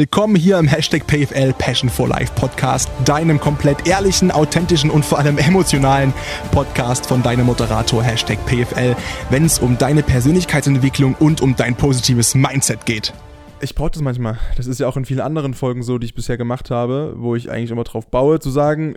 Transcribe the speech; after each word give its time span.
Willkommen 0.00 0.36
hier 0.36 0.60
im 0.60 0.68
Hashtag 0.68 1.08
PFL 1.08 1.52
Passion 1.54 1.90
for 1.90 2.06
Life 2.06 2.32
Podcast, 2.36 2.88
deinem 3.04 3.40
komplett 3.40 3.88
ehrlichen, 3.88 4.30
authentischen 4.30 4.90
und 4.90 5.04
vor 5.04 5.18
allem 5.18 5.38
emotionalen 5.38 6.14
Podcast 6.52 7.04
von 7.06 7.20
deinem 7.20 7.46
Moderator 7.46 8.00
Hashtag 8.00 8.38
PFL, 8.46 8.94
wenn 9.30 9.44
es 9.44 9.58
um 9.58 9.76
deine 9.76 10.04
Persönlichkeitsentwicklung 10.04 11.16
und 11.16 11.40
um 11.40 11.56
dein 11.56 11.74
positives 11.74 12.36
Mindset 12.36 12.86
geht. 12.86 13.12
Ich 13.60 13.74
brauche 13.74 13.90
das 13.90 14.00
manchmal. 14.00 14.38
Das 14.56 14.68
ist 14.68 14.78
ja 14.78 14.86
auch 14.86 14.96
in 14.96 15.04
vielen 15.04 15.18
anderen 15.18 15.52
Folgen 15.52 15.82
so, 15.82 15.98
die 15.98 16.06
ich 16.06 16.14
bisher 16.14 16.36
gemacht 16.36 16.70
habe, 16.70 17.14
wo 17.16 17.34
ich 17.34 17.50
eigentlich 17.50 17.72
immer 17.72 17.82
drauf 17.82 18.06
baue, 18.06 18.38
zu 18.38 18.50
sagen, 18.50 18.94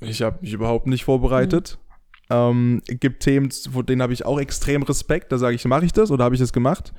ich 0.00 0.22
habe 0.22 0.38
mich 0.40 0.52
überhaupt 0.52 0.86
nicht 0.86 1.04
vorbereitet. 1.04 1.78
Mhm. 2.30 2.36
Ähm, 2.36 2.82
gibt 2.86 3.24
Themen, 3.24 3.50
vor 3.50 3.82
denen 3.82 4.02
habe 4.02 4.12
ich 4.12 4.24
auch 4.24 4.38
extrem 4.38 4.84
Respekt. 4.84 5.32
Da 5.32 5.38
sage 5.38 5.56
ich, 5.56 5.64
mache 5.64 5.84
ich 5.84 5.92
das 5.92 6.12
oder 6.12 6.22
habe 6.22 6.36
ich 6.36 6.40
das 6.40 6.52
gemacht? 6.52 6.92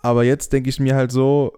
Aber 0.00 0.24
jetzt 0.24 0.52
denke 0.52 0.70
ich 0.70 0.80
mir 0.80 0.96
halt 0.96 1.12
so, 1.12 1.52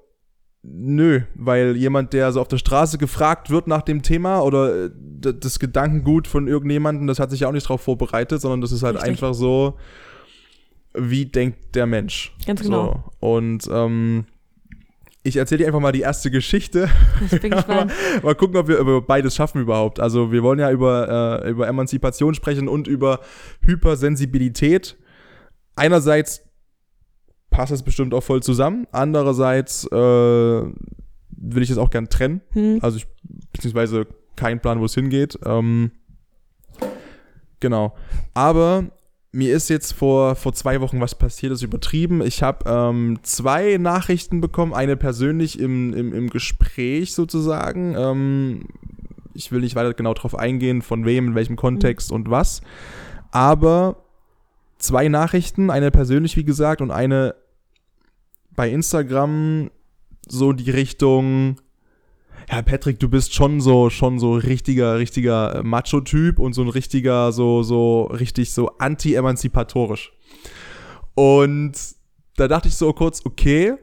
Nö, 0.63 1.23
weil 1.35 1.75
jemand, 1.77 2.13
der 2.13 2.33
so 2.33 2.41
auf 2.41 2.49
der 2.49 2.59
Straße 2.59 2.99
gefragt 2.99 3.49
wird 3.49 3.67
nach 3.67 3.81
dem 3.81 4.03
Thema 4.03 4.41
oder 4.43 4.87
äh, 4.87 4.91
das 5.21 5.59
Gedankengut 5.59 6.29
von 6.29 6.49
irgendjemandem, 6.49 7.07
das 7.07 7.19
hat 7.19 7.31
sich 7.31 7.41
ja 7.41 7.49
auch 7.49 7.53
nicht 7.53 7.65
darauf 7.65 7.81
vorbereitet, 7.81 8.43
sondern 8.43 8.61
das 8.61 8.71
ist 8.71 8.83
halt 8.83 8.97
Richtig. 8.97 9.11
einfach 9.11 9.33
so, 9.33 9.79
wie 10.93 11.25
denkt 11.25 11.75
der 11.75 11.87
Mensch. 11.87 12.35
Ganz 12.47 12.61
genau. 12.61 13.05
So. 13.21 13.27
Und 13.27 13.69
ähm, 13.73 14.27
ich 15.23 15.37
erzähle 15.37 15.59
dir 15.59 15.67
einfach 15.67 15.81
mal 15.81 15.93
die 15.93 16.01
erste 16.01 16.31
Geschichte. 16.31 16.91
Ich 17.31 17.41
bin 17.41 17.51
gespannt. 17.53 17.93
mal 18.23 18.35
gucken, 18.35 18.57
ob 18.57 18.69
wir 18.69 18.79
über 18.79 19.01
beides 19.01 19.35
schaffen 19.35 19.63
überhaupt. 19.63 19.99
Also 19.99 20.31
wir 20.31 20.43
wollen 20.43 20.59
ja 20.59 20.71
über, 20.71 21.43
äh, 21.45 21.51
über 21.51 21.69
Emanzipation 21.69 22.35
sprechen 22.35 22.69
und 22.69 22.87
über 22.87 23.21
Hypersensibilität. 23.63 24.97
Einerseits 25.75 26.43
passt 27.51 27.73
es 27.73 27.83
bestimmt 27.83 28.15
auch 28.15 28.23
voll 28.23 28.43
zusammen. 28.43 28.87
Andererseits 28.93 29.87
äh, 29.87 29.97
will 29.97 31.63
ich 31.63 31.69
das 31.69 31.79
auch 31.79 31.91
gern 31.91 32.09
trennen. 32.09 32.41
Hm. 32.53 32.79
Also 32.83 32.99
ich, 32.99 33.07
beziehungsweise 33.53 34.07
kein 34.37 34.61
Plan, 34.61 34.81
wo 34.81 34.85
es 34.85 34.95
hingeht. 34.95 35.39
Ähm, 35.45 35.91
genau. 37.59 37.95
Aber 38.35 38.85
mir 39.33 39.55
ist 39.55 39.69
jetzt 39.69 39.93
vor, 39.93 40.35
vor 40.35 40.53
zwei 40.53 40.81
Wochen 40.81 41.01
was 41.01 41.15
passiert, 41.15 41.53
das 41.53 41.61
ist 41.61 41.65
übertrieben. 41.65 42.23
Ich 42.23 42.43
habe 42.43 42.69
ähm, 42.69 43.19
zwei 43.23 43.77
Nachrichten 43.79 44.41
bekommen, 44.41 44.75
eine 44.75 44.97
persönlich 44.97 45.59
im, 45.59 45.95
im, 45.95 46.13
im 46.13 46.31
Gespräch 46.31 47.15
sozusagen. 47.15 47.95
Ähm, 47.97 48.69
ich 49.35 49.53
will 49.53 49.61
nicht 49.61 49.77
weiter 49.77 49.95
genau 49.95 50.15
drauf 50.15 50.35
eingehen, 50.35 50.83
von 50.83 51.05
wem, 51.05 51.29
in 51.29 51.35
welchem 51.35 51.57
Kontext 51.57 52.11
mhm. 52.11 52.17
und 52.17 52.31
was. 52.31 52.63
Aber 53.31 54.05
zwei 54.81 55.09
Nachrichten, 55.09 55.71
eine 55.71 55.91
persönlich, 55.91 56.37
wie 56.37 56.45
gesagt, 56.45 56.81
und 56.81 56.91
eine 56.91 57.35
bei 58.57 58.71
Instagram 58.71 59.71
so 60.29 60.53
die 60.53 60.71
Richtung, 60.71 61.61
ja, 62.51 62.63
Patrick, 62.63 62.99
du 62.99 63.09
bist 63.09 63.35
schon 63.35 63.61
so, 63.61 63.91
schon 63.91 64.19
so 64.19 64.35
richtiger, 64.35 64.99
richtiger 64.99 65.63
Macho-Typ 65.63 66.39
und 66.39 66.53
so 66.53 66.63
ein 66.63 66.69
richtiger, 66.69 67.33
so, 67.33 67.63
so, 67.63 68.05
richtig 68.05 68.53
so 68.53 68.77
anti-emanzipatorisch. 68.79 70.13
Und 71.15 71.73
da 72.37 72.49
dachte 72.49 72.69
ich 72.69 72.75
so 72.75 72.93
kurz, 72.93 73.25
okay, 73.25 73.75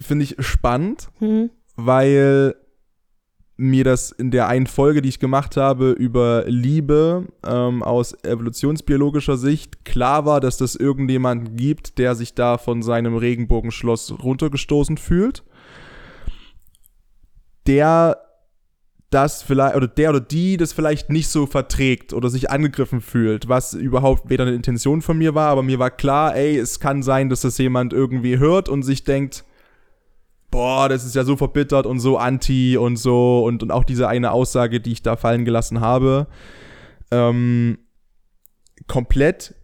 finde 0.00 0.24
ich 0.24 0.36
spannend, 0.40 1.08
mhm. 1.20 1.50
weil 1.76 2.56
mir 3.56 3.84
das 3.84 4.10
in 4.10 4.30
der 4.30 4.48
einen 4.48 4.66
Folge, 4.66 5.00
die 5.00 5.08
ich 5.08 5.20
gemacht 5.20 5.56
habe, 5.56 5.90
über 5.90 6.44
Liebe 6.46 7.26
ähm, 7.46 7.82
aus 7.82 8.12
evolutionsbiologischer 8.24 9.36
Sicht 9.36 9.84
klar 9.84 10.26
war, 10.26 10.40
dass 10.40 10.56
das 10.56 10.74
irgendjemanden 10.74 11.56
gibt, 11.56 11.98
der 11.98 12.16
sich 12.16 12.34
da 12.34 12.58
von 12.58 12.82
seinem 12.82 13.16
Regenbogenschloss 13.16 14.14
runtergestoßen 14.22 14.96
fühlt. 14.96 15.44
Der 17.66 18.18
das 19.10 19.42
vielleicht, 19.42 19.76
oder 19.76 19.86
der 19.86 20.10
oder 20.10 20.20
die 20.20 20.56
das 20.56 20.72
vielleicht 20.72 21.08
nicht 21.08 21.28
so 21.28 21.46
verträgt 21.46 22.12
oder 22.12 22.28
sich 22.28 22.50
angegriffen 22.50 23.00
fühlt, 23.00 23.48
was 23.48 23.72
überhaupt 23.72 24.28
weder 24.28 24.44
eine 24.44 24.56
Intention 24.56 25.02
von 25.02 25.16
mir 25.16 25.36
war, 25.36 25.50
aber 25.50 25.62
mir 25.62 25.78
war 25.78 25.92
klar, 25.92 26.34
ey, 26.34 26.58
es 26.58 26.80
kann 26.80 27.04
sein, 27.04 27.28
dass 27.28 27.42
das 27.42 27.56
jemand 27.58 27.92
irgendwie 27.92 28.38
hört 28.38 28.68
und 28.68 28.82
sich 28.82 29.04
denkt, 29.04 29.44
boah, 30.54 30.88
das 30.88 31.04
ist 31.04 31.16
ja 31.16 31.24
so 31.24 31.36
verbittert 31.36 31.84
und 31.84 31.98
so 31.98 32.16
anti 32.16 32.76
und 32.76 32.96
so 32.96 33.44
und, 33.44 33.64
und 33.64 33.72
auch 33.72 33.82
diese 33.82 34.06
eine 34.06 34.30
Aussage, 34.30 34.80
die 34.80 34.92
ich 34.92 35.02
da 35.02 35.16
fallen 35.16 35.44
gelassen 35.44 35.80
habe, 35.80 36.28
ähm, 37.10 37.78
komplett 38.86 39.56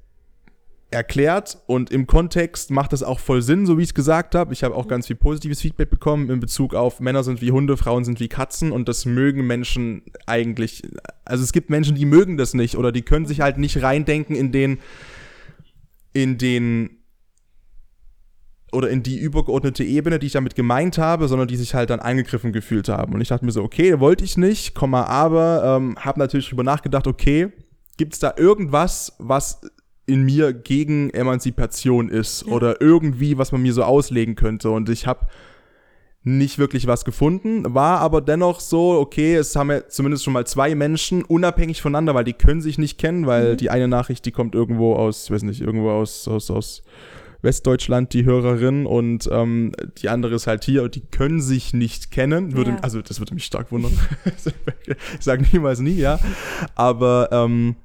erklärt 0.90 1.58
und 1.68 1.92
im 1.92 2.08
Kontext 2.08 2.72
macht 2.72 2.92
das 2.92 3.04
auch 3.04 3.20
voll 3.20 3.40
Sinn, 3.40 3.66
so 3.66 3.78
wie 3.78 3.82
ich 3.82 3.90
es 3.90 3.94
gesagt 3.94 4.34
habe. 4.34 4.52
Ich 4.52 4.64
habe 4.64 4.74
auch 4.74 4.88
ganz 4.88 5.06
viel 5.06 5.14
positives 5.14 5.60
Feedback 5.60 5.90
bekommen 5.90 6.28
in 6.28 6.40
Bezug 6.40 6.74
auf 6.74 6.98
Männer 6.98 7.22
sind 7.22 7.40
wie 7.40 7.52
Hunde, 7.52 7.76
Frauen 7.76 8.04
sind 8.04 8.18
wie 8.18 8.26
Katzen 8.26 8.72
und 8.72 8.88
das 8.88 9.06
mögen 9.06 9.46
Menschen 9.46 10.02
eigentlich. 10.26 10.82
Also 11.24 11.44
es 11.44 11.52
gibt 11.52 11.70
Menschen, 11.70 11.94
die 11.94 12.04
mögen 12.04 12.36
das 12.36 12.52
nicht 12.52 12.76
oder 12.76 12.90
die 12.90 13.02
können 13.02 13.26
sich 13.26 13.42
halt 13.42 13.58
nicht 13.58 13.80
reindenken 13.80 14.34
in 14.34 14.50
den 14.50 14.80
in 16.12 16.36
den 16.36 16.99
oder 18.72 18.88
in 18.88 19.02
die 19.02 19.18
übergeordnete 19.18 19.84
Ebene, 19.84 20.18
die 20.18 20.26
ich 20.26 20.32
damit 20.32 20.54
gemeint 20.54 20.98
habe, 20.98 21.28
sondern 21.28 21.48
die 21.48 21.56
sich 21.56 21.74
halt 21.74 21.90
dann 21.90 22.00
angegriffen 22.00 22.52
gefühlt 22.52 22.88
haben. 22.88 23.14
Und 23.14 23.20
ich 23.20 23.28
dachte 23.28 23.44
mir 23.44 23.52
so, 23.52 23.62
okay, 23.62 24.00
wollte 24.00 24.24
ich 24.24 24.36
nicht, 24.36 24.74
Komma, 24.74 25.04
aber, 25.04 25.76
ähm, 25.76 25.96
habe 25.98 26.20
natürlich 26.20 26.48
drüber 26.48 26.62
nachgedacht, 26.62 27.06
okay, 27.06 27.52
gibt 27.96 28.14
es 28.14 28.18
da 28.18 28.34
irgendwas, 28.36 29.14
was 29.18 29.60
in 30.06 30.22
mir 30.22 30.52
gegen 30.52 31.10
Emanzipation 31.10 32.08
ist 32.08 32.46
ja. 32.46 32.52
oder 32.52 32.80
irgendwie, 32.80 33.38
was 33.38 33.52
man 33.52 33.62
mir 33.62 33.72
so 33.72 33.82
auslegen 33.82 34.34
könnte. 34.34 34.70
Und 34.70 34.88
ich 34.88 35.06
habe 35.06 35.26
nicht 36.22 36.58
wirklich 36.58 36.86
was 36.86 37.04
gefunden, 37.04 37.74
war 37.74 38.00
aber 38.00 38.20
dennoch 38.20 38.60
so, 38.60 38.98
okay, 38.98 39.36
es 39.36 39.56
haben 39.56 39.70
ja 39.70 39.88
zumindest 39.88 40.24
schon 40.24 40.34
mal 40.34 40.46
zwei 40.46 40.74
Menschen 40.74 41.24
unabhängig 41.24 41.80
voneinander, 41.80 42.14
weil 42.14 42.24
die 42.24 42.34
können 42.34 42.60
sich 42.60 42.76
nicht 42.76 42.98
kennen, 42.98 43.26
weil 43.26 43.52
mhm. 43.52 43.56
die 43.56 43.70
eine 43.70 43.88
Nachricht, 43.88 44.26
die 44.26 44.32
kommt 44.32 44.54
irgendwo 44.54 44.94
aus, 44.94 45.24
ich 45.24 45.30
weiß 45.30 45.44
nicht, 45.44 45.62
irgendwo 45.62 45.90
aus, 45.90 46.28
aus, 46.28 46.50
aus 46.50 46.82
Westdeutschland, 47.42 48.12
die 48.12 48.24
Hörerin, 48.24 48.86
und 48.86 49.28
ähm, 49.32 49.72
die 49.98 50.08
andere 50.08 50.34
ist 50.34 50.46
halt 50.46 50.64
hier 50.64 50.82
und 50.82 50.94
die 50.94 51.02
können 51.02 51.40
sich 51.40 51.72
nicht 51.74 52.10
kennen. 52.10 52.56
Würde, 52.56 52.72
ja. 52.72 52.78
Also 52.82 53.02
das 53.02 53.20
würde 53.20 53.34
mich 53.34 53.44
stark 53.44 53.72
wundern. 53.72 53.92
ich 54.24 55.24
sage 55.24 55.44
niemals 55.52 55.80
nie, 55.80 55.96
ja. 55.96 56.18
Aber 56.74 57.28
ähm, 57.32 57.76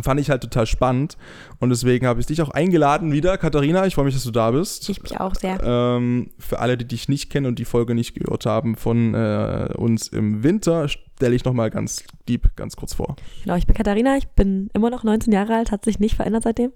fand 0.00 0.20
ich 0.20 0.30
halt 0.30 0.42
total 0.42 0.66
spannend 0.66 1.16
und 1.58 1.70
deswegen 1.70 2.06
habe 2.06 2.20
ich 2.20 2.26
dich 2.26 2.42
auch 2.42 2.50
eingeladen 2.50 3.12
wieder, 3.12 3.38
Katharina. 3.38 3.86
Ich 3.86 3.94
freue 3.94 4.04
mich, 4.04 4.14
dass 4.14 4.24
du 4.24 4.30
da 4.30 4.50
bist. 4.50 4.88
Ich 4.88 5.02
mich 5.02 5.18
auch 5.20 5.34
sehr. 5.34 5.58
Ähm, 5.62 6.30
für 6.38 6.58
alle, 6.58 6.76
die 6.76 6.86
dich 6.86 7.08
nicht 7.08 7.30
kennen 7.30 7.46
und 7.46 7.58
die 7.58 7.64
Folge 7.64 7.94
nicht 7.94 8.14
gehört 8.14 8.46
haben 8.46 8.76
von 8.76 9.14
äh, 9.14 9.68
uns 9.76 10.08
im 10.08 10.42
Winter, 10.42 10.88
stelle 10.88 11.34
ich 11.34 11.44
nochmal 11.44 11.70
ganz 11.70 12.04
lieb, 12.28 12.50
ganz 12.56 12.76
kurz 12.76 12.94
vor. 12.94 13.16
Genau, 13.44 13.56
ich 13.56 13.66
bin 13.66 13.76
Katharina, 13.76 14.16
ich 14.16 14.28
bin 14.28 14.70
immer 14.74 14.90
noch 14.90 15.04
19 15.04 15.32
Jahre 15.32 15.54
alt, 15.54 15.70
hat 15.70 15.84
sich 15.84 15.98
nicht 15.98 16.16
verändert 16.16 16.42
seitdem 16.42 16.72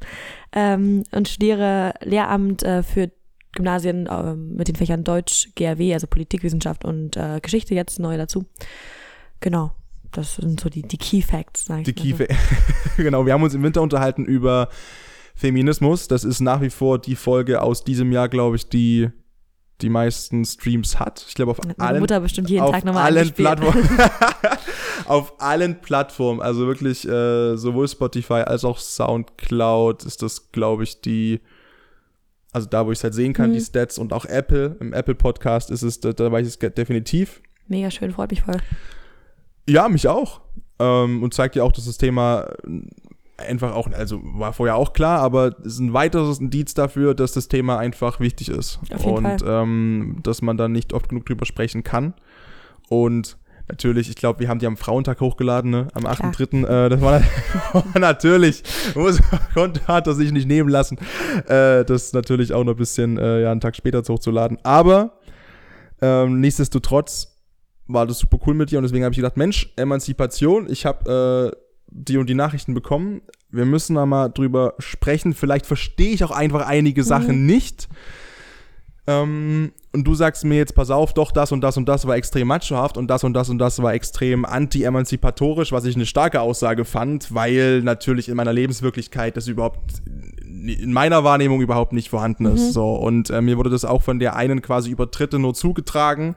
ähm, 0.52 1.04
und 1.10 1.28
studiere 1.28 1.94
Lehramt 2.02 2.62
äh, 2.62 2.82
für 2.82 3.10
Gymnasien 3.52 4.06
äh, 4.06 4.34
mit 4.34 4.68
den 4.68 4.76
Fächern 4.76 5.02
Deutsch, 5.02 5.50
GRW, 5.56 5.94
also 5.94 6.06
Politikwissenschaft 6.06 6.84
und 6.84 7.16
äh, 7.16 7.40
Geschichte 7.42 7.74
jetzt 7.74 7.98
neu 7.98 8.16
dazu. 8.16 8.46
Genau 9.40 9.72
das 10.12 10.36
sind 10.36 10.60
so 10.60 10.68
die, 10.68 10.82
die 10.82 10.98
Key 10.98 11.22
Facts, 11.22 11.66
sag 11.66 11.80
ich 11.80 11.84
Die 11.84 11.92
Key 11.92 12.14
Facts. 12.14 12.36
genau, 12.96 13.26
wir 13.26 13.32
haben 13.32 13.42
uns 13.42 13.54
im 13.54 13.62
Winter 13.62 13.82
unterhalten 13.82 14.24
über 14.24 14.68
Feminismus. 15.34 16.08
Das 16.08 16.24
ist 16.24 16.40
nach 16.40 16.60
wie 16.60 16.70
vor 16.70 16.98
die 16.98 17.16
Folge 17.16 17.62
aus 17.62 17.84
diesem 17.84 18.12
Jahr, 18.12 18.28
glaube 18.28 18.56
ich, 18.56 18.68
die 18.68 19.10
die 19.80 19.88
meisten 19.88 20.44
Streams 20.44 21.00
hat. 21.00 21.24
Ich 21.26 21.34
glaube 21.34 21.52
auf 21.52 21.58
Meine 21.58 21.78
allen 21.78 22.00
Mutter 22.00 22.20
bestimmt 22.20 22.50
jeden 22.50 22.62
auf 22.62 22.72
Tag 22.72 22.84
nochmal 22.84 23.04
allen 23.04 23.32
Plattformen. 23.32 23.88
auf 25.06 25.40
allen 25.40 25.80
Plattformen, 25.80 26.42
also 26.42 26.66
wirklich 26.66 27.08
äh, 27.08 27.56
sowohl 27.56 27.88
Spotify 27.88 28.42
als 28.42 28.64
auch 28.64 28.78
SoundCloud 28.78 30.04
ist 30.04 30.20
das, 30.22 30.52
glaube 30.52 30.84
ich, 30.84 31.00
die 31.00 31.40
also 32.52 32.68
da, 32.68 32.86
wo 32.86 32.92
ich 32.92 32.98
es 32.98 33.04
halt 33.04 33.14
sehen 33.14 33.32
kann, 33.32 33.50
mhm. 33.50 33.54
die 33.54 33.60
Stats 33.60 33.98
und 33.98 34.12
auch 34.12 34.24
Apple, 34.24 34.76
im 34.80 34.92
Apple 34.92 35.14
Podcast 35.14 35.70
ist 35.70 35.82
es, 35.82 36.00
da, 36.00 36.12
da 36.12 36.30
weiß 36.30 36.46
ich 36.46 36.60
es 36.60 36.74
definitiv. 36.74 37.40
Mega 37.68 37.90
schön, 37.90 38.12
freut 38.12 38.30
mich 38.30 38.42
voll. 38.42 38.58
Ja, 39.68 39.88
mich 39.88 40.08
auch. 40.08 40.40
Ähm, 40.78 41.22
und 41.22 41.34
zeigt 41.34 41.56
ja 41.56 41.62
auch, 41.62 41.72
dass 41.72 41.84
das 41.84 41.98
Thema 41.98 42.48
einfach 43.40 43.74
auch, 43.74 43.90
also 43.92 44.20
war 44.22 44.52
vorher 44.52 44.76
auch 44.76 44.92
klar, 44.92 45.20
aber 45.20 45.56
es 45.60 45.74
ist 45.74 45.80
ein 45.80 45.92
weiteres 45.92 46.40
Indiz 46.40 46.74
dafür, 46.74 47.14
dass 47.14 47.32
das 47.32 47.48
Thema 47.48 47.78
einfach 47.78 48.20
wichtig 48.20 48.48
ist. 48.48 48.78
Auf 48.92 49.04
jeden 49.04 49.26
und 49.26 49.44
ähm, 49.46 50.20
dass 50.22 50.42
man 50.42 50.56
da 50.56 50.68
nicht 50.68 50.92
oft 50.92 51.08
genug 51.08 51.26
drüber 51.26 51.46
sprechen 51.46 51.82
kann. 51.82 52.14
Und 52.88 53.38
natürlich, 53.68 54.08
ich 54.08 54.16
glaube, 54.16 54.40
wir 54.40 54.48
haben 54.48 54.58
die 54.58 54.66
am 54.66 54.76
Frauentag 54.76 55.20
hochgeladen, 55.20 55.70
ne? 55.70 55.88
am 55.94 56.04
8.3. 56.04 56.66
Äh, 56.66 56.88
das 56.88 57.00
war, 57.00 57.22
natürlich, 57.98 58.62
muss, 58.94 59.20
konnte, 59.54 59.86
hat 59.86 60.06
er 60.06 60.14
sich 60.14 60.32
nicht 60.32 60.46
nehmen 60.46 60.68
lassen, 60.68 60.98
äh, 61.46 61.84
das 61.84 62.12
natürlich 62.12 62.52
auch 62.52 62.64
noch 62.64 62.74
ein 62.74 62.78
bisschen 62.78 63.16
äh, 63.18 63.42
ja, 63.42 63.52
einen 63.52 63.60
Tag 63.60 63.76
später 63.76 64.02
hochzuladen. 64.02 64.58
Aber 64.64 65.18
ähm, 66.02 66.40
nichtsdestotrotz 66.40 67.29
war 67.92 68.06
das 68.06 68.18
super 68.18 68.38
cool 68.46 68.54
mit 68.54 68.70
dir 68.70 68.78
und 68.78 68.84
deswegen 68.84 69.04
habe 69.04 69.12
ich 69.12 69.16
gedacht, 69.16 69.36
Mensch, 69.36 69.72
Emanzipation, 69.76 70.70
ich 70.70 70.86
habe 70.86 71.52
äh, 71.52 71.56
die 71.90 72.16
und 72.18 72.28
die 72.28 72.34
Nachrichten 72.34 72.74
bekommen. 72.74 73.22
Wir 73.50 73.64
müssen 73.64 73.96
da 73.96 74.06
mal 74.06 74.28
drüber 74.28 74.74
sprechen. 74.78 75.34
Vielleicht 75.34 75.66
verstehe 75.66 76.12
ich 76.12 76.22
auch 76.22 76.30
einfach 76.30 76.66
einige 76.66 77.02
Sachen 77.02 77.40
mhm. 77.40 77.46
nicht. 77.46 77.88
Ähm, 79.06 79.72
und 79.92 80.04
du 80.04 80.14
sagst 80.14 80.44
mir 80.44 80.56
jetzt, 80.56 80.74
pass 80.74 80.90
auf, 80.90 81.14
doch, 81.14 81.32
das 81.32 81.50
und 81.50 81.62
das 81.62 81.76
und 81.76 81.88
das 81.88 82.06
war 82.06 82.16
extrem 82.16 82.46
machohaft 82.46 82.96
und 82.96 83.08
das 83.08 83.24
und 83.24 83.34
das 83.34 83.48
und 83.48 83.58
das 83.58 83.82
war 83.82 83.92
extrem 83.92 84.44
anti-emanzipatorisch, 84.44 85.72
was 85.72 85.84
ich 85.84 85.96
eine 85.96 86.06
starke 86.06 86.40
Aussage 86.40 86.84
fand, 86.84 87.34
weil 87.34 87.82
natürlich 87.82 88.28
in 88.28 88.36
meiner 88.36 88.52
Lebenswirklichkeit 88.52 89.36
das 89.36 89.48
überhaupt 89.48 90.02
in 90.68 90.92
meiner 90.92 91.24
Wahrnehmung 91.24 91.60
überhaupt 91.60 91.92
nicht 91.92 92.10
vorhanden 92.10 92.46
ist. 92.46 92.68
Mhm. 92.68 92.72
So. 92.72 92.94
Und 92.94 93.30
äh, 93.30 93.40
mir 93.40 93.56
wurde 93.56 93.70
das 93.70 93.84
auch 93.84 94.02
von 94.02 94.18
der 94.18 94.36
einen 94.36 94.62
quasi 94.62 94.90
über 94.90 95.06
Dritte 95.06 95.38
nur 95.38 95.54
zugetragen. 95.54 96.36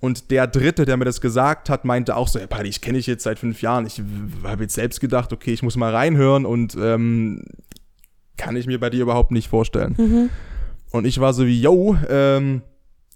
Und 0.00 0.30
der 0.30 0.46
Dritte, 0.46 0.84
der 0.84 0.96
mir 0.96 1.04
das 1.04 1.20
gesagt 1.20 1.70
hat, 1.70 1.84
meinte 1.84 2.16
auch 2.16 2.28
so, 2.28 2.38
Paddy, 2.38 2.68
ich 2.68 2.80
kenne 2.80 2.98
dich 2.98 3.06
jetzt 3.06 3.24
seit 3.24 3.38
fünf 3.38 3.62
Jahren. 3.62 3.86
Ich 3.86 4.00
habe 4.44 4.62
jetzt 4.62 4.74
selbst 4.74 5.00
gedacht, 5.00 5.32
okay, 5.32 5.52
ich 5.52 5.62
muss 5.62 5.76
mal 5.76 5.94
reinhören 5.94 6.46
und 6.46 6.76
ähm, 6.80 7.44
kann 8.36 8.56
ich 8.56 8.66
mir 8.66 8.78
bei 8.78 8.90
dir 8.90 9.02
überhaupt 9.02 9.32
nicht 9.32 9.48
vorstellen. 9.48 9.94
Mhm. 9.98 10.30
Und 10.90 11.06
ich 11.06 11.20
war 11.20 11.34
so 11.34 11.46
wie, 11.46 11.60
yo, 11.60 11.96
ähm, 12.08 12.62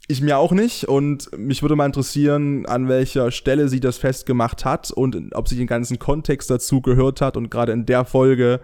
ich 0.09 0.21
mir 0.21 0.39
auch 0.39 0.53
nicht. 0.53 0.85
Und 0.89 1.31
mich 1.37 1.63
würde 1.63 1.77
mal 1.77 1.87
interessieren, 1.87 2.67
an 2.67 2.89
welcher 2.89 3.31
Stelle 3.31 3.69
sie 3.69 3.81
das 3.81 3.99
festgemacht 3.99 4.65
hat 4.65 4.91
und 4.91 5.35
ob 5.35 5.49
sie 5.49 5.57
den 5.57 5.67
ganzen 5.67 5.99
Kontext 5.99 6.51
dazu 6.51 6.81
gehört 6.81 7.21
hat. 7.21 7.37
Und 7.37 7.51
gerade 7.51 7.73
in 7.73 7.87
der 7.87 8.05
Folge, 8.05 8.61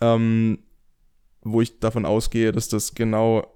ähm, 0.00 0.58
wo 1.42 1.60
ich 1.60 1.80
davon 1.80 2.04
ausgehe, 2.04 2.52
dass 2.52 2.68
das 2.68 2.94
genau 2.94 3.46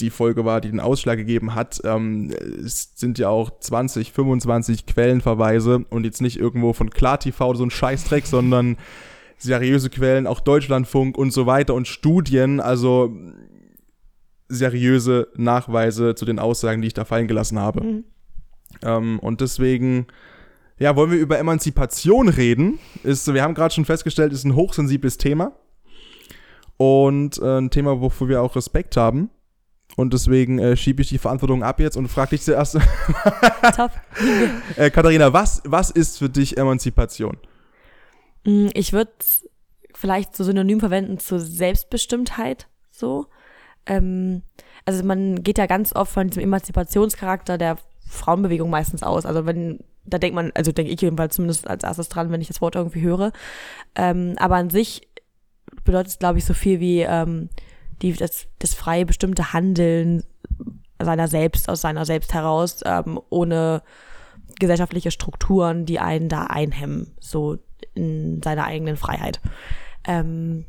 die 0.00 0.10
Folge 0.10 0.44
war, 0.44 0.60
die 0.60 0.70
den 0.70 0.80
Ausschlag 0.80 1.18
gegeben 1.18 1.54
hat, 1.54 1.80
ähm, 1.84 2.30
es 2.64 2.92
sind 2.96 3.18
ja 3.18 3.28
auch 3.28 3.60
20, 3.60 4.12
25 4.12 4.86
Quellenverweise 4.86 5.84
und 5.90 6.04
jetzt 6.04 6.22
nicht 6.22 6.38
irgendwo 6.38 6.72
von 6.72 6.90
KlarTV 6.90 7.40
oder 7.40 7.58
so 7.58 7.64
ein 7.64 7.70
Scheißdreck, 7.70 8.26
sondern 8.26 8.76
seriöse 9.38 9.90
Quellen, 9.90 10.26
auch 10.26 10.40
Deutschlandfunk 10.40 11.16
und 11.16 11.32
so 11.32 11.46
weiter 11.46 11.74
und 11.74 11.88
Studien, 11.88 12.60
also 12.60 13.14
seriöse 14.48 15.28
Nachweise 15.36 16.14
zu 16.14 16.24
den 16.24 16.38
Aussagen, 16.38 16.82
die 16.82 16.88
ich 16.88 16.94
da 16.94 17.04
fallen 17.04 17.28
gelassen 17.28 17.58
habe. 17.58 17.82
Mhm. 17.82 18.04
Ähm, 18.82 19.18
und 19.20 19.40
deswegen, 19.40 20.06
ja, 20.78 20.96
wollen 20.96 21.10
wir 21.10 21.18
über 21.18 21.38
Emanzipation 21.38 22.28
reden. 22.28 22.78
Ist, 23.02 23.32
wir 23.32 23.42
haben 23.42 23.54
gerade 23.54 23.74
schon 23.74 23.84
festgestellt, 23.84 24.32
ist 24.32 24.44
ein 24.44 24.54
hochsensibles 24.54 25.18
Thema. 25.18 25.52
Und 26.80 27.36
äh, 27.42 27.58
ein 27.58 27.68
Thema, 27.68 28.00
wofür 28.00 28.28
wir 28.28 28.40
auch 28.40 28.56
Respekt 28.56 28.96
haben. 28.96 29.28
Und 29.96 30.14
deswegen 30.14 30.58
äh, 30.58 30.78
schiebe 30.78 31.02
ich 31.02 31.10
die 31.10 31.18
Verantwortung 31.18 31.62
ab 31.62 31.78
jetzt 31.78 31.98
und 31.98 32.08
frage 32.08 32.30
dich 32.30 32.40
zuerst. 32.40 32.78
Top. 33.76 33.90
äh, 34.76 34.88
Katharina, 34.88 35.34
was, 35.34 35.60
was 35.66 35.90
ist 35.90 36.16
für 36.16 36.30
dich 36.30 36.56
Emanzipation? 36.56 37.36
Mm, 38.46 38.68
ich 38.72 38.94
würde 38.94 39.12
vielleicht 39.92 40.34
so 40.34 40.42
synonym 40.42 40.80
verwenden 40.80 41.18
zu 41.18 41.38
Selbstbestimmtheit, 41.38 42.66
so. 42.90 43.26
Ähm, 43.84 44.40
also 44.86 45.04
man 45.04 45.42
geht 45.42 45.58
ja 45.58 45.66
ganz 45.66 45.94
oft 45.94 46.10
von 46.10 46.28
diesem 46.28 46.44
Emanzipationscharakter 46.44 47.58
der 47.58 47.76
Frauenbewegung 48.08 48.70
meistens 48.70 49.02
aus. 49.02 49.26
Also 49.26 49.44
wenn, 49.44 49.80
da 50.06 50.16
denkt 50.16 50.34
man, 50.34 50.50
also 50.54 50.72
denke 50.72 50.92
ich 50.92 51.02
jedenfalls 51.02 51.36
zumindest 51.36 51.68
als 51.68 51.84
erstes 51.84 52.08
dran, 52.08 52.32
wenn 52.32 52.40
ich 52.40 52.48
das 52.48 52.62
Wort 52.62 52.74
irgendwie 52.74 53.02
höre. 53.02 53.32
Ähm, 53.96 54.36
aber 54.38 54.56
an 54.56 54.70
sich 54.70 55.09
bedeutet 55.84 56.18
glaube 56.18 56.38
ich, 56.38 56.44
so 56.44 56.54
viel 56.54 56.80
wie 56.80 57.00
ähm, 57.00 57.48
die, 58.02 58.12
das, 58.12 58.46
das 58.58 58.74
freie 58.74 59.06
bestimmte 59.06 59.52
Handeln 59.52 60.24
seiner 60.98 61.28
selbst, 61.28 61.68
aus 61.68 61.80
seiner 61.80 62.04
selbst 62.04 62.34
heraus, 62.34 62.80
ähm, 62.84 63.20
ohne 63.30 63.82
gesellschaftliche 64.58 65.10
Strukturen, 65.10 65.86
die 65.86 65.98
einen 65.98 66.28
da 66.28 66.44
einhemmen, 66.44 67.12
so 67.20 67.58
in 67.94 68.42
seiner 68.42 68.64
eigenen 68.64 68.96
Freiheit. 68.96 69.40
Ähm, 70.04 70.66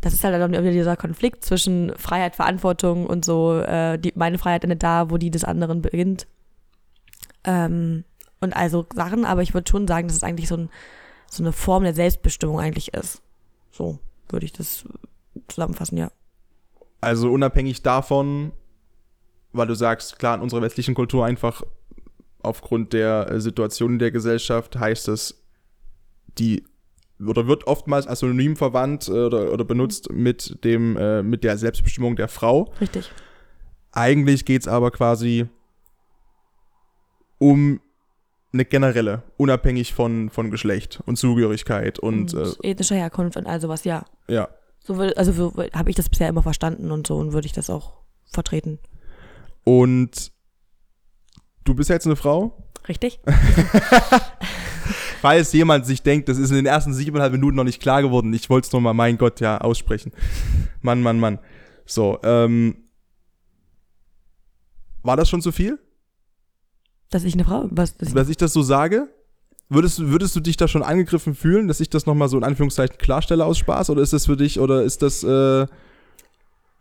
das 0.00 0.12
ist 0.12 0.24
halt 0.24 0.34
dann 0.34 0.52
wieder 0.52 0.70
dieser 0.70 0.96
Konflikt 0.96 1.44
zwischen 1.44 1.92
Freiheit, 1.96 2.36
Verantwortung 2.36 3.06
und 3.06 3.24
so, 3.24 3.58
äh, 3.60 3.98
die, 3.98 4.12
meine 4.16 4.38
Freiheit 4.38 4.64
endet 4.64 4.82
da, 4.82 5.10
wo 5.10 5.16
die 5.16 5.30
des 5.30 5.44
anderen 5.44 5.82
beginnt. 5.82 6.26
Ähm, 7.44 8.04
und 8.40 8.54
also 8.54 8.86
Sachen, 8.94 9.24
aber 9.24 9.42
ich 9.42 9.54
würde 9.54 9.70
schon 9.70 9.86
sagen, 9.86 10.08
dass 10.08 10.16
es 10.16 10.22
eigentlich 10.22 10.48
so, 10.48 10.56
ein, 10.56 10.70
so 11.30 11.42
eine 11.42 11.52
Form 11.52 11.84
der 11.84 11.94
Selbstbestimmung 11.94 12.58
eigentlich 12.58 12.94
ist. 12.94 13.22
So 13.70 13.98
würde 14.32 14.46
ich 14.46 14.52
das 14.52 14.84
zusammenfassen, 15.48 15.98
ja. 15.98 16.10
Also 17.00 17.30
unabhängig 17.30 17.82
davon, 17.82 18.52
weil 19.52 19.66
du 19.66 19.74
sagst, 19.74 20.18
klar, 20.18 20.36
in 20.36 20.42
unserer 20.42 20.62
westlichen 20.62 20.94
Kultur 20.94 21.24
einfach 21.24 21.62
aufgrund 22.42 22.92
der 22.92 23.30
äh, 23.30 23.40
Situation 23.40 23.94
in 23.94 23.98
der 23.98 24.10
Gesellschaft 24.10 24.78
heißt 24.78 25.08
es, 25.08 25.42
die 26.38 26.64
oder 27.26 27.46
wird 27.46 27.66
oftmals 27.66 28.06
als 28.06 28.20
Synonym 28.20 28.56
verwandt 28.56 29.08
äh, 29.08 29.12
oder, 29.12 29.52
oder 29.52 29.64
benutzt 29.64 30.10
mit 30.10 30.64
dem 30.64 30.96
äh, 30.96 31.22
mit 31.22 31.44
der 31.44 31.58
Selbstbestimmung 31.58 32.16
der 32.16 32.28
Frau. 32.28 32.72
Richtig. 32.80 33.10
Eigentlich 33.92 34.44
geht 34.44 34.62
es 34.62 34.68
aber 34.68 34.90
quasi 34.90 35.46
um 37.38 37.80
eine 38.52 38.64
generelle, 38.64 39.22
unabhängig 39.36 39.94
von, 39.94 40.30
von 40.30 40.50
Geschlecht 40.50 41.00
und 41.06 41.16
Zugehörigkeit 41.16 41.98
und, 41.98 42.34
und 42.34 42.64
äh, 42.64 42.70
ethnischer 42.70 42.96
Herkunft 42.96 43.36
und 43.36 43.46
all 43.46 43.60
sowas, 43.60 43.84
ja. 43.84 44.04
Ja. 44.28 44.48
So 44.82 44.98
will, 44.98 45.12
also 45.14 45.32
so 45.32 45.52
habe 45.72 45.90
ich 45.90 45.96
das 45.96 46.08
bisher 46.08 46.28
immer 46.28 46.42
verstanden 46.42 46.90
und 46.90 47.06
so 47.06 47.16
und 47.16 47.32
würde 47.32 47.46
ich 47.46 47.52
das 47.52 47.70
auch 47.70 48.00
vertreten. 48.26 48.78
Und 49.64 50.32
du 51.64 51.74
bist 51.74 51.90
jetzt 51.90 52.06
eine 52.06 52.16
Frau? 52.16 52.56
Richtig. 52.88 53.20
Falls 55.20 55.52
jemand 55.52 55.86
sich 55.86 56.02
denkt, 56.02 56.28
das 56.28 56.38
ist 56.38 56.50
in 56.50 56.56
den 56.56 56.66
ersten 56.66 56.94
siebeneinhalb 56.94 57.32
Minuten 57.32 57.56
noch 57.56 57.64
nicht 57.64 57.80
klar 57.80 58.02
geworden, 58.02 58.32
ich 58.32 58.48
wollte 58.48 58.66
es 58.66 58.72
nur 58.72 58.80
mal, 58.80 58.94
mein 58.94 59.18
Gott, 59.18 59.40
ja, 59.40 59.58
aussprechen. 59.58 60.12
Mann, 60.80 61.02
Mann, 61.02 61.20
Mann. 61.20 61.38
So, 61.84 62.18
ähm, 62.22 62.88
war 65.02 65.16
das 65.16 65.28
schon 65.28 65.42
zu 65.42 65.52
viel? 65.52 65.78
Dass 67.10 67.24
ich 67.24 67.34
eine 67.34 67.44
Frau, 67.44 67.66
was? 67.70 67.96
Dass 67.96 68.08
ich, 68.08 68.14
dass 68.14 68.28
ich 68.28 68.36
das 68.36 68.52
so 68.52 68.62
sage? 68.62 69.08
Würdest, 69.68 70.00
würdest 70.00 70.34
du 70.34 70.40
dich 70.40 70.56
da 70.56 70.66
schon 70.66 70.82
angegriffen 70.82 71.34
fühlen, 71.34 71.68
dass 71.68 71.78
ich 71.78 71.88
das 71.90 72.04
nochmal 72.04 72.28
so 72.28 72.36
in 72.36 72.42
Anführungszeichen 72.42 72.98
klarstelle 72.98 73.44
aus 73.44 73.58
Spaß? 73.58 73.90
Oder 73.90 74.02
ist 74.02 74.12
das 74.12 74.26
für 74.26 74.36
dich, 74.36 74.58
oder 74.58 74.82
ist 74.82 75.02
das, 75.02 75.22
äh 75.22 75.66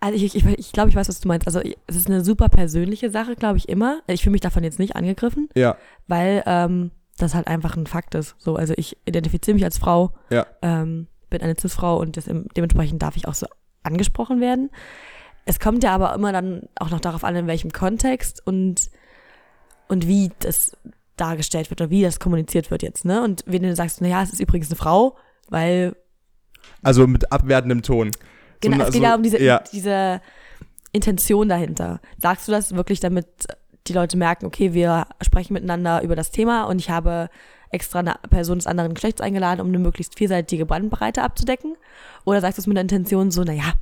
also 0.01 0.15
ich, 0.15 0.35
ich, 0.35 0.45
ich 0.45 0.71
glaube, 0.71 0.89
ich 0.89 0.95
weiß, 0.95 1.09
was 1.09 1.19
du 1.19 1.27
meinst. 1.27 1.45
Also 1.45 1.61
es 1.87 1.95
ist 1.95 2.07
eine 2.07 2.23
super 2.23 2.49
persönliche 2.49 3.11
Sache, 3.11 3.35
glaube 3.35 3.57
ich, 3.57 3.67
immer. 3.67 4.01
Ich 4.07 4.23
fühle 4.23 4.31
mich 4.31 4.41
davon 4.41 4.63
jetzt 4.63 4.79
nicht 4.79 4.95
angegriffen. 4.95 5.49
Ja. 5.55 5.77
Weil 6.07 6.41
ähm, 6.45 6.91
das 7.17 7.35
halt 7.35 7.47
einfach 7.47 7.75
ein 7.75 7.85
Fakt 7.85 8.15
ist. 8.15 8.35
So, 8.37 8.55
also 8.55 8.73
ich 8.77 8.97
identifiziere 9.05 9.55
mich 9.55 9.63
als 9.65 9.77
Frau, 9.77 10.13
ja. 10.29 10.45
ähm, 10.61 11.07
bin 11.29 11.41
eine 11.41 11.55
Cis-Frau 11.59 11.99
und 11.99 12.15
das, 12.15 12.25
dementsprechend 12.25 13.01
darf 13.01 13.17
ich 13.17 13.27
auch 13.27 13.33
so 13.33 13.47
angesprochen 13.83 14.39
werden. 14.39 14.69
Es 15.45 15.59
kommt 15.59 15.83
ja 15.83 15.93
aber 15.93 16.13
immer 16.15 16.31
dann 16.31 16.63
auch 16.75 16.89
noch 16.89 17.01
darauf 17.01 17.23
an, 17.23 17.35
in 17.35 17.47
welchem 17.47 17.71
Kontext 17.71 18.45
und 18.45 18.89
und 19.89 20.07
wie 20.07 20.31
das 20.39 20.77
dargestellt 21.17 21.69
wird 21.69 21.81
oder 21.81 21.89
wie 21.89 22.01
das 22.01 22.19
kommuniziert 22.19 22.71
wird 22.71 22.81
jetzt, 22.81 23.03
ne? 23.03 23.21
Und 23.21 23.43
wenn 23.45 23.63
du 23.63 23.75
sagst, 23.75 23.99
naja, 24.01 24.23
es 24.23 24.31
ist 24.31 24.39
übrigens 24.39 24.69
eine 24.69 24.77
Frau, 24.77 25.17
weil. 25.49 25.95
Also 26.81 27.05
mit 27.07 27.31
abwertendem 27.31 27.81
Ton. 27.81 28.11
Genau, 28.61 28.77
so, 28.77 28.83
es 28.83 28.91
geht 28.91 29.03
ja 29.03 29.15
um 29.15 29.23
diese, 29.23 29.41
ja. 29.41 29.61
diese 29.71 30.21
Intention 30.91 31.49
dahinter. 31.49 31.99
Sagst 32.17 32.47
du 32.47 32.51
das 32.51 32.75
wirklich, 32.75 32.99
damit 32.99 33.27
die 33.87 33.93
Leute 33.93 34.17
merken, 34.17 34.45
okay, 34.45 34.73
wir 34.73 35.07
sprechen 35.21 35.53
miteinander 35.53 36.01
über 36.03 36.15
das 36.15 36.31
Thema 36.31 36.63
und 36.63 36.79
ich 36.79 36.89
habe 36.89 37.29
extra 37.71 37.99
eine 37.99 38.15
Person 38.29 38.57
des 38.57 38.67
anderen 38.67 38.93
Geschlechts 38.93 39.21
eingeladen, 39.21 39.61
um 39.61 39.67
eine 39.67 39.79
möglichst 39.79 40.17
vielseitige 40.17 40.65
Bandbreite 40.65 41.21
abzudecken? 41.21 41.75
Oder 42.25 42.41
sagst 42.41 42.57
du 42.57 42.61
es 42.61 42.67
mit 42.67 42.77
der 42.77 42.81
Intention 42.81 43.31
so, 43.31 43.43
naja, 43.43 43.73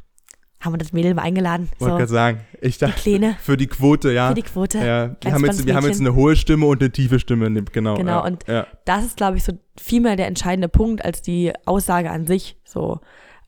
haben 0.60 0.74
wir 0.74 0.78
das 0.78 0.92
Mädel 0.92 1.14
mal 1.14 1.22
eingeladen. 1.22 1.70
Wollte 1.78 1.92
so. 1.92 1.98
gerade 1.98 2.12
sagen, 2.12 2.42
ich 2.62 2.78
dachte, 2.78 3.02
die 3.04 3.36
für 3.40 3.58
die 3.58 3.68
Quote, 3.68 4.12
ja. 4.12 4.30
Für 4.30 4.34
die 4.34 4.42
Quote. 4.42 4.80
Ja. 4.80 5.16
Wir, 5.22 5.34
haben 5.34 5.46
jetzt, 5.46 5.66
wir 5.66 5.76
haben 5.76 5.86
jetzt 5.86 6.00
eine 6.00 6.16
hohe 6.16 6.36
Stimme 6.36 6.66
und 6.66 6.82
eine 6.82 6.92
tiefe 6.92 7.20
Stimme, 7.20 7.52
genau. 7.64 7.96
Genau, 7.96 8.12
ja. 8.12 8.20
und 8.20 8.48
ja. 8.48 8.68
das 8.86 9.06
ist, 9.06 9.18
glaube 9.18 9.38
ich, 9.38 9.44
so 9.44 9.54
viel 9.80 10.02
mehr 10.02 10.16
der 10.16 10.28
entscheidende 10.28 10.68
Punkt 10.70 11.06
als 11.06 11.22
die 11.22 11.54
Aussage 11.66 12.10
an 12.10 12.26
sich. 12.26 12.58
So, 12.64 13.00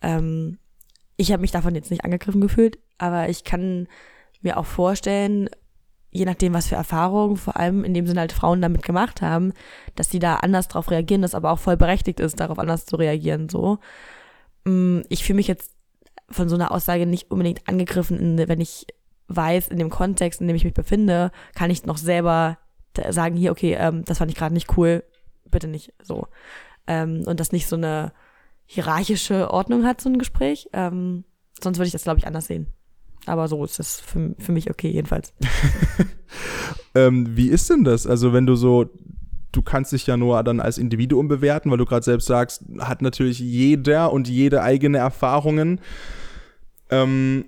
ähm, 0.02 0.60
ich 1.18 1.32
habe 1.32 1.42
mich 1.42 1.52
davon 1.52 1.76
jetzt 1.76 1.90
nicht 1.90 2.06
angegriffen 2.06 2.42
gefühlt, 2.42 2.78
aber 2.98 3.28
ich 3.30 3.44
kann 3.44 3.88
mir 4.42 4.58
auch 4.58 4.66
vorstellen, 4.66 5.50
je 6.12 6.26
nachdem, 6.26 6.54
was 6.54 6.68
für 6.68 6.76
Erfahrungen, 6.76 7.38
vor 7.38 7.58
allem 7.58 7.84
in 7.84 7.94
dem 7.94 8.08
Sinne 8.08 8.22
halt 8.22 8.32
Frauen 8.32 8.62
damit 8.62 8.84
gemacht 8.84 9.22
haben, 9.22 9.54
dass 9.96 10.10
die 10.10 10.20
da 10.20 10.36
anders 10.38 10.68
drauf 10.68 10.92
reagieren, 10.92 11.22
das 11.22 11.36
aber 11.36 11.52
auch 11.52 11.60
voll 11.60 11.78
berechtigt 11.78 12.20
ist, 12.20 12.40
darauf 12.40 12.60
anders 12.60 12.86
zu 12.86 12.96
reagieren. 12.96 13.50
So, 13.50 13.80
mm, 14.66 15.02
ich 15.10 15.24
fühle 15.24 15.38
mich 15.38 15.48
jetzt 15.48 15.79
von 16.32 16.50
so 16.50 16.56
einer 16.56 16.72
Aussage 16.72 17.06
nicht 17.06 17.32
unbedingt 17.32 17.68
angegriffen, 17.68 18.38
wenn 18.38 18.62
ich 18.62 18.88
weiß, 19.28 19.68
in 19.68 19.78
dem 19.78 19.90
Kontext, 19.90 20.42
in 20.42 20.48
dem 20.48 20.56
ich 20.56 20.64
mich 20.64 20.74
befinde, 20.74 21.32
kann 21.56 21.70
ich 21.70 21.86
noch 21.86 21.98
selber 21.98 22.58
sagen, 23.10 23.36
hier, 23.36 23.52
okay, 23.52 23.78
ähm, 23.80 24.04
das 24.06 24.18
fand 24.18 24.32
ich 24.32 24.38
gerade 24.38 24.54
nicht 24.54 24.78
cool, 24.78 25.04
bitte 25.50 25.68
nicht 25.68 25.94
so. 26.02 26.28
Ähm, 26.88 27.24
und 27.26 27.40
das 27.40 27.52
nicht 27.52 27.68
so 27.68 27.76
eine 27.76 28.12
hierarchische 28.66 29.52
Ordnung 29.52 29.86
hat, 29.86 30.02
so 30.02 30.10
ein 30.10 30.20
Gespräch. 30.20 30.70
Ähm, 30.74 31.24
sonst 31.62 31.78
würde 31.78 31.88
ich 31.88 31.94
das, 31.94 32.04
glaube 32.04 32.20
ich, 32.20 32.28
anders 32.28 32.48
sehen. 32.48 32.68
Aber 33.26 33.48
so 33.48 33.64
ist 33.64 33.80
das 33.80 34.00
für, 34.00 34.36
für 34.40 34.52
mich 34.52 34.70
okay, 34.70 34.90
jedenfalls. 34.90 35.34
ähm, 36.96 37.36
wie 37.36 37.48
ist 37.48 37.70
denn 37.70 37.84
das? 37.84 38.08
Also, 38.08 38.34
wenn 38.34 38.46
du 38.46 38.56
so, 38.56 38.90
du 39.52 39.62
kannst 39.62 39.92
dich 39.92 40.08
ja 40.08 40.18
nur 40.18 40.42
dann 40.44 40.60
als 40.60 40.78
Individuum 40.78 41.28
bewerten, 41.28 41.72
weil 41.72 41.78
du 41.78 41.86
gerade 41.86 42.06
selbst 42.06 42.28
sagst, 42.28 42.64
hat 42.80 43.02
natürlich 43.02 43.40
jeder 43.40 44.12
und 44.12 44.28
jede 44.28 44.62
eigene 44.62 45.00
Erfahrungen. 45.00 45.80
Ähm, 46.90 47.46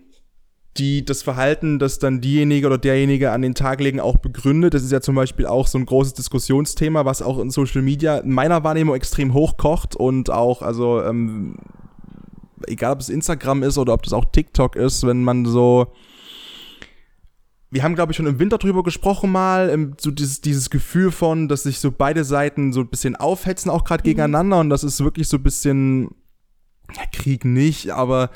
die 0.77 1.03
das 1.03 1.21
Verhalten, 1.21 1.79
das 1.79 1.99
dann 1.99 2.21
diejenige 2.21 2.67
oder 2.67 2.77
derjenige 2.77 3.31
an 3.31 3.41
den 3.41 3.55
Tag 3.55 3.81
legen, 3.81 3.99
auch 3.99 4.17
begründet. 4.17 4.73
Das 4.73 4.83
ist 4.83 4.91
ja 4.91 5.01
zum 5.01 5.15
Beispiel 5.15 5.45
auch 5.45 5.67
so 5.67 5.77
ein 5.77 5.85
großes 5.85 6.13
Diskussionsthema, 6.13 7.03
was 7.03 7.21
auch 7.21 7.39
in 7.39 7.49
Social 7.49 7.81
Media 7.81 8.19
in 8.19 8.31
meiner 8.31 8.63
Wahrnehmung 8.63 8.95
extrem 8.95 9.33
hochkocht 9.33 9.95
und 9.95 10.29
auch, 10.29 10.61
also 10.61 11.03
ähm, 11.03 11.57
egal 12.67 12.93
ob 12.93 13.01
es 13.01 13.09
Instagram 13.09 13.63
ist 13.63 13.77
oder 13.77 13.93
ob 13.93 14.03
das 14.03 14.13
auch 14.13 14.25
TikTok 14.25 14.77
ist, 14.77 15.05
wenn 15.05 15.23
man 15.23 15.45
so 15.45 15.91
wir 17.73 17.83
haben, 17.83 17.95
glaube 17.95 18.11
ich, 18.11 18.17
schon 18.17 18.27
im 18.27 18.37
Winter 18.37 18.57
drüber 18.57 18.83
gesprochen 18.83 19.31
mal, 19.31 19.93
so 19.97 20.11
dieses, 20.11 20.41
dieses 20.41 20.69
Gefühl 20.69 21.09
von, 21.09 21.47
dass 21.47 21.63
sich 21.63 21.79
so 21.79 21.89
beide 21.89 22.25
Seiten 22.25 22.73
so 22.73 22.81
ein 22.81 22.89
bisschen 22.89 23.15
aufhetzen, 23.15 23.71
auch 23.71 23.85
gerade 23.85 24.01
mhm. 24.01 24.09
gegeneinander 24.09 24.59
und 24.59 24.69
das 24.69 24.83
ist 24.83 25.01
wirklich 25.01 25.29
so 25.29 25.37
ein 25.37 25.43
bisschen, 25.43 26.09
ja, 26.93 27.03
Krieg 27.13 27.45
nicht, 27.45 27.91
aber 27.91 28.29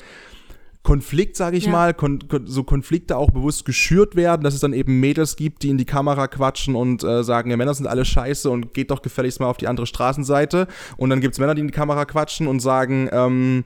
Konflikt, 0.86 1.36
sage 1.36 1.56
ich 1.56 1.64
ja. 1.64 1.72
mal, 1.72 1.94
kon 1.94 2.20
so 2.44 2.62
Konflikte 2.62 3.16
auch 3.16 3.32
bewusst 3.32 3.64
geschürt 3.64 4.14
werden, 4.14 4.44
dass 4.44 4.54
es 4.54 4.60
dann 4.60 4.72
eben 4.72 5.00
Mädels 5.00 5.34
gibt, 5.34 5.64
die 5.64 5.70
in 5.70 5.78
die 5.78 5.84
Kamera 5.84 6.28
quatschen 6.28 6.76
und 6.76 7.02
äh, 7.02 7.24
sagen, 7.24 7.50
ja, 7.50 7.56
Männer 7.56 7.74
sind 7.74 7.88
alle 7.88 8.04
scheiße 8.04 8.48
und 8.48 8.72
geht 8.72 8.92
doch 8.92 9.02
gefälligst 9.02 9.40
mal 9.40 9.46
auf 9.48 9.56
die 9.56 9.66
andere 9.66 9.88
Straßenseite. 9.88 10.68
Und 10.96 11.10
dann 11.10 11.20
gibt 11.20 11.32
es 11.32 11.40
Männer, 11.40 11.56
die 11.56 11.62
in 11.62 11.66
die 11.66 11.72
Kamera 11.72 12.04
quatschen 12.04 12.46
und 12.46 12.60
sagen, 12.60 13.08
ähm, 13.10 13.64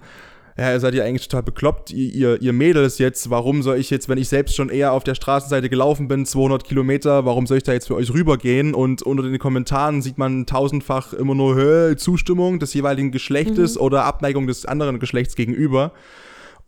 ja, 0.57 0.73
ihr 0.73 0.81
seid 0.81 0.95
ja 0.95 1.05
eigentlich 1.05 1.29
total 1.29 1.43
bekloppt, 1.43 1.91
ihr, 1.91 2.15
ihr, 2.15 2.41
ihr 2.41 2.53
Mädels 2.55 2.97
jetzt, 2.97 3.29
warum 3.29 3.63
soll 3.63 3.77
ich 3.77 3.91
jetzt, 3.91 4.09
wenn 4.09 4.17
ich 4.17 4.31
selbst 4.31 4.57
schon 4.57 4.71
eher 4.71 4.95
auf 4.95 5.05
der 5.05 5.15
Straßenseite 5.15 5.69
gelaufen 5.69 6.09
bin, 6.09 6.25
200 6.25 6.65
Kilometer, 6.65 7.27
warum 7.27 7.47
soll 7.47 7.59
ich 7.59 7.65
da 7.65 7.75
jetzt 7.75 7.89
für 7.89 7.97
euch 7.97 8.15
rübergehen? 8.15 8.73
Und 8.73 9.03
unter 9.03 9.25
den 9.25 9.39
Kommentaren 9.39 10.01
sieht 10.01 10.17
man 10.17 10.47
tausendfach 10.47 11.13
immer 11.13 11.35
nur 11.35 11.55
Hö, 11.55 11.97
Zustimmung 11.97 12.61
des 12.61 12.73
jeweiligen 12.73 13.11
Geschlechtes 13.11 13.75
mhm. 13.75 13.83
oder 13.83 14.05
Abneigung 14.05 14.47
des 14.47 14.65
anderen 14.65 15.01
Geschlechts 15.01 15.37
gegenüber. 15.37 15.93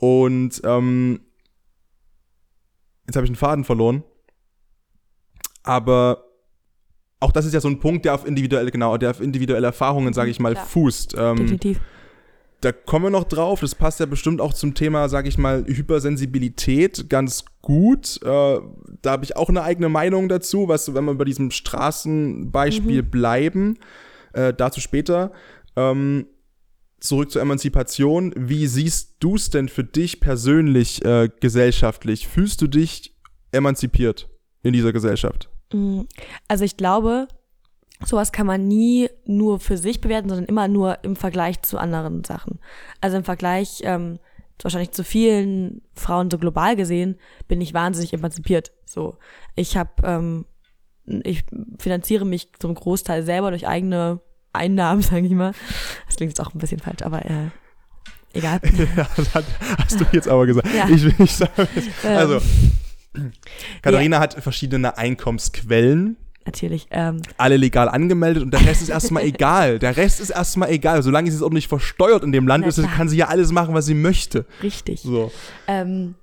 Und 0.02 0.60
ähm, 0.64 1.20
jetzt 3.06 3.14
habe 3.14 3.24
ich 3.24 3.30
einen 3.30 3.36
Faden 3.36 3.62
verloren. 3.62 4.02
Aber 5.62 6.24
auch 7.20 7.30
das 7.30 7.46
ist 7.46 7.54
ja 7.54 7.60
so 7.60 7.68
ein 7.68 7.78
Punkt, 7.78 8.04
der 8.04 8.14
auf 8.14 8.26
individuelle, 8.26 8.72
genau, 8.72 8.96
der 8.96 9.10
auf 9.10 9.20
individuelle 9.20 9.68
Erfahrungen, 9.68 10.12
sage 10.12 10.32
ich 10.32 10.40
mal, 10.40 10.54
ja. 10.54 10.64
fußt. 10.64 11.14
Ähm, 11.16 11.36
Definitiv. 11.36 11.80
Da 12.62 12.72
kommen 12.72 13.04
wir 13.04 13.10
noch 13.10 13.22
drauf. 13.22 13.60
Das 13.60 13.76
passt 13.76 14.00
ja 14.00 14.06
bestimmt 14.06 14.40
auch 14.40 14.54
zum 14.54 14.74
Thema, 14.74 15.08
sage 15.08 15.28
ich 15.28 15.38
mal, 15.38 15.64
Hypersensibilität 15.68 17.08
ganz 17.08 17.44
gut. 17.60 18.20
Äh, 18.24 18.26
da 19.02 19.10
habe 19.12 19.22
ich 19.22 19.36
auch 19.36 19.50
eine 19.50 19.62
eigene 19.62 19.88
Meinung 19.88 20.28
dazu, 20.28 20.66
was, 20.66 20.92
wenn 20.94 21.04
wir 21.04 21.14
bei 21.14 21.24
diesem 21.24 21.52
Straßenbeispiel 21.52 23.04
mhm. 23.04 23.10
bleiben, 23.10 23.78
äh, 24.32 24.52
dazu 24.52 24.80
später. 24.80 25.30
Ähm, 25.76 26.26
zurück 27.02 27.30
zur 27.30 27.42
Emanzipation. 27.42 28.32
Wie 28.36 28.66
siehst 28.66 29.16
du 29.20 29.34
es 29.34 29.50
denn 29.50 29.68
für 29.68 29.84
dich 29.84 30.20
persönlich 30.20 31.04
äh, 31.04 31.28
gesellschaftlich? 31.40 32.28
Fühlst 32.28 32.62
du 32.62 32.68
dich 32.68 33.16
emanzipiert 33.50 34.30
in 34.62 34.72
dieser 34.72 34.92
Gesellschaft? 34.92 35.50
Mm, 35.72 36.02
also 36.48 36.64
ich 36.64 36.76
glaube, 36.76 37.28
sowas 38.04 38.32
kann 38.32 38.46
man 38.46 38.66
nie 38.66 39.08
nur 39.26 39.60
für 39.60 39.76
sich 39.76 40.00
bewerten, 40.00 40.28
sondern 40.28 40.46
immer 40.46 40.68
nur 40.68 41.02
im 41.04 41.16
Vergleich 41.16 41.60
zu 41.62 41.78
anderen 41.78 42.24
Sachen. 42.24 42.60
Also 43.00 43.16
im 43.16 43.24
Vergleich 43.24 43.80
ähm, 43.84 44.18
wahrscheinlich 44.62 44.92
zu 44.92 45.02
vielen 45.02 45.82
Frauen 45.94 46.30
so 46.30 46.38
global 46.38 46.76
gesehen 46.76 47.18
bin 47.48 47.60
ich 47.60 47.74
wahnsinnig 47.74 48.12
emanzipiert. 48.12 48.72
So, 48.84 49.16
ich 49.56 49.76
habe, 49.76 49.90
ähm, 50.04 50.46
ich 51.24 51.44
finanziere 51.78 52.24
mich 52.24 52.52
zum 52.58 52.74
Großteil 52.74 53.24
selber 53.24 53.50
durch 53.50 53.66
eigene 53.66 54.20
Einnahmen, 54.52 55.02
sage 55.02 55.26
ich 55.26 55.32
mal. 55.32 55.52
Das 56.06 56.16
klingt 56.16 56.30
jetzt 56.30 56.40
auch 56.40 56.54
ein 56.54 56.58
bisschen 56.58 56.80
falsch, 56.80 57.02
aber 57.02 57.24
äh, 57.24 57.48
egal. 58.32 58.60
ja, 58.96 59.08
das 59.16 59.34
hast 59.34 60.00
du 60.00 60.04
jetzt 60.12 60.28
aber 60.28 60.46
gesagt. 60.46 60.68
Ja. 60.74 60.88
Ich 60.88 61.04
will 61.04 61.14
nicht 61.18 61.36
sagen. 61.36 61.68
Ähm. 62.04 62.16
Also, 62.16 62.40
Katharina 63.82 64.16
ja. 64.16 64.22
hat 64.22 64.34
verschiedene 64.34 64.96
Einkommensquellen. 64.96 66.16
Natürlich. 66.44 66.88
Ähm, 66.90 67.22
Alle 67.36 67.56
legal 67.56 67.88
angemeldet 67.88 68.42
und 68.42 68.52
der 68.52 68.66
Rest 68.66 68.82
ist 68.82 68.88
erstmal 68.88 69.22
egal. 69.24 69.78
Der 69.78 69.96
Rest 69.96 70.20
ist 70.20 70.30
erstmal 70.30 70.70
egal. 70.70 71.02
Solange 71.02 71.30
sie 71.30 71.36
es 71.36 71.42
auch 71.42 71.50
nicht 71.50 71.68
versteuert 71.68 72.24
in 72.24 72.32
dem 72.32 72.48
Land 72.48 72.66
ist, 72.66 72.82
kann 72.96 73.08
sie 73.08 73.16
ja 73.16 73.28
alles 73.28 73.52
machen, 73.52 73.74
was 73.74 73.86
sie 73.86 73.94
möchte. 73.94 74.44
Richtig. 74.62 75.02
So. 75.02 75.30
Ähm, 75.68 76.14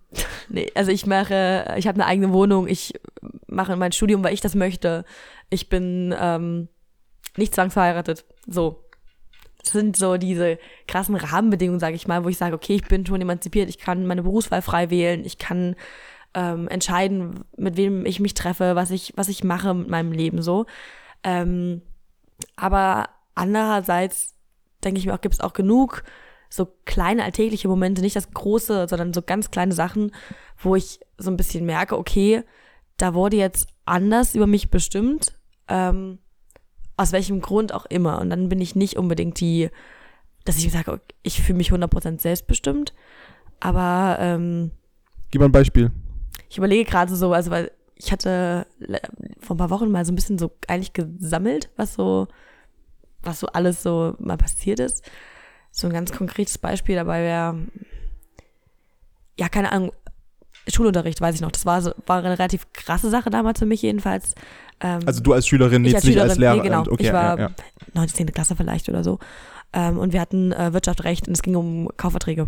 nee, 0.50 0.70
also 0.76 0.92
ich 0.92 1.06
mache, 1.06 1.74
ich 1.78 1.88
habe 1.88 1.96
eine 1.96 2.06
eigene 2.06 2.34
Wohnung, 2.34 2.68
ich 2.68 2.94
mache 3.48 3.76
mein 3.78 3.92
Studium, 3.92 4.24
weil 4.24 4.34
ich 4.34 4.42
das 4.42 4.56
möchte. 4.56 5.06
Ich 5.50 5.70
bin 5.70 6.14
ähm, 6.20 6.68
nicht 7.38 7.56
zwangsverheiratet. 7.56 8.26
So. 8.48 8.84
Das 9.62 9.74
sind 9.74 9.98
so 9.98 10.16
diese 10.18 10.58
krassen 10.88 11.16
Rahmenbedingungen, 11.16 11.82
sage 11.82 11.96
ich 11.96 12.08
mal, 12.08 12.24
wo 12.24 12.30
ich 12.30 12.38
sage, 12.38 12.56
okay, 12.56 12.76
ich 12.76 12.88
bin 12.88 13.06
schon 13.06 13.20
emanzipiert, 13.20 13.68
ich 13.68 13.78
kann 13.78 14.06
meine 14.06 14.24
Berufswahl 14.24 14.62
frei 14.62 14.90
wählen, 14.90 15.26
ich 15.26 15.38
kann 15.38 15.76
ähm, 16.34 16.70
entscheiden, 16.70 17.44
mit 17.58 17.76
wem 17.76 18.06
ich 18.06 18.22
mich 18.22 18.36
treffe, 18.36 18.76
was 18.76 18.90
ich, 18.90 19.14
was 19.18 19.28
ich 19.28 19.44
mache 19.44 19.74
mit 19.74 19.90
meinem 19.90 20.14
Leben 20.14 20.42
so. 20.42 20.66
Ähm, 21.24 21.82
aber 22.56 23.10
andererseits 23.36 24.34
denke 24.84 25.00
ich 25.00 25.06
mir 25.06 25.14
auch, 25.14 25.22
gibt 25.22 25.36
es 25.36 25.42
auch 25.42 25.54
genug 25.54 26.04
so 26.50 26.68
kleine 26.86 27.24
alltägliche 27.24 27.68
Momente, 27.68 28.02
nicht 28.02 28.16
das 28.16 28.32
große, 28.32 28.88
sondern 28.90 29.14
so 29.14 29.22
ganz 29.22 29.52
kleine 29.52 29.74
Sachen, 29.74 30.12
wo 30.58 30.76
ich 30.76 31.00
so 31.18 31.30
ein 31.30 31.38
bisschen 31.38 31.66
merke, 31.66 31.98
okay, 31.98 32.44
da 32.98 33.14
wurde 33.14 33.38
jetzt 33.38 33.70
anders 33.86 34.36
über 34.36 34.48
mich 34.48 34.72
bestimmt. 34.72 35.38
Ähm, 35.68 36.18
aus 37.00 37.14
welchem 37.14 37.40
Grund 37.40 37.74
auch 37.74 37.86
immer. 37.86 38.20
Und 38.20 38.30
dann 38.30 38.50
bin 38.50 38.60
ich 38.60 38.76
nicht 38.76 38.98
unbedingt 38.98 39.40
die, 39.40 39.70
dass 40.44 40.58
ich 40.58 40.70
sage, 40.70 41.00
ich 41.24 41.42
fühle 41.42 41.58
mich 41.58 41.72
100% 41.72 42.20
selbstbestimmt. 42.20 42.94
Aber 43.62 44.18
ähm, 44.20 44.72
Gib 45.32 45.40
mal 45.40 45.48
ein 45.48 45.54
Beispiel. 45.54 45.92
Ich 46.50 46.58
überlege 46.58 46.90
gerade 46.90 47.16
so, 47.16 47.32
also 47.32 47.52
weil 47.52 47.72
ich 47.96 48.12
hatte 48.12 48.66
vor 49.40 49.56
ein 49.56 49.60
paar 49.60 49.70
Wochen 49.70 49.92
mal 49.92 50.04
so 50.04 50.12
ein 50.12 50.16
bisschen 50.16 50.38
so 50.38 50.52
eigentlich 50.68 50.92
gesammelt, 50.92 51.70
was 51.78 51.94
so, 51.94 52.28
was 53.22 53.40
so 53.40 53.48
alles 53.48 53.82
so 53.82 54.16
mal 54.20 54.38
passiert 54.38 54.82
ist. 54.82 55.10
So 55.72 55.88
ein 55.88 55.94
ganz 55.94 56.12
konkretes 56.12 56.58
Beispiel 56.58 56.96
dabei 56.96 57.22
wäre, 57.22 57.60
ja, 59.38 59.48
keine 59.48 59.72
Ahnung, 59.72 59.94
Schulunterricht, 60.68 61.22
weiß 61.22 61.36
ich 61.36 61.42
noch. 61.42 61.52
Das 61.52 61.66
war, 61.66 61.82
so, 61.82 61.94
war 62.06 62.20
eine 62.20 62.32
relativ 62.38 62.74
krasse 62.74 63.10
Sache 63.10 63.30
damals 63.30 63.60
für 63.60 63.66
mich 63.66 63.82
jedenfalls. 63.82 64.36
Ähm, 64.82 65.02
also 65.06 65.22
du 65.22 65.34
als 65.34 65.48
Schülerin, 65.48 65.82
nicht, 65.82 65.96
als, 65.96 66.06
Schülerin, 66.06 66.24
nicht 66.24 66.32
als 66.32 66.40
Lehrerin. 66.40 66.62
Nee, 66.62 66.68
genau. 66.70 66.82
Okay, 66.82 67.08
ich 67.08 67.14
war 67.14 67.40
ja, 67.40 67.48
ja. 67.48 67.52
19. 67.94 68.28
Klasse 68.28 68.56
vielleicht 68.56 68.90
oder 68.90 69.04
so. 69.04 69.20
Ähm, 69.74 69.98
und 69.98 70.14
wir 70.14 70.22
hatten 70.22 70.52
äh, 70.52 70.74
Wirtschaftsrecht 70.74 71.28
und 71.28 71.34
es 71.34 71.42
ging 71.42 71.56
um 71.56 71.90
Kaufverträge. 71.98 72.48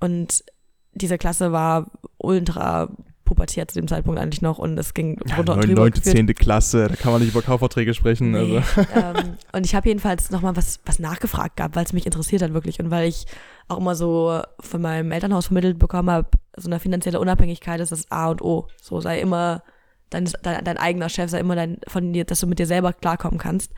Und 0.00 0.44
diese 0.92 1.18
Klasse 1.18 1.52
war 1.52 1.90
ultra 2.18 2.88
pubertiert 3.24 3.70
zu 3.70 3.80
dem 3.80 3.88
Zeitpunkt 3.88 4.20
eigentlich 4.20 4.42
noch 4.42 4.58
und 4.58 4.78
es 4.78 4.94
ging 4.94 5.18
runter 5.36 5.54
ja, 5.54 5.60
und 5.60 5.66
drüber. 5.66 5.82
9. 5.82 5.94
10. 5.94 6.26
Klasse, 6.34 6.88
da 6.88 6.94
kann 6.94 7.12
man 7.12 7.22
nicht 7.22 7.30
über 7.30 7.42
Kaufverträge 7.42 7.94
sprechen. 7.94 8.32
Nee. 8.32 8.58
Also. 8.58 8.80
Ähm, 8.94 9.36
und 9.52 9.64
ich 9.64 9.74
habe 9.74 9.88
jedenfalls 9.88 10.30
nochmal 10.30 10.56
was, 10.56 10.80
was 10.84 10.98
nachgefragt 10.98 11.56
gehabt, 11.56 11.74
weil 11.74 11.84
es 11.84 11.92
mich 11.92 12.06
interessiert 12.06 12.42
hat 12.42 12.52
wirklich 12.52 12.80
und 12.80 12.90
weil 12.90 13.08
ich 13.08 13.26
auch 13.68 13.78
immer 13.78 13.94
so 13.94 14.42
von 14.60 14.82
meinem 14.82 15.10
Elternhaus 15.10 15.46
vermittelt 15.46 15.78
bekommen 15.78 16.10
habe, 16.10 16.28
so 16.56 16.68
eine 16.68 16.78
finanzielle 16.78 17.18
Unabhängigkeit 17.18 17.80
ist 17.80 17.92
das 17.92 18.10
A 18.10 18.28
und 18.28 18.42
O. 18.42 18.68
So 18.80 19.00
sei 19.00 19.20
immer 19.20 19.62
dein, 20.10 20.30
dein, 20.42 20.64
dein 20.64 20.78
eigener 20.78 21.08
Chef, 21.08 21.30
sei 21.30 21.40
immer 21.40 21.56
dein, 21.56 21.78
von 21.86 22.12
dir, 22.12 22.24
dass 22.24 22.40
du 22.40 22.46
mit 22.46 22.58
dir 22.58 22.66
selber 22.66 22.92
klarkommen 22.92 23.38
kannst. 23.38 23.72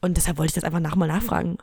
Und 0.00 0.16
deshalb 0.16 0.38
wollte 0.38 0.50
ich 0.50 0.54
das 0.54 0.64
einfach 0.64 0.80
nach 0.80 0.96
mal 0.96 1.08
nachfragen. 1.08 1.58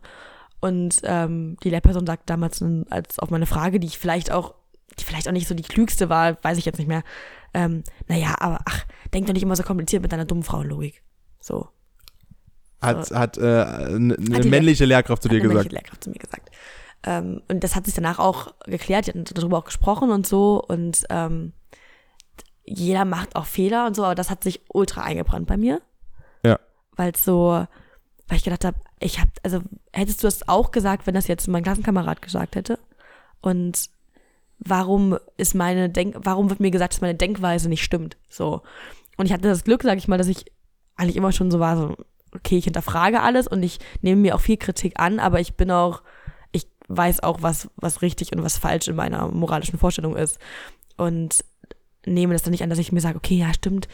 Und 0.59 1.01
ähm, 1.03 1.57
die 1.63 1.69
Lehrperson 1.69 2.05
sagt 2.05 2.29
damals 2.29 2.63
als 2.89 3.19
auf 3.19 3.29
meine 3.29 3.45
Frage, 3.45 3.79
die 3.79 3.87
ich 3.87 3.97
vielleicht 3.97 4.31
auch, 4.31 4.55
die 4.99 5.03
vielleicht 5.03 5.27
auch 5.27 5.33
nicht 5.33 5.47
so 5.47 5.55
die 5.55 5.63
klügste 5.63 6.09
war, 6.09 6.43
weiß 6.43 6.57
ich 6.57 6.65
jetzt 6.65 6.79
nicht 6.79 6.87
mehr. 6.87 7.03
Ähm, 7.53 7.83
naja, 8.07 8.35
aber 8.39 8.59
ach, 8.65 8.85
denk 9.13 9.27
doch 9.27 9.33
nicht 9.33 9.43
immer 9.43 9.55
so 9.55 9.63
kompliziert 9.63 10.01
mit 10.01 10.11
deiner 10.11 10.25
dummen 10.25 10.43
Frauenlogik. 10.43 11.03
So. 11.39 11.69
Hat, 12.81 13.07
so. 13.07 13.15
hat 13.15 13.37
äh, 13.37 13.41
eine 13.41 14.15
hat 14.33 14.45
männliche 14.45 14.85
Lehrkraft 14.85 15.23
zu 15.23 15.29
dir 15.29 15.39
gesagt? 15.39 15.55
Männliche 15.55 15.75
Lehrkraft 15.75 16.03
zu 16.03 16.09
mir 16.09 16.19
gesagt. 16.19 16.49
Ähm, 17.03 17.41
und 17.47 17.63
das 17.63 17.75
hat 17.75 17.85
sich 17.85 17.93
danach 17.93 18.19
auch 18.19 18.53
geklärt, 18.65 19.07
die 19.07 19.11
hatten 19.11 19.25
darüber 19.25 19.59
auch 19.59 19.65
gesprochen 19.65 20.11
und 20.11 20.27
so. 20.27 20.61
Und 20.61 21.03
ähm, 21.09 21.53
jeder 22.67 23.05
macht 23.05 23.35
auch 23.35 23.45
Fehler 23.45 23.87
und 23.87 23.95
so, 23.95 24.03
aber 24.03 24.15
das 24.15 24.29
hat 24.29 24.43
sich 24.43 24.61
ultra 24.67 25.01
eingebrannt 25.01 25.47
bei 25.47 25.57
mir. 25.57 25.81
Ja. 26.43 26.59
Weil 26.95 27.15
so, 27.15 27.65
weil 28.27 28.37
ich 28.37 28.43
gedacht 28.43 28.65
habe, 28.65 28.77
ich 28.99 29.19
habe, 29.19 29.31
also 29.43 29.61
hättest 29.93 30.21
du 30.21 30.27
das 30.27 30.47
auch 30.49 30.71
gesagt, 30.71 31.07
wenn 31.07 31.15
das 31.15 31.27
jetzt 31.27 31.47
mein 31.47 31.63
Klassenkamerad 31.63 32.21
gesagt 32.21 32.55
hätte? 32.55 32.77
Und 33.41 33.89
warum 34.59 35.17
ist 35.37 35.55
meine 35.55 35.89
Denk, 35.89 36.15
warum 36.19 36.49
wird 36.49 36.59
mir 36.59 36.71
gesagt, 36.71 36.93
dass 36.93 37.01
meine 37.01 37.15
Denkweise 37.15 37.69
nicht 37.69 37.83
stimmt? 37.83 38.17
So. 38.29 38.61
Und 39.15 39.27
ich 39.27 39.33
hatte 39.33 39.47
das 39.47 39.63
Glück, 39.63 39.83
sag 39.83 39.97
ich 39.97 40.09
mal, 40.09 40.17
dass 40.17 40.27
ich 40.27 40.45
eigentlich 40.97 41.15
immer 41.15 41.31
schon 41.31 41.51
so 41.51 41.59
war, 41.59 41.77
so, 41.77 41.95
okay, 42.33 42.57
ich 42.57 42.65
hinterfrage 42.65 43.21
alles 43.21 43.47
und 43.47 43.63
ich 43.63 43.79
nehme 44.01 44.21
mir 44.21 44.35
auch 44.35 44.41
viel 44.41 44.57
Kritik 44.57 44.99
an, 44.99 45.19
aber 45.19 45.39
ich 45.39 45.55
bin 45.55 45.71
auch, 45.71 46.01
ich 46.51 46.67
weiß 46.89 47.23
auch, 47.23 47.41
was, 47.41 47.69
was 47.77 48.01
richtig 48.01 48.33
und 48.33 48.43
was 48.43 48.57
falsch 48.57 48.89
in 48.89 48.95
meiner 48.95 49.29
moralischen 49.29 49.79
Vorstellung 49.79 50.17
ist. 50.17 50.37
Und 50.97 51.45
nehme 52.07 52.33
das 52.33 52.43
dann 52.43 52.51
nicht 52.51 52.63
an, 52.63 52.69
dass 52.69 52.79
ich 52.79 52.91
mir 52.91 53.01
sage, 53.01 53.17
okay, 53.17 53.35
ja, 53.35 53.53
stimmt, 53.53 53.87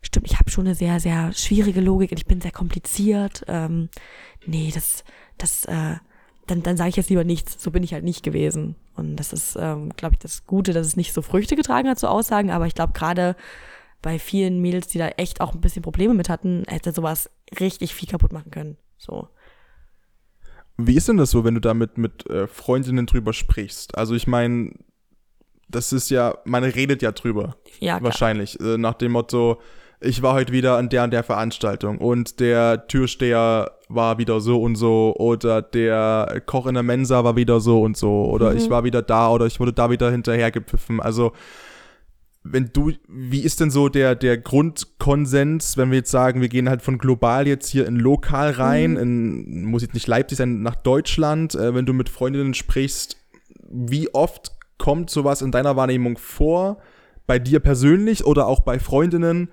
stimmt, 0.00 0.26
ich 0.26 0.38
habe 0.38 0.50
schon 0.50 0.66
eine 0.66 0.74
sehr, 0.74 1.00
sehr 1.00 1.32
schwierige 1.32 1.80
Logik 1.80 2.10
und 2.10 2.18
ich 2.18 2.26
bin 2.26 2.40
sehr 2.40 2.52
kompliziert. 2.52 3.44
Ähm, 3.48 3.88
nee, 4.46 4.70
das, 4.72 5.04
das, 5.38 5.64
äh, 5.66 5.96
dann, 6.46 6.62
dann 6.62 6.76
sage 6.76 6.90
ich 6.90 6.96
jetzt 6.96 7.10
lieber 7.10 7.24
nichts. 7.24 7.62
So 7.62 7.70
bin 7.70 7.82
ich 7.82 7.92
halt 7.92 8.04
nicht 8.04 8.22
gewesen. 8.22 8.76
Und 8.94 9.16
das 9.16 9.32
ist, 9.32 9.56
ähm, 9.58 9.90
glaube 9.96 10.14
ich, 10.14 10.18
das 10.18 10.46
Gute, 10.46 10.72
dass 10.72 10.86
es 10.86 10.96
nicht 10.96 11.12
so 11.12 11.22
Früchte 11.22 11.56
getragen 11.56 11.88
hat, 11.88 11.98
so 11.98 12.08
Aussagen. 12.08 12.50
Aber 12.50 12.66
ich 12.66 12.74
glaube, 12.74 12.92
gerade 12.92 13.36
bei 14.02 14.18
vielen 14.18 14.60
Mädels, 14.60 14.88
die 14.88 14.98
da 14.98 15.08
echt 15.08 15.40
auch 15.40 15.54
ein 15.54 15.60
bisschen 15.60 15.82
Probleme 15.82 16.14
mit 16.14 16.28
hatten, 16.28 16.64
hätte 16.66 16.92
sowas 16.92 17.30
richtig 17.60 17.94
viel 17.94 18.08
kaputt 18.08 18.32
machen 18.32 18.50
können. 18.50 18.76
So. 18.98 19.28
Wie 20.76 20.96
ist 20.96 21.08
denn 21.08 21.16
das 21.16 21.30
so, 21.30 21.44
wenn 21.44 21.54
du 21.54 21.60
da 21.60 21.74
mit, 21.74 21.98
mit 21.98 22.28
äh, 22.28 22.48
Freundinnen 22.48 23.06
drüber 23.06 23.32
sprichst? 23.32 23.96
Also 23.96 24.14
ich 24.14 24.26
meine, 24.26 24.72
das 25.72 25.92
ist 25.92 26.10
ja, 26.10 26.34
man 26.44 26.64
redet 26.64 27.02
ja 27.02 27.12
drüber. 27.12 27.56
Ja, 27.80 27.98
klar. 27.98 28.04
Wahrscheinlich. 28.04 28.58
Äh, 28.60 28.78
nach 28.78 28.94
dem 28.94 29.12
Motto, 29.12 29.60
ich 30.00 30.22
war 30.22 30.34
heute 30.34 30.52
wieder 30.52 30.78
an 30.78 30.88
der 30.88 31.04
und 31.04 31.12
der 31.12 31.22
Veranstaltung 31.22 31.98
und 31.98 32.40
der 32.40 32.86
Türsteher 32.88 33.72
war 33.88 34.18
wieder 34.18 34.40
so 34.40 34.60
und 34.60 34.74
so 34.76 35.14
oder 35.16 35.62
der 35.62 36.42
Koch 36.46 36.66
in 36.66 36.74
der 36.74 36.82
Mensa 36.82 37.22
war 37.24 37.36
wieder 37.36 37.60
so 37.60 37.82
und 37.82 37.96
so 37.96 38.24
oder 38.24 38.50
Mhm. 38.50 38.56
ich 38.56 38.70
war 38.70 38.84
wieder 38.84 39.02
da 39.02 39.30
oder 39.30 39.46
ich 39.46 39.60
wurde 39.60 39.72
da 39.72 39.90
wieder 39.90 40.10
hinterhergepfiffen. 40.10 41.00
Also 41.00 41.32
wenn 42.44 42.70
du, 42.72 42.90
wie 43.08 43.42
ist 43.42 43.60
denn 43.60 43.70
so 43.70 43.88
der, 43.88 44.16
der 44.16 44.36
Grundkonsens, 44.38 45.76
wenn 45.76 45.90
wir 45.90 45.98
jetzt 45.98 46.10
sagen, 46.10 46.40
wir 46.40 46.48
gehen 46.48 46.68
halt 46.68 46.82
von 46.82 46.98
global 46.98 47.46
jetzt 47.46 47.68
hier 47.68 47.86
in 47.86 47.96
lokal 47.96 48.50
rein, 48.50 48.96
in, 48.96 49.64
muss 49.64 49.82
jetzt 49.82 49.94
nicht 49.94 50.08
Leipzig 50.08 50.38
sein, 50.38 50.62
nach 50.62 50.74
Deutschland, 50.74 51.54
äh, 51.54 51.72
wenn 51.74 51.86
du 51.86 51.92
mit 51.92 52.08
Freundinnen 52.08 52.54
sprichst, 52.54 53.16
wie 53.70 54.12
oft 54.12 54.52
kommt 54.82 55.10
sowas 55.10 55.42
in 55.42 55.52
deiner 55.52 55.76
Wahrnehmung 55.76 56.18
vor, 56.18 56.78
bei 57.28 57.38
dir 57.38 57.60
persönlich 57.60 58.26
oder 58.26 58.48
auch 58.48 58.60
bei 58.60 58.80
Freundinnen, 58.80 59.48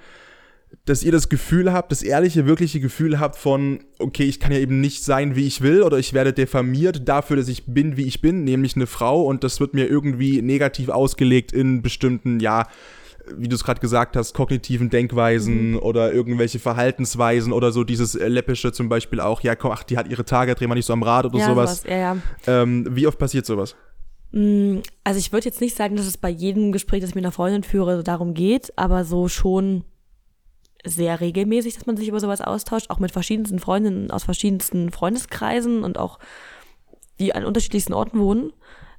dass 0.86 1.04
ihr 1.04 1.12
das 1.12 1.30
Gefühl 1.30 1.72
habt, 1.72 1.92
das 1.92 2.02
ehrliche, 2.02 2.48
wirkliche 2.48 2.80
Gefühl 2.80 3.20
habt 3.20 3.36
von, 3.36 3.84
okay, 4.00 4.24
ich 4.24 4.40
kann 4.40 4.52
ja 4.52 4.58
eben 4.58 4.82
nicht 4.82 5.04
sein, 5.04 5.36
wie 5.36 5.46
ich 5.46 5.62
will, 5.62 5.84
oder 5.84 6.00
ich 6.00 6.14
werde 6.14 6.34
diffamiert 6.34 7.08
dafür, 7.08 7.38
dass 7.38 7.48
ich 7.48 7.68
bin, 7.68 7.96
wie 7.96 8.08
ich 8.08 8.22
bin, 8.22 8.44
nämlich 8.44 8.76
eine 8.76 8.88
Frau, 8.88 9.22
und 9.22 9.44
das 9.44 9.60
wird 9.60 9.76
mir 9.76 9.88
irgendwie 9.88 10.42
negativ 10.42 10.90
ausgelegt 10.90 11.52
in 11.52 11.84
bestimmten, 11.84 12.40
ja, 12.40 12.66
wie 13.38 13.48
du 13.48 13.56
es 13.56 13.64
gerade 13.64 13.82
gesagt 13.82 14.16
hast, 14.16 14.34
kognitiven 14.34 14.90
Denkweisen 14.90 15.76
oder 15.76 16.12
irgendwelche 16.12 16.58
Verhaltensweisen 16.58 17.54
oder 17.54 17.72
so 17.72 17.84
dieses 17.84 18.16
läppische 18.16 18.72
zum 18.72 18.90
Beispiel 18.90 19.20
auch, 19.20 19.42
ja, 19.42 19.56
komm, 19.56 19.74
ach, 19.74 19.84
die 19.84 19.96
hat 19.96 20.08
ihre 20.08 20.26
Tage, 20.26 20.56
dreh 20.56 20.66
mal 20.66 20.74
nicht 20.74 20.88
so 20.88 20.94
am 20.94 21.04
Rad 21.04 21.26
oder 21.26 21.38
ja, 21.38 21.46
sowas. 21.46 21.84
Ja, 21.88 21.98
ja. 21.98 22.18
Ähm, 22.48 22.88
wie 22.90 23.06
oft 23.06 23.20
passiert 23.20 23.46
sowas? 23.46 23.76
Mm, 24.32 24.80
Also 25.04 25.20
ich 25.20 25.32
würde 25.32 25.46
jetzt 25.46 25.62
nicht 25.62 25.76
sagen, 25.76 25.96
dass 25.96 26.06
es 26.06 26.18
bei 26.18 26.30
jedem 26.30 26.72
Gespräch, 26.72 27.02
das 27.02 27.12
ich 27.12 27.16
mit 27.16 27.26
einer 27.26 27.32
Freundin 27.32 27.64
führe, 27.64 28.04
darum 28.04 28.34
geht, 28.34 28.78
aber 28.78 29.06
so 29.06 29.28
schon 29.28 29.84
sehr 30.86 31.20
regelmäßig, 31.20 31.76
dass 31.76 31.86
man 31.86 31.98
sich 31.98 32.08
über 32.08 32.20
sowas 32.20 32.42
austauscht, 32.42 32.90
auch 32.90 33.00
mit 33.00 33.12
verschiedensten 33.12 33.60
Freundinnen 33.60 34.12
aus 34.12 34.24
verschiedensten 34.24 34.92
Freundeskreisen 34.92 35.84
und 35.84 35.98
auch 35.98 36.20
die 37.20 37.36
an 37.36 37.44
unterschiedlichsten 37.44 37.94
Orten 37.94 38.20
wohnen. 38.20 38.54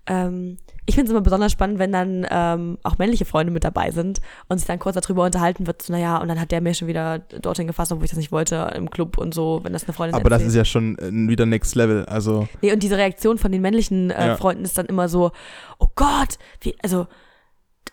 Ähm, 0.06 0.58
ich 0.86 0.94
finde 0.94 1.08
es 1.08 1.12
immer 1.12 1.20
besonders 1.20 1.52
spannend, 1.52 1.78
wenn 1.78 1.92
dann 1.92 2.26
ähm, 2.30 2.78
auch 2.82 2.98
männliche 2.98 3.24
Freunde 3.24 3.52
mit 3.52 3.64
dabei 3.64 3.90
sind 3.90 4.20
und 4.48 4.58
sich 4.58 4.66
dann 4.66 4.78
kurz 4.78 4.96
darüber 4.96 5.24
unterhalten 5.24 5.66
wird, 5.66 5.82
so, 5.82 5.92
naja, 5.92 6.18
und 6.18 6.28
dann 6.28 6.40
hat 6.40 6.50
der 6.50 6.60
mir 6.60 6.74
schon 6.74 6.88
wieder 6.88 7.18
dorthin 7.18 7.66
gefasst, 7.66 7.92
obwohl 7.92 8.04
ich 8.04 8.10
das 8.10 8.18
nicht 8.18 8.32
wollte, 8.32 8.72
im 8.74 8.90
Club 8.90 9.18
und 9.18 9.34
so, 9.34 9.60
wenn 9.62 9.72
das 9.72 9.84
eine 9.84 9.92
Freundin 9.92 10.14
Aber 10.16 10.30
das 10.30 10.42
erzählt. 10.42 10.48
ist 10.50 10.56
ja 10.56 10.64
schon 10.64 10.98
äh, 10.98 11.28
wieder 11.28 11.46
Next 11.46 11.74
Level, 11.74 12.04
also. 12.06 12.48
Nee, 12.62 12.72
und 12.72 12.82
diese 12.82 12.96
Reaktion 12.96 13.38
von 13.38 13.52
den 13.52 13.62
männlichen 13.62 14.10
äh, 14.10 14.28
Ja. 14.28 14.36
Freunden 14.36 14.64
ist 14.64 14.78
dann 14.78 14.86
immer 14.86 15.08
so, 15.08 15.32
oh 15.78 15.88
Gott, 15.94 16.38
wie, 16.60 16.74
also, 16.82 17.06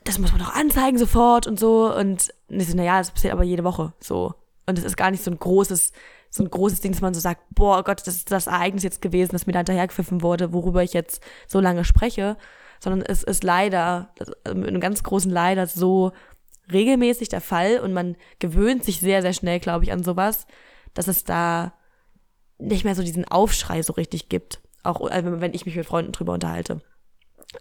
das 0.04 0.20
muss 0.20 0.32
man 0.32 0.40
doch 0.42 0.54
anzeigen 0.56 0.98
sofort 0.98 1.48
und 1.48 1.60
so. 1.60 1.94
Und 1.94 2.30
ich 2.48 2.68
so, 2.70 2.78
naja, 2.78 3.00
das 3.00 3.12
passiert 3.12 3.34
aber 3.34 3.44
jede 3.44 3.64
Woche 3.64 3.94
so. 4.00 4.34
Und 4.66 4.80
es 4.80 4.86
ist 4.86 4.96
gar 4.98 5.12
nicht 5.12 5.24
so 5.24 5.30
ein 5.32 5.38
großes, 5.38 5.92
so 6.30 6.44
ein 6.44 6.50
großes 6.50 6.82
Ding, 6.82 6.92
dass 6.94 7.02
man 7.02 7.14
so 7.14 7.20
sagt, 7.20 7.42
boah 7.52 7.84
Gott, 7.84 8.02
das 8.06 8.16
ist 8.16 8.32
das 8.32 8.48
Ereignis 8.48 8.84
jetzt 8.84 9.02
gewesen, 9.02 9.32
das 9.34 9.48
mir 9.48 9.54
da 9.54 9.60
hinterhergepfiffen 9.60 10.22
wurde, 10.22 10.54
worüber 10.54 10.84
ich 10.84 10.94
jetzt 10.94 11.22
so 11.48 11.60
lange 11.60 11.84
spreche. 11.84 12.38
Sondern 12.80 13.02
es 13.02 13.24
ist 13.24 13.44
leider, 13.44 14.14
äh, 14.46 14.54
mit 14.54 14.68
einem 14.68 14.82
ganz 14.82 15.04
großen 15.04 15.32
Leider 15.32 15.68
so 15.68 16.12
regelmäßig 16.72 17.30
der 17.30 17.42
Fall 17.42 17.80
und 17.80 17.94
man 17.94 18.16
gewöhnt 18.40 18.84
sich 18.84 19.00
sehr, 19.00 19.22
sehr 19.22 19.34
schnell, 19.34 19.60
glaube 19.60 19.86
ich, 19.86 19.92
an 19.92 20.04
sowas, 20.04 20.48
dass 20.94 21.08
es 21.08 21.24
da 21.24 21.74
nicht 22.60 22.84
mehr 22.84 22.96
so 22.96 23.04
diesen 23.04 23.26
Aufschrei 23.26 23.82
so 23.82 23.94
richtig 23.94 24.30
gibt. 24.30 24.60
Auch 24.84 25.10
äh, 25.10 25.42
wenn 25.42 25.54
ich 25.54 25.66
mich 25.66 25.76
mit 25.76 25.86
Freunden 25.86 26.12
drüber 26.12 26.34
unterhalte. 26.34 26.82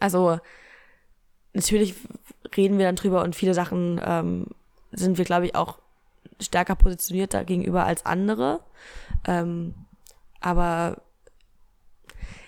Also 0.00 0.38
natürlich 1.52 1.94
reden 2.56 2.78
wir 2.78 2.86
dann 2.86 2.96
drüber 2.96 3.22
und 3.22 3.36
viele 3.36 3.54
Sachen 3.54 4.00
ähm, 4.04 4.46
sind 4.92 5.18
wir, 5.18 5.24
glaube 5.24 5.46
ich, 5.46 5.54
auch 5.54 5.78
stärker 6.40 6.74
positioniert 6.74 7.46
gegenüber 7.46 7.84
als 7.84 8.04
andere. 8.04 8.60
Ähm, 9.26 9.74
aber 10.40 11.02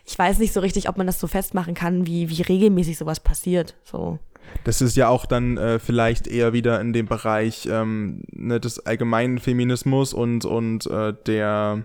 ich 0.09 0.19
weiß 0.19 0.39
nicht 0.39 0.55
so 0.55 0.61
richtig, 0.61 0.89
ob 0.89 0.97
man 0.97 1.07
das 1.07 1.21
so 1.21 1.27
festmachen 1.27 1.75
kann, 1.75 2.07
wie, 2.07 2.31
wie 2.31 2.41
regelmäßig 2.41 2.97
sowas 2.97 3.21
passiert. 3.21 3.77
So. 3.85 4.19
Das 4.65 4.81
ist 4.81 4.97
ja 4.97 5.09
auch 5.09 5.27
dann 5.27 5.59
äh, 5.59 5.79
vielleicht 5.79 6.27
eher 6.27 6.55
wieder 6.55 6.81
in 6.81 6.95
dem 6.95 7.05
Bereich 7.05 7.69
ähm, 7.71 8.23
ne, 8.33 8.59
des 8.59 8.87
allgemeinen 8.87 9.39
Feminismus 9.39 10.15
und, 10.15 10.47
und 10.47 10.87
äh, 10.87 11.13
der. 11.27 11.85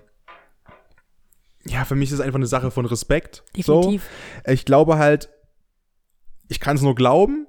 Ja, 1.65 1.83
für 1.83 1.95
mich 1.95 2.09
ist 2.09 2.15
es 2.15 2.21
einfach 2.21 2.37
eine 2.37 2.47
Sache 2.47 2.71
von 2.71 2.85
Respekt. 2.85 3.43
Definitiv. 3.57 4.09
So. 4.45 4.51
Ich 4.51 4.63
glaube 4.63 4.97
halt, 4.97 5.29
ich 6.47 6.61
kann 6.61 6.77
es 6.77 6.81
nur 6.81 6.95
glauben, 6.95 7.45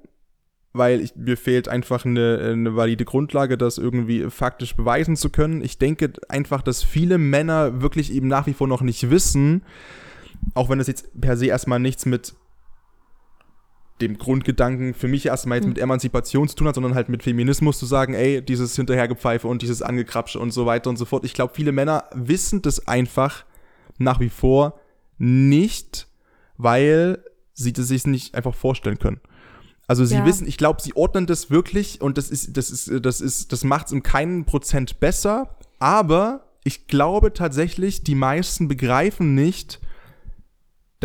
weil 0.73 0.99
ich, 0.99 1.15
mir 1.15 1.37
fehlt 1.37 1.69
einfach 1.69 2.03
eine, 2.03 2.51
eine 2.51 2.75
valide 2.75 3.05
Grundlage, 3.05 3.57
das 3.57 3.77
irgendwie 3.77 4.29
faktisch 4.29 4.75
beweisen 4.75 5.15
zu 5.15 5.29
können. 5.29 5.63
Ich 5.63 5.77
denke 5.77 6.11
einfach, 6.27 6.61
dass 6.61 6.83
viele 6.83 7.17
Männer 7.17 7.81
wirklich 7.81 8.11
eben 8.11 8.27
nach 8.27 8.45
wie 8.45 8.53
vor 8.53 8.67
noch 8.67 8.81
nicht 8.81 9.09
wissen, 9.09 9.63
auch 10.53 10.69
wenn 10.69 10.77
das 10.77 10.87
jetzt 10.87 11.19
per 11.19 11.37
se 11.37 11.47
erstmal 11.47 11.79
nichts 11.79 12.05
mit 12.05 12.35
dem 14.01 14.17
Grundgedanken 14.17 14.93
für 14.93 15.07
mich 15.07 15.25
erstmal 15.25 15.57
jetzt 15.59 15.67
mit 15.67 15.77
Emanzipation 15.79 16.49
zu 16.49 16.55
tun 16.57 16.67
hat, 16.67 16.75
sondern 16.75 16.95
halt 16.95 17.07
mit 17.07 17.23
Feminismus 17.23 17.79
zu 17.79 17.85
sagen, 17.85 18.13
ey, 18.13 18.41
dieses 18.41 18.75
Hinterhergepfeife 18.75 19.47
und 19.47 19.61
dieses 19.61 19.81
Angekrapsche 19.81 20.37
und 20.39 20.51
so 20.51 20.65
weiter 20.65 20.89
und 20.89 20.97
so 20.97 21.05
fort. 21.05 21.23
Ich 21.23 21.33
glaube, 21.33 21.53
viele 21.55 21.71
Männer 21.71 22.03
wissen 22.13 22.61
das 22.61 22.87
einfach 22.87 23.45
nach 23.97 24.19
wie 24.19 24.29
vor 24.29 24.79
nicht, 25.17 26.07
weil 26.57 27.23
sie 27.53 27.71
das 27.71 27.87
sich 27.87 28.05
nicht 28.05 28.35
einfach 28.35 28.53
vorstellen 28.53 28.99
können. 28.99 29.21
Also 29.87 30.03
sie 30.03 30.15
Ja. 30.15 30.25
wissen, 30.25 30.45
ich 30.45 30.57
glaube, 30.57 30.81
sie 30.81 30.93
ordnen 30.95 31.25
das 31.25 31.49
wirklich 31.49 32.01
und 32.01 32.17
das 32.17 32.29
ist, 32.29 32.57
das 32.57 32.69
ist, 32.71 32.91
das 33.05 33.21
ist, 33.21 33.53
das 33.53 33.63
macht 33.63 33.87
es 33.87 33.93
um 33.93 34.03
keinen 34.03 34.43
Prozent 34.43 34.99
besser, 34.99 35.55
aber 35.79 36.47
ich 36.65 36.87
glaube 36.87 37.31
tatsächlich, 37.31 38.03
die 38.03 38.15
meisten 38.15 38.67
begreifen 38.67 39.35
nicht, 39.35 39.79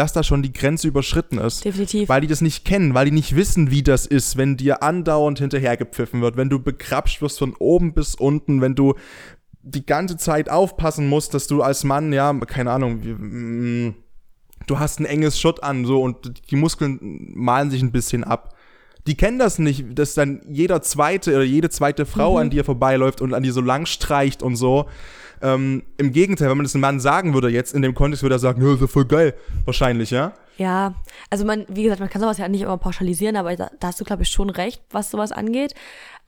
dass 0.01 0.15
da 0.15 0.23
schon 0.23 0.43
die 0.43 0.55
Grenze 0.55 0.89
überschritten 0.89 1.37
ist. 1.37 1.63
Definitiv. 1.63 2.09
Weil 2.09 2.23
die 2.23 2.27
das 2.27 2.41
nicht 2.41 2.65
kennen, 2.65 2.95
weil 2.95 3.05
die 3.05 3.11
nicht 3.11 3.37
wissen, 3.37 3.71
wie 3.71 3.83
das 3.83 4.07
ist, 4.07 4.39
wenn 4.39 4.57
dir 4.57 4.83
andauernd 4.83 5.39
hinterhergepfiffen 5.39 6.23
wird, 6.23 6.39
wenn 6.39 6.49
du 6.49 6.59
bekrapscht 6.59 7.21
wirst 7.21 7.39
von 7.39 7.55
oben 7.59 7.93
bis 7.93 8.15
unten, 8.15 8.63
wenn 8.63 8.75
du 8.75 8.95
die 9.63 9.85
ganze 9.85 10.17
Zeit 10.17 10.49
aufpassen 10.49 11.07
musst, 11.07 11.35
dass 11.35 11.49
du 11.49 11.61
als 11.61 11.85
Mann, 11.85 12.15
ja, 12.15 12.33
keine 12.33 12.71
Ahnung, 12.71 13.03
wie, 13.03 13.13
mm, 13.13 13.95
du 14.67 14.79
hast 14.79 15.01
ein 15.01 15.05
enges 15.05 15.39
Shot 15.39 15.63
an, 15.63 15.85
so, 15.85 16.01
und 16.01 16.51
die 16.51 16.57
Muskeln 16.57 17.33
malen 17.35 17.71
sich 17.71 17.83
ein 17.83 17.93
bisschen 17.93 18.25
ab. 18.25 18.57
Die 19.07 19.19
kennen 19.19 19.39
das 19.39 19.59
nicht, 19.59 19.99
dass 19.99 20.15
dann 20.15 20.41
jeder 20.49 20.81
zweite 20.81 21.35
oder 21.35 21.45
jede 21.45 21.69
zweite 21.69 22.07
Frau 22.07 22.39
an 22.39 22.49
dir 22.49 22.65
vorbeiläuft 22.65 23.21
und 23.21 23.35
an 23.35 23.43
dir 23.43 23.53
so 23.53 23.61
lang 23.61 23.85
streicht 23.85 24.43
und 24.43 24.57
so. 24.57 24.87
Ähm, 25.43 25.83
Im 25.97 26.13
Gegenteil, 26.13 26.51
wenn 26.51 26.57
man 26.57 26.65
das 26.65 26.75
einem 26.75 26.83
Mann 26.83 27.01
sagen 27.01 27.35
würde 27.35 27.49
jetzt 27.49 27.75
in 27.75 27.83
dem 27.83 27.95
Kontext, 27.95 28.23
würde 28.23 28.37
er 28.37 28.39
sagen, 28.39 28.63
ja, 28.63 28.75
ist 28.75 28.81
ja 28.81 28.87
voll 28.87 29.07
geil. 29.07 29.35
Wahrscheinlich, 29.65 30.11
ja. 30.11 30.33
Ja, 30.59 30.95
also 31.31 31.47
man, 31.47 31.65
wie 31.69 31.85
gesagt, 31.85 32.01
man 32.01 32.11
kann 32.11 32.21
sowas 32.21 32.37
ja 32.37 32.47
nicht 32.47 32.61
immer 32.61 32.77
pauschalisieren, 32.77 33.37
aber 33.37 33.57
da, 33.57 33.71
da 33.81 33.89
hast 33.89 34.01
du, 34.01 34.05
glaube 34.05 34.25
ich, 34.25 34.29
schon 34.29 34.51
recht, 34.51 34.83
was 34.91 35.11
sowas 35.11 35.33
angeht. 35.33 35.75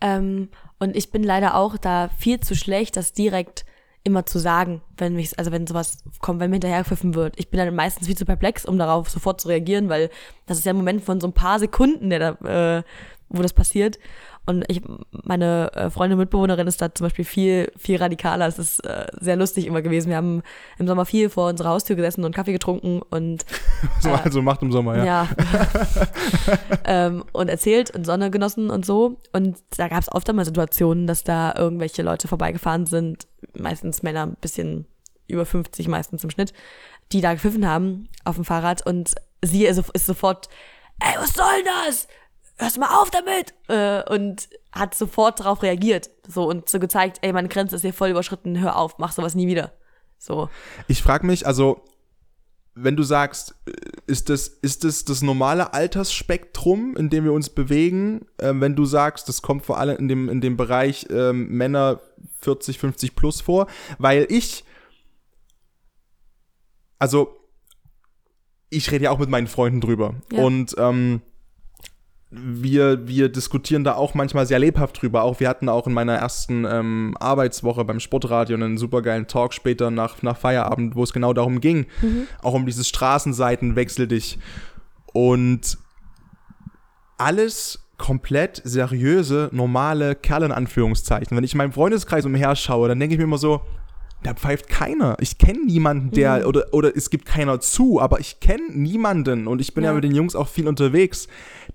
Ähm, 0.00 0.48
und 0.78 0.96
ich 0.96 1.10
bin 1.10 1.22
leider 1.22 1.54
auch 1.54 1.76
da 1.76 2.08
viel 2.18 2.40
zu 2.40 2.56
schlecht, 2.56 2.96
das 2.96 3.12
direkt 3.12 3.66
immer 4.04 4.26
zu 4.26 4.38
sagen, 4.38 4.82
wenn 4.96 5.14
mich, 5.14 5.38
also 5.38 5.52
wenn 5.52 5.66
sowas 5.66 5.98
kommt, 6.20 6.40
wenn 6.40 6.50
mir 6.50 6.56
hinterhergepfiffen 6.56 7.14
wird. 7.14 7.38
Ich 7.38 7.50
bin 7.50 7.58
dann 7.58 7.74
meistens 7.74 8.06
viel 8.06 8.16
zu 8.16 8.24
perplex, 8.24 8.64
um 8.64 8.78
darauf 8.78 9.08
sofort 9.08 9.40
zu 9.40 9.48
reagieren, 9.48 9.88
weil 9.88 10.10
das 10.46 10.58
ist 10.58 10.64
ja 10.64 10.72
ein 10.72 10.76
Moment 10.76 11.04
von 11.04 11.20
so 11.20 11.28
ein 11.28 11.32
paar 11.32 11.58
Sekunden, 11.58 12.10
der 12.10 12.18
da, 12.18 12.78
äh, 12.78 12.82
wo 13.28 13.42
das 13.42 13.52
passiert. 13.52 13.98
Und 14.44 14.64
ich, 14.68 14.82
meine 15.10 15.70
äh, 15.74 15.90
Freundin 15.90 16.18
Mitbewohnerin 16.18 16.66
ist 16.66 16.82
da 16.82 16.92
zum 16.92 17.06
Beispiel 17.06 17.24
viel, 17.24 17.72
viel 17.78 17.96
radikaler. 17.96 18.48
Es 18.48 18.58
ist 18.58 18.80
äh, 18.84 19.06
sehr 19.20 19.36
lustig 19.36 19.66
immer 19.66 19.82
gewesen. 19.82 20.08
Wir 20.08 20.16
haben 20.16 20.42
im 20.78 20.88
Sommer 20.88 21.04
viel 21.04 21.30
vor 21.30 21.48
unserer 21.48 21.68
Haustür 21.68 21.94
gesessen 21.94 22.24
und 22.24 22.34
Kaffee 22.34 22.52
getrunken 22.52 23.02
und 23.02 23.44
Was 23.96 24.04
man 24.04 24.24
halt 24.24 24.32
so 24.32 24.42
macht 24.42 24.62
im 24.62 24.72
Sommer, 24.72 24.96
ja. 24.98 25.04
ja. 25.04 25.28
ähm, 26.84 27.24
und 27.32 27.48
erzählt 27.48 27.90
und 27.90 28.04
Sonne 28.04 28.32
genossen 28.32 28.68
und 28.70 28.84
so. 28.84 29.20
Und 29.32 29.58
da 29.76 29.86
gab 29.86 30.00
es 30.00 30.10
oft 30.10 30.28
einmal 30.28 30.44
Situationen, 30.44 31.06
dass 31.06 31.22
da 31.22 31.54
irgendwelche 31.56 32.02
Leute 32.02 32.26
vorbeigefahren 32.26 32.86
sind, 32.86 33.28
meistens 33.56 34.02
Männer, 34.02 34.26
ein 34.26 34.36
bisschen 34.40 34.86
über 35.28 35.46
50 35.46 35.86
meistens 35.86 36.24
im 36.24 36.30
Schnitt, 36.30 36.52
die 37.12 37.20
da 37.20 37.32
gepfiffen 37.32 37.66
haben 37.66 38.08
auf 38.24 38.34
dem 38.34 38.44
Fahrrad 38.44 38.84
und 38.84 39.14
sie 39.42 39.66
ist, 39.66 39.82
ist 39.92 40.06
sofort, 40.06 40.48
ey, 41.00 41.14
was 41.18 41.34
soll 41.34 41.64
das? 41.86 42.08
Hörst 42.62 42.78
mal 42.78 43.00
auf 43.00 43.10
damit! 43.10 43.54
Äh, 43.68 44.02
und 44.12 44.48
hat 44.72 44.94
sofort 44.94 45.40
darauf 45.40 45.62
reagiert. 45.62 46.10
So 46.28 46.48
und 46.48 46.68
so 46.68 46.78
gezeigt, 46.78 47.18
ey, 47.22 47.32
meine 47.32 47.48
Grenze 47.48 47.76
ist 47.76 47.82
hier 47.82 47.92
voll 47.92 48.10
überschritten, 48.10 48.60
hör 48.60 48.76
auf, 48.76 48.98
mach 48.98 49.12
sowas 49.12 49.34
nie 49.34 49.46
wieder. 49.46 49.72
So. 50.18 50.48
Ich 50.86 51.02
frage 51.02 51.26
mich, 51.26 51.46
also 51.46 51.82
wenn 52.74 52.96
du 52.96 53.02
sagst, 53.02 53.54
äh, 53.66 53.72
ist 54.06 54.28
das, 54.30 54.46
ist 54.48 54.84
das 54.84 55.04
das 55.04 55.22
normale 55.22 55.74
Altersspektrum, 55.74 56.96
in 56.96 57.10
dem 57.10 57.24
wir 57.24 57.32
uns 57.32 57.50
bewegen? 57.50 58.26
Ähm, 58.38 58.60
wenn 58.60 58.76
du 58.76 58.84
sagst, 58.84 59.28
das 59.28 59.42
kommt 59.42 59.66
vor 59.66 59.78
allem 59.78 59.96
in 59.98 60.08
dem, 60.08 60.28
in 60.28 60.40
dem 60.40 60.56
Bereich 60.56 61.06
ähm, 61.10 61.48
Männer 61.48 62.00
40, 62.40 62.78
50 62.78 63.14
plus 63.14 63.40
vor, 63.40 63.66
weil 63.98 64.26
ich, 64.30 64.64
also 66.98 67.36
ich 68.70 68.90
rede 68.90 69.04
ja 69.04 69.10
auch 69.10 69.18
mit 69.18 69.28
meinen 69.28 69.48
Freunden 69.48 69.80
drüber 69.80 70.14
Ja. 70.32 70.42
und 70.44 70.74
ähm, 70.78 71.20
wir, 72.34 73.06
wir 73.06 73.28
diskutieren 73.28 73.84
da 73.84 73.94
auch 73.94 74.14
manchmal 74.14 74.46
sehr 74.46 74.58
lebhaft 74.58 75.02
drüber. 75.02 75.22
Auch 75.22 75.38
wir 75.38 75.48
hatten 75.48 75.68
auch 75.68 75.86
in 75.86 75.92
meiner 75.92 76.14
ersten 76.14 76.64
ähm, 76.64 77.14
Arbeitswoche 77.20 77.84
beim 77.84 78.00
Sportradio 78.00 78.56
einen 78.56 78.78
supergeilen 78.78 79.26
Talk 79.26 79.52
später 79.52 79.90
nach, 79.90 80.22
nach 80.22 80.38
Feierabend, 80.38 80.96
wo 80.96 81.02
es 81.02 81.12
genau 81.12 81.34
darum 81.34 81.60
ging. 81.60 81.86
Auch 82.42 82.54
um 82.54 82.64
dieses 82.64 82.88
Straßenseiten 82.88 83.76
wechsel 83.76 84.08
dich. 84.08 84.38
Und 85.12 85.76
alles 87.18 87.86
komplett 87.98 88.62
seriöse, 88.64 89.50
normale 89.52 90.14
Kerle 90.14 90.46
in 90.46 90.52
Anführungszeichen. 90.52 91.36
Wenn 91.36 91.44
ich 91.44 91.52
in 91.52 91.58
meinem 91.58 91.72
Freundeskreis 91.72 92.24
umherschaue, 92.24 92.88
dann 92.88 92.98
denke 92.98 93.14
ich 93.14 93.18
mir 93.18 93.24
immer 93.24 93.38
so, 93.38 93.60
da 94.22 94.34
pfeift 94.34 94.68
keiner. 94.68 95.16
Ich 95.20 95.38
kenne 95.38 95.64
niemanden, 95.64 96.10
der, 96.12 96.46
oder, 96.46 96.66
oder 96.72 96.96
es 96.96 97.10
gibt 97.10 97.26
keiner 97.26 97.60
zu, 97.60 98.00
aber 98.00 98.20
ich 98.20 98.40
kenne 98.40 98.70
niemanden 98.70 99.46
und 99.46 99.60
ich 99.60 99.74
bin 99.74 99.84
ja. 99.84 99.90
Ja. 99.90 99.94
mit 99.94 100.04
den 100.04 100.14
Jungs 100.14 100.36
auch 100.36 100.48
viel 100.48 100.68
unterwegs, 100.68 101.28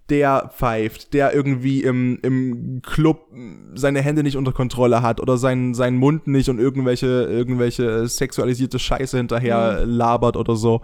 der 0.09 0.51
pfeift, 0.55 1.13
der 1.13 1.33
irgendwie 1.33 1.83
im, 1.83 2.19
im 2.21 2.81
Club 2.81 3.27
seine 3.75 4.01
Hände 4.01 4.23
nicht 4.23 4.37
unter 4.37 4.53
Kontrolle 4.53 5.01
hat 5.01 5.19
oder 5.19 5.37
seinen, 5.37 5.73
seinen 5.73 5.97
Mund 5.97 6.27
nicht 6.27 6.49
und 6.49 6.59
irgendwelche, 6.59 7.07
irgendwelche 7.07 8.07
sexualisierte 8.07 8.79
Scheiße 8.79 9.17
hinterher 9.17 9.85
labert 9.85 10.37
oder 10.37 10.55
so. 10.55 10.81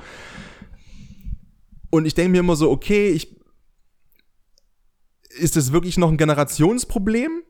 Und 1.90 2.06
ich 2.06 2.16
denke 2.16 2.32
mir 2.32 2.40
immer 2.40 2.56
so, 2.56 2.72
okay, 2.72 3.10
ich, 3.10 3.40
ist 5.30 5.56
das 5.56 5.72
wirklich 5.72 5.98
noch 5.98 6.10
ein 6.10 6.18
Generationsproblem? 6.18 7.44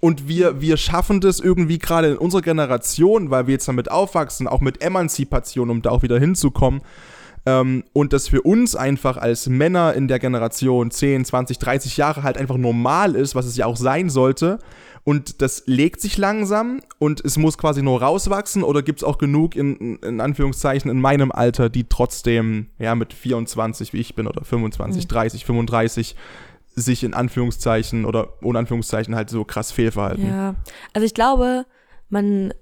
Und 0.00 0.28
wir, 0.28 0.60
wir 0.60 0.76
schaffen 0.76 1.20
das 1.20 1.40
irgendwie 1.40 1.78
gerade 1.78 2.12
in 2.12 2.18
unserer 2.18 2.42
Generation, 2.42 3.30
weil 3.30 3.46
wir 3.46 3.54
jetzt 3.54 3.66
damit 3.66 3.90
aufwachsen, 3.90 4.46
auch 4.46 4.60
mit 4.60 4.80
Emanzipation, 4.80 5.70
um 5.70 5.82
da 5.82 5.90
auch 5.90 6.02
wieder 6.02 6.20
hinzukommen. 6.20 6.82
Ähm, 7.46 7.84
und 7.92 8.12
das 8.12 8.28
für 8.28 8.42
uns 8.42 8.76
einfach 8.76 9.16
als 9.16 9.48
Männer 9.48 9.94
in 9.94 10.06
der 10.06 10.18
Generation 10.18 10.90
10, 10.90 11.24
20, 11.24 11.58
30 11.58 11.96
Jahre 11.96 12.22
halt 12.22 12.36
einfach 12.36 12.56
normal 12.56 13.16
ist, 13.16 13.34
was 13.34 13.46
es 13.46 13.56
ja 13.56 13.66
auch 13.66 13.76
sein 13.76 14.10
sollte. 14.10 14.58
Und 15.04 15.40
das 15.40 15.62
legt 15.64 16.02
sich 16.02 16.18
langsam 16.18 16.82
und 16.98 17.24
es 17.24 17.38
muss 17.38 17.56
quasi 17.56 17.82
nur 17.82 18.02
rauswachsen 18.02 18.62
oder 18.62 18.82
gibt 18.82 19.00
es 19.00 19.04
auch 19.04 19.16
genug 19.16 19.56
in, 19.56 19.96
in 19.96 20.20
Anführungszeichen 20.20 20.90
in 20.90 21.00
meinem 21.00 21.32
Alter, 21.32 21.70
die 21.70 21.84
trotzdem 21.88 22.66
ja 22.78 22.94
mit 22.94 23.14
24 23.14 23.94
wie 23.94 24.00
ich 24.00 24.14
bin 24.14 24.26
oder 24.26 24.44
25, 24.44 25.08
30, 25.08 25.46
35 25.46 26.14
sich 26.80 27.04
in 27.04 27.14
Anführungszeichen 27.14 28.04
oder 28.04 28.42
ohne 28.42 28.58
Anführungszeichen 28.58 29.14
halt 29.14 29.30
so 29.30 29.44
krass 29.44 29.72
fehlverhalten. 29.72 30.26
Ja, 30.26 30.54
also 30.92 31.04
ich 31.04 31.14
glaube, 31.14 31.66
man 32.08 32.52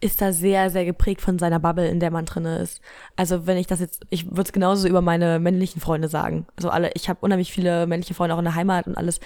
ist 0.00 0.20
da 0.20 0.32
sehr, 0.32 0.68
sehr 0.70 0.84
geprägt 0.84 1.20
von 1.20 1.38
seiner 1.38 1.60
Bubble, 1.60 1.88
in 1.88 2.00
der 2.00 2.10
man 2.10 2.24
drinne 2.24 2.58
ist. 2.58 2.80
Also 3.14 3.46
wenn 3.46 3.56
ich 3.56 3.68
das 3.68 3.78
jetzt, 3.78 4.04
ich 4.10 4.26
würde 4.26 4.42
es 4.42 4.52
genauso 4.52 4.88
über 4.88 5.00
meine 5.00 5.38
männlichen 5.38 5.80
Freunde 5.80 6.08
sagen. 6.08 6.46
Also 6.56 6.70
alle, 6.70 6.90
ich 6.94 7.08
habe 7.08 7.20
unheimlich 7.20 7.52
viele 7.52 7.86
männliche 7.86 8.14
Freunde 8.14 8.34
auch 8.34 8.40
in 8.40 8.44
der 8.44 8.56
Heimat 8.56 8.88
und 8.88 8.96
alles, 8.96 9.20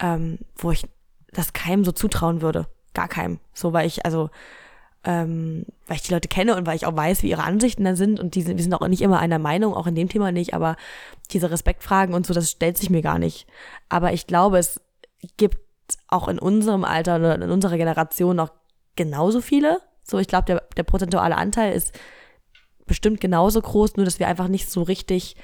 ähm, 0.00 0.38
wo 0.56 0.70
ich 0.70 0.86
das 1.30 1.52
keinem 1.52 1.84
so 1.84 1.92
zutrauen 1.92 2.40
würde. 2.40 2.66
Gar 2.94 3.08
keinem. 3.08 3.38
So, 3.52 3.72
weil 3.72 3.86
ich, 3.86 4.06
also, 4.06 4.30
ähm, 5.04 5.66
weil 5.86 5.96
ich 5.96 6.02
die 6.02 6.12
Leute 6.12 6.28
kenne 6.28 6.56
und 6.56 6.66
weil 6.66 6.76
ich 6.76 6.86
auch 6.86 6.96
weiß, 6.96 7.22
wie 7.22 7.30
ihre 7.30 7.44
Ansichten 7.44 7.84
da 7.84 7.94
sind 7.94 8.18
und 8.18 8.34
die 8.34 8.42
sind, 8.42 8.56
wir 8.56 8.62
sind 8.62 8.74
auch 8.74 8.86
nicht 8.88 9.02
immer 9.02 9.18
einer 9.18 9.38
Meinung, 9.38 9.74
auch 9.74 9.86
in 9.86 9.94
dem 9.94 10.08
Thema 10.08 10.32
nicht, 10.32 10.54
aber 10.54 10.76
diese 11.30 11.50
Respektfragen 11.50 12.14
und 12.14 12.26
so, 12.26 12.34
das 12.34 12.50
stellt 12.50 12.78
sich 12.78 12.90
mir 12.90 13.02
gar 13.02 13.18
nicht. 13.18 13.46
Aber 13.88 14.12
ich 14.12 14.26
glaube, 14.26 14.58
es 14.58 14.80
gibt 15.36 15.58
auch 16.08 16.28
in 16.28 16.38
unserem 16.38 16.84
Alter 16.84 17.16
oder 17.16 17.34
in 17.34 17.50
unserer 17.50 17.76
Generation 17.76 18.36
noch 18.36 18.52
genauso 18.96 19.40
viele. 19.40 19.78
So, 20.02 20.18
ich 20.18 20.28
glaube, 20.28 20.46
der, 20.46 20.62
der 20.76 20.82
prozentuale 20.82 21.36
Anteil 21.36 21.74
ist 21.74 21.98
bestimmt 22.86 23.20
genauso 23.20 23.60
groß, 23.60 23.96
nur 23.96 24.04
dass 24.04 24.18
wir 24.18 24.28
einfach 24.28 24.48
nicht 24.48 24.70
so 24.70 24.82
richtig 24.82 25.36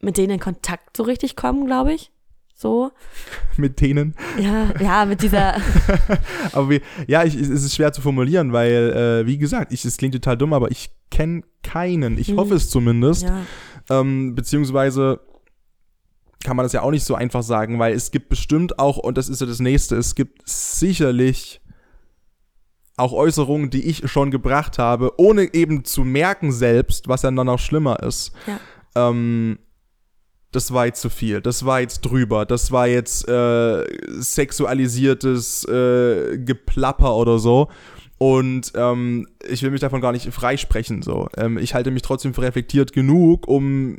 mit 0.00 0.16
denen 0.16 0.34
in 0.34 0.40
Kontakt 0.40 0.96
so 0.96 1.02
richtig 1.02 1.36
kommen, 1.36 1.66
glaube 1.66 1.94
ich. 1.94 2.10
So. 2.58 2.90
Mit 3.58 3.80
denen. 3.82 4.14
Ja, 4.38 4.72
ja, 4.80 5.04
mit 5.04 5.20
dieser, 5.22 5.56
Aber 6.52 6.70
wie, 6.70 6.80
ja, 7.06 7.22
ich, 7.24 7.34
es 7.34 7.48
ist 7.50 7.74
schwer 7.74 7.92
zu 7.92 8.00
formulieren, 8.00 8.52
weil, 8.54 9.22
äh, 9.22 9.26
wie 9.26 9.36
gesagt, 9.36 9.72
ich, 9.74 9.84
es 9.84 9.98
klingt 9.98 10.14
total 10.14 10.38
dumm, 10.38 10.52
aber 10.54 10.70
ich 10.70 10.90
kenne 11.10 11.42
keinen. 11.62 12.16
Ich 12.18 12.28
Hm. 12.28 12.38
hoffe 12.38 12.54
es 12.54 12.70
zumindest. 12.70 13.22
ja, 13.24 13.42
Ähm, 13.90 14.34
beziehungsweise 14.34 15.20
kann 16.44 16.56
man 16.56 16.64
das 16.64 16.72
ja 16.72 16.80
auch 16.82 16.90
nicht 16.90 17.04
so 17.04 17.14
einfach 17.14 17.42
sagen, 17.42 17.78
weil 17.78 17.94
es 17.94 18.10
gibt 18.10 18.28
bestimmt 18.30 18.78
auch, 18.78 18.96
und 18.98 19.18
das 19.18 19.28
ist 19.28 19.40
ja 19.42 19.46
das 19.46 19.60
nächste, 19.60 19.96
es 19.96 20.14
gibt 20.14 20.42
sicherlich 20.48 21.60
auch 22.96 23.12
Äußerungen, 23.12 23.68
die 23.68 23.84
ich 23.86 24.10
schon 24.10 24.30
gebracht 24.30 24.78
habe, 24.78 25.12
ohne 25.18 25.52
eben 25.54 25.84
zu 25.84 26.04
merken 26.04 26.52
selbst, 26.52 27.08
was 27.08 27.22
ja 27.22 27.30
dann 27.30 27.48
auch 27.50 27.58
schlimmer 27.58 28.02
ist. 28.02 28.32
ja, 28.46 28.58
Ähm, 28.94 29.58
das 30.56 30.72
war 30.72 30.86
jetzt 30.86 31.02
zu 31.02 31.10
viel, 31.10 31.42
das 31.42 31.66
war 31.66 31.80
jetzt 31.80 32.00
drüber, 32.00 32.46
das 32.46 32.72
war 32.72 32.86
jetzt 32.86 33.28
äh, 33.28 33.84
sexualisiertes 34.08 35.64
äh, 35.68 36.38
Geplapper 36.38 37.14
oder 37.14 37.38
so. 37.38 37.68
Und 38.18 38.72
ähm, 38.74 39.28
ich 39.46 39.62
will 39.62 39.70
mich 39.70 39.82
davon 39.82 40.00
gar 40.00 40.12
nicht 40.12 40.32
freisprechen. 40.32 41.02
So. 41.02 41.28
Ähm, 41.36 41.58
ich 41.58 41.74
halte 41.74 41.90
mich 41.90 42.00
trotzdem 42.00 42.32
für 42.32 42.40
reflektiert 42.40 42.94
genug, 42.94 43.46
um 43.46 43.98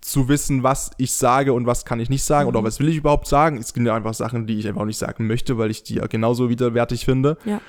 zu 0.00 0.28
wissen, 0.28 0.62
was 0.62 0.92
ich 0.96 1.12
sage 1.12 1.52
und 1.52 1.66
was 1.66 1.84
kann 1.84 1.98
ich 1.98 2.08
nicht 2.08 2.22
sagen 2.22 2.48
oder 2.48 2.62
was 2.62 2.78
will 2.78 2.88
ich 2.88 2.96
überhaupt 2.96 3.26
sagen. 3.26 3.58
Es 3.58 3.72
ja 3.76 3.96
einfach 3.96 4.14
Sachen, 4.14 4.46
die 4.46 4.60
ich 4.60 4.68
einfach 4.68 4.84
nicht 4.84 4.98
sagen 4.98 5.26
möchte, 5.26 5.58
weil 5.58 5.72
ich 5.72 5.82
die 5.82 5.96
ja 5.96 6.06
genauso 6.06 6.48
widerwärtig 6.48 7.04
finde. 7.04 7.36
ja. 7.44 7.60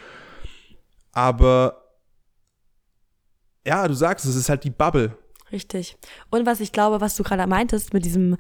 Aber 1.12 1.82
ja, 3.66 3.88
du 3.88 3.96
sagst, 3.96 4.26
es 4.26 4.36
ist 4.36 4.48
halt 4.48 4.64
die 4.64 4.70
Bubble. 4.70 5.18
Richtig. 5.52 5.98
Und 6.30 6.46
was 6.46 6.60
ich 6.60 6.72
glaube, 6.72 7.02
was 7.02 7.16
du 7.16 7.24
gerade 7.24 7.48
meintest 7.48 7.94
mit 7.94 8.06
diesem, 8.06 8.38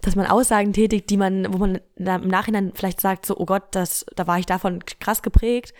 dass 0.00 0.16
man 0.16 0.26
Aussagen 0.26 0.72
tätigt, 0.72 1.10
die 1.10 1.16
man, 1.16 1.52
wo 1.52 1.58
man 1.58 1.80
im 1.96 2.28
Nachhinein 2.28 2.72
vielleicht 2.74 3.00
sagt, 3.00 3.26
so, 3.26 3.36
oh 3.36 3.44
Gott, 3.44 3.64
das, 3.72 4.06
da 4.16 4.26
war 4.26 4.38
ich 4.38 4.46
davon 4.46 4.84
krass 4.84 5.22
geprägt. 5.22 5.74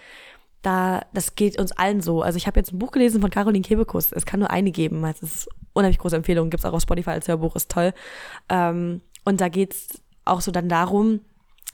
Da, 0.63 1.07
das 1.15 1.37
geht 1.37 1.59
uns 1.59 1.73
allen 1.73 2.03
so. 2.03 2.21
Also 2.21 2.37
ich 2.37 2.47
habe 2.47 2.61
jetzt 2.61 2.73
ein 2.73 2.79
Buch 2.79 2.91
gelesen 2.91 3.23
von 3.23 3.31
Caroline 3.31 3.63
Kebekus. 3.63 4.13
Es 4.13 4.27
kann 4.27 4.41
nur 4.41 4.51
eine 4.51 4.71
geben. 4.71 5.03
Es 5.05 5.23
ist 5.23 5.49
unheimlich 5.73 5.99
große 5.99 6.17
Empfehlung. 6.17 6.51
Gibt's 6.51 6.67
auch 6.67 6.75
auf 6.75 6.83
Spotify 6.83 7.11
als 7.11 7.29
Hörbuch, 7.29 7.57
ist 7.57 7.71
toll. 7.71 7.95
Ähm, 8.51 9.01
und 9.25 9.41
da 9.41 9.49
geht's 9.49 10.03
auch 10.27 10.43
so 10.43 10.51
dann 10.51 10.69
darum, 10.69 11.21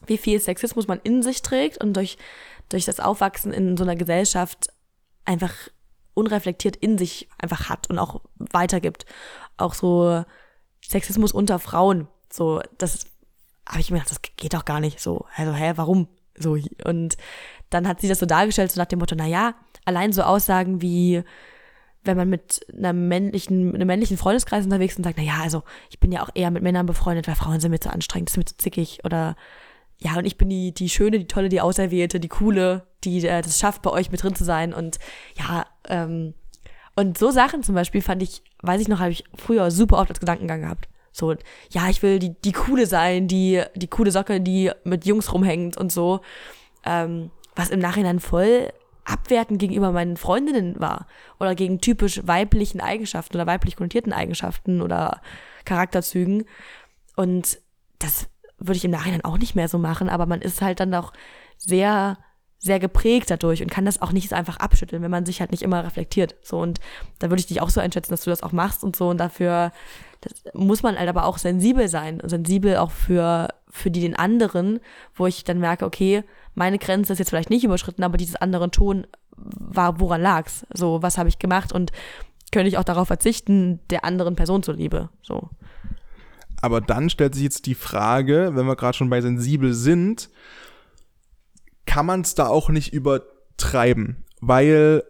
wie 0.07 0.18
viel 0.18 0.38
Sexismus 0.38 0.87
man 0.87 1.01
in 1.03 1.22
sich 1.22 1.42
trägt 1.42 1.83
und 1.83 1.94
durch, 1.94 2.16
durch 2.68 2.85
das 2.85 3.01
Aufwachsen 3.01 3.53
in 3.53 3.77
so 3.77 3.83
einer 3.83 3.96
Gesellschaft 3.96 4.68
einfach 5.25 5.53
unreflektiert 6.17 6.77
in 6.77 6.99
sich 6.99 7.29
einfach 7.39 7.69
hat 7.69 7.91
und 7.91 7.99
auch 7.99 8.23
weitergibt. 8.37 9.05
Auch 9.57 9.75
so 9.75 10.25
Sexismus 10.83 11.33
unter 11.33 11.59
Frauen. 11.59 12.09
So, 12.33 12.61
das 12.79 13.07
habe 13.69 13.81
ich 13.81 13.91
mir 13.91 13.99
gedacht, 13.99 14.11
das 14.11 14.23
geht 14.37 14.55
doch 14.55 14.65
gar 14.65 14.81
nicht. 14.81 15.01
So, 15.01 15.27
also, 15.37 15.53
hä, 15.53 15.73
warum? 15.77 16.09
So, 16.39 16.57
und 16.85 17.17
dann 17.71 17.87
hat 17.87 18.01
sie 18.01 18.09
das 18.09 18.19
so 18.19 18.27
dargestellt, 18.27 18.73
so 18.73 18.81
nach 18.81 18.87
dem 18.87 18.99
Motto, 18.99 19.15
na 19.17 19.27
ja, 19.27 19.55
allein 19.85 20.13
so 20.13 20.23
Aussagen 20.23 20.81
wie, 20.83 21.23
wenn 22.05 22.17
man 22.17 22.29
mit 22.29 22.65
einer 22.77 22.93
männlichen, 22.93 23.75
einem 23.75 23.87
männlichen 23.87 24.17
Freundeskreis 24.17 24.65
unterwegs 24.65 24.95
ist 24.95 24.99
und 24.99 25.05
sagt, 25.05 25.19
na 25.19 25.25
ja, 25.25 25.39
also 25.43 25.63
ich 25.91 26.01
bin 26.01 26.13
ja 26.13 26.23
auch 26.23 26.31
eher 26.35 26.51
mit 26.51 26.63
Männern 26.63 26.87
befreundet, 26.87 27.27
weil 27.27 27.35
Frauen 27.35 27.61
sind 27.61 27.71
mir 27.71 27.81
zu 27.81 27.93
anstrengend, 27.93 28.31
ist 28.31 28.37
mir 28.37 28.45
zu 28.45 28.57
zickig 28.57 29.01
oder 29.05 29.37
ja, 29.99 30.17
und 30.19 30.27
ich 30.27 30.37
bin 30.37 30.49
die, 30.49 30.73
die 30.73 30.89
Schöne, 30.89 31.19
die 31.19 31.27
Tolle, 31.27 31.49
die 31.49 31.61
Auserwählte, 31.61 32.21
die 32.21 32.29
Coole, 32.29 32.87
die 33.05 33.27
äh, 33.27 33.43
das 33.43 33.59
schafft, 33.59 33.83
bei 33.83 33.91
euch 33.91 34.11
mit 34.11 34.23
drin 34.23 34.35
zu 34.35 34.45
sein 34.45 34.75
und 34.75 34.99
ja, 35.39 35.67
ähm, 35.89 36.35
und 36.97 37.19
so 37.19 37.31
Sachen 37.31 37.63
zum 37.63 37.75
Beispiel 37.75 38.01
fand 38.01 38.23
ich, 38.23 38.43
weiß 38.63 38.81
ich 38.81 38.89
noch, 38.89 39.01
habe 39.01 39.11
ich 39.11 39.25
früher 39.35 39.71
super 39.71 39.99
oft 39.99 40.11
als 40.11 40.21
Gedankengang 40.21 40.63
gehabt. 40.63 40.89
So, 41.13 41.35
ja, 41.71 41.89
ich 41.89 42.03
will 42.03 42.19
die, 42.19 42.35
die 42.41 42.53
Coole 42.53 42.87
sein, 42.87 43.29
die, 43.29 43.63
die 43.75 43.89
coole 43.89 44.11
Socke, 44.11 44.41
die 44.41 44.71
mit 44.85 45.07
Jungs 45.07 45.33
rumhängt 45.33 45.77
und 45.77 45.93
so. 45.93 46.21
Ähm, 46.85 47.31
was 47.55 47.71
im 47.71 47.81
Nachhinein 47.81 48.21
voll 48.21 48.71
abwertend 49.05 49.59
gegenüber 49.59 49.93
meinen 49.93 50.17
Freundinnen 50.17 50.79
war. 50.79 51.07
Oder 51.39 51.55
gegen 51.55 51.81
typisch 51.81 52.21
weiblichen 52.27 52.81
Eigenschaften 52.81 53.37
oder 53.37 53.47
weiblich 53.47 53.77
konnotierten 53.77 54.13
Eigenschaften 54.13 54.83
oder 54.83 55.21
Charakterzügen. 55.65 56.45
Und 57.15 57.59
das 57.99 58.29
würde 58.59 58.77
ich 58.77 58.85
im 58.85 58.90
Nachhinein 58.90 59.25
auch 59.25 59.38
nicht 59.38 59.55
mehr 59.55 59.69
so 59.69 59.79
machen, 59.79 60.09
aber 60.09 60.27
man 60.27 60.40
ist 60.40 60.62
halt 60.62 60.81
dann 60.81 60.95
auch 60.95 61.12
sehr, 61.59 62.19
sehr 62.59 62.79
geprägt 62.81 63.31
dadurch 63.31 63.62
und 63.62 63.71
kann 63.71 63.85
das 63.85 64.01
auch 64.01 64.12
nicht 64.12 64.33
einfach 64.33 64.57
abschütteln, 64.57 65.03
wenn 65.03 65.11
man 65.11 65.27
sich 65.27 65.40
halt 65.40 65.51
nicht 65.51 65.62
immer 65.62 65.85
reflektiert. 65.85 66.37
So, 66.42 66.59
und 66.59 66.81
da 67.19 67.31
würde 67.31 67.40
ich 67.40 67.47
dich 67.47 67.61
auch 67.61 67.71
so 67.71 67.81
einschätzen, 67.81 68.12
dass 68.12 68.25
du 68.25 68.31
das 68.31 68.42
auch 68.42 68.53
machst 68.53 68.83
und 68.83 68.97
so. 68.97 69.09
Und 69.09 69.19
dafür 69.19 69.73
muss 70.55 70.83
man 70.83 70.99
halt 70.99 71.09
aber 71.09 71.27
auch 71.27 71.38
sensibel 71.38 71.88
sein. 71.88 72.21
Sensibel 72.25 72.77
auch 72.79 72.90
für, 72.90 73.49
für 73.69 73.90
die 73.90 74.01
den 74.01 74.16
anderen, 74.16 74.81
wo 75.14 75.27
ich 75.27 75.45
dann 75.45 75.61
merke, 75.61 75.85
okay, 75.85 76.25
meine 76.55 76.79
Grenze 76.79 77.12
ist 77.12 77.19
jetzt 77.19 77.29
vielleicht 77.29 77.51
nicht 77.51 77.64
überschritten, 77.64 78.03
aber 78.03 78.16
dieses 78.16 78.37
anderen 78.37 78.71
Ton 78.71 79.07
war, 79.37 80.01
woran 80.01 80.23
lag's? 80.23 80.66
So, 80.73 81.03
was 81.03 81.19
habe 81.19 81.29
ich 81.29 81.38
gemacht? 81.38 81.73
Und 81.73 81.92
könnte 82.53 82.69
ich 82.69 82.79
auch 82.79 82.85
darauf 82.85 83.09
verzichten, 83.09 83.81
der 83.90 84.05
anderen 84.05 84.35
Person 84.37 84.62
zuliebe. 84.62 85.11
So. 85.21 85.51
Aber 86.62 86.81
dann 86.81 87.11
stellt 87.11 87.35
sich 87.35 87.45
jetzt 87.45 87.66
die 87.66 87.75
Frage, 87.75 88.53
wenn 88.55 88.66
wir 88.66 88.77
gerade 88.77 88.97
schon 88.97 89.11
bei 89.11 89.21
sensibel 89.21 89.75
sind, 89.75 90.31
kann 91.85 92.07
man 92.07 92.23
es 92.23 92.35
da 92.35 92.47
auch 92.49 92.69
nicht 92.69 92.92
übertreiben? 92.92 94.25
Weil 94.40 95.05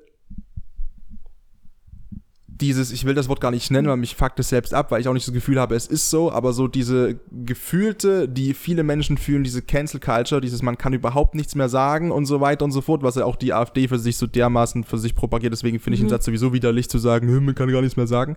dieses, 2.61 2.91
ich 2.93 3.05
will 3.05 3.15
das 3.15 3.29
Wort 3.29 3.41
gar 3.41 3.51
nicht 3.51 3.71
nennen, 3.71 3.89
weil 3.89 3.97
mich 3.97 4.17
fuckt 4.17 4.39
es 4.41 4.49
selbst 4.49 4.73
ab, 4.73 4.91
weil 4.91 5.01
ich 5.01 5.09
auch 5.09 5.13
nicht 5.13 5.27
das 5.27 5.35
Gefühl 5.35 5.61
habe, 5.61 5.75
es 5.75 5.87
ist 5.87 6.11
so, 6.11 6.33
aber 6.33 6.53
so 6.53 6.69
diese 6.69 7.19
gefühlte, 7.31 8.29
die 8.29 8.55
viele 8.55 8.83
Menschen 8.83 9.19
fühlen, 9.19 9.45
diese 9.45 9.63
Cancel 9.63 10.01
Culture, 10.01 10.41
dieses 10.41 10.63
man 10.63 10.79
kann 10.79 10.93
überhaupt 10.93 11.35
nichts 11.35 11.55
mehr 11.55 11.69
sagen 11.69 12.11
und 12.11 12.27
so 12.27 12.41
weiter 12.41 12.65
und 12.65 12.73
so 12.73 12.81
fort, 12.81 13.03
was 13.03 13.17
ja 13.17 13.25
auch 13.25 13.37
die 13.37 13.53
AfD 13.53 13.89
für 13.89 13.99
sich 13.99 14.17
so 14.17 14.27
dermaßen 14.27 14.85
für 14.85 14.99
sich 14.99 15.15
propagiert, 15.15 15.53
deswegen 15.53 15.81
finde 15.81 15.97
ich 15.97 16.01
mhm. 16.01 16.07
den 16.07 16.11
Satz 16.11 16.25
sowieso 16.25 16.53
widerlich 16.53 16.89
zu 16.89 16.99
sagen, 16.99 17.45
man 17.45 17.55
kann 17.55 17.71
gar 17.71 17.83
nichts 17.83 17.97
mehr 17.97 18.07
sagen. 18.07 18.37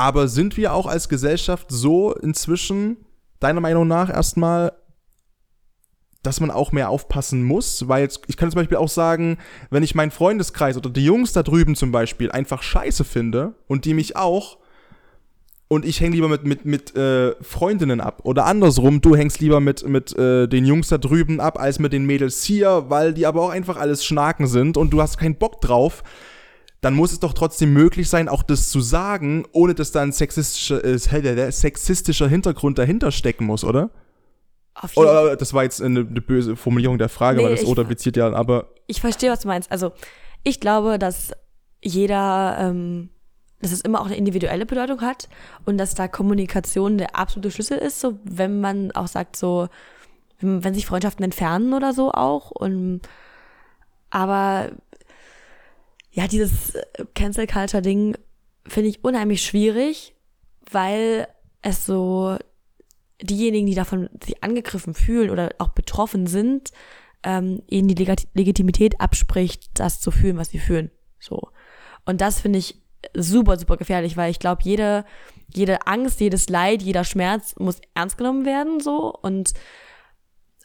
Aber 0.00 0.28
sind 0.28 0.56
wir 0.56 0.72
auch 0.72 0.86
als 0.86 1.10
Gesellschaft 1.10 1.66
so 1.68 2.14
inzwischen, 2.14 2.96
deiner 3.38 3.60
Meinung 3.60 3.86
nach 3.86 4.08
erstmal, 4.08 4.72
dass 6.22 6.40
man 6.40 6.50
auch 6.50 6.72
mehr 6.72 6.88
aufpassen 6.88 7.44
muss, 7.44 7.86
weil 7.86 8.08
ich 8.26 8.38
kann 8.38 8.50
zum 8.50 8.60
Beispiel 8.60 8.78
auch 8.78 8.88
sagen, 8.88 9.36
wenn 9.68 9.82
ich 9.82 9.94
meinen 9.94 10.10
Freundeskreis 10.10 10.78
oder 10.78 10.88
die 10.88 11.04
Jungs 11.04 11.34
da 11.34 11.42
drüben 11.42 11.76
zum 11.76 11.92
Beispiel 11.92 12.32
einfach 12.32 12.62
scheiße 12.62 13.04
finde 13.04 13.52
und 13.66 13.84
die 13.84 13.92
mich 13.92 14.16
auch 14.16 14.56
und 15.68 15.84
ich 15.84 16.00
hänge 16.00 16.14
lieber 16.14 16.28
mit, 16.28 16.46
mit, 16.46 16.64
mit 16.64 16.96
äh, 16.96 17.34
Freundinnen 17.42 18.00
ab 18.00 18.20
oder 18.22 18.46
andersrum, 18.46 19.02
du 19.02 19.16
hängst 19.16 19.40
lieber 19.40 19.60
mit, 19.60 19.86
mit 19.86 20.16
äh, 20.16 20.48
den 20.48 20.64
Jungs 20.64 20.88
da 20.88 20.96
drüben 20.96 21.40
ab 21.40 21.60
als 21.60 21.78
mit 21.78 21.92
den 21.92 22.06
Mädels 22.06 22.42
hier, 22.42 22.86
weil 22.88 23.12
die 23.12 23.26
aber 23.26 23.42
auch 23.42 23.50
einfach 23.50 23.76
alles 23.76 24.02
Schnaken 24.02 24.46
sind 24.46 24.78
und 24.78 24.94
du 24.94 25.02
hast 25.02 25.18
keinen 25.18 25.36
Bock 25.36 25.60
drauf, 25.60 26.02
dann 26.80 26.94
muss 26.94 27.12
es 27.12 27.20
doch 27.20 27.34
trotzdem 27.34 27.72
möglich 27.72 28.08
sein, 28.08 28.28
auch 28.28 28.42
das 28.42 28.70
zu 28.70 28.80
sagen, 28.80 29.46
ohne 29.52 29.74
dass 29.74 29.92
da 29.92 30.02
ein 30.02 30.12
sexistischer, 30.12 30.82
äh, 30.84 31.52
sexistischer 31.52 32.28
Hintergrund 32.28 32.78
dahinter 32.78 33.12
stecken 33.12 33.44
muss, 33.44 33.64
oder? 33.64 33.90
Oder 34.94 35.36
das 35.36 35.52
war 35.52 35.64
jetzt 35.64 35.82
eine, 35.82 36.00
eine, 36.00 36.20
böse 36.20 36.56
Formulierung 36.56 36.96
der 36.96 37.10
Frage, 37.10 37.38
nee, 37.38 37.44
weil 37.44 37.56
das 37.56 37.64
oder 37.64 37.84
bezieht 37.84 38.16
ja, 38.16 38.32
aber. 38.32 38.68
Ich 38.86 39.00
verstehe, 39.00 39.30
was 39.30 39.40
du 39.40 39.48
meinst. 39.48 39.70
Also, 39.70 39.92
ich 40.42 40.58
glaube, 40.58 40.98
dass 40.98 41.32
jeder, 41.82 42.56
ähm, 42.58 43.10
dass 43.60 43.72
es 43.72 43.82
immer 43.82 44.00
auch 44.00 44.06
eine 44.06 44.16
individuelle 44.16 44.64
Bedeutung 44.64 45.02
hat 45.02 45.28
und 45.66 45.76
dass 45.76 45.94
da 45.94 46.08
Kommunikation 46.08 46.96
der 46.96 47.16
absolute 47.16 47.50
Schlüssel 47.50 47.76
ist, 47.76 48.00
so 48.00 48.18
wenn 48.24 48.60
man 48.60 48.90
auch 48.92 49.08
sagt, 49.08 49.36
so, 49.36 49.68
wenn, 50.38 50.64
wenn 50.64 50.72
sich 50.72 50.86
Freundschaften 50.86 51.24
entfernen 51.24 51.74
oder 51.74 51.92
so 51.92 52.12
auch. 52.12 52.50
Und 52.50 53.02
aber 54.08 54.70
ja, 56.10 56.26
dieses 56.26 56.76
Cancel 57.14 57.46
Culture 57.46 57.82
Ding 57.82 58.16
finde 58.66 58.90
ich 58.90 59.04
unheimlich 59.04 59.42
schwierig, 59.42 60.14
weil 60.70 61.28
es 61.62 61.86
so 61.86 62.36
diejenigen, 63.22 63.66
die 63.66 63.74
davon 63.74 64.08
sich 64.22 64.42
angegriffen 64.42 64.94
fühlen 64.94 65.30
oder 65.30 65.50
auch 65.58 65.70
betroffen 65.70 66.26
sind, 66.26 66.70
ähm, 67.22 67.62
ihnen 67.68 67.88
die 67.88 68.06
Legitimität 68.34 69.00
abspricht, 69.00 69.70
das 69.74 70.00
zu 70.00 70.10
fühlen, 70.10 70.38
was 70.38 70.50
sie 70.50 70.58
fühlen. 70.58 70.90
So. 71.18 71.50
Und 72.06 72.20
das 72.20 72.40
finde 72.40 72.58
ich 72.58 72.80
super, 73.14 73.58
super 73.58 73.76
gefährlich, 73.76 74.16
weil 74.16 74.30
ich 74.30 74.38
glaube, 74.38 74.62
jede, 74.64 75.04
jede 75.52 75.86
Angst, 75.86 76.20
jedes 76.20 76.48
Leid, 76.48 76.82
jeder 76.82 77.04
Schmerz 77.04 77.54
muss 77.58 77.80
ernst 77.94 78.16
genommen 78.18 78.44
werden, 78.44 78.80
so. 78.80 79.12
Und 79.12 79.52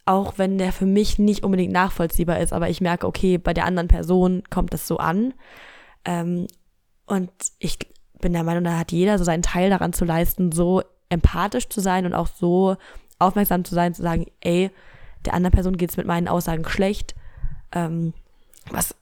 auch 0.05 0.37
wenn 0.37 0.57
der 0.57 0.71
für 0.71 0.85
mich 0.85 1.17
nicht 1.17 1.43
unbedingt 1.43 1.73
nachvollziehbar 1.73 2.39
ist, 2.39 2.53
aber 2.53 2.69
ich 2.69 2.79
merke, 2.79 3.07
okay, 3.07 3.37
bei 3.37 3.53
der 3.53 3.65
anderen 3.65 3.87
Person 3.87 4.43
kommt 4.49 4.73
das 4.73 4.87
so 4.87 4.97
an. 4.97 5.33
Ähm, 6.05 6.47
und 7.07 7.31
ich 7.59 7.79
bin 8.21 8.33
der 8.33 8.43
Meinung, 8.43 8.63
da 8.63 8.77
hat 8.77 8.91
jeder 8.91 9.17
so 9.17 9.23
seinen 9.23 9.41
Teil 9.41 9.69
daran 9.69 9.93
zu 9.93 10.05
leisten, 10.05 10.51
so 10.51 10.83
empathisch 11.09 11.69
zu 11.69 11.81
sein 11.81 12.05
und 12.05 12.13
auch 12.13 12.27
so 12.27 12.77
aufmerksam 13.19 13.65
zu 13.65 13.73
sein, 13.73 13.93
zu 13.93 14.03
sagen, 14.03 14.27
ey, 14.41 14.69
der 15.25 15.33
anderen 15.33 15.53
Person 15.53 15.77
geht 15.77 15.89
es 15.89 15.97
mit 15.97 16.05
meinen 16.05 16.27
Aussagen 16.27 16.65
schlecht. 16.67 17.15
Ähm, 17.71 18.13
was, 18.69 18.95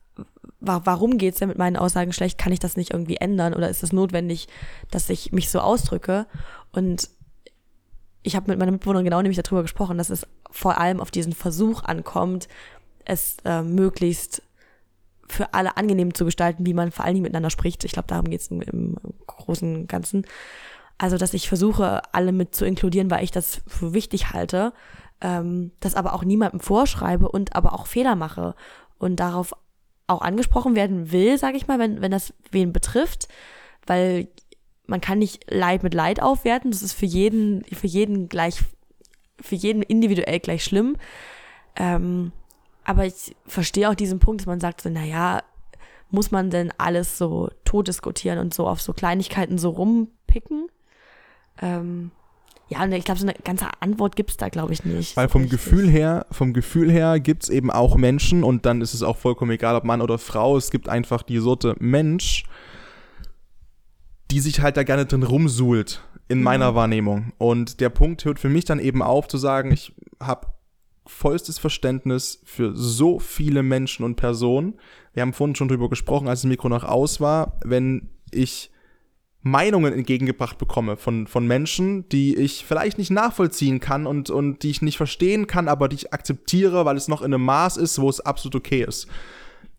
wa 0.60 0.82
warum 0.86 1.18
geht 1.18 1.34
es 1.34 1.40
denn 1.40 1.50
mit 1.50 1.58
meinen 1.58 1.78
Aussagen 1.78 2.14
schlecht? 2.14 2.38
Kann 2.38 2.54
ich 2.54 2.60
das 2.60 2.78
nicht 2.78 2.92
irgendwie 2.92 3.18
ändern 3.18 3.54
oder 3.54 3.70
ist 3.70 3.84
es 3.84 3.92
notwendig, 3.92 4.48
dass 4.90 5.10
ich 5.10 5.34
mich 5.34 5.50
so 5.50 5.60
ausdrücke? 5.60 6.28
Und 6.72 7.10
ich 8.24 8.36
habe 8.36 8.50
mit 8.50 8.60
meiner 8.60 8.72
Mitbewohnerin 8.72 9.06
genau 9.06 9.22
nämlich 9.22 9.42
darüber 9.42 9.62
gesprochen, 9.62 9.98
dass 9.98 10.10
es 10.10 10.26
vor 10.50 10.78
allem 10.78 11.00
auf 11.00 11.12
diesen 11.12 11.34
Versuch 11.34 11.84
ankommt, 11.84 12.48
es 13.06 13.38
äh, 13.46 13.62
möglichst 13.62 14.42
für 15.28 15.54
alle 15.54 15.78
angenehm 15.78 16.14
zu 16.14 16.26
gestalten, 16.26 16.66
wie 16.66 16.74
man 16.74 16.92
vor 16.92 17.06
allen 17.06 17.16
Dingen 17.16 17.24
miteinander 17.24 17.50
spricht. 17.50 17.84
Ich 17.84 17.92
glaube, 17.92 18.08
darum 18.08 18.30
geht 18.30 18.42
es 18.42 18.48
im, 18.48 18.62
im 18.62 18.98
großen 19.28 19.88
Ganzen. 19.88 20.26
Also, 20.98 21.18
dass 21.18 21.34
ich 21.34 21.48
versuche, 21.48 22.02
alle 22.14 22.32
mit 22.32 22.56
zu 22.56 22.66
inkludieren, 22.66 23.10
weil 23.10 23.24
ich 23.24 23.32
das 23.32 23.62
für 23.68 23.94
wichtig 23.94 24.32
halte, 24.32 24.74
ähm, 25.22 25.72
das 25.80 25.96
aber 25.96 26.14
auch 26.14 26.24
niemandem 26.24 26.60
vorschreibe 26.60 27.30
und 27.30 27.56
aber 27.56 27.74
auch 27.74 27.88
Fehler 27.88 28.16
mache 28.16 28.56
und 29.00 29.18
darauf 29.18 29.54
auch 30.08 30.22
angesprochen 30.22 30.76
werden 30.76 31.12
will, 31.12 31.38
sage 31.38 31.58
ich 31.58 31.68
mal, 31.68 31.80
wenn, 31.80 32.02
wenn 32.02 32.12
das 32.12 32.34
wen 32.52 32.74
betrifft, 32.74 33.28
weil 33.88 34.28
man 34.86 35.02
kann 35.02 35.20
nicht 35.20 35.50
Leid 35.50 35.84
mit 35.84 35.94
Leid 35.94 36.22
aufwerten, 36.22 36.72
das 36.72 36.82
ist 36.82 36.94
für 36.94 37.06
jeden, 37.06 37.64
für 37.66 37.88
jeden 37.88 38.30
gleich, 38.30 38.62
für 39.40 39.56
jeden 39.56 39.82
individuell 39.82 40.40
gleich 40.40 40.64
schlimm. 40.64 40.98
Ähm, 41.76 42.32
aber 42.84 43.06
ich 43.06 43.36
verstehe 43.46 43.90
auch 43.90 43.96
diesen 43.96 44.20
Punkt, 44.20 44.42
dass 44.42 44.48
man 44.48 44.60
sagt 44.60 44.82
so, 44.82 44.90
naja, 44.90 45.42
muss 46.10 46.32
man 46.32 46.50
denn 46.50 46.72
alles 46.78 47.18
so 47.18 47.50
tot 47.66 47.88
diskutieren 47.88 48.40
und 48.40 48.54
so 48.54 48.68
auf 48.68 48.82
so 48.82 48.94
Kleinigkeiten 48.94 49.58
so 49.58 49.70
rumpicken? 49.70 50.68
Ähm, 51.62 52.12
ja, 52.70 52.84
und 52.84 52.92
ich 52.92 53.04
glaube, 53.04 53.20
so 53.20 53.28
eine 53.28 53.36
ganze 53.44 53.68
Antwort 53.82 54.16
gibt 54.16 54.32
es 54.32 54.38
da, 54.38 54.50
glaube 54.50 54.74
ich, 54.74 54.86
nicht. 54.86 55.16
Weil 55.18 55.30
vom 55.30 55.50
Gefühl 55.50 55.90
her, 55.90 56.26
vom 56.32 56.54
Gefühl 56.54 56.92
her 56.92 57.20
gibt 57.20 57.44
es 57.44 57.50
eben 57.50 57.72
auch 57.72 57.96
Menschen 57.96 58.44
und 58.44 58.66
dann 58.66 58.82
ist 58.82 58.94
es 58.94 59.04
auch 59.04 59.18
vollkommen 59.18 59.52
egal, 59.52 59.76
ob 59.76 59.84
Mann 59.84 60.02
oder 60.02 60.18
Frau, 60.18 60.58
es 60.58 60.72
gibt 60.72 60.90
einfach 60.90 61.24
die 61.24 61.40
Sorte 61.40 61.76
Mensch, 61.80 62.46
die 64.34 64.40
sich 64.40 64.62
halt 64.62 64.78
da 64.78 64.84
gerne 64.84 65.06
drin 65.06 65.22
rumsuhlt, 65.22 66.02
in 66.28 66.40
mhm. 66.40 66.44
meiner 66.44 66.74
Wahrnehmung. 66.74 67.34
Und 67.38 67.80
der 67.80 67.90
Punkt 67.90 68.26
hört 68.26 68.40
für 68.40 68.50
mich 68.50 68.66
dann 68.66 68.80
eben 68.80 69.04
auf 69.04 69.28
zu 69.28 69.38
sagen, 69.38 69.72
ich 69.72 69.94
habe 70.20 70.48
vollstes 71.06 71.60
Verständnis 71.60 72.42
für 72.44 72.76
so 72.76 73.20
viele 73.20 73.62
Menschen 73.62 74.04
und 74.04 74.16
Personen. 74.16 74.80
Wir 75.14 75.22
haben 75.22 75.34
vorhin 75.34 75.56
schon 75.56 75.68
drüber 75.68 75.88
gesprochen, 75.88 76.28
als 76.28 76.42
das 76.42 76.50
Mikro 76.50 76.68
noch 76.68 76.84
aus 76.84 77.22
war, 77.22 77.60
wenn 77.64 78.10
ich 78.32 78.72
Meinungen 79.44 79.94
entgegengebracht 79.94 80.58
bekomme 80.58 80.98
von, 80.98 81.28
von 81.28 81.46
Menschen, 81.46 82.10
die 82.10 82.36
ich 82.36 82.66
vielleicht 82.66 82.98
nicht 82.98 83.12
nachvollziehen 83.12 83.80
kann 83.80 84.08
und, 84.08 84.32
und 84.32 84.64
die 84.64 84.72
ich 84.72 84.82
nicht 84.82 84.98
verstehen 84.98 85.46
kann, 85.46 85.68
aber 85.68 85.90
die 85.90 85.98
ich 85.98 86.14
akzeptiere, 86.14 86.86
weil 86.86 86.98
es 86.98 87.08
noch 87.08 87.22
in 87.22 87.34
einem 87.34 87.46
Maß 87.46 87.78
ist, 87.78 88.02
wo 88.02 88.10
es 88.10 88.20
absolut 88.20 88.56
okay 88.56 88.84
ist. 88.84 89.08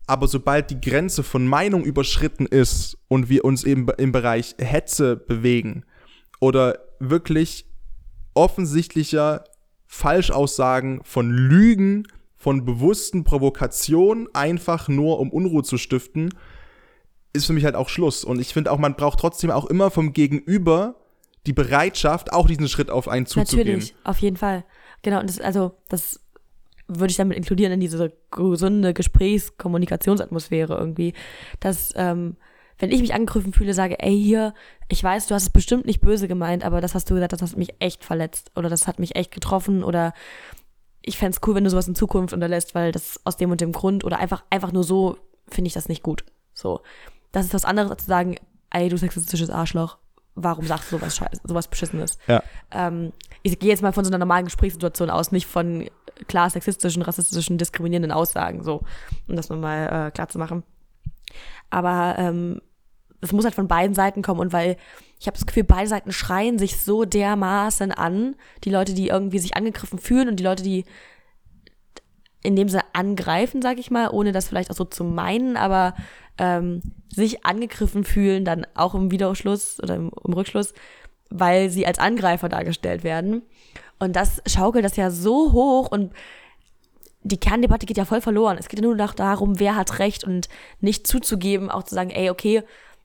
Aber 0.07 0.27
sobald 0.27 0.69
die 0.69 0.81
Grenze 0.81 1.23
von 1.23 1.47
Meinung 1.47 1.83
überschritten 1.83 2.45
ist 2.45 2.97
und 3.07 3.29
wir 3.29 3.43
uns 3.43 3.63
eben 3.63 3.87
im 3.97 4.11
Bereich 4.11 4.55
Hetze 4.59 5.15
bewegen 5.15 5.83
oder 6.39 6.79
wirklich 6.99 7.65
offensichtlicher 8.35 9.43
Falschaussagen 9.87 11.01
von 11.03 11.31
Lügen, 11.31 12.07
von 12.35 12.65
bewussten 12.65 13.23
Provokationen, 13.23 14.27
einfach 14.33 14.87
nur 14.87 15.19
um 15.19 15.31
Unruhe 15.31 15.63
zu 15.63 15.77
stiften, 15.77 16.29
ist 17.33 17.45
für 17.47 17.53
mich 17.53 17.65
halt 17.65 17.75
auch 17.75 17.89
Schluss. 17.89 18.23
Und 18.23 18.39
ich 18.39 18.53
finde 18.53 18.71
auch, 18.71 18.77
man 18.77 18.95
braucht 18.95 19.19
trotzdem 19.19 19.51
auch 19.51 19.65
immer 19.65 19.89
vom 19.89 20.13
Gegenüber 20.13 20.95
die 21.45 21.53
Bereitschaft, 21.53 22.33
auch 22.33 22.47
diesen 22.47 22.67
Schritt 22.67 22.89
auf 22.89 23.07
einen 23.07 23.25
zuzugehen. 23.25 23.67
Natürlich, 23.67 23.95
auf 24.03 24.19
jeden 24.19 24.37
Fall. 24.37 24.65
Genau, 25.01 25.19
und 25.19 25.29
das, 25.29 25.39
also, 25.39 25.77
das 25.89 26.19
würde 26.87 27.11
ich 27.11 27.17
damit 27.17 27.37
inkludieren 27.37 27.73
in 27.73 27.79
diese 27.79 28.11
gesunde 28.31 28.93
Gesprächskommunikationsatmosphäre 28.93 30.77
irgendwie. 30.77 31.13
Dass, 31.59 31.93
ähm, 31.95 32.37
wenn 32.77 32.91
ich 32.91 33.01
mich 33.01 33.13
angegriffen 33.13 33.53
fühle, 33.53 33.73
sage, 33.73 33.99
ey, 33.99 34.21
hier, 34.21 34.53
ich 34.89 35.03
weiß, 35.03 35.27
du 35.27 35.35
hast 35.35 35.43
es 35.43 35.49
bestimmt 35.49 35.85
nicht 35.85 36.01
böse 36.01 36.27
gemeint, 36.27 36.63
aber 36.63 36.81
das, 36.81 36.93
was 36.93 37.05
du 37.05 37.13
gesagt 37.13 37.33
hast, 37.33 37.41
hat 37.41 37.57
mich 37.57 37.75
echt 37.79 38.03
verletzt 38.03 38.51
oder 38.55 38.69
das 38.69 38.87
hat 38.87 38.99
mich 38.99 39.15
echt 39.15 39.31
getroffen 39.31 39.83
oder 39.83 40.13
ich 41.01 41.17
fände 41.17 41.37
es 41.37 41.47
cool, 41.47 41.55
wenn 41.55 41.63
du 41.63 41.69
sowas 41.69 41.87
in 41.87 41.95
Zukunft 41.95 42.33
unterlässt, 42.33 42.75
weil 42.75 42.91
das 42.91 43.21
aus 43.23 43.37
dem 43.37 43.51
und 43.51 43.61
dem 43.61 43.71
Grund 43.71 44.03
oder 44.03 44.19
einfach, 44.19 44.43
einfach 44.49 44.71
nur 44.71 44.83
so 44.83 45.17
finde 45.47 45.67
ich 45.67 45.73
das 45.73 45.87
nicht 45.87 46.03
gut. 46.03 46.25
So 46.53 46.81
das 47.35 47.47
ist 47.47 47.53
was 47.53 47.65
anderes, 47.65 47.91
als 47.91 48.03
zu 48.03 48.09
sagen, 48.09 48.37
ey, 48.71 48.89
du 48.89 48.97
sexistisches 48.97 49.49
Arschloch, 49.49 49.97
warum 50.35 50.65
sagst 50.65 50.91
du 50.91 50.97
sowas, 50.97 51.15
Scheiß, 51.17 51.41
sowas 51.43 51.67
Beschissenes? 51.67 52.17
Ja. 52.27 52.41
Ähm, 52.71 53.11
ich 53.43 53.59
gehe 53.59 53.69
jetzt 53.69 53.83
mal 53.83 53.91
von 53.91 54.05
so 54.05 54.09
einer 54.09 54.17
normalen 54.17 54.45
Gesprächssituation 54.45 55.09
aus, 55.09 55.31
nicht 55.31 55.45
von 55.45 55.89
klar 56.27 56.49
sexistischen, 56.49 57.01
rassistischen, 57.01 57.57
diskriminierenden 57.57 58.11
Aussagen, 58.11 58.63
so, 58.63 58.83
um 59.27 59.35
das 59.35 59.49
mal 59.49 60.07
äh, 60.07 60.11
klar 60.11 60.27
zu 60.29 60.39
machen. 60.39 60.63
Aber 61.69 62.15
ähm, 62.17 62.61
es 63.21 63.31
muss 63.31 63.45
halt 63.45 63.55
von 63.55 63.67
beiden 63.67 63.95
Seiten 63.95 64.21
kommen 64.21 64.39
und 64.39 64.53
weil 64.53 64.77
ich 65.19 65.27
habe 65.27 65.37
das 65.37 65.45
Gefühl, 65.45 65.63
beide 65.63 65.87
Seiten 65.87 66.11
schreien 66.11 66.59
sich 66.59 66.77
so 66.77 67.05
dermaßen 67.05 67.91
an, 67.91 68.35
die 68.63 68.69
Leute, 68.69 68.93
die 68.93 69.07
irgendwie 69.07 69.39
sich 69.39 69.55
angegriffen 69.55 69.97
fühlen 69.99 70.27
und 70.27 70.39
die 70.39 70.43
Leute, 70.43 70.63
die 70.63 70.85
in 72.43 72.55
dem 72.55 72.69
Sinne 72.69 72.83
angreifen, 72.93 73.61
sag 73.61 73.79
ich 73.79 73.89
mal, 73.89 74.09
ohne 74.09 74.31
das 74.31 74.47
vielleicht 74.47 74.69
auch 74.69 74.75
so 74.75 74.85
zu 74.85 75.03
meinen, 75.03 75.57
aber 75.57 75.95
ähm, 76.37 76.81
sich 77.09 77.45
angegriffen 77.45 78.03
fühlen, 78.03 78.45
dann 78.45 78.67
auch 78.75 78.93
im 78.93 79.09
Widerschluss 79.09 79.81
oder 79.81 79.95
im, 79.95 80.11
im 80.23 80.33
Rückschluss, 80.33 80.73
weil 81.29 81.69
sie 81.69 81.87
als 81.87 81.97
Angreifer 81.97 82.49
dargestellt 82.49 83.03
werden. 83.03 83.41
Und 83.99 84.15
das 84.15 84.41
schaukelt 84.45 84.83
das 84.83 84.97
ja 84.97 85.09
so 85.09 85.51
hoch 85.53 85.89
und 85.89 86.13
die 87.23 87.39
Kerndebatte 87.39 87.85
geht 87.85 87.97
ja 87.97 88.05
voll 88.05 88.21
verloren. 88.21 88.57
Es 88.59 88.67
geht 88.67 88.79
ja 88.79 88.85
nur 88.85 88.95
noch 88.95 89.13
darum, 89.13 89.59
wer 89.59 89.75
hat 89.75 89.99
recht 89.99 90.23
und 90.23 90.47
nicht 90.79 91.07
zuzugeben, 91.07 91.71
auch 91.71 91.83
zu 91.83 91.95
sagen, 91.95 92.11
ey, 92.11 92.29
okay, 92.29 92.63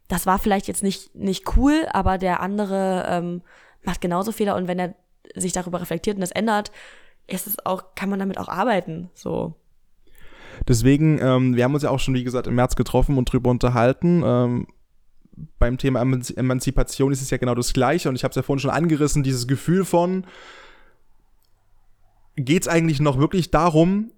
das 0.08 0.26
war 0.26 0.38
vielleicht 0.38 0.68
jetzt 0.68 0.82
nicht, 0.82 1.14
nicht 1.14 1.56
cool, 1.56 1.86
aber 1.92 2.18
der 2.18 2.40
andere 2.40 3.06
ähm, 3.08 3.42
macht 3.82 4.00
genauso 4.00 4.32
Fehler 4.32 4.56
und 4.56 4.68
wenn 4.68 4.78
er 4.78 4.94
sich 5.34 5.52
darüber 5.52 5.80
reflektiert 5.80 6.16
und 6.16 6.20
das 6.20 6.32
ändert, 6.32 6.70
ist 7.28 7.46
es 7.46 7.64
auch, 7.64 7.94
kann 7.94 8.10
man 8.10 8.18
damit 8.18 8.36
auch 8.36 8.48
arbeiten. 8.48 9.08
So. 9.14 9.54
Deswegen, 10.68 11.18
ähm, 11.22 11.56
wir 11.56 11.64
haben 11.64 11.74
uns 11.74 11.84
ja 11.84 11.90
auch 11.90 12.00
schon, 12.00 12.14
wie 12.14 12.24
gesagt, 12.24 12.46
im 12.46 12.56
März 12.56 12.76
getroffen 12.76 13.16
und 13.16 13.32
drüber 13.32 13.50
unterhalten. 13.50 14.22
Ähm, 14.24 14.66
beim 15.58 15.78
Thema 15.78 16.02
Emanzipation 16.02 17.12
ist 17.12 17.22
es 17.22 17.30
ja 17.30 17.38
genau 17.38 17.54
das 17.54 17.72
Gleiche 17.72 18.08
und 18.08 18.16
ich 18.16 18.24
habe 18.24 18.30
es 18.30 18.36
ja 18.36 18.42
vorhin 18.42 18.60
schon 18.60 18.70
angerissen, 18.70 19.22
dieses 19.22 19.46
Gefühl 19.46 19.84
von, 19.84 20.26
geht 22.44 22.62
es 22.62 22.68
eigentlich 22.68 23.00
noch 23.00 23.18
wirklich 23.18 23.50
darum, 23.50 24.12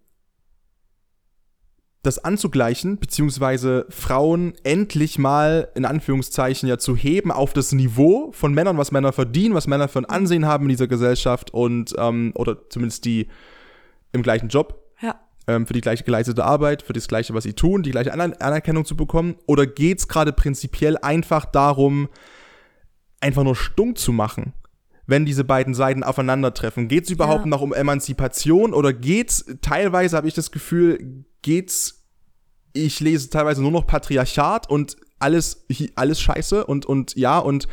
das 2.02 2.18
anzugleichen, 2.18 2.98
beziehungsweise 2.98 3.86
Frauen 3.88 4.54
endlich 4.64 5.18
mal 5.18 5.68
in 5.76 5.84
Anführungszeichen 5.84 6.68
ja 6.68 6.76
zu 6.76 6.96
heben 6.96 7.30
auf 7.30 7.52
das 7.52 7.70
Niveau 7.72 8.32
von 8.32 8.52
Männern, 8.52 8.76
was 8.76 8.90
Männer 8.90 9.12
verdienen, 9.12 9.54
was 9.54 9.68
Männer 9.68 9.86
für 9.86 10.00
ein 10.00 10.06
Ansehen 10.06 10.44
haben 10.44 10.64
in 10.64 10.70
dieser 10.70 10.88
Gesellschaft 10.88 11.52
und 11.54 11.94
ähm, 11.96 12.32
oder 12.34 12.68
zumindest 12.70 13.04
die 13.04 13.28
im 14.10 14.22
gleichen 14.22 14.48
Job. 14.48 14.82
Ja. 15.00 15.20
Ähm, 15.46 15.66
für 15.66 15.74
die 15.74 15.80
gleiche 15.80 16.02
geleistete 16.02 16.44
Arbeit, 16.44 16.82
für 16.82 16.92
das 16.92 17.06
gleiche, 17.06 17.34
was 17.34 17.44
sie 17.44 17.54
tun, 17.54 17.84
die 17.84 17.92
gleiche 17.92 18.12
Aner 18.12 18.34
Anerkennung 18.40 18.84
zu 18.84 18.96
bekommen? 18.96 19.36
Oder 19.46 19.66
geht 19.66 20.00
es 20.00 20.08
gerade 20.08 20.32
prinzipiell 20.32 20.98
einfach 20.98 21.44
darum, 21.44 22.08
einfach 23.20 23.44
nur 23.44 23.54
stunk 23.54 23.98
zu 23.98 24.12
machen? 24.12 24.54
Wenn 25.06 25.24
diese 25.24 25.44
beiden 25.44 25.74
Seiten 25.74 26.02
aufeinandertreffen? 26.02 26.88
Geht 26.88 27.04
es 27.04 27.10
überhaupt 27.10 27.44
ja. 27.44 27.48
noch 27.48 27.60
um 27.60 27.72
Emanzipation 27.72 28.72
oder 28.74 28.92
geht's 28.92 29.44
teilweise 29.60 30.16
habe 30.16 30.28
ich 30.28 30.34
das 30.34 30.50
Gefühl, 30.50 31.24
geht's 31.42 32.04
ich 32.74 33.00
lese 33.00 33.28
teilweise 33.28 33.60
nur 33.60 33.70
noch 33.70 33.86
Patriarchat 33.86 34.68
und 34.68 34.96
alles 35.18 35.66
alles 35.94 36.20
Scheiße 36.20 36.64
und 36.64 36.86
und 36.86 37.14
ja 37.16 37.38
und 37.38 37.68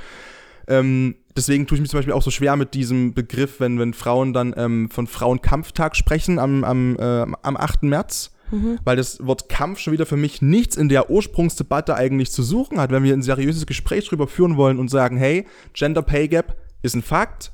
ähm, 0.68 1.15
deswegen 1.36 1.65
tue 1.65 1.78
ich 1.78 1.82
mich 1.82 1.89
zum 1.89 1.98
Beispiel 1.98 2.13
auch 2.13 2.22
so 2.22 2.32
schwer 2.32 2.56
mit 2.56 2.74
diesem 2.76 3.13
Begriff, 3.13 3.60
wenn, 3.60 3.80
wenn 3.80 3.94
Frauen 3.94 4.34
dann 4.34 4.54
ähm, 4.56 4.89
von 4.92 5.08
Frauenkampftag 5.08 5.96
sprechen 5.96 6.38
am, 6.38 6.63
am, 6.63 6.96
äh, 6.98 7.26
am 7.42 7.58
8. 7.58 7.84
März. 7.84 8.32
Mhm. 8.52 8.80
Weil 8.84 8.96
das 8.96 9.26
Wort 9.26 9.48
Kampf 9.48 9.80
schon 9.80 9.94
wieder 9.94 10.06
für 10.06 10.18
mich 10.18 10.42
nichts 10.42 10.76
in 10.76 10.89
der 10.89 11.10
Ursprungsdebatte 11.10 11.96
eigentlich 11.96 12.32
zu 12.32 12.42
suchen 12.42 12.80
hat, 12.80 12.92
wenn 12.92 13.04
wir 13.04 13.13
ein 13.13 13.22
seriöses 13.22 13.68
Gespräch 13.68 14.08
drüber 14.08 14.28
führen 14.28 14.58
wollen 14.58 14.80
und 14.80 14.89
sagen, 14.89 15.18
hey, 15.18 15.46
Gender 15.74 16.02
Pay 16.02 16.28
Gap 16.28 16.56
ist 16.82 16.96
ein 16.96 17.02
Fakt. 17.02 17.52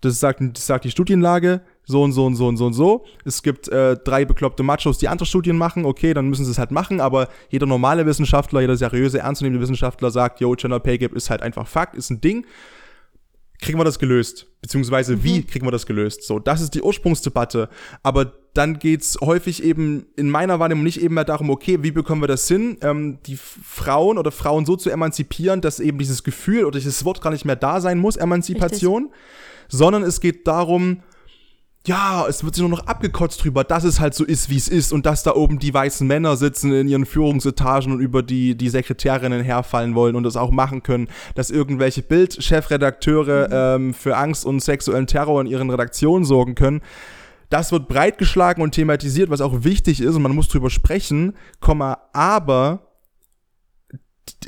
Das 0.00 0.18
sagt, 0.18 0.40
das 0.40 0.66
sagt 0.66 0.84
die 0.84 0.90
Studienlage. 0.90 1.62
So 1.84 2.02
und 2.02 2.12
so 2.12 2.26
und 2.26 2.36
so 2.36 2.46
und 2.46 2.56
so 2.56 2.66
und 2.66 2.74
so. 2.74 3.04
Es 3.24 3.42
gibt 3.42 3.68
äh, 3.68 3.96
drei 3.96 4.24
bekloppte 4.24 4.62
Machos, 4.62 4.98
die 4.98 5.08
andere 5.08 5.26
Studien 5.26 5.56
machen. 5.56 5.84
Okay, 5.84 6.14
dann 6.14 6.28
müssen 6.28 6.44
sie 6.44 6.50
es 6.50 6.58
halt 6.58 6.70
machen. 6.70 7.00
Aber 7.00 7.28
jeder 7.50 7.66
normale 7.66 8.06
Wissenschaftler, 8.06 8.60
jeder 8.60 8.76
seriöse, 8.76 9.18
ernstzunehmende 9.18 9.62
Wissenschaftler 9.62 10.10
sagt, 10.10 10.40
yo, 10.40 10.52
Gender 10.54 10.80
Pay 10.80 10.98
Gap 10.98 11.12
ist 11.12 11.30
halt 11.30 11.42
einfach 11.42 11.66
Fakt, 11.66 11.96
ist 11.96 12.10
ein 12.10 12.20
Ding. 12.20 12.46
Kriegen 13.60 13.78
wir 13.78 13.84
das 13.84 13.98
gelöst? 13.98 14.46
Beziehungsweise 14.60 15.16
mhm. 15.16 15.24
wie 15.24 15.44
kriegen 15.44 15.66
wir 15.66 15.70
das 15.70 15.86
gelöst? 15.86 16.24
So, 16.24 16.38
das 16.38 16.60
ist 16.60 16.74
die 16.74 16.82
Ursprungsdebatte. 16.82 17.68
Aber 18.02 18.32
dann 18.54 18.78
geht's 18.78 19.18
häufig 19.20 19.62
eben 19.62 20.06
in 20.16 20.28
meiner 20.28 20.58
Wahrnehmung 20.60 20.84
nicht 20.84 21.00
eben 21.00 21.14
mehr 21.14 21.24
darum, 21.24 21.48
okay, 21.48 21.78
wie 21.82 21.90
bekommen 21.90 22.22
wir 22.22 22.28
das 22.28 22.46
hin, 22.46 22.76
ähm, 22.82 23.18
die 23.26 23.36
Frauen 23.36 24.18
oder 24.18 24.30
Frauen 24.30 24.66
so 24.66 24.76
zu 24.76 24.90
emanzipieren, 24.90 25.60
dass 25.62 25.80
eben 25.80 25.98
dieses 25.98 26.22
Gefühl 26.22 26.66
oder 26.66 26.78
dieses 26.78 27.04
Wort 27.04 27.22
gar 27.22 27.30
nicht 27.30 27.46
mehr 27.46 27.56
da 27.56 27.80
sein 27.80 27.98
muss, 27.98 28.16
Emanzipation, 28.16 29.04
Richtig. 29.04 29.18
sondern 29.68 30.02
es 30.02 30.20
geht 30.20 30.46
darum, 30.46 31.02
ja, 31.86 32.26
es 32.28 32.44
wird 32.44 32.54
sich 32.54 32.62
nur 32.62 32.70
noch 32.70 32.86
abgekotzt 32.86 33.42
drüber, 33.42 33.64
dass 33.64 33.82
es 33.82 33.98
halt 33.98 34.14
so 34.14 34.24
ist, 34.24 34.50
wie 34.50 34.56
es 34.56 34.68
ist 34.68 34.92
und 34.92 35.04
dass 35.04 35.24
da 35.24 35.34
oben 35.34 35.58
die 35.58 35.74
weißen 35.74 36.06
Männer 36.06 36.36
sitzen 36.36 36.72
in 36.72 36.86
ihren 36.86 37.06
Führungsetagen 37.06 37.90
und 37.92 38.00
über 38.00 38.22
die, 38.22 38.54
die 38.54 38.68
Sekretärinnen 38.68 39.42
herfallen 39.42 39.94
wollen 39.96 40.14
und 40.14 40.22
das 40.22 40.36
auch 40.36 40.52
machen 40.52 40.82
können, 40.82 41.08
dass 41.34 41.50
irgendwelche 41.50 42.02
Bildchefredakteure 42.02 43.78
mhm. 43.78 43.86
ähm, 43.86 43.94
für 43.94 44.16
Angst 44.16 44.44
und 44.44 44.60
sexuellen 44.60 45.08
Terror 45.08 45.40
in 45.40 45.48
ihren 45.48 45.70
Redaktionen 45.70 46.24
sorgen 46.24 46.54
können 46.54 46.82
das 47.52 47.70
wird 47.70 47.86
breitgeschlagen 47.86 48.62
und 48.62 48.72
thematisiert, 48.72 49.28
was 49.28 49.42
auch 49.42 49.62
wichtig 49.64 50.00
ist 50.00 50.14
und 50.14 50.22
man 50.22 50.34
muss 50.34 50.48
drüber 50.48 50.70
sprechen, 50.70 51.34
aber 52.12 52.92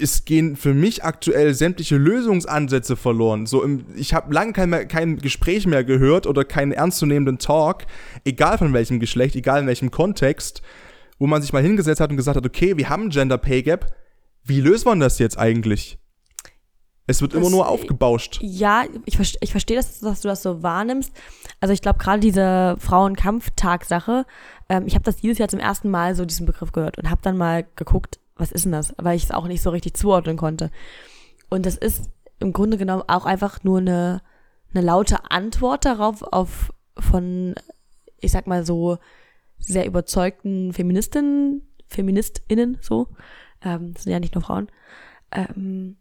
es 0.00 0.24
gehen 0.24 0.56
für 0.56 0.72
mich 0.72 1.04
aktuell 1.04 1.52
sämtliche 1.52 1.96
Lösungsansätze 1.96 2.96
verloren. 2.96 3.46
So 3.46 3.62
im, 3.62 3.84
ich 3.94 4.14
habe 4.14 4.32
lange 4.32 4.52
kein, 4.52 4.88
kein 4.88 5.18
Gespräch 5.18 5.66
mehr 5.66 5.84
gehört 5.84 6.26
oder 6.26 6.44
keinen 6.44 6.72
ernstzunehmenden 6.72 7.38
Talk, 7.38 7.84
egal 8.24 8.56
von 8.56 8.72
welchem 8.72 9.00
Geschlecht, 9.00 9.36
egal 9.36 9.60
in 9.60 9.66
welchem 9.66 9.90
Kontext, 9.90 10.62
wo 11.18 11.26
man 11.26 11.42
sich 11.42 11.52
mal 11.52 11.62
hingesetzt 11.62 12.00
hat 12.00 12.10
und 12.10 12.16
gesagt 12.16 12.36
hat, 12.36 12.46
okay, 12.46 12.76
wir 12.76 12.88
haben 12.88 13.10
Gender 13.10 13.38
Pay 13.38 13.62
Gap, 13.62 13.94
wie 14.44 14.60
löst 14.60 14.86
man 14.86 15.00
das 15.00 15.18
jetzt 15.18 15.38
eigentlich? 15.38 15.98
Es 17.06 17.20
wird 17.20 17.34
das, 17.34 17.40
immer 17.40 17.50
nur 17.50 17.68
aufgebauscht. 17.68 18.38
Ja, 18.40 18.84
ich, 19.04 19.18
ich 19.40 19.50
verstehe, 19.50 19.76
dass, 19.76 20.00
dass, 20.00 20.22
du 20.22 20.28
das 20.28 20.42
so 20.42 20.62
wahrnimmst. 20.62 21.12
Also 21.60 21.74
ich 21.74 21.82
glaube 21.82 21.98
gerade 21.98 22.20
diese 22.20 22.76
Frauenkampftag-Sache, 22.78 24.24
ähm, 24.70 24.86
ich 24.86 24.94
habe 24.94 25.04
das 25.04 25.16
dieses 25.16 25.38
Jahr 25.38 25.48
zum 25.48 25.60
ersten 25.60 25.90
Mal 25.90 26.14
so 26.14 26.24
diesen 26.24 26.46
Begriff 26.46 26.72
gehört 26.72 26.98
und 26.98 27.10
habe 27.10 27.20
dann 27.22 27.36
mal 27.36 27.66
geguckt, 27.76 28.20
was 28.36 28.52
ist 28.52 28.64
denn 28.64 28.72
das, 28.72 28.94
weil 28.96 29.16
ich 29.16 29.24
es 29.24 29.30
auch 29.30 29.46
nicht 29.46 29.62
so 29.62 29.70
richtig 29.70 29.96
zuordnen 29.96 30.36
konnte. 30.36 30.70
Und 31.50 31.66
das 31.66 31.76
ist 31.76 32.10
im 32.40 32.52
Grunde 32.52 32.78
genommen 32.78 33.02
auch 33.06 33.26
einfach 33.26 33.62
nur 33.64 33.78
eine, 33.78 34.22
eine 34.72 34.84
laute 34.84 35.30
Antwort 35.30 35.84
darauf 35.84 36.22
auf 36.22 36.72
von, 36.98 37.54
ich 38.20 38.32
sag 38.32 38.46
mal 38.46 38.64
so, 38.64 38.98
sehr 39.58 39.86
überzeugten 39.86 40.72
Feministinnen, 40.72 41.62
FeministInnen 41.86 42.78
so, 42.80 43.08
ähm, 43.62 43.92
das 43.94 44.04
sind 44.04 44.12
ja 44.12 44.20
nicht 44.20 44.34
nur 44.34 44.42
Frauen, 44.42 44.68
ähm, 45.32 45.96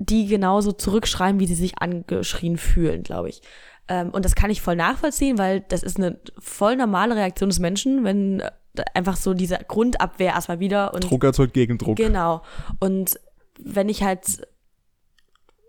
die 0.00 0.26
genauso 0.26 0.72
zurückschreiben, 0.72 1.38
wie 1.40 1.46
sie 1.46 1.54
sich 1.54 1.78
angeschrien 1.78 2.56
fühlen, 2.56 3.02
glaube 3.02 3.28
ich. 3.28 3.42
Ähm, 3.86 4.10
und 4.10 4.24
das 4.24 4.34
kann 4.34 4.50
ich 4.50 4.62
voll 4.62 4.76
nachvollziehen, 4.76 5.38
weil 5.38 5.60
das 5.60 5.82
ist 5.82 5.98
eine 5.98 6.18
voll 6.38 6.76
normale 6.76 7.14
Reaktion 7.14 7.50
des 7.50 7.58
Menschen, 7.58 8.02
wenn 8.02 8.40
äh, 8.40 8.50
einfach 8.94 9.16
so 9.16 9.34
diese 9.34 9.58
Grundabwehr 9.68 10.32
erstmal 10.32 10.58
wieder 10.58 10.94
und 10.94 11.10
Druck 11.10 11.22
erzeugt 11.22 11.52
Gegendruck. 11.52 11.96
Genau. 11.96 12.42
Und 12.80 13.20
wenn 13.58 13.90
ich 13.90 14.02
halt 14.02 14.46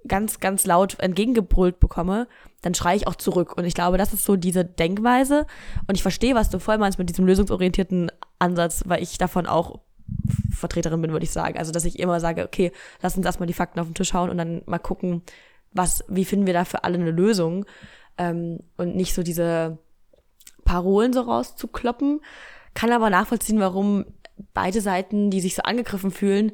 ganz, 0.08 0.40
ganz 0.40 0.66
laut 0.66 0.98
entgegengebrüllt 1.00 1.80
bekomme, 1.80 2.28
dann 2.62 2.74
schreie 2.74 2.96
ich 2.96 3.08
auch 3.08 3.16
zurück. 3.16 3.58
Und 3.58 3.66
ich 3.66 3.74
glaube, 3.74 3.98
das 3.98 4.14
ist 4.14 4.24
so 4.24 4.36
diese 4.38 4.64
Denkweise. 4.64 5.46
Und 5.88 5.96
ich 5.96 6.02
verstehe, 6.02 6.36
was 6.36 6.50
du 6.50 6.60
voll 6.60 6.78
meinst 6.78 7.00
mit 7.00 7.10
diesem 7.10 7.26
lösungsorientierten 7.26 8.12
Ansatz, 8.40 8.84
weil 8.86 9.04
ich 9.04 9.18
davon 9.18 9.46
auch 9.46 9.80
Vertreterin 10.52 11.02
bin, 11.02 11.12
würde 11.12 11.24
ich 11.24 11.32
sagen. 11.32 11.58
Also, 11.58 11.72
dass 11.72 11.86
ich 11.86 12.00
immer 12.00 12.20
sage, 12.20 12.44
okay, 12.44 12.72
lass 13.02 13.18
uns 13.18 13.26
erstmal 13.26 13.48
die 13.48 13.54
Fakten 13.54 13.80
auf 13.80 13.88
den 13.88 13.96
Tisch 13.96 14.14
hauen 14.14 14.30
und 14.30 14.38
dann 14.38 14.62
mal 14.66 14.80
gucken, 14.80 15.22
was, 15.74 16.04
wie 16.08 16.26
finden 16.26 16.46
wir 16.46 16.54
da 16.54 16.66
für 16.66 16.84
alle 16.84 16.96
eine 16.96 17.12
Lösung 17.12 17.66
ähm, 18.18 18.60
und 18.78 18.96
nicht 18.96 19.14
so 19.14 19.24
diese 19.24 19.78
Parolen 20.66 21.14
so 21.14 21.22
rauszukloppen. 21.22 22.22
Kann 22.74 22.92
aber 22.92 23.10
nachvollziehen, 23.10 23.60
warum 23.60 24.06
beide 24.54 24.82
Seiten, 24.82 25.30
die 25.30 25.42
sich 25.42 25.56
so 25.56 25.64
angegriffen 25.64 26.12
fühlen, 26.12 26.54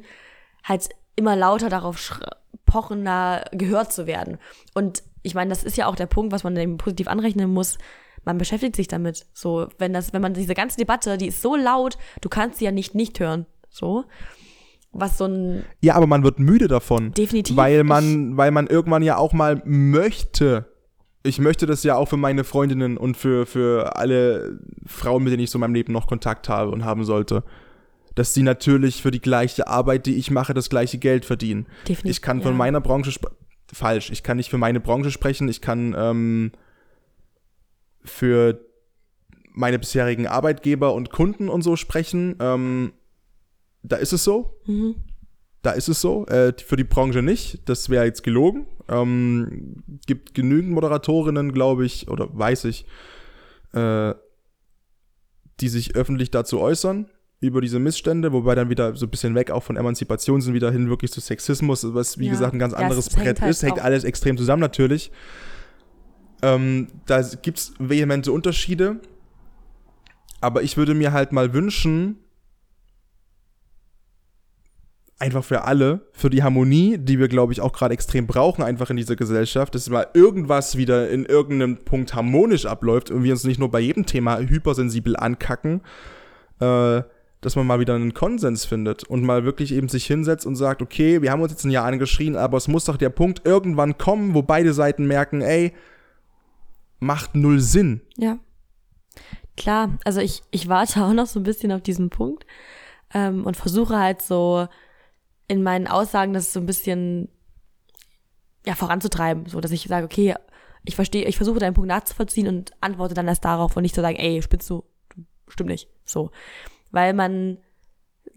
halt 0.64 0.88
immer 1.16 1.36
lauter 1.36 1.68
darauf 1.68 2.20
pochen, 2.66 3.04
da 3.04 3.44
gehört 3.52 3.92
zu 3.92 4.06
werden. 4.06 4.38
Und 4.74 5.02
ich 5.22 5.34
meine, 5.34 5.50
das 5.50 5.64
ist 5.64 5.76
ja 5.76 5.86
auch 5.86 5.96
der 5.96 6.06
Punkt, 6.06 6.32
was 6.32 6.44
man 6.44 6.54
dem 6.54 6.78
positiv 6.78 7.08
anrechnen 7.08 7.52
muss. 7.52 7.78
Man 8.24 8.38
beschäftigt 8.38 8.76
sich 8.76 8.88
damit. 8.88 9.26
So, 9.32 9.68
wenn 9.78 9.92
das, 9.92 10.12
wenn 10.12 10.22
man 10.22 10.34
diese 10.34 10.54
ganze 10.54 10.76
Debatte, 10.76 11.18
die 11.18 11.28
ist 11.28 11.42
so 11.42 11.56
laut, 11.56 11.98
du 12.20 12.28
kannst 12.28 12.58
sie 12.58 12.64
ja 12.64 12.72
nicht 12.72 12.94
nicht 12.94 13.20
hören. 13.20 13.46
So. 13.70 14.04
Was 14.92 15.18
so 15.18 15.26
ein. 15.26 15.64
Ja, 15.80 15.94
aber 15.94 16.06
man 16.06 16.24
wird 16.24 16.38
müde 16.38 16.68
davon. 16.68 17.12
Definitiv. 17.12 17.56
Weil 17.56 17.84
man, 17.84 18.36
weil 18.36 18.50
man 18.50 18.66
irgendwann 18.66 19.02
ja 19.02 19.16
auch 19.16 19.32
mal 19.32 19.62
möchte. 19.64 20.66
Ich 21.22 21.38
möchte 21.38 21.66
das 21.66 21.82
ja 21.82 21.96
auch 21.96 22.08
für 22.08 22.16
meine 22.16 22.44
Freundinnen 22.44 22.96
und 22.96 23.16
für, 23.16 23.44
für 23.44 23.96
alle 23.96 24.58
Frauen, 24.86 25.24
mit 25.24 25.32
denen 25.32 25.42
ich 25.42 25.50
so 25.50 25.58
in 25.58 25.60
meinem 25.60 25.74
Leben 25.74 25.92
noch 25.92 26.06
Kontakt 26.06 26.48
habe 26.48 26.70
und 26.70 26.84
haben 26.84 27.04
sollte. 27.04 27.44
Dass 28.14 28.34
sie 28.34 28.42
natürlich 28.42 29.02
für 29.02 29.10
die 29.10 29.20
gleiche 29.20 29.68
Arbeit, 29.68 30.06
die 30.06 30.16
ich 30.16 30.30
mache, 30.30 30.54
das 30.54 30.70
gleiche 30.70 30.98
Geld 30.98 31.24
verdienen. 31.24 31.66
Definitiv. 31.82 32.10
Ich 32.10 32.22
kann 32.22 32.40
von 32.40 32.52
ja. 32.52 32.58
meiner 32.58 32.80
Branche 32.80 33.12
falsch. 33.72 34.10
Ich 34.10 34.22
kann 34.22 34.38
nicht 34.38 34.48
für 34.48 34.58
meine 34.58 34.80
Branche 34.80 35.10
sprechen. 35.10 35.48
Ich 35.48 35.60
kann 35.60 35.94
ähm, 35.96 36.52
für 38.08 38.64
meine 39.52 39.78
bisherigen 39.78 40.26
Arbeitgeber 40.26 40.94
und 40.94 41.10
Kunden 41.10 41.48
und 41.48 41.62
so 41.62 41.76
sprechen. 41.76 42.36
Ähm, 42.40 42.92
da 43.82 43.96
ist 43.96 44.12
es 44.12 44.24
so. 44.24 44.60
Mhm. 44.66 44.96
Da 45.62 45.72
ist 45.72 45.88
es 45.88 46.00
so. 46.00 46.26
Äh, 46.26 46.52
für 46.64 46.76
die 46.76 46.84
Branche 46.84 47.22
nicht. 47.22 47.68
Das 47.68 47.90
wäre 47.90 48.04
jetzt 48.04 48.22
gelogen. 48.22 48.66
Ähm, 48.88 49.82
gibt 50.06 50.34
genügend 50.34 50.70
Moderatorinnen, 50.72 51.52
glaube 51.52 51.84
ich, 51.84 52.08
oder 52.08 52.28
weiß 52.30 52.64
ich, 52.66 52.86
äh, 53.72 54.14
die 55.60 55.68
sich 55.68 55.96
öffentlich 55.96 56.30
dazu 56.30 56.60
äußern, 56.60 57.08
über 57.40 57.60
diese 57.60 57.78
Missstände, 57.78 58.32
wobei 58.32 58.54
dann 58.54 58.70
wieder 58.70 58.94
so 58.96 59.06
ein 59.06 59.10
bisschen 59.10 59.34
weg 59.34 59.50
auch 59.50 59.62
von 59.62 59.76
Emanzipation 59.76 60.40
sind, 60.40 60.54
wieder 60.54 60.70
hin 60.70 60.88
wirklich 60.88 61.10
zu 61.12 61.20
Sexismus, 61.20 61.84
was 61.94 62.18
wie 62.18 62.26
Ja. 62.26 62.32
gesagt 62.32 62.52
ein 62.54 62.58
ganz 62.58 62.74
anderes 62.74 63.10
Brett 63.10 63.40
halt 63.40 63.50
ist, 63.50 63.62
hängt 63.62 63.80
alles 63.80 64.04
extrem 64.04 64.36
zusammen 64.36 64.60
natürlich. 64.60 65.10
Ähm, 66.42 66.88
da 67.06 67.22
gibt 67.42 67.58
es 67.58 67.74
vehemente 67.78 68.32
Unterschiede, 68.32 69.00
aber 70.40 70.62
ich 70.62 70.76
würde 70.76 70.94
mir 70.94 71.12
halt 71.12 71.32
mal 71.32 71.52
wünschen, 71.52 72.16
einfach 75.18 75.42
für 75.42 75.64
alle, 75.64 76.06
für 76.12 76.30
die 76.30 76.42
Harmonie, 76.42 76.96
die 76.98 77.18
wir, 77.18 77.28
glaube 77.28 77.52
ich, 77.52 77.60
auch 77.60 77.72
gerade 77.72 77.94
extrem 77.94 78.26
brauchen, 78.26 78.62
einfach 78.62 78.90
in 78.90 78.96
dieser 78.96 79.16
Gesellschaft, 79.16 79.74
dass 79.74 79.90
mal 79.90 80.06
irgendwas 80.14 80.76
wieder 80.76 81.10
in 81.10 81.24
irgendeinem 81.24 81.78
Punkt 81.78 82.14
harmonisch 82.14 82.66
abläuft 82.66 83.10
und 83.10 83.24
wir 83.24 83.32
uns 83.32 83.44
nicht 83.44 83.58
nur 83.58 83.70
bei 83.70 83.80
jedem 83.80 84.06
Thema 84.06 84.38
hypersensibel 84.38 85.16
ankacken, 85.16 85.80
äh, 86.60 87.02
dass 87.40 87.56
man 87.56 87.66
mal 87.66 87.80
wieder 87.80 87.94
einen 87.94 88.14
Konsens 88.14 88.64
findet 88.64 89.04
und 89.04 89.22
mal 89.22 89.44
wirklich 89.44 89.72
eben 89.72 89.88
sich 89.88 90.06
hinsetzt 90.06 90.46
und 90.46 90.56
sagt, 90.56 90.82
okay, 90.82 91.22
wir 91.22 91.30
haben 91.30 91.42
uns 91.42 91.52
jetzt 91.52 91.64
ein 91.64 91.70
Jahr 91.70 91.84
angeschrien, 91.84 92.36
aber 92.36 92.56
es 92.56 92.68
muss 92.68 92.84
doch 92.84 92.96
der 92.96 93.10
Punkt 93.10 93.42
irgendwann 93.44 93.98
kommen, 93.98 94.34
wo 94.34 94.42
beide 94.42 94.72
Seiten 94.72 95.06
merken, 95.06 95.40
ey, 95.40 95.72
macht 97.00 97.34
null 97.34 97.60
Sinn. 97.60 98.00
Ja. 98.16 98.38
Klar, 99.56 99.98
also 100.04 100.20
ich, 100.20 100.42
ich 100.50 100.68
warte 100.68 101.04
auch 101.04 101.12
noch 101.12 101.26
so 101.26 101.40
ein 101.40 101.44
bisschen 101.44 101.72
auf 101.72 101.82
diesen 101.82 102.10
Punkt 102.10 102.46
ähm, 103.12 103.44
und 103.44 103.56
versuche 103.56 103.98
halt 103.98 104.22
so 104.22 104.68
in 105.48 105.62
meinen 105.62 105.88
Aussagen 105.88 106.32
das 106.32 106.52
so 106.52 106.60
ein 106.60 106.66
bisschen 106.66 107.28
ja, 108.66 108.74
voranzutreiben, 108.74 109.46
so 109.46 109.60
dass 109.60 109.72
ich 109.72 109.84
sage, 109.84 110.04
okay, 110.04 110.34
ich 110.84 110.94
verstehe, 110.94 111.24
ich 111.26 111.36
versuche 111.36 111.58
deinen 111.58 111.74
Punkt 111.74 111.88
nachzuvollziehen 111.88 112.48
und 112.48 112.72
antworte 112.80 113.14
dann 113.14 113.28
erst 113.28 113.44
darauf 113.44 113.76
und 113.76 113.82
nicht 113.82 113.94
zu 113.94 114.00
sagen, 114.00 114.16
ey, 114.16 114.42
spinnst 114.42 114.70
du, 114.70 114.84
stimmt 115.48 115.70
nicht, 115.70 115.88
so. 116.04 116.30
Weil 116.90 117.14
man 117.14 117.58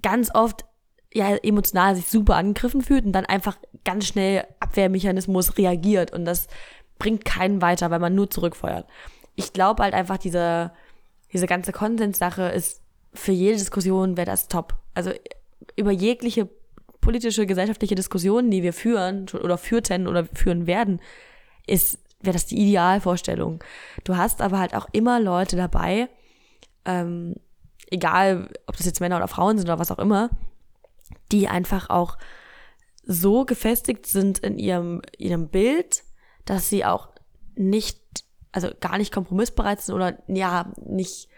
ganz 0.01 0.34
oft 0.34 0.66
ja 1.14 1.36
emotional 1.36 1.95
sich 1.95 2.07
super 2.07 2.36
angegriffen 2.36 2.82
fühlt 2.82 3.05
und 3.05 3.12
dann 3.12 3.26
einfach 3.26 3.57
ganz 3.84 4.07
schnell 4.07 4.45
Abwehrmechanismus 4.59 5.57
reagiert 5.57 6.14
und 6.14 6.26
das 6.26 6.47
bringt 7.01 7.25
keinen 7.25 7.63
weiter, 7.63 7.89
weil 7.89 7.97
man 7.97 8.13
nur 8.13 8.29
zurückfeuert. 8.29 8.85
Ich 9.33 9.53
glaube 9.53 9.81
halt 9.81 9.95
einfach, 9.95 10.19
diese, 10.19 10.71
diese 11.33 11.47
ganze 11.47 11.71
Konsenssache 11.71 12.43
ist 12.43 12.83
für 13.11 13.31
jede 13.31 13.57
Diskussion 13.57 14.17
wäre 14.17 14.27
das 14.27 14.47
top. 14.47 14.75
Also 14.93 15.11
über 15.75 15.89
jegliche 15.89 16.47
politische, 17.01 17.47
gesellschaftliche 17.47 17.95
Diskussionen, 17.95 18.51
die 18.51 18.61
wir 18.61 18.71
führen 18.71 19.25
oder 19.29 19.57
führten 19.57 20.07
oder 20.07 20.25
führen 20.25 20.67
werden, 20.67 21.01
ist, 21.65 21.97
wäre 22.19 22.33
das 22.33 22.45
die 22.45 22.59
Idealvorstellung. 22.59 23.63
Du 24.03 24.15
hast 24.15 24.39
aber 24.39 24.59
halt 24.59 24.75
auch 24.75 24.87
immer 24.91 25.19
Leute 25.19 25.55
dabei, 25.55 26.07
ähm, 26.85 27.33
egal 27.89 28.47
ob 28.67 28.77
das 28.77 28.85
jetzt 28.85 29.01
Männer 29.01 29.17
oder 29.17 29.27
Frauen 29.27 29.57
sind 29.57 29.67
oder 29.67 29.79
was 29.79 29.91
auch 29.91 29.97
immer, 29.97 30.29
die 31.31 31.47
einfach 31.47 31.89
auch 31.89 32.19
so 33.03 33.43
gefestigt 33.43 34.05
sind 34.05 34.37
in 34.37 34.59
ihrem, 34.59 35.01
ihrem 35.17 35.47
Bild, 35.47 36.03
dass 36.45 36.69
sie 36.69 36.85
auch 36.85 37.09
nicht, 37.55 37.99
also 38.51 38.69
gar 38.79 38.97
nicht 38.97 39.13
kompromissbereit 39.13 39.81
sind 39.81 39.95
oder 39.95 40.17
ja, 40.27 40.71
nicht 40.85 41.29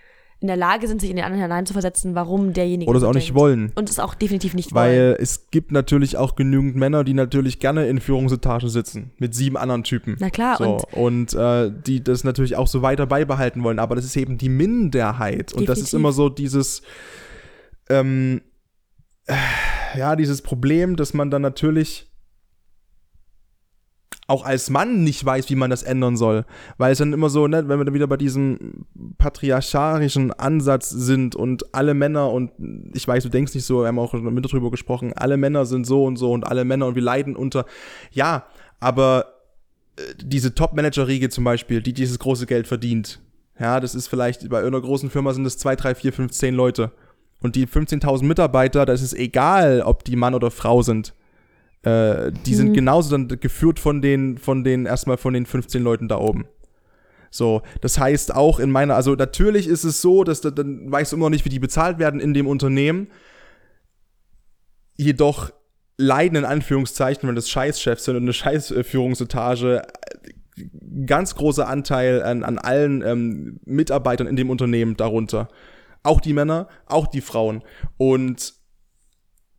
in 0.43 0.47
der 0.47 0.57
Lage 0.57 0.89
sind, 0.89 0.99
sich 0.99 1.09
in 1.09 1.15
den 1.15 1.23
anderen 1.23 1.41
hineinzuversetzen, 1.41 2.15
warum 2.15 2.51
derjenige 2.51 2.89
Oder 2.89 2.97
es 2.97 3.05
auch 3.05 3.13
nicht 3.13 3.33
wollen. 3.33 3.71
Und 3.75 3.89
es 3.89 3.97
auch 3.97 4.13
definitiv 4.13 4.53
nicht 4.53 4.73
wollen. 4.73 4.85
Weil 4.85 5.17
es 5.17 5.49
gibt 5.51 5.71
natürlich 5.71 6.17
auch 6.17 6.35
genügend 6.35 6.75
Männer, 6.75 7.05
die 7.05 7.13
natürlich 7.13 7.59
gerne 7.59 7.87
in 7.87 8.01
Führungsetagen 8.01 8.67
sitzen, 8.67 9.11
mit 9.19 9.33
sieben 9.33 9.55
anderen 9.55 9.85
Typen. 9.85 10.17
Na 10.19 10.29
klar, 10.29 10.57
so, 10.57 10.81
und, 10.91 11.33
äh, 11.33 11.71
die 11.71 12.03
das 12.03 12.25
natürlich 12.25 12.57
auch 12.57 12.67
so 12.67 12.81
weiter 12.81 13.05
beibehalten 13.05 13.63
wollen. 13.63 13.79
Aber 13.79 13.95
das 13.95 14.03
ist 14.03 14.17
eben 14.17 14.37
die 14.37 14.49
Minderheit. 14.49 15.53
Und 15.53 15.69
das 15.69 15.77
ist 15.79 15.93
Definitiv. 15.93 15.99
immer 15.99 16.11
so 16.11 16.27
dieses, 16.27 16.81
ähm, 17.89 18.41
äh, 19.27 19.35
ja, 19.97 20.17
dieses 20.17 20.41
Problem, 20.41 20.97
dass 20.97 21.13
man 21.13 21.31
dann 21.31 21.41
natürlich 21.41 22.11
auch 24.27 24.45
als 24.45 24.69
Mann 24.69 25.03
nicht 25.03 25.23
weiß, 25.23 25.49
wie 25.49 25.55
man 25.55 25.69
das 25.69 25.83
ändern 25.83 26.15
soll. 26.15 26.45
Weil 26.77 26.93
es 26.93 26.97
dann 26.97 27.13
immer 27.13 27.29
so, 27.29 27.47
ne, 27.47 27.67
wenn 27.67 27.79
wir 27.79 27.85
dann 27.85 27.93
wieder 27.93 28.07
bei 28.07 28.17
diesem 28.17 28.85
patriarchalischen 29.17 30.31
Ansatz 30.31 30.89
sind 30.89 31.35
und 31.35 31.73
alle 31.75 31.93
Männer 31.93 32.31
und 32.31 32.51
ich 32.93 33.07
weiß, 33.07 33.23
du 33.23 33.29
denkst 33.29 33.53
nicht 33.53 33.65
so, 33.65 33.81
wir 33.81 33.87
haben 33.87 33.99
auch 33.99 34.13
mit 34.13 34.51
drüber 34.51 34.71
gesprochen, 34.71 35.13
alle 35.13 35.37
Männer 35.37 35.65
sind 35.65 35.85
so 35.85 36.05
und 36.05 36.15
so 36.15 36.31
und 36.31 36.47
alle 36.47 36.63
Männer 36.63 36.87
und 36.87 36.95
wir 36.95 37.01
leiden 37.01 37.35
unter. 37.35 37.65
Ja, 38.11 38.45
aber 38.79 39.33
äh, 39.97 40.01
diese 40.23 40.55
Top-Manager-Riege 40.55 41.29
zum 41.29 41.43
Beispiel, 41.43 41.81
die 41.81 41.93
dieses 41.93 42.19
große 42.19 42.45
Geld 42.45 42.67
verdient, 42.67 43.19
ja, 43.59 43.79
das 43.79 43.93
ist 43.93 44.07
vielleicht 44.07 44.49
bei 44.49 44.57
irgendeiner 44.57 44.83
großen 44.83 45.09
Firma 45.09 45.33
sind 45.33 45.45
es 45.45 45.57
zwei, 45.57 45.75
drei, 45.75 45.95
vier, 45.95 46.11
fünf, 46.11 46.31
zehn 46.31 46.55
Leute. 46.55 46.91
Und 47.41 47.55
die 47.55 47.67
15.000 47.67 48.23
Mitarbeiter, 48.23 48.85
da 48.85 48.93
ist 48.93 49.13
egal, 49.13 49.81
ob 49.81 50.05
die 50.05 50.15
Mann 50.15 50.33
oder 50.33 50.49
Frau 50.49 50.81
sind. 50.81 51.13
Äh, 51.83 52.31
die 52.45 52.55
sind 52.55 52.69
Mhm. 52.69 52.73
genauso 52.73 53.11
dann 53.17 53.27
geführt 53.39 53.79
von 53.79 54.01
den, 54.01 54.37
von 54.37 54.63
den, 54.63 54.85
erstmal 54.85 55.17
von 55.17 55.33
den 55.33 55.45
15 55.45 55.83
Leuten 55.83 56.07
da 56.07 56.17
oben. 56.17 56.45
So, 57.29 57.61
das 57.81 57.99
heißt 57.99 58.33
auch 58.35 58.59
in 58.59 58.69
meiner, 58.71 58.95
also 58.95 59.15
natürlich 59.15 59.67
ist 59.67 59.83
es 59.83 60.01
so, 60.01 60.23
dass 60.23 60.41
da, 60.41 60.51
dann 60.51 60.91
weißt 60.91 61.11
du 61.11 61.15
immer 61.15 61.25
noch 61.25 61.31
nicht, 61.31 61.45
wie 61.45 61.49
die 61.49 61.59
bezahlt 61.59 61.97
werden 61.99 62.19
in 62.19 62.33
dem 62.33 62.47
Unternehmen. 62.47 63.07
Jedoch 64.95 65.51
leiden 65.97 66.37
in 66.37 66.45
Anführungszeichen, 66.45 67.27
wenn 67.27 67.35
das 67.35 67.49
Scheißchefs 67.49 68.05
sind 68.05 68.15
und 68.15 68.23
eine 68.23 68.33
Scheißführungsetage, 68.33 69.81
ganz 71.07 71.35
großer 71.35 71.67
Anteil 71.67 72.21
an, 72.21 72.43
an 72.43 72.59
allen 72.59 73.01
ähm, 73.01 73.59
Mitarbeitern 73.65 74.27
in 74.27 74.35
dem 74.35 74.49
Unternehmen 74.51 74.95
darunter. 74.95 75.47
Auch 76.03 76.21
die 76.21 76.33
Männer, 76.33 76.67
auch 76.85 77.07
die 77.07 77.21
Frauen. 77.21 77.63
Und 77.97 78.53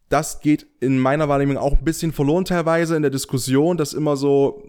das 0.08 0.40
geht 0.40 0.66
in 0.80 0.98
meiner 0.98 1.28
Wahrnehmung 1.28 1.56
auch 1.56 1.78
ein 1.78 1.84
bisschen 1.84 2.12
verloren 2.12 2.44
teilweise 2.44 2.96
in 2.96 3.02
der 3.02 3.10
Diskussion, 3.10 3.76
dass 3.76 3.92
immer 3.94 4.16
so, 4.16 4.62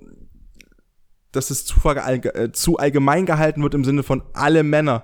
dass 1.31 1.49
es 1.49 1.65
zu, 1.65 1.75
äh, 1.85 2.51
zu 2.51 2.77
allgemein 2.77 3.25
gehalten 3.25 3.61
wird 3.61 3.73
im 3.73 3.83
Sinne 3.83 4.03
von 4.03 4.23
alle 4.33 4.63
Männer. 4.63 5.03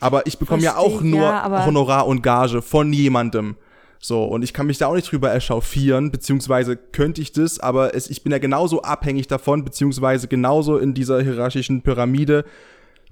Aber 0.00 0.26
ich 0.26 0.38
bekomme 0.38 0.62
ja 0.62 0.76
auch 0.76 1.00
nur 1.00 1.22
ja, 1.22 1.66
Honorar 1.66 2.06
und 2.06 2.22
Gage 2.22 2.62
von 2.62 2.92
jemandem. 2.92 3.56
So, 4.00 4.22
und 4.24 4.42
ich 4.42 4.54
kann 4.54 4.68
mich 4.68 4.78
da 4.78 4.86
auch 4.86 4.94
nicht 4.94 5.10
drüber 5.10 5.34
echauffieren, 5.34 6.12
beziehungsweise 6.12 6.76
könnte 6.76 7.20
ich 7.20 7.32
das, 7.32 7.58
aber 7.58 7.96
es, 7.96 8.08
ich 8.08 8.22
bin 8.22 8.30
ja 8.30 8.38
genauso 8.38 8.82
abhängig 8.82 9.26
davon, 9.26 9.64
beziehungsweise 9.64 10.28
genauso 10.28 10.78
in 10.78 10.94
dieser 10.94 11.20
hierarchischen 11.20 11.82
Pyramide 11.82 12.44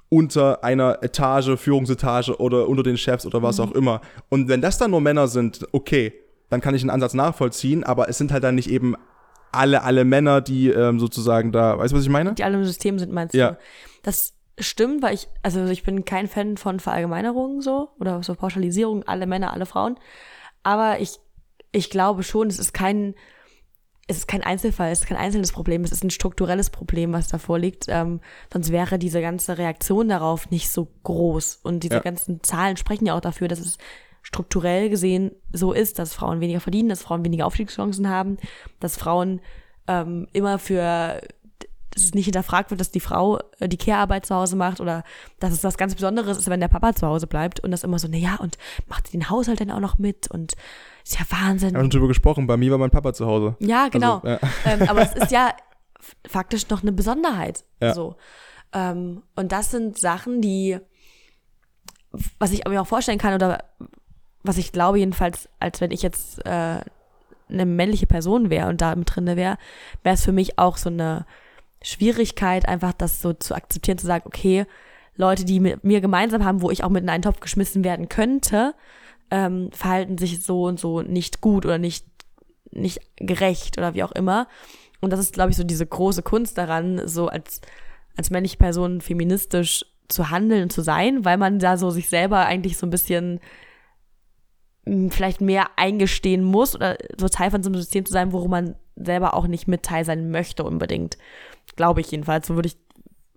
unter 0.08 0.62
einer 0.62 1.02
Etage, 1.02 1.56
Führungsetage 1.56 2.38
oder 2.38 2.68
unter 2.68 2.84
den 2.84 2.96
Chefs 2.96 3.26
oder 3.26 3.40
Mhm. 3.40 3.44
was 3.44 3.58
auch 3.58 3.72
immer. 3.72 4.00
Und 4.28 4.46
wenn 4.46 4.60
das 4.60 4.78
dann 4.78 4.92
nur 4.92 5.00
Männer 5.00 5.26
sind, 5.26 5.66
okay, 5.72 6.12
dann 6.48 6.60
kann 6.60 6.74
ich 6.74 6.82
einen 6.82 6.90
Ansatz 6.90 7.14
nachvollziehen, 7.14 7.84
aber 7.84 8.08
es 8.08 8.18
sind 8.18 8.32
halt 8.32 8.44
dann 8.44 8.54
nicht 8.54 8.70
eben 8.70 8.94
alle, 9.52 9.82
alle 9.82 10.04
Männer, 10.04 10.40
die 10.40 10.68
ähm, 10.68 11.00
sozusagen 11.00 11.52
da, 11.52 11.78
weißt 11.78 11.92
du, 11.92 11.96
was 11.96 12.04
ich 12.04 12.10
meine? 12.10 12.34
die 12.34 12.44
alle 12.44 12.56
im 12.58 12.64
System 12.64 12.98
sind, 12.98 13.12
meinst 13.12 13.34
Ja. 13.34 13.52
du? 13.52 13.58
Das 14.02 14.34
stimmt, 14.58 15.02
weil 15.02 15.14
ich, 15.14 15.28
also 15.42 15.64
ich 15.66 15.82
bin 15.82 16.04
kein 16.04 16.28
Fan 16.28 16.56
von 16.56 16.80
Verallgemeinerungen 16.80 17.60
so 17.60 17.90
oder 17.98 18.22
so 18.22 18.34
Pauschalisierung, 18.34 19.02
alle 19.04 19.26
Männer, 19.26 19.52
alle 19.52 19.66
Frauen. 19.66 19.98
Aber 20.62 21.00
ich, 21.00 21.18
ich 21.72 21.90
glaube 21.90 22.22
schon, 22.22 22.48
es 22.48 22.58
ist 22.58 22.72
kein, 22.72 23.14
es 24.08 24.18
ist 24.18 24.28
kein 24.28 24.42
Einzelfall, 24.42 24.92
es 24.92 25.00
ist 25.00 25.06
kein 25.06 25.16
einzelnes 25.18 25.52
Problem, 25.52 25.82
es 25.84 25.92
ist 25.92 26.04
ein 26.04 26.10
strukturelles 26.10 26.70
Problem, 26.70 27.12
was 27.12 27.28
davor 27.28 27.58
liegt. 27.58 27.86
Ähm, 27.88 28.20
sonst 28.52 28.70
wäre 28.70 28.98
diese 28.98 29.20
ganze 29.20 29.58
Reaktion 29.58 30.08
darauf 30.08 30.50
nicht 30.50 30.70
so 30.70 30.88
groß. 31.02 31.60
Und 31.62 31.80
diese 31.80 31.96
Ja. 31.96 32.00
ganzen 32.00 32.42
Zahlen 32.42 32.76
sprechen 32.76 33.06
ja 33.06 33.14
auch 33.16 33.20
dafür, 33.20 33.48
dass 33.48 33.58
es 33.58 33.78
strukturell 34.26 34.90
gesehen 34.90 35.30
so 35.52 35.72
ist, 35.72 36.00
dass 36.00 36.12
Frauen 36.12 36.40
weniger 36.40 36.58
verdienen, 36.58 36.88
dass 36.88 37.02
Frauen 37.02 37.24
weniger 37.24 37.46
Aufstiegschancen 37.46 38.08
haben, 38.08 38.38
dass 38.80 38.96
Frauen 38.96 39.40
ähm, 39.86 40.26
immer 40.32 40.58
für 40.58 41.20
dass 41.90 42.02
es 42.02 42.14
nicht 42.14 42.24
hinterfragt 42.24 42.70
wird, 42.70 42.80
dass 42.80 42.90
die 42.90 43.00
Frau 43.00 43.38
äh, 43.60 43.68
die 43.68 43.76
Care-Arbeit 43.78 44.26
zu 44.26 44.34
Hause 44.34 44.56
macht 44.56 44.80
oder 44.80 45.04
dass 45.38 45.52
es 45.52 45.62
was 45.62 45.78
ganz 45.78 45.94
Besonderes 45.94 46.36
ist, 46.36 46.50
wenn 46.50 46.58
der 46.58 46.66
Papa 46.68 46.92
zu 46.92 47.06
Hause 47.06 47.28
bleibt 47.28 47.60
und 47.60 47.70
das 47.70 47.84
immer 47.84 48.00
so, 48.00 48.08
naja, 48.08 48.36
und 48.40 48.58
macht 48.88 49.12
den 49.12 49.30
Haushalt 49.30 49.60
denn 49.60 49.70
auch 49.70 49.80
noch 49.80 49.96
mit 49.96 50.28
und 50.28 50.54
ist 51.04 51.18
ja 51.18 51.24
Wahnsinn. 51.30 51.72
Wir 51.72 51.78
haben 51.78 51.88
drüber 51.88 52.08
gesprochen, 52.08 52.48
bei 52.48 52.56
mir 52.56 52.72
war 52.72 52.78
mein 52.78 52.90
Papa 52.90 53.14
zu 53.14 53.26
Hause. 53.26 53.56
Ja, 53.60 53.88
genau. 53.88 54.16
Also, 54.16 54.28
ja. 54.28 54.38
ähm, 54.66 54.88
aber 54.88 55.02
es 55.02 55.14
ist 55.14 55.30
ja 55.30 55.54
faktisch 56.26 56.68
noch 56.68 56.82
eine 56.82 56.92
Besonderheit. 56.92 57.64
Ja. 57.80 57.94
So. 57.94 58.16
Ähm, 58.72 59.22
und 59.36 59.52
das 59.52 59.70
sind 59.70 59.96
Sachen, 59.96 60.42
die, 60.42 60.78
was 62.40 62.50
ich 62.50 62.66
mir 62.66 62.82
auch 62.82 62.86
vorstellen 62.88 63.18
kann 63.18 63.34
oder 63.34 63.62
was 64.46 64.58
ich 64.58 64.72
glaube 64.72 64.98
jedenfalls, 64.98 65.48
als 65.60 65.80
wenn 65.80 65.90
ich 65.90 66.02
jetzt 66.02 66.44
äh, 66.46 66.80
eine 67.48 67.66
männliche 67.66 68.06
Person 68.06 68.50
wäre 68.50 68.68
und 68.68 68.80
da 68.80 68.94
mit 68.94 69.14
drinne 69.14 69.36
wäre, 69.36 69.58
wäre 70.02 70.14
es 70.14 70.24
für 70.24 70.32
mich 70.32 70.58
auch 70.58 70.76
so 70.76 70.90
eine 70.90 71.26
Schwierigkeit, 71.82 72.68
einfach 72.68 72.92
das 72.92 73.22
so 73.22 73.32
zu 73.32 73.54
akzeptieren, 73.54 73.98
zu 73.98 74.06
sagen, 74.06 74.24
okay, 74.26 74.66
Leute, 75.16 75.44
die 75.44 75.60
mit 75.60 75.84
mir 75.84 76.00
gemeinsam 76.00 76.44
haben, 76.44 76.62
wo 76.62 76.70
ich 76.70 76.84
auch 76.84 76.90
mit 76.90 77.02
in 77.02 77.08
einen 77.08 77.22
Topf 77.22 77.40
geschmissen 77.40 77.84
werden 77.84 78.08
könnte, 78.08 78.74
ähm, 79.30 79.70
verhalten 79.72 80.18
sich 80.18 80.42
so 80.42 80.64
und 80.64 80.78
so 80.78 81.02
nicht 81.02 81.40
gut 81.40 81.64
oder 81.64 81.78
nicht, 81.78 82.06
nicht 82.70 83.00
gerecht 83.16 83.78
oder 83.78 83.94
wie 83.94 84.02
auch 84.02 84.12
immer. 84.12 84.48
Und 85.00 85.10
das 85.10 85.20
ist, 85.20 85.34
glaube 85.34 85.50
ich, 85.50 85.56
so 85.56 85.64
diese 85.64 85.86
große 85.86 86.22
Kunst 86.22 86.58
daran, 86.58 87.06
so 87.06 87.28
als, 87.28 87.60
als 88.16 88.30
männliche 88.30 88.56
Person 88.56 89.00
feministisch 89.00 89.84
zu 90.08 90.30
handeln 90.30 90.64
und 90.64 90.72
zu 90.72 90.82
sein, 90.82 91.24
weil 91.24 91.36
man 91.36 91.58
da 91.58 91.76
so 91.76 91.90
sich 91.90 92.08
selber 92.08 92.46
eigentlich 92.46 92.76
so 92.76 92.86
ein 92.86 92.90
bisschen 92.90 93.40
vielleicht 95.10 95.40
mehr 95.40 95.70
eingestehen 95.76 96.44
muss 96.44 96.74
oder 96.74 96.96
so 97.18 97.28
Teil 97.28 97.50
von 97.50 97.62
so 97.62 97.68
einem 97.68 97.80
System 97.80 98.06
zu 98.06 98.12
sein, 98.12 98.32
worum 98.32 98.50
man 98.50 98.76
selber 98.94 99.34
auch 99.34 99.46
nicht 99.46 99.66
mit 99.66 99.82
Teil 99.82 100.04
sein 100.04 100.30
möchte 100.30 100.64
unbedingt. 100.64 101.18
Glaube 101.74 102.00
ich 102.00 102.10
jedenfalls, 102.10 102.46
so 102.46 102.54
würde 102.54 102.68
ich, 102.68 102.76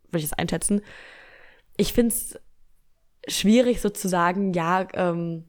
würde 0.05 0.19
ich 0.19 0.25
es 0.25 0.33
einschätzen. 0.33 0.81
Ich 1.75 1.93
finde 1.93 2.13
es 2.13 2.39
schwierig 3.27 3.81
sozusagen, 3.81 4.53
ja, 4.53 4.87
ähm, 4.93 5.45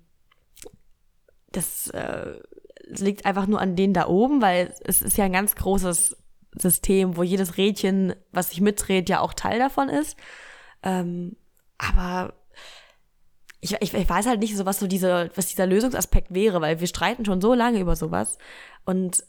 das 1.52 1.88
äh, 1.88 2.38
liegt 2.86 3.26
einfach 3.26 3.46
nur 3.46 3.60
an 3.60 3.76
denen 3.76 3.94
da 3.94 4.06
oben, 4.08 4.40
weil 4.40 4.74
es 4.84 5.02
ist 5.02 5.18
ja 5.18 5.24
ein 5.24 5.32
ganz 5.32 5.54
großes 5.54 6.16
System, 6.58 7.16
wo 7.16 7.22
jedes 7.22 7.56
Rädchen, 7.58 8.14
was 8.32 8.50
sich 8.50 8.60
mitdreht, 8.60 9.08
ja 9.08 9.20
auch 9.20 9.34
Teil 9.34 9.58
davon 9.58 9.88
ist. 9.88 10.16
Ähm, 10.82 11.36
aber 11.78 12.34
ich, 13.60 13.76
ich, 13.80 13.94
ich 13.94 14.08
weiß 14.08 14.26
halt 14.26 14.40
nicht 14.40 14.56
so, 14.56 14.66
was 14.66 14.78
so 14.78 14.86
diese, 14.86 15.30
was 15.34 15.46
dieser 15.46 15.66
Lösungsaspekt 15.66 16.32
wäre, 16.32 16.60
weil 16.60 16.80
wir 16.80 16.86
streiten 16.86 17.24
schon 17.24 17.40
so 17.40 17.54
lange 17.54 17.80
über 17.80 17.96
sowas. 17.96 18.38
Und 18.84 19.22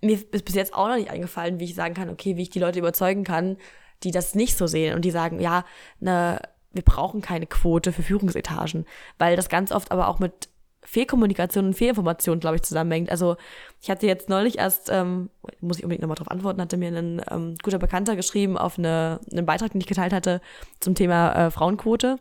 mir 0.00 0.18
ist 0.30 0.44
bis 0.44 0.54
jetzt 0.54 0.74
auch 0.74 0.88
noch 0.88 0.96
nicht 0.96 1.10
eingefallen, 1.10 1.60
wie 1.60 1.64
ich 1.64 1.74
sagen 1.74 1.94
kann, 1.94 2.08
okay, 2.10 2.36
wie 2.36 2.42
ich 2.42 2.50
die 2.50 2.60
Leute 2.60 2.78
überzeugen 2.78 3.24
kann, 3.24 3.56
die 4.02 4.12
das 4.12 4.34
nicht 4.34 4.56
so 4.56 4.66
sehen 4.66 4.94
und 4.94 5.04
die 5.04 5.10
sagen, 5.10 5.40
ja, 5.40 5.64
ne, 6.00 6.40
wir 6.72 6.82
brauchen 6.82 7.20
keine 7.20 7.46
Quote 7.46 7.92
für 7.92 8.02
Führungsetagen, 8.02 8.86
weil 9.18 9.36
das 9.36 9.48
ganz 9.48 9.72
oft 9.72 9.90
aber 9.90 10.08
auch 10.08 10.20
mit 10.20 10.48
Fehlkommunikation 10.82 11.66
und 11.66 11.74
Fehlinformation, 11.74 12.40
glaube 12.40 12.56
ich, 12.56 12.62
zusammenhängt. 12.62 13.10
Also 13.10 13.36
ich 13.80 13.90
hatte 13.90 14.06
jetzt 14.06 14.28
neulich 14.28 14.58
erst, 14.58 14.88
ähm, 14.90 15.28
muss 15.60 15.78
ich 15.78 15.84
unbedingt 15.84 16.02
nochmal 16.02 16.16
drauf 16.16 16.30
antworten, 16.30 16.60
hatte 16.60 16.76
mir 16.76 16.88
ein 16.88 17.20
ähm, 17.30 17.56
guter 17.62 17.78
Bekannter 17.78 18.16
geschrieben 18.16 18.56
auf 18.56 18.78
eine, 18.78 19.20
einen 19.30 19.44
Beitrag, 19.44 19.72
den 19.72 19.80
ich 19.80 19.86
geteilt 19.86 20.12
hatte 20.12 20.40
zum 20.80 20.94
Thema 20.94 21.32
äh, 21.32 21.50
Frauenquote, 21.50 22.18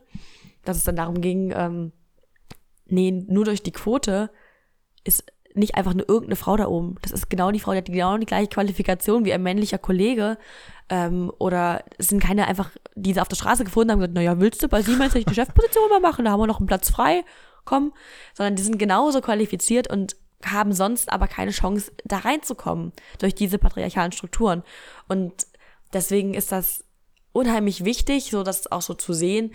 dass 0.68 0.78
es 0.78 0.84
dann 0.84 0.96
darum 0.96 1.22
ging, 1.22 1.54
ähm, 1.56 1.92
nee, 2.86 3.12
nur 3.12 3.46
durch 3.46 3.64
die 3.64 3.72
Quote 3.72 4.30
ist 5.04 5.24
nicht 5.54 5.76
einfach 5.76 5.94
nur 5.94 6.08
irgendeine 6.08 6.36
Frau 6.36 6.56
da 6.56 6.68
oben. 6.68 6.96
Das 7.02 7.12
ist 7.12 7.30
genau 7.30 7.52
die 7.52 7.60
Frau, 7.60 7.72
die 7.72 7.80
hat 7.80 7.86
genau 7.86 8.18
die 8.18 8.26
gleiche 8.26 8.50
Qualifikation 8.50 9.26
wie 9.26 9.34
ein 9.34 9.42
männlicher 9.42 9.78
Kollege. 9.78 10.38
Ähm, 10.90 11.32
oder 11.40 11.84
es 11.98 12.10
sind 12.10 12.22
keine 12.22 12.48
einfach, 12.48 12.72
die 12.96 13.14
sie 13.14 13.22
auf 13.22 13.28
der 13.28 13.36
Straße 13.36 13.64
gefunden 13.64 13.92
haben 13.92 13.98
und 13.98 14.02
gesagt, 14.02 14.16
naja, 14.16 14.40
willst 14.40 14.62
du 14.64 14.68
bei 14.68 14.82
Siemens 14.82 15.16
eine 15.16 15.26
Chefposition 15.34 15.90
mal 15.90 16.00
machen? 16.00 16.26
Da 16.26 16.32
haben 16.32 16.40
wir 16.40 16.48
noch 16.48 16.60
einen 16.60 16.68
Platz 16.68 16.90
frei 16.90 17.24
kommen, 17.66 17.92
sondern 18.34 18.56
die 18.56 18.64
sind 18.64 18.78
genauso 18.78 19.20
qualifiziert 19.22 19.90
und 19.90 20.16
haben 20.46 20.74
sonst 20.74 21.12
aber 21.12 21.28
keine 21.28 21.52
Chance, 21.52 21.92
da 22.06 22.20
reinzukommen 22.20 22.94
durch 23.20 23.34
diese 23.34 23.58
patriarchalen 23.58 24.12
Strukturen. 24.12 24.64
Und 25.08 25.48
deswegen 25.92 26.36
ist 26.36 26.52
das 26.52 26.86
unheimlich 27.32 27.84
wichtig, 27.84 28.30
so 28.32 28.44
das 28.44 28.72
auch 28.72 28.82
so 28.82 28.94
zu 28.94 29.14
sehen, 29.14 29.54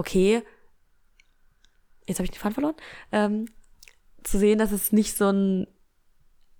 okay, 0.00 0.42
jetzt 2.06 2.18
habe 2.18 2.24
ich 2.24 2.30
den 2.30 2.40
Faden 2.40 2.54
verloren, 2.54 2.76
ähm, 3.12 3.46
zu 4.24 4.38
sehen, 4.38 4.58
dass 4.58 4.72
es 4.72 4.92
nicht 4.92 5.14
so 5.16 5.28
ein 5.28 5.66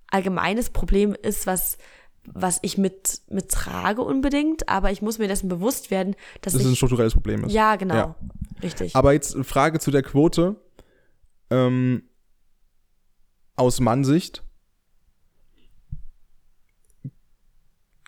allgemeines 0.07 0.69
Problem 0.69 1.15
ist, 1.15 1.47
was 1.47 1.77
was 2.23 2.59
ich 2.61 2.77
mit, 2.77 3.21
mit 3.29 3.49
trage 3.49 4.03
unbedingt, 4.03 4.69
aber 4.69 4.91
ich 4.91 5.01
muss 5.01 5.17
mir 5.17 5.27
dessen 5.27 5.49
bewusst 5.49 5.89
werden, 5.89 6.15
dass 6.41 6.53
das 6.53 6.61
ich, 6.61 6.67
ein 6.67 6.75
strukturelles 6.75 7.13
Problem 7.13 7.45
ist. 7.45 7.51
Ja, 7.51 7.77
genau. 7.77 7.95
Ja. 7.95 8.15
Richtig. 8.61 8.95
Aber 8.95 9.13
jetzt 9.13 9.35
Frage 9.43 9.79
zu 9.79 9.89
der 9.89 10.03
Quote 10.03 10.55
ähm, 11.49 12.03
aus 13.55 13.79
Mannsicht. 13.79 14.43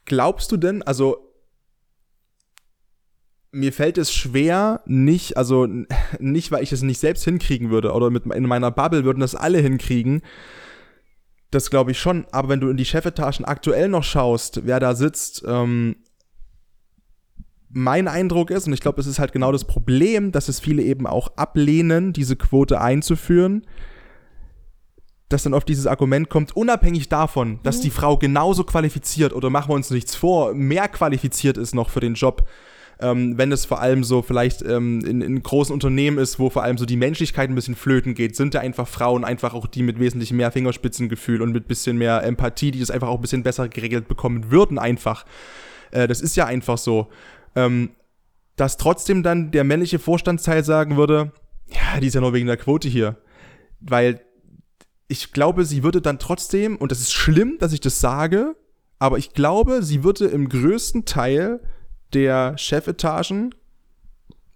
Glaubst 0.05 0.51
du 0.51 0.57
denn, 0.57 0.83
also 0.83 1.32
mir 3.53 3.71
fällt 3.71 3.99
es 3.99 4.11
schwer, 4.11 4.81
nicht, 4.85 5.37
also 5.37 5.67
nicht, 6.19 6.51
weil 6.51 6.63
ich 6.63 6.71
es 6.71 6.81
nicht 6.81 6.99
selbst 6.99 7.23
hinkriegen 7.23 7.69
würde 7.69 7.93
oder 7.93 8.09
mit, 8.09 8.25
in 8.25 8.47
meiner 8.47 8.71
Bubble 8.71 9.05
würden 9.05 9.19
das 9.19 9.35
alle 9.35 9.59
hinkriegen. 9.59 10.21
Das 11.51 11.69
glaube 11.69 11.91
ich 11.91 11.99
schon, 11.99 12.25
aber 12.31 12.49
wenn 12.49 12.59
du 12.59 12.69
in 12.69 12.77
die 12.77 12.85
Chefetagen 12.85 13.45
aktuell 13.45 13.89
noch 13.89 14.03
schaust, 14.03 14.65
wer 14.65 14.79
da 14.79 14.95
sitzt, 14.95 15.43
ähm, 15.47 15.97
mein 17.69 18.07
Eindruck 18.07 18.49
ist, 18.49 18.65
und 18.65 18.73
ich 18.73 18.81
glaube, 18.81 18.99
es 18.99 19.07
ist 19.07 19.19
halt 19.19 19.33
genau 19.33 19.51
das 19.51 19.65
Problem, 19.65 20.31
dass 20.31 20.49
es 20.49 20.59
viele 20.59 20.81
eben 20.81 21.05
auch 21.05 21.37
ablehnen, 21.37 22.11
diese 22.11 22.35
Quote 22.35 22.81
einzuführen, 22.81 23.67
dass 25.29 25.43
dann 25.43 25.53
auf 25.53 25.65
dieses 25.65 25.85
Argument 25.85 26.29
kommt, 26.29 26.55
unabhängig 26.55 27.07
davon, 27.07 27.59
dass 27.61 27.81
die 27.81 27.89
Frau 27.91 28.17
genauso 28.17 28.63
qualifiziert 28.63 29.33
oder 29.33 29.51
machen 29.51 29.69
wir 29.69 29.75
uns 29.75 29.91
nichts 29.91 30.15
vor, 30.15 30.55
mehr 30.55 30.87
qualifiziert 30.87 31.57
ist 31.57 31.75
noch 31.75 31.91
für 31.91 31.99
den 31.99 32.15
Job, 32.15 32.47
ähm, 33.03 33.37
wenn 33.37 33.51
es 33.51 33.65
vor 33.65 33.81
allem 33.81 34.03
so 34.03 34.21
vielleicht 34.21 34.63
ähm, 34.63 35.05
in, 35.05 35.21
in 35.21 35.43
großen 35.43 35.73
Unternehmen 35.73 36.17
ist, 36.17 36.39
wo 36.39 36.49
vor 36.49 36.63
allem 36.63 36.77
so 36.77 36.85
die 36.85 36.97
Menschlichkeit 36.97 37.49
ein 37.49 37.55
bisschen 37.55 37.75
flöten 37.75 38.15
geht, 38.15 38.35
sind 38.35 38.55
da 38.55 38.59
einfach 38.59 38.87
Frauen 38.87 39.23
einfach 39.23 39.53
auch 39.53 39.67
die 39.67 39.83
mit 39.83 39.99
wesentlich 39.99 40.31
mehr 40.33 40.51
Fingerspitzengefühl 40.51 41.41
und 41.41 41.51
mit 41.51 41.67
bisschen 41.67 41.97
mehr 41.97 42.23
Empathie, 42.23 42.71
die 42.71 42.79
das 42.79 42.89
einfach 42.89 43.09
auch 43.09 43.15
ein 43.17 43.21
bisschen 43.21 43.43
besser 43.43 43.69
geregelt 43.69 44.07
bekommen 44.07 44.49
würden 44.49 44.79
einfach. 44.79 45.25
Äh, 45.91 46.07
das 46.07 46.21
ist 46.21 46.35
ja 46.35 46.45
einfach 46.45 46.77
so 46.77 47.09
ähm, 47.55 47.91
dass 48.55 48.77
trotzdem 48.77 49.23
dann 49.23 49.51
der 49.51 49.63
männliche 49.63 49.99
Vorstandsteil 49.99 50.63
sagen 50.63 50.97
würde, 50.97 51.31
ja, 51.67 51.99
die 51.99 52.07
ist 52.07 52.13
ja 52.13 52.21
nur 52.21 52.33
wegen 52.33 52.47
der 52.47 52.57
Quote 52.57 52.87
hier. 52.87 53.17
Weil 53.79 54.21
ich 55.07 55.33
glaube, 55.33 55.65
sie 55.65 55.83
würde 55.83 56.01
dann 56.01 56.19
trotzdem, 56.19 56.77
und 56.77 56.91
das 56.91 56.99
ist 56.99 57.13
schlimm, 57.13 57.57
dass 57.59 57.73
ich 57.73 57.81
das 57.81 57.99
sage, 57.99 58.55
aber 58.99 59.17
ich 59.17 59.33
glaube, 59.33 59.83
sie 59.83 60.03
würde 60.03 60.25
im 60.25 60.49
größten 60.49 61.05
Teil 61.05 61.61
der 62.13 62.57
Chefetagen 62.57 63.53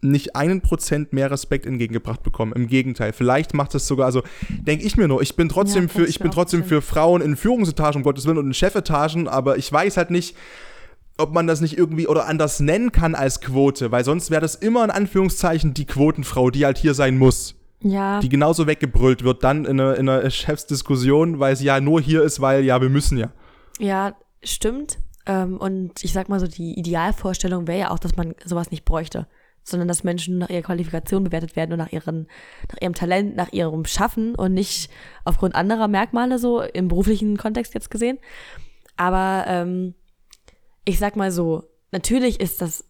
nicht 0.01 0.35
einen 0.35 0.61
Prozent 0.61 1.11
mehr 1.11 1.31
Respekt 1.31 1.65
entgegengebracht 1.65 2.21
bekommen. 2.23 2.53
Im 2.53 2.67
Gegenteil, 2.67 3.13
vielleicht 3.13 3.53
macht 3.53 3.73
das 3.73 3.87
sogar, 3.87 4.05
also 4.05 4.21
denke 4.49 4.85
ich 4.85 4.95
mir 4.95 5.07
nur, 5.07 5.21
ich 5.21 5.35
bin 5.35 5.49
trotzdem 5.49 5.83
Ja, 5.83 5.89
für, 5.89 6.05
ich 6.05 6.19
bin 6.19 6.31
trotzdem 6.31 6.63
für 6.63 6.81
Frauen 6.81 7.21
in 7.21 7.35
Führungsetagen, 7.35 7.97
um 7.99 8.03
Gottes 8.03 8.25
Willen, 8.25 8.37
und 8.37 8.47
in 8.47 8.53
Chefetagen, 8.53 9.27
aber 9.27 9.57
ich 9.57 9.71
weiß 9.71 9.97
halt 9.97 10.11
nicht, 10.11 10.35
ob 11.17 11.33
man 11.33 11.47
das 11.47 11.61
nicht 11.61 11.77
irgendwie 11.77 12.07
oder 12.07 12.27
anders 12.27 12.59
nennen 12.59 12.91
kann 12.91 13.15
als 13.15 13.41
Quote, 13.41 13.91
weil 13.91 14.03
sonst 14.03 14.29
wäre 14.29 14.41
das 14.41 14.53
immer 14.53 14.83
in 14.83 14.91
Anführungszeichen 14.91 15.73
die 15.73 15.85
Quotenfrau, 15.85 16.51
die 16.51 16.65
halt 16.65 16.77
hier 16.77 16.93
sein 16.93 17.17
muss, 17.17 17.55
ja, 17.81 18.19
die 18.19 18.29
genauso 18.29 18.67
weggebrüllt 18.67 19.23
wird 19.23 19.43
dann 19.43 19.65
in 19.65 19.79
einer, 19.79 19.95
in 19.95 20.07
einer 20.07 20.29
Chefsdiskussion, 20.29 21.39
weil 21.39 21.55
sie 21.55 21.65
ja 21.65 21.79
nur 21.79 22.01
hier 22.01 22.21
ist, 22.21 22.39
weil 22.39 22.63
ja, 22.63 22.81
wir 22.81 22.89
müssen 22.89 23.17
ja. 23.17 23.31
ja, 23.79 24.15
stimmt. 24.43 24.99
Ähm, 25.27 25.57
und 25.57 26.03
ich 26.03 26.13
sag 26.13 26.29
mal 26.29 26.39
so, 26.39 26.47
die 26.47 26.79
Idealvorstellung 26.79 27.67
wäre 27.67 27.79
ja 27.79 27.91
auch, 27.91 27.99
dass 27.99 28.15
man 28.15 28.33
sowas 28.43 28.71
nicht 28.71 28.85
bräuchte, 28.85 29.27
sondern 29.63 29.87
dass 29.87 30.03
Menschen 30.03 30.37
nach 30.37 30.49
ihrer 30.49 30.61
Qualifikation 30.61 31.25
bewertet 31.25 31.55
werden 31.55 31.73
und 31.73 31.79
nach, 31.79 31.91
ihren, 31.91 32.27
nach 32.71 32.81
ihrem 32.81 32.95
Talent, 32.95 33.35
nach 33.35 33.51
ihrem 33.51 33.85
Schaffen 33.85 34.33
und 34.33 34.53
nicht 34.53 34.89
aufgrund 35.25 35.55
anderer 35.55 35.89
Merkmale 35.89 36.39
so 36.39 36.61
im 36.61 36.87
beruflichen 36.87 37.37
Kontext 37.37 37.73
jetzt 37.73 37.91
gesehen. 37.91 38.17
Aber 38.95 39.43
ähm, 39.47 39.93
ich 40.85 40.97
sag 40.97 41.17
mal 41.17 41.31
so, 41.31 41.65
natürlich 41.91 42.39
ist 42.39 42.61
das 42.61 42.85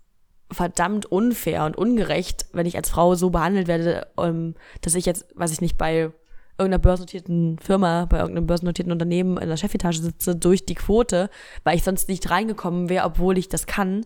verdammt 0.51 1.07
unfair 1.07 1.65
und 1.65 1.75
ungerecht, 1.75 2.45
wenn 2.53 2.67
ich 2.67 2.77
als 2.77 2.89
Frau 2.89 3.15
so 3.15 3.31
behandelt 3.31 3.67
werde, 3.67 4.07
ähm, 4.17 4.53
dass 4.81 4.95
ich 4.95 5.05
jetzt, 5.05 5.25
weiß 5.35 5.51
ich 5.51 5.61
nicht, 5.61 5.77
bei 5.77 6.11
irgendeiner 6.57 6.81
börsennotierten 6.81 7.59
Firma, 7.59 8.05
bei 8.05 8.19
irgendeinem 8.19 8.47
börsennotierten 8.47 8.91
Unternehmen 8.91 9.37
in 9.37 9.49
der 9.49 9.57
Chefetage 9.57 9.99
sitze 9.99 10.35
durch 10.35 10.65
die 10.65 10.75
Quote, 10.75 11.29
weil 11.63 11.75
ich 11.75 11.83
sonst 11.83 12.09
nicht 12.09 12.29
reingekommen 12.29 12.89
wäre, 12.89 13.05
obwohl 13.05 13.37
ich 13.37 13.49
das 13.49 13.67
kann. 13.67 14.05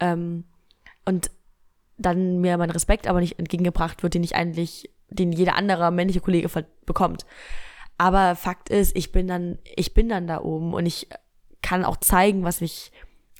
Ähm, 0.00 0.44
und 1.04 1.30
dann 1.98 2.40
mir 2.40 2.58
mein 2.58 2.70
Respekt 2.70 3.06
aber 3.06 3.20
nicht 3.20 3.38
entgegengebracht 3.38 4.02
wird, 4.02 4.14
den 4.14 4.24
ich 4.24 4.34
eigentlich, 4.36 4.90
den 5.08 5.32
jeder 5.32 5.56
andere 5.56 5.90
männliche 5.90 6.20
Kollege 6.20 6.48
bekommt. 6.84 7.24
Aber 7.98 8.36
Fakt 8.36 8.68
ist, 8.68 8.94
ich 8.96 9.12
bin 9.12 9.26
dann, 9.26 9.58
ich 9.76 9.94
bin 9.94 10.08
dann 10.08 10.26
da 10.26 10.42
oben 10.42 10.74
und 10.74 10.84
ich 10.84 11.08
kann 11.62 11.84
auch 11.84 11.96
zeigen, 11.96 12.44
was 12.44 12.60
ich, 12.60 12.92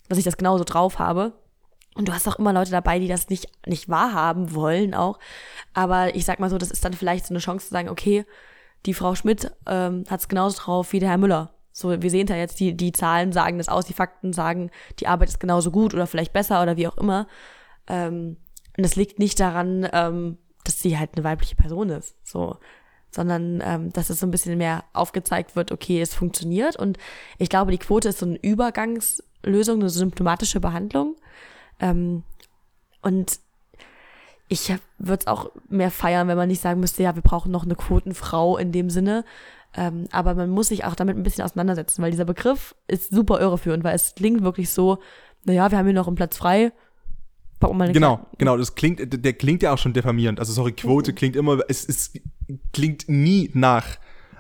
dass 0.09 0.19
ich 0.19 0.25
das 0.25 0.39
genauso 0.39 0.65
drauf 0.65 0.99
habe. 0.99 1.35
Und 1.97 2.09
du 2.09 2.13
hast 2.13 2.29
auch 2.29 2.39
immer 2.39 2.53
Leute 2.53 2.71
dabei, 2.71 2.99
die 2.99 3.09
das 3.09 3.29
nicht, 3.31 3.49
nicht 3.67 3.89
wahrhaben 3.89 4.55
wollen 4.55 4.95
auch. 4.95 5.19
Aber 5.73 6.15
ich 6.15 6.25
sag 6.25 6.39
mal 6.39 6.51
so, 6.51 6.59
das 6.59 6.71
ist 6.71 6.85
dann 6.85 6.93
vielleicht 6.93 7.27
so 7.27 7.33
eine 7.33 7.39
Chance 7.39 7.67
zu 7.67 7.73
sagen, 7.73 7.89
okay, 7.89 8.25
die 8.85 8.95
Frau 8.95 9.15
Schmidt 9.15 9.51
ähm, 9.67 10.05
hat 10.09 10.21
es 10.21 10.29
genauso 10.29 10.59
drauf 10.59 10.93
wie 10.93 11.01
der 11.01 11.09
Herr 11.09 11.19
Müller. 11.19 11.55
So, 11.73 12.01
wir 12.01 12.11
sehen 12.11 12.27
da 12.27 12.37
jetzt, 12.37 12.61
die, 12.61 12.77
die 12.77 12.93
Zahlen 12.93 13.33
sagen 13.33 13.59
das 13.59 13.69
aus, 13.69 13.87
die 13.87 13.93
Fakten 13.93 14.33
sagen, 14.33 14.71
die 14.99 15.09
Arbeit 15.09 15.29
ist 15.29 15.41
genauso 15.41 15.71
gut 15.71 15.95
oder 15.95 16.07
vielleicht 16.07 16.33
besser 16.33 16.63
oder 16.63 16.77
wie 16.77 16.87
auch 16.87 16.97
immer. 16.97 17.27
Ähm, 17.87 18.37
und 18.77 18.85
das 18.85 18.97
liegt 18.97 19.19
nicht 19.19 19.41
daran, 19.41 19.89
ähm, 19.93 20.39
dass 20.65 20.81
sie 20.81 20.99
halt 20.99 21.11
eine 21.15 21.25
weibliche 21.25 21.57
Person 21.57 21.91
ist. 21.91 22.15
So, 22.25 22.57
sondern 23.11 23.63
ähm, 23.65 23.93
dass 23.93 24.11
es 24.11 24.21
so 24.21 24.27
ein 24.27 24.31
bisschen 24.31 24.57
mehr 24.59 24.85
aufgezeigt 24.93 25.57
wird, 25.57 25.73
okay, 25.73 26.01
es 26.01 26.15
funktioniert. 26.15 26.77
Und 26.77 26.99
ich 27.39 27.49
glaube, 27.49 27.73
die 27.73 27.79
Quote 27.79 28.11
ist 28.11 28.19
so 28.19 28.27
eine 28.27 28.37
Übergangslösung, 28.37 29.81
eine 29.81 29.91
symptomatische 29.91 30.61
Behandlung. 30.61 31.17
Ähm, 31.81 32.23
und 33.03 33.39
ich 34.49 34.73
würde 34.99 35.21
es 35.21 35.27
auch 35.27 35.51
mehr 35.69 35.91
feiern, 35.91 36.29
wenn 36.29 36.37
man 36.37 36.49
nicht 36.49 36.61
sagen 36.61 36.81
müsste, 36.81 37.03
ja, 37.03 37.15
wir 37.15 37.23
brauchen 37.23 37.51
noch 37.51 37.65
eine 37.65 37.75
Quotenfrau 37.75 38.57
in 38.57 38.73
dem 38.73 38.91
Sinne. 38.91 39.25
Ähm, 39.75 40.07
aber 40.13 40.35
man 40.35 40.51
muss 40.51 40.69
sich 40.69 40.85
auch 40.85 40.95
damit 40.95 41.17
ein 41.17 41.23
bisschen 41.23 41.45
auseinandersetzen, 41.45 42.03
weil 42.03 42.11
dieser 42.11 42.25
Begriff 42.25 42.75
ist 42.87 43.13
super 43.13 43.41
irreführend, 43.41 43.85
weil 43.85 43.95
es 43.95 44.15
klingt 44.15 44.43
wirklich 44.43 44.71
so, 44.71 44.99
naja, 45.45 45.71
wir 45.71 45.79
haben 45.79 45.87
hier 45.87 45.95
noch 45.95 46.07
einen 46.07 46.17
Platz 46.17 46.37
frei, 46.37 46.73
Genau, 47.95 48.27
genau, 48.37 48.57
das 48.57 48.75
klingt, 48.75 49.01
der 49.25 49.33
klingt 49.33 49.63
ja 49.63 49.73
auch 49.73 49.79
schon 49.79 49.95
diffamierend. 49.95 50.39
Also 50.41 50.53
sorry, 50.53 50.73
Quote 50.73 51.13
mhm. 51.13 51.15
klingt 51.17 51.37
immer, 51.37 51.59
es, 51.69 51.89
es 51.89 52.13
klingt 52.73 53.09
nie 53.09 53.51
nach 53.55 53.99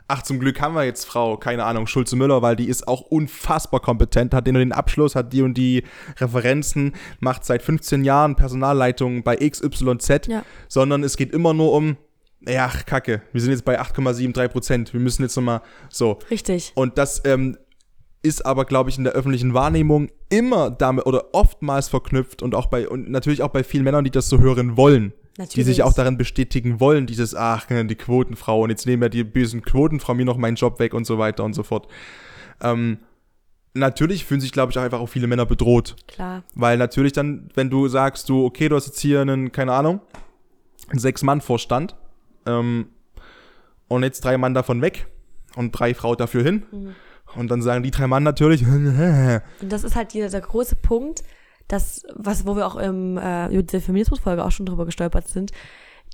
ach, 0.09 0.23
zum 0.23 0.39
Glück 0.39 0.61
haben 0.61 0.75
wir 0.75 0.85
jetzt 0.85 1.05
Frau, 1.05 1.37
keine 1.37 1.65
Ahnung, 1.65 1.87
Schulze-Müller, 1.87 2.43
weil 2.43 2.57
die 2.57 2.69
ist 2.69 2.87
auch 2.87 3.03
unfassbar 3.03 3.81
kompetent, 3.81 4.35
hat 4.35 4.47
den 4.47 4.57
und 4.57 4.61
den 4.61 4.73
Abschluss, 4.73 5.15
hat 5.15 5.33
die 5.33 5.43
und 5.43 5.55
die 5.55 5.85
Referenzen, 6.19 6.95
macht 7.21 7.45
seit 7.45 7.63
15 7.63 8.05
Jahren 8.05 8.37
Personalleitung 8.37 9.23
bei 9.23 9.37
XYZ, 9.37 10.29
ja. 10.29 10.45
sondern 10.69 11.03
es 11.03 11.17
geht 11.17 11.33
immer 11.33 11.55
nur 11.55 11.73
um, 11.73 11.97
ja, 12.47 12.69
kacke, 12.69 13.23
wir 13.33 13.41
sind 13.41 13.51
jetzt 13.51 13.65
bei 13.65 13.81
8,73 13.81 14.49
Prozent, 14.49 14.93
wir 14.93 15.01
müssen 15.01 15.23
jetzt 15.23 15.37
nochmal 15.37 15.63
so. 15.89 16.19
Richtig. 16.31 16.73
Und 16.75 16.99
das 16.99 17.23
ähm, 17.25 17.57
ist 18.23 18.47
aber, 18.47 18.65
glaube 18.65 18.91
ich, 18.91 18.99
in 18.99 19.05
der 19.05 19.15
öffentlichen 19.15 19.55
Wahrnehmung 19.55 20.11
immer 20.29 20.71
damit 20.71 21.07
oder 21.07 21.35
oftmals 21.35 21.89
verknüpft 21.89 22.43
und 22.43 22.55
auch 22.55 22.67
bei, 22.67 22.89
und 22.89 23.11
natürlich 23.11 23.43
auch 23.43 23.51
bei 23.51 23.65
vielen 23.65 23.85
Männern, 23.85 24.05
die 24.05 24.11
das 24.11 24.29
so 24.29 24.39
hören 24.39 24.77
wollen. 24.77 25.13
Natürlich. 25.39 25.55
die 25.55 25.62
sich 25.64 25.82
auch 25.82 25.93
darin 25.93 26.16
bestätigen 26.16 26.80
wollen, 26.80 27.07
dieses, 27.07 27.34
ach, 27.34 27.66
die 27.68 27.95
Quotenfrau 27.95 28.62
und 28.62 28.70
jetzt 28.70 28.87
nehmen 28.87 29.03
ja 29.03 29.09
die 29.11 29.22
bösen 29.22 29.62
Quotenfrau 29.62 30.14
mir 30.14 30.24
noch 30.24 30.39
meinen 30.39 30.57
Job 30.57 30.78
weg 30.78 30.95
und 30.95 31.07
so 31.07 31.18
weiter 31.18 31.45
und 31.45 31.53
so 31.53 31.62
fort. 31.62 31.89
Ähm, 32.62 32.99
natürlich 33.74 34.24
fühlen 34.24 34.41
sich, 34.41 34.53
glaube 34.53 34.72
ich, 34.72 34.78
auch 34.78 34.82
einfach 34.82 35.01
auch 35.01 35.09
viele 35.09 35.26
Männer 35.26 35.47
bedroht. 35.47 35.97
Klar. 36.09 36.43
Weil 36.55 36.78
natürlich 36.78 37.12
dann, 37.12 37.51
wenn 37.55 37.70
du 37.70 37.89
sagst, 37.89 38.28
du, 38.28 38.45
okay, 38.45 38.68
du 38.68 38.76
hast 38.76 38.87
jetzt 38.87 39.01
hier 39.01 39.20
einen, 39.20 39.53
keine 39.53 39.72
Ahnung, 39.72 40.01
einen 40.89 40.99
Sechs-Mann-Vorstand 40.99 41.95
ähm, 42.47 42.89
und 43.89 44.03
jetzt 44.03 44.24
drei 44.24 44.39
Mann 44.39 44.55
davon 44.55 44.80
weg 44.82 45.07
und 45.55 45.72
drei 45.72 45.95
Frauen 45.95 46.16
dafür 46.16 46.43
hin. 46.43 46.64
Mhm. 46.70 46.95
Und 47.34 47.51
dann 47.51 47.61
sagen 47.61 47.82
die 47.82 47.91
drei 47.91 48.07
Mann 48.07 48.22
natürlich. 48.22 48.66
und 48.66 49.43
das 49.68 49.84
ist 49.84 49.97
halt 49.97 50.14
dieser 50.14 50.41
große 50.41 50.76
Punkt, 50.76 51.22
das, 51.69 52.05
was, 52.14 52.47
wo 52.47 52.57
wir 52.57 52.67
auch 52.67 52.77
im, 52.77 53.19
äh, 53.19 53.49
über 53.49 53.62
diese 53.62 53.81
Feminismusfolge 53.81 54.45
auch 54.45 54.53
schon 54.53 54.67
drüber 54.67 54.87
gestolpert 54.87 55.29
sind, 55.29 55.53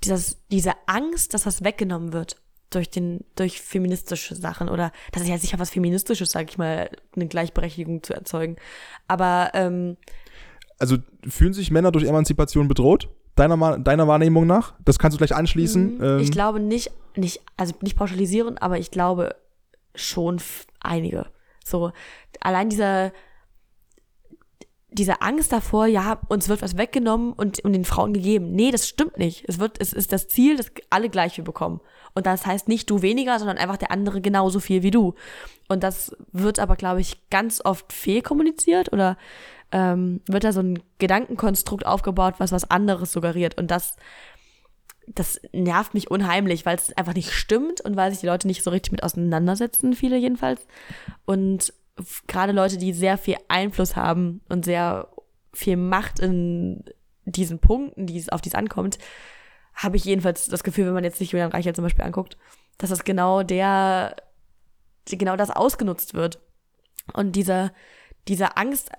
dieses, 0.03 0.39
diese 0.51 0.73
Angst, 0.87 1.35
dass 1.35 1.47
was 1.47 1.63
weggenommen 1.63 2.13
wird 2.13 2.37
durch 2.71 2.91
den, 2.91 3.25
durch 3.37 3.61
feministische 3.61 4.35
Sachen 4.35 4.69
oder 4.69 4.93
das 5.13 5.23
ist 5.23 5.29
ja 5.29 5.39
sicher 5.39 5.59
was 5.59 5.71
Feministisches, 5.71 6.31
sag 6.31 6.51
ich 6.51 6.59
mal, 6.59 6.91
eine 7.15 7.27
Gleichberechtigung 7.27 8.03
zu 8.03 8.15
erzeugen. 8.15 8.57
Aber 9.09 9.51
ähm, 9.55 9.97
also 10.79 10.97
fühlen 11.29 11.53
sich 11.53 11.71
Männer 11.71 11.93
durch 11.93 12.05
Emanzipation 12.05 12.69
bedroht? 12.69 13.09
Deiner, 13.35 13.79
deiner 13.79 14.09
Wahrnehmung 14.09 14.47
nach? 14.47 14.75
Das 14.85 14.99
kannst 14.99 15.15
du 15.15 15.19
gleich 15.19 15.35
anschließen. 15.35 15.99
Mhm. 15.99 16.19
Ich 16.21 16.29
ähm. 16.29 16.33
glaube 16.33 16.61
nicht, 16.61 16.91
nicht, 17.17 17.41
also 17.57 17.75
nicht 17.81 17.97
pauschalisieren, 17.97 18.59
aber 18.59 18.79
ich 18.79 18.91
glaube 18.91 19.37
schon 19.95 20.41
einige. 20.81 21.27
So, 21.65 21.93
allein 22.41 22.69
dieser, 22.69 23.13
diese 24.93 25.23
Angst 25.23 25.53
davor, 25.53 25.87
ja, 25.87 26.21
uns 26.29 26.49
wird 26.49 26.63
was 26.63 26.77
weggenommen 26.77 27.33
und, 27.33 27.61
und 27.61 27.73
den 27.73 27.85
Frauen 27.85 28.13
gegeben. 28.13 28.53
Nee, 28.53 28.71
das 28.71 28.89
stimmt 28.89 29.19
nicht. 29.19 29.45
Es 29.49 29.59
wird, 29.59 29.81
es 29.81 29.93
ist 29.93 30.13
das 30.13 30.29
Ziel, 30.29 30.57
dass 30.57 30.71
alle 30.91 31.09
gleich 31.09 31.35
viel 31.35 31.45
bekommen. 31.45 31.81
Und 32.15 32.27
das 32.27 32.47
heißt 32.47 32.69
nicht 32.69 32.91
du 32.91 33.03
weniger, 33.03 33.39
sondern 33.39 33.59
einfach 33.59 33.79
der 33.79 33.91
andere 33.91 34.21
genauso 34.21 34.61
viel 34.61 34.83
wie 34.83 34.91
du. 34.91 35.15
Und 35.69 35.83
das 35.83 36.15
wird 36.33 36.59
aber, 36.59 36.77
glaube 36.77 37.01
ich, 37.01 37.29
ganz 37.31 37.65
oft 37.65 37.93
fehlkommuniziert 37.93 38.93
oder 38.93 39.17
ähm, 39.73 40.21
wird 40.27 40.45
da 40.45 40.53
so 40.53 40.61
ein 40.61 40.83
Gedankenkonstrukt 40.99 41.87
aufgebaut, 41.87 42.35
was 42.39 42.53
was 42.53 42.71
anderes 42.71 43.13
suggeriert. 43.13 43.57
Und 43.57 43.71
das, 43.71 43.97
das 45.07 45.41
nervt 45.53 45.95
mich 45.95 46.11
unheimlich, 46.11 46.67
weil 46.67 46.77
es 46.77 46.95
einfach 46.97 47.15
nicht 47.15 47.33
stimmt 47.33 47.81
und 47.81 47.97
weil 47.97 48.11
sich 48.11 48.21
die 48.21 48.27
Leute 48.27 48.47
nicht 48.47 48.63
so 48.63 48.71
richtig 48.71 48.93
mit 48.93 49.03
auseinandersetzen, 49.03 49.95
viele 49.95 50.19
jedenfalls. 50.19 50.67
Und 51.25 51.73
gerade 52.27 52.53
Leute, 52.53 52.79
die 52.79 52.93
sehr 52.93 53.19
viel 53.19 53.37
Einfluss 53.49 53.97
haben 53.97 54.41
und 54.49 54.65
sehr 54.65 55.09
viel 55.53 55.77
Macht 55.77 56.21
in 56.21 56.85
diesen 57.25 57.59
Punkten, 57.59 58.07
die 58.07 58.19
es, 58.19 58.29
auf 58.29 58.41
die 58.41 58.49
es 58.49 58.55
ankommt, 58.55 58.99
habe 59.75 59.97
ich 59.97 60.05
jedenfalls 60.05 60.47
das 60.47 60.65
Gefühl, 60.65 60.87
wenn 60.87 60.95
man 60.95 61.05
jetzt 61.05 61.19
sich 61.19 61.33
Julian 61.33 61.51
Reichelt 61.51 61.77
zum 61.77 61.85
Beispiel 61.85 62.05
anguckt, 62.05 62.37
dass 62.79 62.91
das 62.91 63.05
genau 63.05 63.43
der, 63.43 64.17
genau 65.07 65.37
das 65.37 65.51
ausgenutzt 65.51 66.15
wird. 66.15 66.41
Und 67.13 67.37
dieser, 67.37 67.73
dieser 68.29 68.59
Angst, 68.59 68.91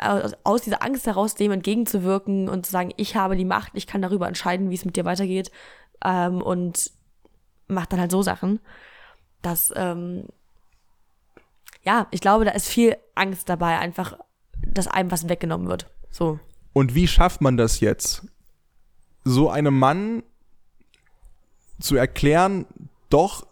aus 0.43 0.61
dieser 0.61 0.83
Angst 0.83 1.05
heraus 1.05 1.35
dem 1.35 1.51
entgegenzuwirken 1.51 2.49
und 2.49 2.65
zu 2.65 2.71
sagen, 2.71 2.91
ich 2.97 3.15
habe 3.15 3.35
die 3.35 3.45
Macht, 3.45 3.71
ich 3.75 3.87
kann 3.87 4.01
darüber 4.01 4.27
entscheiden, 4.27 4.69
wie 4.69 4.75
es 4.75 4.85
mit 4.85 4.95
dir 4.95 5.05
weitergeht, 5.05 5.51
ähm, 6.03 6.41
und 6.41 6.91
macht 7.67 7.91
dann 7.93 7.99
halt 7.99 8.11
so 8.11 8.21
Sachen, 8.21 8.59
dass 9.41 9.71
ähm, 9.75 10.27
ja, 11.85 12.07
ich 12.11 12.21
glaube, 12.21 12.45
da 12.45 12.51
ist 12.51 12.67
viel 12.67 12.95
Angst 13.15 13.49
dabei, 13.49 13.77
einfach, 13.77 14.17
dass 14.65 14.87
einem 14.87 15.11
was 15.11 15.29
weggenommen 15.29 15.67
wird. 15.67 15.89
So. 16.09 16.39
Und 16.71 16.95
wie 16.95 17.07
schafft 17.07 17.41
man 17.41 17.57
das 17.57 17.79
jetzt? 17.79 18.25
So 19.23 19.49
einem 19.49 19.77
Mann 19.77 20.23
zu 21.79 21.95
erklären, 21.95 22.65
doch, 23.09 23.45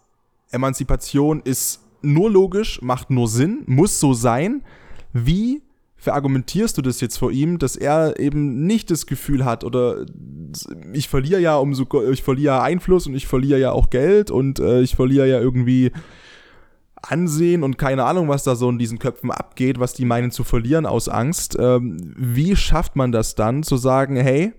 Emanzipation 0.51 1.41
ist 1.41 1.81
nur 2.01 2.31
logisch, 2.31 2.81
macht 2.81 3.09
nur 3.09 3.27
Sinn, 3.27 3.63
muss 3.67 3.99
so 3.99 4.13
sein. 4.13 4.63
Wie 5.13 5.61
verargumentierst 5.97 6.77
du 6.77 6.81
das 6.81 6.99
jetzt 6.99 7.17
vor 7.17 7.31
ihm, 7.31 7.59
dass 7.59 7.75
er 7.75 8.19
eben 8.19 8.65
nicht 8.65 8.89
das 8.89 9.05
Gefühl 9.05 9.45
hat 9.45 9.63
oder 9.63 10.05
ich 10.93 11.07
verliere 11.07 11.39
ja 11.39 11.57
umso 11.57 11.85
ich 12.09 12.23
verliere 12.23 12.63
Einfluss 12.63 13.05
und 13.05 13.13
ich 13.13 13.27
verliere 13.27 13.59
ja 13.59 13.71
auch 13.71 13.91
Geld 13.91 14.31
und 14.31 14.59
äh, 14.59 14.81
ich 14.81 14.95
verliere 14.95 15.29
ja 15.29 15.39
irgendwie 15.39 15.91
Ansehen 17.01 17.63
und 17.63 17.77
keine 17.77 18.05
Ahnung, 18.05 18.27
was 18.27 18.43
da 18.43 18.55
so 18.55 18.69
in 18.69 18.77
diesen 18.77 18.99
Köpfen 18.99 19.31
abgeht, 19.31 19.79
was 19.79 19.93
die 19.93 20.05
meinen 20.05 20.31
zu 20.31 20.43
verlieren 20.43 20.85
aus 20.85 21.09
Angst. 21.09 21.57
Ähm, 21.59 22.13
wie 22.15 22.55
schafft 22.55 22.95
man 22.95 23.11
das 23.11 23.35
dann, 23.35 23.63
zu 23.63 23.77
sagen, 23.77 24.15
hey, 24.15 24.53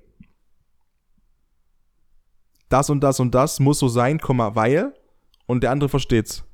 das 2.68 2.90
und 2.90 3.00
das 3.00 3.20
und 3.20 3.34
das 3.34 3.60
muss 3.60 3.78
so 3.78 3.88
sein, 3.88 4.18
weil, 4.20 4.92
und 5.46 5.62
der 5.62 5.70
andere 5.70 5.88
versteht's. 5.88 6.44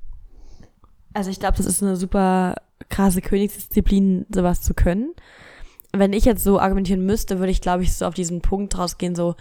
Also 1.14 1.30
ich 1.30 1.40
glaube, 1.40 1.56
das 1.56 1.66
ist 1.66 1.82
eine 1.82 1.96
super 1.96 2.56
krasse 2.90 3.22
Königsdisziplin, 3.22 4.26
sowas 4.28 4.60
zu 4.60 4.74
können. 4.74 5.14
Wenn 5.92 6.12
ich 6.12 6.26
jetzt 6.26 6.44
so 6.44 6.60
argumentieren 6.60 7.06
müsste, 7.06 7.38
würde 7.38 7.50
ich, 7.52 7.62
glaube 7.62 7.82
ich, 7.82 7.94
so 7.94 8.04
auf 8.04 8.14
diesen 8.14 8.42
Punkt 8.42 8.76
rausgehen, 8.76 9.14
so, 9.14 9.36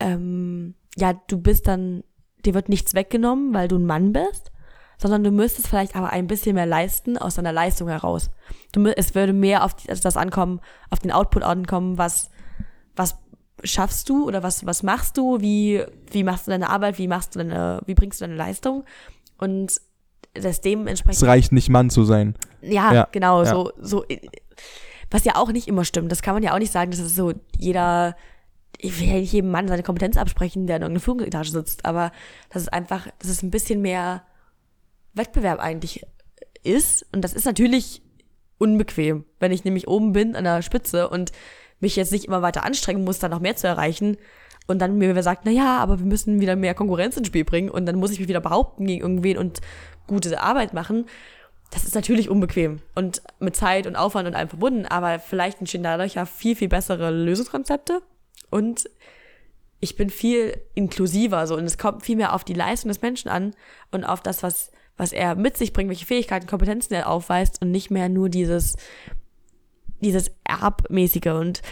ähm, 0.00 0.74
ja, 0.96 1.20
du 1.26 1.38
bist 1.38 1.68
dann, 1.68 2.02
dir 2.46 2.54
wird 2.54 2.70
nichts 2.70 2.94
weggenommen, 2.94 3.52
weil 3.52 3.68
du 3.68 3.76
ein 3.76 3.84
Mann 3.84 4.12
bist 4.12 4.51
sondern 5.02 5.24
du 5.24 5.32
müsstest 5.32 5.66
vielleicht 5.66 5.96
aber 5.96 6.10
ein 6.10 6.28
bisschen 6.28 6.54
mehr 6.54 6.64
leisten 6.64 7.18
aus 7.18 7.34
deiner 7.34 7.52
Leistung 7.52 7.88
heraus. 7.88 8.30
Du, 8.70 8.86
es 8.86 9.16
würde 9.16 9.32
mehr 9.32 9.64
auf 9.64 9.74
also 9.88 10.00
das 10.00 10.16
ankommen, 10.16 10.60
auf 10.90 11.00
den 11.00 11.10
Output 11.10 11.42
ankommen, 11.42 11.98
was, 11.98 12.30
was 12.94 13.16
schaffst 13.64 14.08
du 14.08 14.26
oder 14.26 14.44
was, 14.44 14.64
was 14.64 14.84
machst 14.84 15.16
du, 15.16 15.40
wie, 15.40 15.84
wie 16.10 16.22
machst 16.22 16.46
du 16.46 16.52
deine 16.52 16.70
Arbeit, 16.70 16.98
wie 16.98 17.08
machst 17.08 17.34
du 17.34 17.40
deine, 17.40 17.80
wie 17.84 17.94
bringst 17.94 18.20
du 18.20 18.24
deine 18.24 18.36
Leistung 18.36 18.84
und 19.38 19.80
das 20.34 20.60
dementsprechend. 20.60 21.20
Es 21.20 21.28
reicht 21.28 21.52
nicht 21.52 21.68
Mann 21.68 21.90
zu 21.90 22.04
sein. 22.04 22.34
Ja, 22.62 22.94
ja 22.94 23.08
genau, 23.10 23.42
ja. 23.42 23.50
so, 23.50 23.72
so, 23.80 24.04
was 25.10 25.24
ja 25.24 25.34
auch 25.34 25.50
nicht 25.50 25.66
immer 25.66 25.84
stimmt. 25.84 26.12
Das 26.12 26.22
kann 26.22 26.34
man 26.34 26.44
ja 26.44 26.54
auch 26.54 26.58
nicht 26.58 26.72
sagen, 26.72 26.92
dass 26.92 27.00
es 27.00 27.16
so 27.16 27.32
jeder, 27.58 28.16
ich 28.78 29.00
will 29.00 29.08
ja 29.08 29.14
nicht 29.14 29.32
jedem 29.32 29.50
Mann 29.50 29.66
seine 29.66 29.82
Kompetenz 29.82 30.16
absprechen, 30.16 30.68
der 30.68 30.76
in 30.76 30.82
irgendeiner 30.82 31.04
Führungsetage 31.04 31.50
sitzt, 31.50 31.84
aber 31.84 32.12
das 32.50 32.62
ist 32.62 32.72
einfach, 32.72 33.08
das 33.18 33.30
ist 33.30 33.42
ein 33.42 33.50
bisschen 33.50 33.82
mehr 33.82 34.22
Wettbewerb 35.14 35.60
eigentlich 35.60 36.04
ist. 36.62 37.06
Und 37.12 37.22
das 37.22 37.34
ist 37.34 37.44
natürlich 37.46 38.02
unbequem, 38.58 39.24
wenn 39.40 39.52
ich 39.52 39.64
nämlich 39.64 39.88
oben 39.88 40.12
bin 40.12 40.36
an 40.36 40.44
der 40.44 40.62
Spitze 40.62 41.08
und 41.08 41.32
mich 41.80 41.96
jetzt 41.96 42.12
nicht 42.12 42.26
immer 42.26 42.42
weiter 42.42 42.64
anstrengen 42.64 43.04
muss, 43.04 43.18
da 43.18 43.28
noch 43.28 43.40
mehr 43.40 43.56
zu 43.56 43.66
erreichen. 43.66 44.16
Und 44.68 44.78
dann 44.78 44.96
mir 44.96 45.20
sagt, 45.22 45.42
na 45.44 45.50
ja, 45.50 45.78
aber 45.78 45.98
wir 45.98 46.06
müssen 46.06 46.40
wieder 46.40 46.54
mehr 46.54 46.74
Konkurrenz 46.74 47.16
ins 47.16 47.26
Spiel 47.26 47.44
bringen 47.44 47.68
und 47.68 47.84
dann 47.86 47.96
muss 47.96 48.12
ich 48.12 48.20
mich 48.20 48.28
wieder 48.28 48.40
behaupten 48.40 48.86
gegen 48.86 49.02
irgendwen 49.02 49.36
und 49.36 49.60
gute 50.06 50.40
Arbeit 50.40 50.72
machen. 50.72 51.06
Das 51.70 51.84
ist 51.84 51.94
natürlich 51.94 52.28
unbequem 52.28 52.80
und 52.94 53.22
mit 53.40 53.56
Zeit 53.56 53.86
und 53.86 53.96
Aufwand 53.96 54.28
und 54.28 54.34
allem 54.34 54.48
verbunden, 54.48 54.86
aber 54.86 55.18
vielleicht 55.18 55.58
entstehen 55.58 55.82
dadurch 55.82 56.14
ja 56.14 56.26
viel, 56.26 56.54
viel 56.54 56.68
bessere 56.68 57.10
Lösungskonzepte 57.10 58.02
und 58.50 58.88
ich 59.80 59.96
bin 59.96 60.10
viel 60.10 60.60
inklusiver 60.74 61.46
so 61.46 61.56
und 61.56 61.64
es 61.64 61.78
kommt 61.78 62.04
viel 62.04 62.16
mehr 62.16 62.34
auf 62.34 62.44
die 62.44 62.52
Leistung 62.54 62.88
des 62.88 63.02
Menschen 63.02 63.30
an 63.30 63.54
und 63.90 64.04
auf 64.04 64.20
das, 64.20 64.42
was 64.42 64.70
was 64.96 65.12
er 65.12 65.34
mit 65.34 65.56
sich 65.56 65.72
bringt, 65.72 65.88
welche 65.88 66.06
Fähigkeiten, 66.06 66.46
Kompetenzen 66.46 66.94
er 66.94 67.08
aufweist 67.08 67.60
und 67.62 67.70
nicht 67.70 67.90
mehr 67.90 68.08
nur 68.08 68.28
dieses, 68.28 68.76
dieses 70.00 70.30
Erbmäßige. 70.44 71.32
Und 71.32 71.62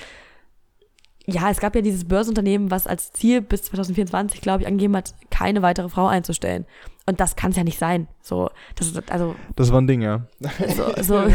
ja, 1.26 1.50
es 1.50 1.60
gab 1.60 1.74
ja 1.74 1.80
dieses 1.80 2.06
Börsenunternehmen, 2.06 2.70
was 2.70 2.86
als 2.86 3.12
Ziel 3.12 3.40
bis 3.40 3.62
2024, 3.64 4.40
glaube 4.40 4.62
ich, 4.62 4.68
angegeben 4.68 4.96
hat, 4.96 5.14
keine 5.30 5.62
weitere 5.62 5.88
Frau 5.88 6.06
einzustellen. 6.06 6.66
Und 7.06 7.20
das 7.20 7.36
kann 7.36 7.50
es 7.50 7.56
ja 7.56 7.64
nicht 7.64 7.78
sein. 7.78 8.08
So, 8.22 8.50
das 8.76 8.88
ist 8.88 9.10
also. 9.10 9.34
Das 9.56 9.72
war 9.72 9.80
ein 9.80 9.86
Ding, 9.86 10.02
ja. 10.02 10.26
So, 10.38 10.84
so 11.02 11.16
also. 11.16 11.30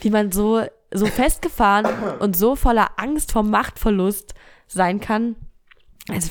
wie 0.00 0.10
man 0.10 0.32
so, 0.32 0.62
so 0.92 1.06
festgefahren 1.06 1.86
und 2.20 2.36
so 2.36 2.56
voller 2.56 2.90
Angst 2.96 3.32
vor 3.32 3.42
Machtverlust 3.42 4.34
sein 4.66 5.00
kann. 5.00 5.36
Also 6.08 6.30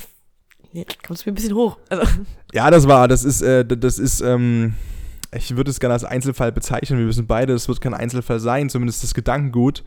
nee, 0.72 0.86
kommst 1.06 1.26
mir 1.26 1.32
ein 1.32 1.34
bisschen 1.34 1.54
hoch. 1.54 1.78
Also. 1.88 2.06
Ja, 2.54 2.70
das 2.70 2.86
war, 2.86 3.08
das 3.08 3.24
ist, 3.24 3.40
äh, 3.40 3.64
das 3.64 3.98
ist, 3.98 4.20
ähm, 4.20 4.74
ich 5.34 5.56
würde 5.56 5.70
es 5.70 5.80
gerne 5.80 5.94
als 5.94 6.04
Einzelfall 6.04 6.52
bezeichnen. 6.52 6.98
Wir 6.98 7.06
wissen 7.06 7.26
beide, 7.26 7.54
es 7.54 7.66
wird 7.66 7.80
kein 7.80 7.94
Einzelfall 7.94 8.40
sein, 8.40 8.68
zumindest 8.68 9.02
das 9.02 9.14
Gedankengut. 9.14 9.84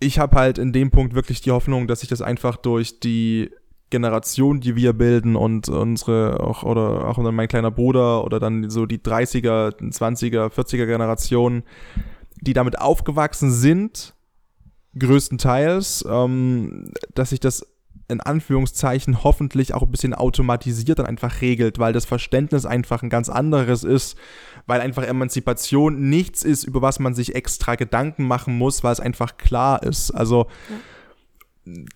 ich 0.00 0.18
habe 0.18 0.36
halt 0.36 0.56
in 0.56 0.72
dem 0.72 0.90
Punkt 0.90 1.14
wirklich 1.14 1.42
die 1.42 1.50
Hoffnung, 1.50 1.86
dass 1.86 2.00
sich 2.00 2.08
das 2.08 2.22
einfach 2.22 2.56
durch 2.56 3.00
die 3.00 3.50
Generation, 3.90 4.60
die 4.60 4.74
wir 4.74 4.94
bilden 4.94 5.36
und 5.36 5.68
unsere 5.68 6.40
auch 6.40 6.62
oder 6.62 7.06
auch 7.06 7.18
mein 7.18 7.46
kleiner 7.46 7.70
Bruder 7.70 8.24
oder 8.24 8.40
dann 8.40 8.70
so 8.70 8.86
die 8.86 8.98
30er, 8.98 9.76
20er, 9.78 10.48
40er 10.48 10.86
Generation, 10.86 11.62
die 12.40 12.54
damit 12.54 12.80
aufgewachsen 12.80 13.52
sind, 13.52 14.14
größtenteils, 14.98 16.06
ähm, 16.08 16.92
dass 17.14 17.30
sich 17.30 17.40
das 17.40 17.66
in 18.12 18.20
Anführungszeichen 18.20 19.24
hoffentlich 19.24 19.74
auch 19.74 19.82
ein 19.82 19.90
bisschen 19.90 20.14
automatisiert 20.14 20.98
dann 20.98 21.06
einfach 21.06 21.40
regelt, 21.40 21.78
weil 21.78 21.92
das 21.92 22.04
Verständnis 22.04 22.66
einfach 22.66 23.02
ein 23.02 23.10
ganz 23.10 23.28
anderes 23.28 23.82
ist, 23.82 24.16
weil 24.66 24.80
einfach 24.80 25.02
Emanzipation 25.02 26.08
nichts 26.08 26.44
ist, 26.44 26.64
über 26.64 26.82
was 26.82 27.00
man 27.00 27.14
sich 27.14 27.34
extra 27.34 27.74
Gedanken 27.74 28.24
machen 28.24 28.56
muss, 28.56 28.84
weil 28.84 28.92
es 28.92 29.00
einfach 29.00 29.36
klar 29.36 29.82
ist. 29.82 30.10
Also 30.12 30.46
ja 30.68 30.76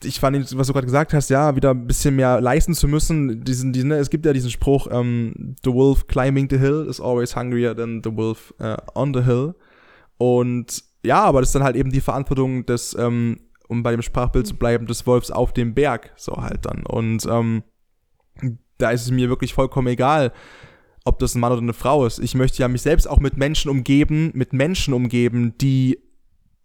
ich 0.04 0.20
fand, 0.20 0.36
was 0.56 0.66
du 0.68 0.72
gerade 0.72 0.86
gesagt 0.86 1.12
hast, 1.12 1.28
ja, 1.28 1.56
wieder 1.56 1.70
ein 1.70 1.86
bisschen 1.86 2.14
mehr 2.14 2.40
leisten 2.40 2.74
zu 2.74 2.86
müssen. 2.86 3.44
Diesen, 3.44 3.72
diesen, 3.72 3.90
es 3.90 4.10
gibt 4.10 4.24
ja 4.24 4.32
diesen 4.32 4.50
Spruch, 4.50 4.86
ähm, 4.90 5.56
The 5.64 5.72
wolf 5.72 6.06
climbing 6.06 6.48
the 6.48 6.58
hill 6.58 6.86
is 6.88 7.00
always 7.00 7.34
hungrier 7.34 7.74
than 7.74 8.00
the 8.04 8.14
wolf 8.14 8.54
uh, 8.60 8.76
on 8.94 9.12
the 9.12 9.24
hill. 9.24 9.54
Und 10.18 10.84
ja, 11.04 11.22
aber 11.24 11.40
das 11.40 11.48
ist 11.48 11.54
dann 11.54 11.64
halt 11.64 11.76
eben 11.76 11.90
die 11.90 12.00
Verantwortung 12.00 12.64
des, 12.66 12.96
ähm, 12.98 13.40
um 13.68 13.82
bei 13.82 13.92
dem 13.92 14.02
Sprachbild 14.02 14.46
zu 14.46 14.56
bleiben, 14.56 14.86
des 14.86 15.06
Wolfs 15.06 15.30
auf 15.30 15.52
dem 15.52 15.74
Berg, 15.74 16.12
so 16.16 16.36
halt 16.36 16.66
dann. 16.66 16.84
Und 16.84 17.26
ähm, 17.26 17.62
da 18.78 18.90
ist 18.90 19.02
es 19.02 19.10
mir 19.10 19.28
wirklich 19.28 19.54
vollkommen 19.54 19.88
egal, 19.88 20.32
ob 21.04 21.18
das 21.18 21.34
ein 21.34 21.40
Mann 21.40 21.52
oder 21.52 21.62
eine 21.62 21.72
Frau 21.72 22.04
ist. 22.04 22.18
Ich 22.18 22.34
möchte 22.34 22.60
ja 22.60 22.68
mich 22.68 22.82
selbst 22.82 23.08
auch 23.08 23.20
mit 23.20 23.36
Menschen 23.36 23.70
umgeben, 23.70 24.32
mit 24.34 24.52
Menschen 24.52 24.92
umgeben, 24.92 25.56
die 25.58 25.98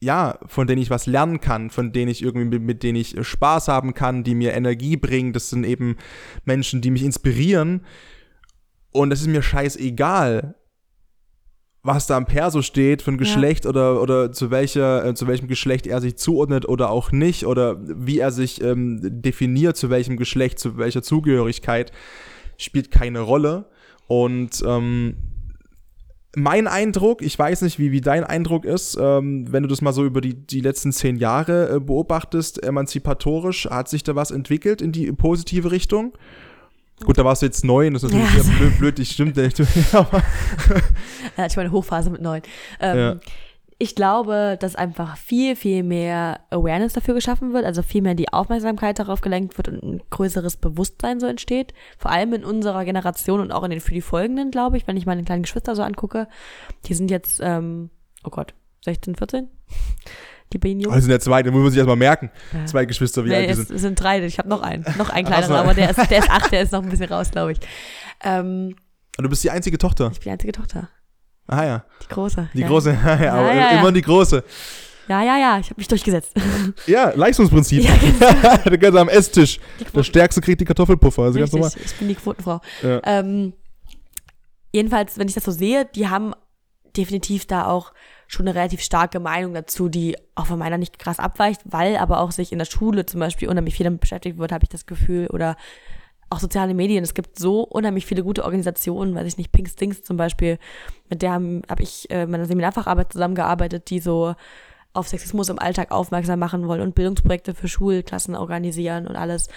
ja, 0.04 0.40
von 0.48 0.66
denen 0.66 0.82
ich 0.82 0.90
was 0.90 1.06
lernen 1.06 1.42
kann, 1.42 1.70
von 1.70 1.92
denen 1.92 2.10
ich 2.10 2.24
irgendwie 2.24 2.58
mit, 2.58 2.82
denen 2.82 2.98
ich 2.98 3.16
Spaß 3.22 3.68
haben 3.68 3.94
kann, 3.94 4.24
die 4.24 4.34
mir 4.34 4.54
Energie 4.54 4.98
bringen. 4.98 5.32
Das 5.32 5.52
sind 5.52 5.64
eben 5.64 5.96
Menschen, 6.44 6.82
die 6.82 6.90
mich 6.90 7.04
inspirieren. 7.04 7.86
Und 8.92 9.14
es 9.14 9.22
ist 9.22 9.28
mir 9.28 9.44
scheißegal, 9.44 10.56
was 11.84 12.06
da 12.06 12.18
im 12.18 12.26
Perso 12.26 12.62
steht 12.62 13.02
für 13.02 13.12
ein 13.12 13.18
Geschlecht 13.18 13.64
ja. 13.66 13.72
oder, 13.72 14.02
oder 14.02 14.32
zu, 14.32 14.52
welcher, 14.52 15.06
äh, 15.06 15.14
zu 15.16 15.28
welchem 15.28 15.48
Geschlecht 15.48 15.88
er 15.88 16.00
sich 16.00 16.16
zuordnet 16.18 16.68
oder 16.68 16.92
auch 16.92 17.12
nicht 17.12 17.46
oder 17.46 17.78
wie 17.82 18.20
er 18.20 18.32
sich 18.32 18.62
ähm, 18.62 19.00
definiert, 19.02 19.78
zu 19.78 19.90
welchem 19.90 20.18
Geschlecht, 20.18 20.60
zu 20.60 20.78
welcher 20.78 21.02
Zugehörigkeit, 21.02 21.92
spielt 22.58 22.92
keine 22.92 23.22
Rolle. 23.22 23.66
Und 24.08 24.64
ähm, 24.66 25.16
mein 26.36 26.68
Eindruck, 26.68 27.22
ich 27.22 27.38
weiß 27.38 27.64
nicht, 27.64 27.80
wie, 27.80 27.92
wie 27.92 28.02
dein 28.02 28.24
Eindruck 28.24 28.64
ist, 28.66 28.98
ähm, 29.00 29.52
wenn 29.52 29.64
du 29.64 29.70
das 29.70 29.82
mal 29.82 29.92
so 29.92 30.06
über 30.06 30.22
die, 30.22 30.36
die 30.36 30.62
letzten 30.62 30.92
zehn 30.92 31.18
Jahre 31.18 31.76
äh, 31.76 31.80
beobachtest, 31.80 32.64
emanzipatorisch, 32.64 33.66
hat 33.66 33.90
sich 33.90 34.04
da 34.04 34.16
was 34.16 34.32
entwickelt 34.32 34.82
in 34.82 34.92
die 34.92 35.12
positive 35.12 35.72
Richtung? 35.72 36.14
Gut, 37.06 37.18
da 37.18 37.26
warst 37.26 37.42
du 37.42 37.48
jetzt 37.48 37.66
neun, 37.66 37.94
das 37.94 38.04
ist 38.04 38.14
natürlich 38.14 38.48
ja, 38.48 38.58
blöd, 38.58 38.78
blöd, 38.78 39.00
ich 39.00 39.12
stimmt 39.12 39.36
nicht. 39.36 39.60
Aber 39.94 40.24
ja, 41.38 41.46
ich 41.46 41.56
meine 41.56 41.72
Hochphase 41.72 42.10
mit 42.10 42.22
neun. 42.22 42.42
Ähm, 42.80 42.98
ja 42.98 43.20
ich 43.82 43.96
glaube, 43.96 44.58
dass 44.60 44.76
einfach 44.76 45.18
viel, 45.18 45.56
viel 45.56 45.82
mehr 45.82 46.42
Awareness 46.52 46.94
dafür 46.94 47.16
geschaffen 47.16 47.52
wird, 47.52 47.66
also 47.66 47.82
viel 47.82 48.04
mehr 48.04 48.14
die 48.14 48.32
Aufmerksamkeit 48.32 49.00
darauf 49.00 49.22
gelenkt 49.22 49.58
wird 49.58 49.70
und 49.70 49.82
ein 49.82 50.04
größeres 50.12 50.58
Bewusstsein 50.58 51.20
so 51.20 51.26
entsteht. 51.26 51.74
Vor 51.98 52.12
allem 52.12 52.32
in 52.34 52.46
unserer 52.46 52.86
Generation 52.86 53.40
und 53.40 53.52
auch 53.52 53.64
in 53.64 53.72
den 53.72 53.80
für 53.80 53.96
die 53.96 54.02
folgenden, 54.02 54.52
glaube 54.52 54.78
ich, 54.78 54.86
wenn 54.86 54.98
ich 54.98 55.08
meine 55.08 55.24
kleinen 55.24 55.42
Geschwister 55.42 55.76
so 55.76 55.82
angucke. 55.82 56.28
Die 56.86 56.94
sind 56.94 57.10
jetzt, 57.10 57.40
ähm, 57.44 57.90
oh 58.24 58.30
Gott, 58.30 58.54
16, 58.86 59.16
14? 59.16 59.48
Die 60.54 60.58
beiden 60.58 60.80
Jungs. 60.80 60.94
Also 60.94 61.06
sind 61.06 61.12
ja 61.12 61.20
zwei, 61.20 61.44
da 61.44 61.52
muss 61.52 61.62
man 61.62 61.72
sich 61.72 61.78
erstmal 61.78 61.96
merken. 61.96 62.30
Ja. 62.54 62.66
Zwei 62.66 62.86
Geschwister, 62.86 63.24
wie 63.24 63.30
nee, 63.30 63.36
alt 63.36 63.50
die 63.50 63.54
sind. 63.54 63.72
Es 63.72 63.82
sind 63.82 64.00
drei, 64.00 64.24
ich 64.26 64.38
habe 64.38 64.50
noch 64.50 64.62
einen. 64.62 64.86
Noch 64.98 65.10
einen 65.10 65.26
kleineren, 65.26 65.56
aber 65.56 65.74
der 65.74 65.90
ist, 65.92 66.10
der 66.10 66.20
ist 66.20 66.30
acht, 66.30 66.52
der 66.52 66.62
ist 66.62 66.72
noch 66.72 66.84
ein 66.84 66.90
bisschen 66.90 67.12
raus, 67.12 67.32
glaube 67.32 67.54
ich. 67.54 67.60
Ähm, 68.24 68.76
du 69.18 69.30
bist 69.30 69.44
die 69.44 69.52
einzige 69.52 69.78
Tochter? 69.78 70.10
Ich 70.12 70.20
bin 70.20 70.26
die 70.26 70.32
einzige 70.32 70.52
Tochter. 70.52 70.90
Ah 71.48 71.66
ja. 71.66 71.86
Die 72.04 72.08
große. 72.08 72.50
Die 72.54 72.60
ja. 72.60 72.68
große, 72.68 72.92
ja, 73.06 73.24
ja, 73.24 73.34
aber 73.34 73.54
ja, 73.54 73.80
immer 73.80 73.92
die 73.92 74.02
große. 74.02 74.44
Ja, 75.08 75.22
ja, 75.24 75.38
ja, 75.38 75.60
ich 75.60 75.66
habe 75.66 75.76
mich 75.78 75.88
durchgesetzt. 75.88 76.34
Ja, 76.86 77.12
Leistungsprinzip. 77.16 77.84
Ja, 77.84 77.96
genau. 77.98 78.58
der 78.70 78.78
ganze 78.78 79.00
am 79.00 79.10
Esstisch. 79.10 79.60
Der 79.94 80.04
Stärkste 80.04 80.42
kriegt 80.42 80.62
die 80.62 80.66
Kartoffelpuffer. 80.66 81.24
Also 81.24 81.40
Richtig, 81.40 81.62
ganz 81.62 81.74
normal. 81.74 81.86
Ich 81.86 81.96
bin 81.96 82.08
die 82.08 82.16
Quotenfrau. 82.16 82.62
Ja. 82.82 83.02
Ähm, 83.04 83.54
jedenfalls, 84.72 85.18
wenn 85.18 85.28
ich 85.28 85.34
das 85.34 85.44
so 85.44 85.52
sehe, 85.52 85.86
die 85.86 86.08
haben 86.08 86.34
definitiv 86.96 87.46
da 87.46 87.66
auch 87.66 87.94
schon 88.32 88.48
eine 88.48 88.56
relativ 88.56 88.82
starke 88.82 89.20
Meinung 89.20 89.54
dazu, 89.54 89.90
die 89.90 90.16
auch 90.36 90.46
von 90.46 90.60
meiner 90.60 90.78
nicht 90.78 91.00
krass 91.00 91.20
abweicht, 91.20 91.62
weil 91.66 91.98
aber 91.98 92.22
auch 92.22 92.32
sich 92.32 92.52
in 92.52 92.60
der 92.60 92.66
Schule 92.66 93.06
zum 93.06 93.20
Beispiel 93.20 93.50
unheimlich 93.50 93.76
viel 93.76 93.84
damit 93.84 94.00
beschäftigt 94.00 94.38
wird, 94.38 94.52
habe 94.54 94.64
ich 94.64 94.70
das 94.70 94.86
Gefühl, 94.86 95.28
oder 95.28 95.58
auch 96.30 96.40
soziale 96.40 96.74
Medien. 96.74 97.04
Es 97.04 97.14
gibt 97.14 97.38
so 97.38 97.62
unheimlich 97.64 98.06
viele 98.06 98.24
gute 98.24 98.46
Organisationen, 98.46 99.14
weiß 99.14 99.28
ich 99.28 99.38
nicht, 99.38 99.52
Pink 99.52 99.68
Stinks 99.68 100.04
zum 100.04 100.16
Beispiel, 100.16 100.60
mit 101.10 101.22
der 101.22 101.34
habe 101.34 101.62
hab 101.70 101.82
ich 101.82 102.10
äh, 102.10 102.26
meiner 102.26 102.46
Seminarfacharbeit 102.46 103.12
zusammengearbeitet, 103.12 103.90
die 103.90 104.00
so 104.00 104.34
auf 104.94 105.10
Sexismus 105.10 105.50
im 105.50 105.60
Alltag 105.60 105.92
aufmerksam 105.92 106.40
machen 106.40 106.68
wollen 106.68 106.82
und 106.82 106.96
Bildungsprojekte 106.96 107.54
für 107.54 107.68
Schulklassen 107.68 108.36
organisieren 108.36 109.08
und 109.08 109.18
alles. 109.18 109.50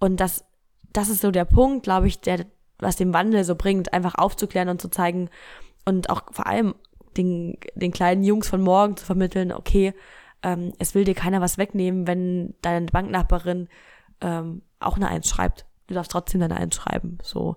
Und 0.00 0.20
das, 0.20 0.44
das 0.92 1.10
ist 1.10 1.20
so 1.20 1.30
der 1.30 1.44
Punkt, 1.44 1.82
glaube 1.82 2.08
ich, 2.08 2.20
der, 2.20 2.46
was 2.78 2.96
den 2.96 3.12
Wandel 3.12 3.44
so 3.44 3.54
bringt, 3.54 3.92
einfach 3.92 4.14
aufzuklären 4.14 4.70
und 4.70 4.80
zu 4.80 4.88
zeigen 4.88 5.28
und 5.84 6.08
auch 6.08 6.22
vor 6.32 6.46
allem 6.46 6.74
den, 7.16 7.58
den 7.74 7.92
kleinen 7.92 8.22
Jungs 8.22 8.48
von 8.48 8.60
morgen 8.60 8.96
zu 8.96 9.04
vermitteln, 9.04 9.52
okay, 9.52 9.94
ähm, 10.42 10.72
es 10.78 10.94
will 10.94 11.04
dir 11.04 11.14
keiner 11.14 11.40
was 11.40 11.58
wegnehmen, 11.58 12.06
wenn 12.06 12.54
deine 12.62 12.86
Banknachbarin 12.86 13.68
ähm, 14.20 14.62
auch 14.80 14.96
eine 14.96 15.08
Eins 15.08 15.28
schreibt 15.28 15.66
du 15.86 15.94
darfst 15.94 16.12
trotzdem 16.12 16.40
deine 16.40 16.56
Eins 16.56 16.74
schreiben. 16.74 17.18
So. 17.22 17.56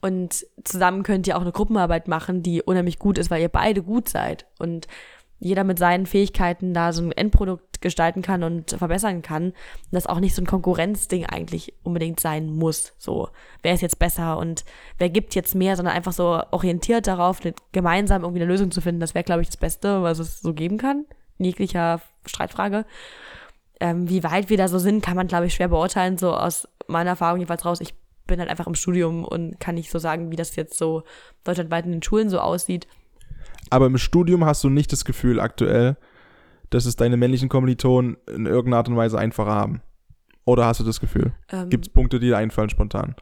Und 0.00 0.46
zusammen 0.64 1.02
könnt 1.02 1.26
ihr 1.26 1.36
auch 1.36 1.42
eine 1.42 1.52
Gruppenarbeit 1.52 2.08
machen, 2.08 2.42
die 2.42 2.62
unheimlich 2.62 2.98
gut 2.98 3.18
ist, 3.18 3.30
weil 3.30 3.42
ihr 3.42 3.48
beide 3.48 3.82
gut 3.82 4.08
seid. 4.08 4.46
Und 4.58 4.86
jeder 5.38 5.64
mit 5.64 5.78
seinen 5.78 6.06
Fähigkeiten 6.06 6.72
da 6.72 6.92
so 6.92 7.02
ein 7.02 7.12
Endprodukt 7.12 7.80
gestalten 7.80 8.22
kann 8.22 8.42
und 8.42 8.70
verbessern 8.70 9.22
kann. 9.22 9.46
Und 9.46 9.54
das 9.92 10.06
auch 10.06 10.20
nicht 10.20 10.34
so 10.34 10.42
ein 10.42 10.46
Konkurrenzding 10.46 11.26
eigentlich 11.26 11.74
unbedingt 11.82 12.20
sein 12.20 12.50
muss. 12.50 12.94
So, 12.98 13.28
wer 13.62 13.74
ist 13.74 13.82
jetzt 13.82 13.98
besser 13.98 14.38
und 14.38 14.64
wer 14.98 15.10
gibt 15.10 15.34
jetzt 15.34 15.54
mehr, 15.54 15.76
sondern 15.76 15.94
einfach 15.94 16.12
so 16.12 16.42
orientiert 16.50 17.06
darauf, 17.06 17.40
gemeinsam 17.72 18.22
irgendwie 18.22 18.42
eine 18.42 18.50
Lösung 18.50 18.70
zu 18.70 18.80
finden. 18.80 19.00
Das 19.00 19.14
wäre, 19.14 19.24
glaube 19.24 19.42
ich, 19.42 19.48
das 19.48 19.58
Beste, 19.58 20.02
was 20.02 20.18
es 20.18 20.40
so 20.40 20.54
geben 20.54 20.78
kann. 20.78 21.04
In 21.38 21.44
jeglicher 21.44 22.00
Streitfrage. 22.24 22.86
Ähm, 23.78 24.08
wie 24.08 24.24
weit 24.24 24.48
wir 24.48 24.56
da 24.56 24.68
so 24.68 24.78
sind, 24.78 25.02
kann 25.04 25.16
man, 25.16 25.26
glaube 25.26 25.46
ich, 25.46 25.54
schwer 25.54 25.68
beurteilen, 25.68 26.16
so 26.16 26.32
aus 26.32 26.66
meiner 26.86 27.10
Erfahrung 27.10 27.38
jedenfalls 27.38 27.66
raus. 27.66 27.80
Ich 27.82 27.94
bin 28.26 28.40
halt 28.40 28.48
einfach 28.48 28.66
im 28.66 28.74
Studium 28.74 29.24
und 29.24 29.60
kann 29.60 29.74
nicht 29.74 29.90
so 29.90 29.98
sagen, 29.98 30.30
wie 30.30 30.36
das 30.36 30.56
jetzt 30.56 30.78
so 30.78 31.02
deutschlandweit 31.44 31.84
in 31.84 31.92
den 31.92 32.02
Schulen 32.02 32.30
so 32.30 32.40
aussieht. 32.40 32.86
Aber 33.70 33.86
im 33.86 33.98
Studium 33.98 34.44
hast 34.44 34.62
du 34.64 34.68
nicht 34.68 34.92
das 34.92 35.04
Gefühl 35.04 35.40
aktuell, 35.40 35.96
dass 36.70 36.86
es 36.86 36.96
deine 36.96 37.16
männlichen 37.16 37.48
Kommilitonen 37.48 38.16
in 38.26 38.46
irgendeiner 38.46 38.78
Art 38.78 38.88
und 38.88 38.96
Weise 38.96 39.18
einfacher 39.18 39.54
haben. 39.54 39.82
Oder 40.44 40.66
hast 40.66 40.80
du 40.80 40.84
das 40.84 41.00
Gefühl? 41.00 41.32
Ähm, 41.50 41.70
Gibt 41.70 41.86
es 41.86 41.92
Punkte, 41.92 42.20
die 42.20 42.28
dir 42.28 42.38
einfallen 42.38 42.70
spontan? 42.70 43.16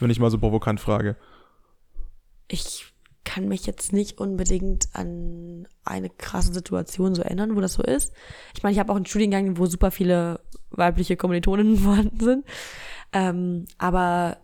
Wenn 0.00 0.10
ich 0.10 0.20
mal 0.20 0.30
so 0.30 0.38
provokant 0.38 0.80
frage. 0.80 1.16
Ich 2.48 2.94
kann 3.24 3.48
mich 3.48 3.66
jetzt 3.66 3.92
nicht 3.92 4.18
unbedingt 4.18 4.88
an 4.92 5.66
eine 5.84 6.10
krasse 6.10 6.52
Situation 6.52 7.14
so 7.14 7.22
erinnern, 7.22 7.56
wo 7.56 7.60
das 7.60 7.74
so 7.74 7.82
ist. 7.82 8.12
Ich 8.54 8.62
meine, 8.62 8.74
ich 8.74 8.78
habe 8.78 8.92
auch 8.92 8.96
einen 8.96 9.06
Studiengang, 9.06 9.56
wo 9.58 9.66
super 9.66 9.90
viele 9.90 10.40
weibliche 10.70 11.16
Kommilitoninnen 11.16 11.76
vorhanden 11.78 12.20
sind. 12.20 12.44
Ähm, 13.12 13.64
aber 13.78 14.36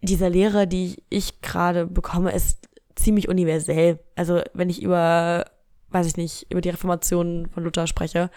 diese 0.00 0.28
Lehre, 0.28 0.66
die 0.66 1.02
ich 1.10 1.40
gerade 1.42 1.86
bekomme, 1.86 2.32
ist 2.32 2.68
ziemlich 2.96 3.28
universell. 3.28 4.00
Also 4.16 4.42
wenn 4.54 4.70
ich 4.70 4.82
über, 4.82 5.44
weiß 5.90 6.06
ich 6.06 6.16
nicht, 6.16 6.50
über 6.50 6.60
die 6.60 6.70
Reformation 6.70 7.48
von 7.52 7.62
Luther 7.62 7.86
spreche, 7.86 8.30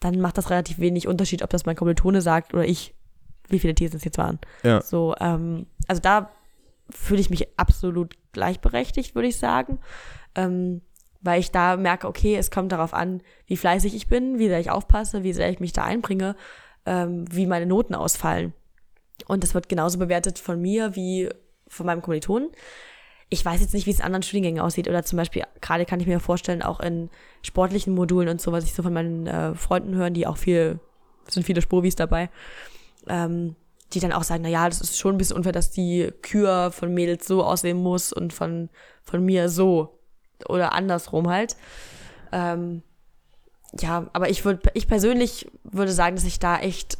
dann 0.00 0.20
macht 0.20 0.38
das 0.38 0.50
relativ 0.50 0.78
wenig 0.78 1.06
Unterschied, 1.08 1.42
ob 1.42 1.50
das 1.50 1.66
mein 1.66 1.76
Kommilitone 1.76 2.20
sagt 2.20 2.54
oder 2.54 2.64
ich, 2.64 2.94
wie 3.48 3.58
viele 3.58 3.74
Thesen 3.74 3.96
es 3.96 4.04
jetzt 4.04 4.18
waren. 4.18 4.38
Ja. 4.62 4.80
So, 4.80 5.14
ähm, 5.20 5.66
also 5.86 6.00
da 6.00 6.30
fühle 6.90 7.20
ich 7.20 7.30
mich 7.30 7.58
absolut 7.58 8.16
gleichberechtigt, 8.32 9.14
würde 9.14 9.28
ich 9.28 9.38
sagen. 9.38 9.78
Ähm, 10.34 10.82
weil 11.24 11.40
ich 11.40 11.50
da 11.50 11.76
merke, 11.76 12.06
okay, 12.06 12.36
es 12.36 12.50
kommt 12.50 12.70
darauf 12.70 12.92
an, 12.92 13.22
wie 13.46 13.56
fleißig 13.56 13.94
ich 13.94 14.08
bin, 14.08 14.38
wie 14.38 14.48
sehr 14.48 14.60
ich 14.60 14.70
aufpasse, 14.70 15.22
wie 15.22 15.32
sehr 15.32 15.48
ich 15.48 15.58
mich 15.58 15.72
da 15.72 15.82
einbringe, 15.82 16.36
ähm, 16.84 17.24
wie 17.30 17.46
meine 17.46 17.64
Noten 17.64 17.94
ausfallen. 17.94 18.52
Und 19.26 19.42
das 19.42 19.54
wird 19.54 19.70
genauso 19.70 19.98
bewertet 19.98 20.38
von 20.38 20.60
mir 20.60 20.96
wie 20.96 21.30
von 21.66 21.86
meinem 21.86 22.02
Kommilitonen. 22.02 22.50
Ich 23.34 23.44
weiß 23.44 23.60
jetzt 23.60 23.74
nicht, 23.74 23.86
wie 23.86 23.90
es 23.90 23.98
in 23.98 24.04
anderen 24.04 24.22
Studiengängen 24.22 24.60
aussieht. 24.60 24.86
Oder 24.86 25.04
zum 25.04 25.16
Beispiel, 25.16 25.42
gerade 25.60 25.84
kann 25.84 25.98
ich 25.98 26.06
mir 26.06 26.20
vorstellen, 26.20 26.62
auch 26.62 26.78
in 26.78 27.10
sportlichen 27.42 27.92
Modulen 27.92 28.28
und 28.28 28.40
so, 28.40 28.52
was 28.52 28.62
ich 28.62 28.74
so 28.74 28.84
von 28.84 28.92
meinen 28.92 29.26
äh, 29.26 29.56
Freunden 29.56 29.96
höre, 29.96 30.10
die 30.10 30.28
auch 30.28 30.36
viel, 30.36 30.78
sind 31.28 31.44
viele 31.44 31.60
Spurwies 31.60 31.96
dabei, 31.96 32.30
ähm, 33.08 33.56
die 33.92 33.98
dann 33.98 34.12
auch 34.12 34.22
sagen, 34.22 34.44
na 34.44 34.48
ja, 34.48 34.68
das 34.68 34.80
ist 34.80 35.00
schon 35.00 35.16
ein 35.16 35.18
bisschen 35.18 35.36
unfair, 35.36 35.50
dass 35.50 35.72
die 35.72 36.12
Kür 36.22 36.70
von 36.70 36.94
Mädels 36.94 37.26
so 37.26 37.42
aussehen 37.42 37.82
muss 37.82 38.12
und 38.12 38.32
von, 38.32 38.68
von 39.02 39.24
mir 39.24 39.48
so. 39.48 39.98
Oder 40.48 40.72
andersrum 40.72 41.28
halt. 41.28 41.56
Ähm, 42.30 42.82
ja, 43.80 44.08
aber 44.12 44.30
ich 44.30 44.44
würde, 44.44 44.70
ich 44.74 44.86
persönlich 44.86 45.50
würde 45.64 45.90
sagen, 45.90 46.14
dass 46.14 46.24
ich 46.24 46.38
da 46.38 46.60
echt 46.60 46.98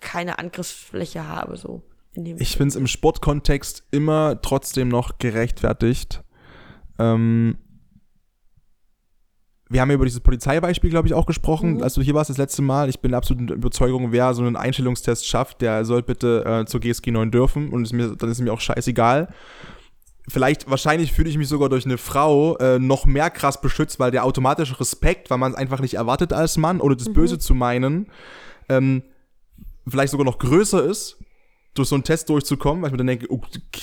keine 0.00 0.38
Angriffsfläche 0.38 1.26
habe, 1.26 1.56
so. 1.56 1.80
Ich 2.16 2.56
finde 2.56 2.68
es 2.68 2.76
im 2.76 2.86
Sportkontext 2.86 3.84
immer 3.90 4.40
trotzdem 4.42 4.88
noch 4.88 5.18
gerechtfertigt. 5.18 6.22
Ähm, 6.98 7.58
wir 9.68 9.80
haben 9.80 9.90
ja 9.90 9.96
über 9.96 10.04
dieses 10.04 10.20
Polizeibeispiel, 10.20 10.90
glaube 10.90 11.08
ich, 11.08 11.14
auch 11.14 11.26
gesprochen. 11.26 11.74
Mhm. 11.74 11.82
Also 11.82 12.00
hier 12.00 12.14
war 12.14 12.22
es 12.22 12.28
das 12.28 12.38
letzte 12.38 12.62
Mal. 12.62 12.88
Ich 12.88 13.00
bin 13.00 13.14
absolut 13.14 13.50
in 13.50 13.56
Überzeugung, 13.56 14.12
wer 14.12 14.32
so 14.34 14.42
einen 14.42 14.56
Einstellungstest 14.56 15.26
schafft, 15.26 15.60
der 15.60 15.84
soll 15.84 16.02
bitte 16.02 16.44
äh, 16.44 16.66
zur 16.66 16.80
GSG 16.80 17.10
9 17.10 17.30
dürfen. 17.30 17.70
Und 17.70 17.82
ist 17.82 17.92
mir, 17.92 18.14
dann 18.16 18.30
ist 18.30 18.40
mir 18.40 18.52
auch 18.52 18.60
scheißegal. 18.60 19.28
Vielleicht, 20.28 20.68
wahrscheinlich 20.70 21.12
fühle 21.12 21.28
ich 21.28 21.38
mich 21.38 21.48
sogar 21.48 21.68
durch 21.68 21.84
eine 21.84 21.98
Frau 21.98 22.56
äh, 22.58 22.78
noch 22.78 23.06
mehr 23.06 23.30
krass 23.30 23.60
beschützt, 23.60 24.00
weil 24.00 24.10
der 24.10 24.24
automatische 24.24 24.78
Respekt, 24.78 25.30
weil 25.30 25.38
man 25.38 25.52
es 25.52 25.58
einfach 25.58 25.80
nicht 25.80 25.94
erwartet 25.94 26.32
als 26.32 26.56
Mann 26.56 26.80
oder 26.80 26.96
das 26.96 27.08
mhm. 27.08 27.14
Böse 27.14 27.38
zu 27.38 27.54
meinen, 27.54 28.06
ähm, 28.68 29.02
vielleicht 29.86 30.10
sogar 30.10 30.24
noch 30.24 30.38
größer 30.38 30.84
ist, 30.84 31.18
durch 31.78 31.88
so 31.88 31.94
einen 31.94 32.04
Test 32.04 32.28
durchzukommen, 32.28 32.82
weil 32.82 32.88
ich 32.88 32.92
mir 32.92 32.98
dann 32.98 33.06
denke, 33.06 33.26
oh, 33.30 33.40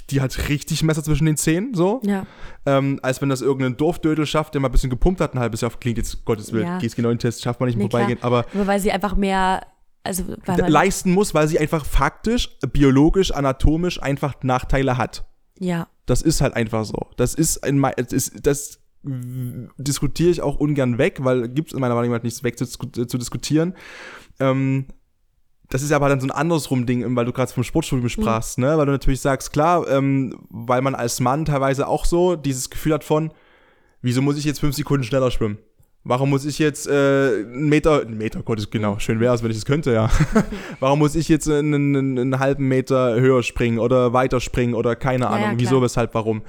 die 0.09 0.21
hat 0.21 0.49
richtig 0.49 0.83
Messer 0.83 1.03
zwischen 1.03 1.25
den 1.25 1.37
Zähnen, 1.37 1.73
so. 1.73 2.01
Ja. 2.03 2.25
Ähm, 2.65 2.99
als 3.01 3.21
wenn 3.21 3.29
das 3.29 3.41
irgendein 3.41 3.77
Dorfdödel 3.77 4.25
schafft, 4.25 4.53
der 4.53 4.61
mal 4.61 4.69
ein 4.69 4.71
bisschen 4.71 4.89
gepumpt 4.89 5.21
hat, 5.21 5.33
ein 5.33 5.39
halbes 5.39 5.61
Jahr, 5.61 5.71
klingt 5.71 5.97
jetzt, 5.97 6.25
Gottes 6.25 6.51
Willen, 6.51 6.65
ja. 6.65 6.77
GSG 6.79 7.01
9 7.01 7.19
Test 7.19 7.41
schafft 7.41 7.59
man 7.59 7.67
nicht 7.67 7.77
nee, 7.77 7.89
vorbeigehen, 7.89 8.19
aber. 8.21 8.45
Nur 8.53 8.67
weil 8.67 8.79
sie 8.79 8.91
einfach 8.91 9.15
mehr, 9.15 9.65
also, 10.03 10.23
leisten 10.47 11.11
muss, 11.11 11.33
weil 11.33 11.47
sie 11.47 11.59
einfach 11.59 11.85
faktisch, 11.85 12.49
biologisch, 12.71 13.31
anatomisch 13.31 14.01
einfach 14.01 14.35
Nachteile 14.43 14.97
hat. 14.97 15.25
Ja. 15.59 15.87
Das 16.05 16.21
ist 16.21 16.41
halt 16.41 16.55
einfach 16.55 16.85
so. 16.85 17.07
Das 17.17 17.33
ist 17.33 17.63
ein, 17.63 17.81
das, 17.95 18.11
ist, 18.11 18.45
das 18.45 18.79
diskutiere 19.03 20.29
ich 20.29 20.41
auch 20.41 20.57
ungern 20.57 20.97
weg, 20.97 21.19
weil 21.21 21.49
gibt 21.49 21.69
es 21.69 21.73
in 21.73 21.81
meiner 21.81 21.95
Meinung 21.95 22.11
nach 22.11 22.23
nichts 22.23 22.43
weg 22.43 22.57
zu, 22.57 22.65
zu 22.65 23.17
diskutieren. 23.17 23.75
Ähm, 24.39 24.87
das 25.73 25.81
ist 25.81 25.91
aber 25.91 26.07
dann 26.07 26.21
so 26.21 26.27
ein 26.27 26.31
andersrum 26.31 26.85
Ding, 26.85 27.15
weil 27.15 27.25
du 27.25 27.33
gerade 27.33 27.51
vom 27.51 27.63
Sportstudium 27.63 28.07
sprachst, 28.07 28.59
mhm. 28.59 28.65
ne? 28.65 28.77
Weil 28.77 28.85
du 28.85 28.91
natürlich 28.91 29.21
sagst, 29.21 29.51
klar, 29.51 29.87
ähm, 29.89 30.37
weil 30.51 30.83
man 30.83 30.93
als 30.93 31.19
Mann 31.19 31.45
teilweise 31.45 31.87
auch 31.87 32.05
so 32.05 32.35
dieses 32.35 32.69
Gefühl 32.69 32.93
hat 32.93 33.03
von, 33.03 33.31
wieso 34.03 34.21
muss 34.21 34.37
ich 34.37 34.45
jetzt 34.45 34.59
fünf 34.59 34.75
Sekunden 34.75 35.03
schneller 35.03 35.31
schwimmen? 35.31 35.57
Warum 36.03 36.29
muss 36.29 36.45
ich 36.45 36.59
jetzt 36.59 36.85
äh, 36.85 36.91
einen 36.91 37.69
Meter, 37.69 38.01
einen 38.01 38.19
Meter, 38.19 38.43
Gott, 38.43 38.59
ist 38.59 38.69
genau, 38.69 38.99
schön 38.99 39.19
wäre 39.19 39.33
es, 39.33 39.41
wenn 39.41 39.49
ich 39.49 39.57
es 39.57 39.65
könnte, 39.65 39.91
ja. 39.93 40.11
Warum 40.79 40.99
muss 40.99 41.15
ich 41.15 41.27
jetzt 41.27 41.49
einen, 41.49 41.73
einen, 41.73 42.19
einen, 42.19 42.39
halben 42.39 42.67
Meter 42.67 43.19
höher 43.19 43.41
springen 43.41 43.79
oder 43.79 44.13
weiter 44.13 44.41
springen 44.41 44.75
oder 44.75 44.95
keine 44.95 45.29
Ahnung, 45.29 45.53
ja, 45.53 45.59
wieso, 45.59 45.81
weshalb, 45.81 46.13
warum. 46.13 46.43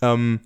Ähm, 0.00 0.38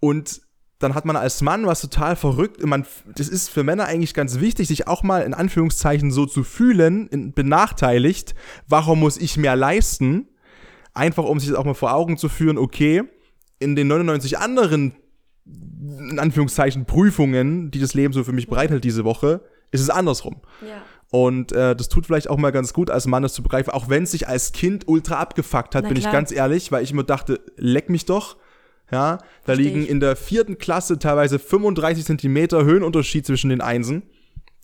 und 0.00 0.40
dann 0.80 0.94
hat 0.94 1.04
man 1.04 1.14
als 1.14 1.42
Mann 1.42 1.66
was 1.66 1.82
total 1.82 2.16
verrückt. 2.16 2.64
Man, 2.64 2.86
das 3.14 3.28
ist 3.28 3.50
für 3.50 3.62
Männer 3.62 3.84
eigentlich 3.84 4.14
ganz 4.14 4.40
wichtig, 4.40 4.66
sich 4.66 4.88
auch 4.88 5.02
mal 5.02 5.20
in 5.22 5.34
Anführungszeichen 5.34 6.10
so 6.10 6.24
zu 6.24 6.42
fühlen, 6.42 7.06
in, 7.08 7.32
benachteiligt. 7.32 8.34
Warum 8.66 9.00
muss 9.00 9.18
ich 9.18 9.36
mehr 9.36 9.56
leisten? 9.56 10.26
Einfach 10.94 11.24
um 11.24 11.38
sich 11.38 11.50
das 11.50 11.58
auch 11.58 11.66
mal 11.66 11.74
vor 11.74 11.94
Augen 11.94 12.16
zu 12.16 12.30
führen, 12.30 12.56
okay, 12.56 13.02
in 13.58 13.76
den 13.76 13.88
99 13.88 14.38
anderen, 14.38 14.94
in 15.44 16.18
Anführungszeichen, 16.18 16.86
Prüfungen, 16.86 17.70
die 17.70 17.78
das 17.78 17.92
Leben 17.92 18.14
so 18.14 18.24
für 18.24 18.32
mich 18.32 18.48
bereithält 18.48 18.82
diese 18.82 19.04
Woche, 19.04 19.42
ist 19.72 19.82
es 19.82 19.90
andersrum. 19.90 20.40
Ja. 20.62 20.82
Und 21.10 21.52
äh, 21.52 21.76
das 21.76 21.90
tut 21.90 22.06
vielleicht 22.06 22.30
auch 22.30 22.38
mal 22.38 22.52
ganz 22.52 22.72
gut, 22.72 22.88
als 22.88 23.06
Mann 23.06 23.22
das 23.22 23.34
zu 23.34 23.42
begreifen, 23.42 23.70
auch 23.70 23.90
wenn 23.90 24.04
es 24.04 24.12
sich 24.12 24.28
als 24.28 24.52
Kind 24.52 24.88
ultra 24.88 25.18
abgefuckt 25.18 25.74
hat, 25.74 25.82
Na 25.82 25.88
bin 25.90 25.98
klar. 25.98 26.10
ich 26.10 26.16
ganz 26.16 26.32
ehrlich, 26.32 26.72
weil 26.72 26.82
ich 26.82 26.90
immer 26.90 27.02
dachte, 27.02 27.40
leck 27.56 27.90
mich 27.90 28.06
doch 28.06 28.38
ja, 28.90 29.16
da 29.16 29.22
Versteh 29.44 29.62
liegen 29.62 29.82
ich. 29.82 29.88
in 29.88 30.00
der 30.00 30.16
vierten 30.16 30.58
Klasse 30.58 30.98
teilweise 30.98 31.38
35 31.38 32.04
Zentimeter 32.04 32.64
Höhenunterschied 32.64 33.26
zwischen 33.26 33.50
den 33.50 33.60
Einsen, 33.60 34.02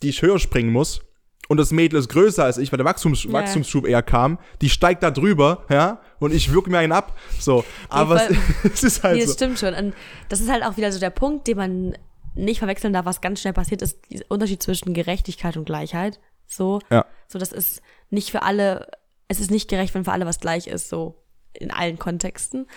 die 0.01 0.09
ich 0.09 0.21
höher 0.21 0.39
springen 0.39 0.71
muss. 0.71 1.01
Und 1.47 1.57
das 1.57 1.71
Mädel 1.71 1.97
ist 1.97 2.09
größer 2.09 2.43
als 2.43 2.57
ich, 2.57 2.71
weil 2.71 2.77
der 2.77 2.85
Wachstums 2.85 3.23
yeah. 3.23 3.33
Wachstumsschub 3.33 3.87
eher 3.87 4.03
kam. 4.03 4.37
Die 4.61 4.69
steigt 4.69 5.01
da 5.01 5.11
drüber, 5.11 5.65
ja, 5.69 6.01
und 6.19 6.33
ich 6.33 6.51
wirke 6.51 6.69
mir 6.69 6.79
einen 6.79 6.91
ab. 6.91 7.17
So, 7.39 7.63
aber 7.89 8.29
es, 8.29 8.37
es, 8.73 8.83
ist 8.83 9.03
halt 9.03 9.15
nee, 9.15 9.21
das 9.21 9.29
so. 9.29 9.35
stimmt 9.35 9.59
schon. 9.59 9.73
Und 9.73 9.93
das 10.27 10.41
ist 10.41 10.51
halt 10.51 10.63
auch 10.63 10.75
wieder 10.75 10.91
so 10.91 10.99
der 10.99 11.09
Punkt, 11.09 11.47
den 11.47 11.57
man 11.57 11.97
nicht 12.35 12.59
verwechseln 12.59 12.93
darf, 12.93 13.05
was 13.05 13.21
ganz 13.21 13.41
schnell 13.41 13.53
passiert, 13.53 13.81
ist 13.81 13.99
der 14.11 14.29
Unterschied 14.29 14.61
zwischen 14.61 14.93
Gerechtigkeit 14.93 15.57
und 15.57 15.65
Gleichheit. 15.65 16.19
So, 16.45 16.79
ja. 16.89 17.05
so 17.27 17.39
das 17.39 17.51
ist 17.51 17.81
nicht 18.09 18.31
für 18.31 18.43
alle, 18.43 18.87
es 19.27 19.39
ist 19.39 19.51
nicht 19.51 19.69
gerecht, 19.69 19.95
wenn 19.95 20.05
für 20.05 20.11
alle 20.11 20.25
was 20.25 20.39
gleich 20.39 20.67
ist, 20.67 20.89
so 20.89 21.23
in 21.53 21.71
allen 21.71 21.97
Kontexten. 21.97 22.67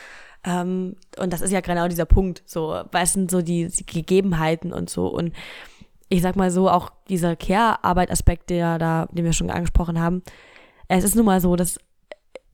Ähm, 0.45 0.97
und 1.19 1.33
das 1.33 1.41
ist 1.41 1.53
ja 1.53 1.61
genau 1.61 1.89
dieser 1.89 2.07
Punkt, 2.07 2.43
so, 2.47 2.83
was 2.93 3.13
sind 3.13 3.31
so 3.31 3.43
die, 3.43 3.69
die 3.69 3.87
Gegebenheiten 3.87 4.73
und 4.73 4.89
so. 4.89 5.07
Und 5.07 5.33
ich 6.09 6.23
sag 6.23 6.37
mal 6.37 6.51
so, 6.51 6.69
auch 6.69 6.91
dieser 7.09 7.37
Care-Arbeit-Aspekt, 7.37 8.51
der 8.51 8.79
da, 8.79 9.07
den 9.13 9.25
wir 9.25 9.33
schon 9.33 9.51
angesprochen 9.51 10.01
haben, 10.01 10.23
es 10.89 11.05
ist 11.05 11.15
nun 11.15 11.27
mal 11.27 11.41
so, 11.41 11.57
dass 11.57 11.79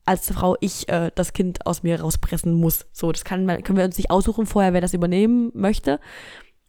als 0.05 0.31
Frau 0.31 0.55
ich 0.61 0.87
äh, 0.89 1.11
das 1.15 1.33
Kind 1.33 1.65
aus 1.65 1.83
mir 1.83 1.99
rauspressen 1.99 2.53
muss. 2.53 2.85
So, 2.93 3.11
das 3.11 3.25
kann, 3.25 3.45
können 3.63 3.77
wir 3.77 3.85
uns 3.85 3.97
nicht 3.97 4.09
aussuchen 4.11 4.45
vorher, 4.45 4.73
wer 4.73 4.81
das 4.81 4.93
übernehmen 4.93 5.51
möchte. 5.53 5.99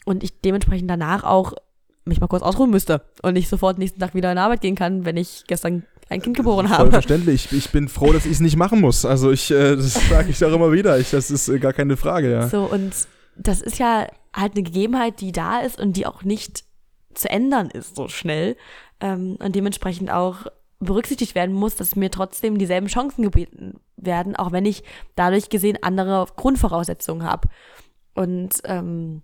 Und 0.04 0.24
ich 0.24 0.40
dementsprechend 0.40 0.90
danach 0.90 1.24
auch 1.24 1.52
mich 2.04 2.20
mal 2.20 2.26
kurz 2.26 2.42
ausruhen 2.42 2.70
müsste 2.70 3.02
und 3.22 3.34
nicht 3.34 3.48
sofort 3.48 3.78
nächsten 3.78 4.00
Tag 4.00 4.14
wieder 4.14 4.32
in 4.32 4.38
Arbeit 4.38 4.62
gehen 4.62 4.74
kann, 4.74 5.04
wenn 5.04 5.16
ich 5.16 5.44
gestern 5.46 5.84
ein 6.08 6.22
Kind 6.22 6.36
geboren 6.36 6.70
habe. 6.70 6.84
Vollverständlich. 6.84 7.52
Ich 7.52 7.70
bin 7.70 7.88
froh, 7.88 8.12
dass 8.12 8.26
ich 8.26 8.32
es 8.32 8.40
nicht 8.40 8.56
machen 8.56 8.80
muss. 8.80 9.04
Also 9.04 9.30
ich, 9.30 9.50
äh, 9.50 9.76
das 9.76 9.94
sage 10.08 10.30
ich 10.30 10.44
auch 10.44 10.52
immer 10.52 10.72
wieder. 10.72 10.98
Ich, 10.98 11.10
das 11.10 11.30
ist 11.30 11.48
äh, 11.48 11.58
gar 11.58 11.72
keine 11.72 11.96
Frage, 11.96 12.30
ja. 12.30 12.48
So, 12.48 12.64
und 12.64 12.92
das 13.36 13.60
ist 13.60 13.78
ja 13.78 14.06
halt 14.34 14.54
eine 14.54 14.62
Gegebenheit, 14.62 15.20
die 15.20 15.32
da 15.32 15.60
ist 15.60 15.78
und 15.78 15.96
die 15.96 16.06
auch 16.06 16.22
nicht 16.22 16.64
zu 17.14 17.28
ändern 17.28 17.70
ist 17.70 17.96
so 17.96 18.08
schnell. 18.08 18.56
Ähm, 19.00 19.36
und 19.40 19.54
dementsprechend 19.54 20.10
auch 20.10 20.46
berücksichtigt 20.80 21.34
werden 21.34 21.54
muss, 21.54 21.76
dass 21.76 21.96
mir 21.96 22.10
trotzdem 22.10 22.58
dieselben 22.58 22.86
Chancen 22.86 23.22
gebeten 23.22 23.80
werden, 23.96 24.36
auch 24.36 24.52
wenn 24.52 24.64
ich 24.64 24.84
dadurch 25.16 25.50
gesehen 25.50 25.78
andere 25.82 26.26
Grundvoraussetzungen 26.36 27.24
habe. 27.24 27.48
Und 28.14 28.60
ähm, 28.64 29.22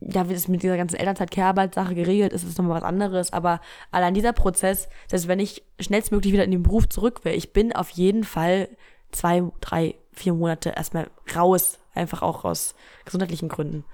ja, 0.00 0.28
wie 0.28 0.34
das 0.34 0.48
mit 0.48 0.62
dieser 0.62 0.76
ganzen 0.76 0.96
Elternzeit-Care-Arbeit-Sache 0.96 1.94
geregelt 1.94 2.32
ist, 2.32 2.44
ist 2.44 2.58
nochmal 2.58 2.76
was 2.76 2.88
anderes. 2.88 3.32
Aber 3.32 3.60
allein 3.90 4.14
dieser 4.14 4.32
Prozess, 4.32 4.88
dass 5.10 5.26
wenn 5.26 5.40
ich 5.40 5.64
schnellstmöglich 5.80 6.32
wieder 6.32 6.44
in 6.44 6.52
den 6.52 6.62
Beruf 6.62 6.88
zurück 6.88 7.24
will, 7.24 7.32
ich 7.34 7.52
bin 7.52 7.74
auf 7.74 7.90
jeden 7.90 8.24
Fall 8.24 8.68
zwei, 9.10 9.42
drei, 9.60 9.96
vier 10.12 10.34
Monate 10.34 10.70
erstmal 10.70 11.08
raus, 11.34 11.78
einfach 11.94 12.22
auch 12.22 12.44
aus 12.44 12.74
gesundheitlichen 13.04 13.48
Gründen. 13.48 13.84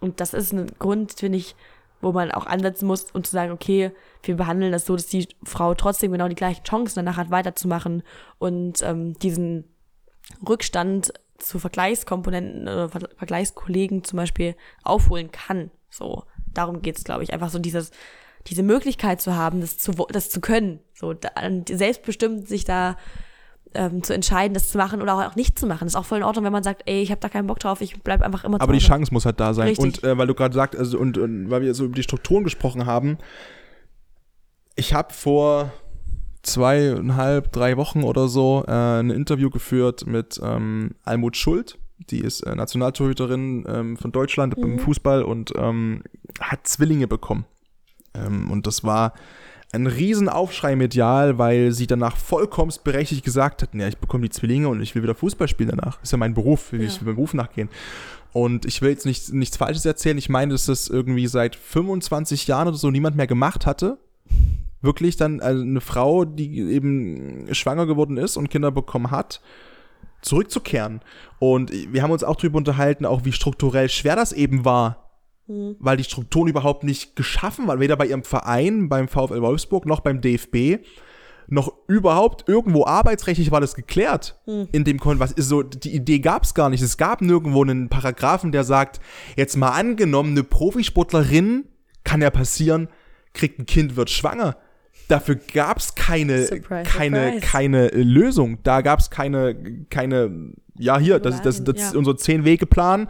Und 0.00 0.20
das 0.20 0.34
ist 0.34 0.52
ein 0.52 0.66
Grund, 0.78 1.12
finde 1.12 1.38
ich, 1.38 1.54
wo 2.00 2.12
man 2.12 2.30
auch 2.30 2.46
ansetzen 2.46 2.86
muss 2.86 3.10
und 3.12 3.26
zu 3.26 3.32
sagen, 3.32 3.52
okay, 3.52 3.92
wir 4.22 4.36
behandeln 4.36 4.72
das 4.72 4.84
so, 4.84 4.96
dass 4.96 5.06
die 5.06 5.28
Frau 5.44 5.74
trotzdem 5.74 6.12
genau 6.12 6.28
die 6.28 6.34
gleichen 6.34 6.64
Chancen 6.64 6.96
danach 6.96 7.16
hat, 7.16 7.30
weiterzumachen 7.30 8.02
und 8.38 8.82
ähm, 8.82 9.14
diesen 9.18 9.64
Rückstand 10.46 11.12
zu 11.38 11.58
Vergleichskomponenten 11.58 12.62
oder 12.62 12.88
Vergleichskollegen 12.88 14.04
zum 14.04 14.16
Beispiel 14.16 14.54
aufholen 14.82 15.30
kann. 15.30 15.70
So, 15.90 16.24
darum 16.52 16.82
geht's, 16.82 17.04
glaube 17.04 17.22
ich. 17.22 17.32
Einfach 17.32 17.50
so 17.50 17.58
dieses, 17.58 17.90
diese 18.46 18.62
Möglichkeit 18.62 19.20
zu 19.20 19.34
haben, 19.34 19.60
das 19.60 19.78
zu, 19.78 19.92
das 20.10 20.30
zu 20.30 20.40
können. 20.40 20.80
So, 20.94 21.12
da, 21.12 21.30
selbstbestimmt 21.68 22.48
sich 22.48 22.64
da 22.64 22.96
ähm, 23.74 24.02
zu 24.02 24.14
entscheiden, 24.14 24.54
das 24.54 24.70
zu 24.70 24.78
machen 24.78 25.02
oder 25.02 25.14
auch 25.14 25.36
nicht 25.36 25.58
zu 25.58 25.66
machen. 25.66 25.80
Das 25.80 25.92
ist 25.92 25.96
auch 25.96 26.04
voll 26.04 26.18
in 26.18 26.24
Ordnung, 26.24 26.44
wenn 26.44 26.52
man 26.52 26.62
sagt, 26.62 26.82
ey, 26.86 27.02
ich 27.02 27.10
habe 27.10 27.20
da 27.20 27.28
keinen 27.28 27.46
Bock 27.46 27.58
drauf, 27.58 27.80
ich 27.80 28.02
bleib 28.02 28.22
einfach 28.22 28.44
immer 28.44 28.58
zu 28.58 28.62
Aber 28.62 28.72
die 28.72 28.78
Chance 28.78 29.12
muss 29.12 29.26
halt 29.26 29.40
da 29.40 29.54
sein. 29.54 29.68
Richtig. 29.68 29.84
Und 29.84 30.04
äh, 30.04 30.16
weil 30.16 30.26
du 30.26 30.34
gerade 30.34 30.54
sagst, 30.54 30.78
also 30.78 30.98
und, 30.98 31.18
und 31.18 31.50
weil 31.50 31.62
wir 31.62 31.74
so 31.74 31.84
über 31.84 31.94
die 31.94 32.02
Strukturen 32.02 32.44
gesprochen 32.44 32.86
haben, 32.86 33.18
ich 34.74 34.94
habe 34.94 35.12
vor 35.12 35.72
zweieinhalb, 36.46 37.52
drei 37.52 37.76
Wochen 37.76 38.02
oder 38.02 38.28
so 38.28 38.64
äh, 38.66 38.70
ein 38.70 39.10
Interview 39.10 39.50
geführt 39.50 40.06
mit 40.06 40.40
ähm, 40.42 40.92
Almut 41.04 41.36
Schuld. 41.36 41.78
Die 42.10 42.20
ist 42.20 42.40
äh, 42.42 42.54
Nationaltorhüterin 42.54 43.64
ähm, 43.68 43.96
von 43.96 44.12
Deutschland 44.12 44.56
mhm. 44.56 44.64
im 44.64 44.78
Fußball 44.78 45.22
und 45.22 45.52
ähm, 45.56 46.02
hat 46.40 46.66
Zwillinge 46.66 47.08
bekommen. 47.08 47.46
Ähm, 48.14 48.50
und 48.50 48.66
das 48.66 48.84
war 48.84 49.14
ein 49.72 49.86
Riesenaufschrei 49.86 50.76
medial, 50.76 51.38
weil 51.38 51.72
sie 51.72 51.86
danach 51.86 52.16
vollkommen 52.16 52.72
berechtigt 52.84 53.24
gesagt 53.24 53.62
hat, 53.62 53.74
ja, 53.74 53.88
ich 53.88 53.98
bekomme 53.98 54.24
die 54.24 54.30
Zwillinge 54.30 54.68
und 54.68 54.80
ich 54.80 54.94
will 54.94 55.02
wieder 55.02 55.14
Fußball 55.14 55.48
spielen 55.48 55.70
danach. 55.70 56.02
Ist 56.02 56.12
ja 56.12 56.18
mein 56.18 56.34
Beruf, 56.34 56.72
ja. 56.72 56.78
ich 56.78 57.00
will 57.00 57.06
meinem 57.06 57.16
Beruf 57.16 57.34
nachgehen. 57.34 57.68
Und 58.32 58.66
ich 58.66 58.82
will 58.82 58.90
jetzt 58.90 59.06
nicht, 59.06 59.32
nichts 59.32 59.56
Falsches 59.56 59.84
erzählen. 59.86 60.18
Ich 60.18 60.28
meine, 60.28 60.52
dass 60.52 60.66
das 60.66 60.88
irgendwie 60.88 61.26
seit 61.26 61.56
25 61.56 62.46
Jahren 62.46 62.68
oder 62.68 62.76
so 62.76 62.90
niemand 62.90 63.16
mehr 63.16 63.26
gemacht 63.26 63.66
hatte 63.66 63.98
wirklich 64.86 65.16
dann 65.16 65.40
also 65.40 65.62
eine 65.62 65.82
Frau, 65.82 66.24
die 66.24 66.58
eben 66.58 67.52
schwanger 67.52 67.84
geworden 67.86 68.16
ist 68.16 68.38
und 68.38 68.48
Kinder 68.48 68.70
bekommen 68.70 69.10
hat, 69.10 69.42
zurückzukehren. 70.22 71.00
Und 71.38 71.70
wir 71.92 72.02
haben 72.02 72.10
uns 72.10 72.24
auch 72.24 72.36
darüber 72.36 72.56
unterhalten, 72.56 73.04
auch 73.04 73.24
wie 73.24 73.32
strukturell 73.32 73.90
schwer 73.90 74.16
das 74.16 74.32
eben 74.32 74.64
war. 74.64 75.10
Mhm. 75.46 75.76
Weil 75.78 75.98
die 75.98 76.04
Strukturen 76.04 76.48
überhaupt 76.48 76.84
nicht 76.84 77.14
geschaffen 77.16 77.68
waren, 77.68 77.80
weder 77.80 77.96
bei 77.96 78.06
ihrem 78.06 78.24
Verein, 78.24 78.88
beim 78.88 79.08
VfL 79.08 79.42
Wolfsburg, 79.42 79.84
noch 79.84 80.00
beim 80.00 80.22
DFB 80.22 80.80
noch 81.48 81.72
überhaupt 81.86 82.48
irgendwo 82.48 82.86
arbeitsrechtlich 82.86 83.50
war 83.50 83.60
das 83.60 83.74
geklärt. 83.74 84.40
Mhm. 84.46 84.68
In 84.72 84.84
dem 84.84 84.98
Kon 84.98 85.20
was 85.20 85.32
ist 85.32 85.48
so 85.48 85.62
die 85.62 85.94
Idee 85.94 86.18
gab 86.18 86.44
es 86.44 86.54
gar 86.54 86.70
nicht. 86.70 86.82
Es 86.82 86.96
gab 86.96 87.20
nirgendwo 87.20 87.62
einen 87.62 87.88
Paragraphen, 87.88 88.52
der 88.52 88.64
sagt, 88.64 89.00
jetzt 89.36 89.56
mal 89.56 89.70
angenommen, 89.70 90.30
eine 90.30 90.42
Profisportlerin 90.42 91.66
kann 92.04 92.22
ja 92.22 92.30
passieren, 92.30 92.88
kriegt 93.32 93.58
ein 93.58 93.66
Kind, 93.66 93.96
wird 93.96 94.10
schwanger. 94.10 94.56
Dafür 95.08 95.36
gab 95.36 95.78
es 95.78 95.94
keine, 95.94 96.44
Surprise, 96.46 96.82
keine, 96.90 97.24
surprise. 97.34 97.46
keine 97.46 97.92
äh, 97.92 98.02
Lösung. 98.02 98.58
Da 98.64 98.80
gab 98.80 98.98
es 98.98 99.10
keine, 99.10 99.84
keine, 99.88 100.52
ja, 100.78 100.98
hier, 100.98 101.20
das, 101.20 101.36
ist- 101.36 101.44
das, 101.46 101.64
das 101.64 101.76
ist 101.76 101.92
Ja. 101.92 101.98
unser 101.98 102.16
Zehn-Wege-Plan 102.16 103.08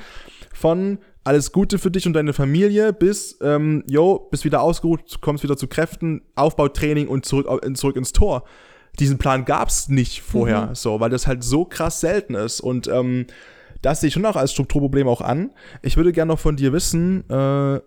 von 0.52 0.98
alles 1.24 1.52
Gute 1.52 1.78
für 1.78 1.90
dich 1.90 2.06
und 2.06 2.12
deine 2.12 2.32
Familie 2.32 2.92
bis, 2.92 3.38
ähm, 3.42 3.82
yo, 3.88 4.28
bist 4.30 4.44
wieder 4.44 4.60
ausgeruht, 4.62 5.20
kommst 5.22 5.42
wieder 5.42 5.56
zu 5.56 5.66
Kräften, 5.68 6.22
Aufbautraining 6.36 7.08
und 7.08 7.24
zurück, 7.26 7.46
au- 7.48 7.58
zurück 7.74 7.96
ins 7.96 8.12
Tor. 8.12 8.44
Diesen 9.00 9.18
Plan 9.18 9.44
gab 9.44 9.68
es 9.68 9.88
nicht 9.88 10.22
vorher, 10.22 10.70
so, 10.74 11.00
weil 11.00 11.10
das 11.10 11.26
halt 11.26 11.42
so 11.44 11.64
krass 11.64 12.00
selten 12.00 12.34
ist. 12.34 12.60
Und 12.60 12.88
ähm, 12.88 13.26
das 13.82 14.00
sehe 14.00 14.08
ich 14.08 14.14
schon 14.14 14.24
auch 14.24 14.36
als 14.36 14.52
Strukturproblem 14.52 15.08
auch 15.08 15.20
an. 15.20 15.50
Ich 15.82 15.96
würde 15.96 16.12
gerne 16.12 16.32
noch 16.32 16.38
von 16.38 16.56
dir 16.56 16.72
wissen, 16.72 17.24
äh, 17.28 17.80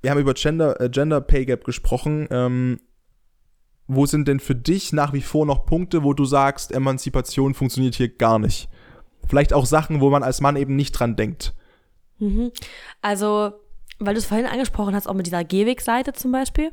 wir 0.00 0.10
haben 0.10 0.18
über 0.20 0.34
Gender, 0.34 0.80
äh, 0.80 0.88
Gender 0.88 1.20
Pay 1.20 1.44
Gap 1.46 1.64
gesprochen. 1.64 2.26
Ähm, 2.30 2.78
wo 3.88 4.04
sind 4.06 4.28
denn 4.28 4.38
für 4.38 4.54
dich 4.54 4.92
nach 4.92 5.14
wie 5.14 5.22
vor 5.22 5.46
noch 5.46 5.64
Punkte, 5.64 6.04
wo 6.04 6.12
du 6.12 6.26
sagst, 6.26 6.72
Emanzipation 6.72 7.54
funktioniert 7.54 7.94
hier 7.94 8.14
gar 8.14 8.38
nicht? 8.38 8.68
Vielleicht 9.26 9.52
auch 9.52 9.66
Sachen, 9.66 10.00
wo 10.00 10.10
man 10.10 10.22
als 10.22 10.40
Mann 10.40 10.56
eben 10.56 10.76
nicht 10.76 10.92
dran 10.92 11.16
denkt. 11.16 11.54
Mhm. 12.18 12.52
Also, 13.00 13.52
weil 13.98 14.14
du 14.14 14.20
es 14.20 14.26
vorhin 14.26 14.46
angesprochen 14.46 14.94
hast, 14.94 15.08
auch 15.08 15.14
mit 15.14 15.26
dieser 15.26 15.42
Gehwegseite 15.42 16.12
zum 16.12 16.32
Beispiel. 16.32 16.70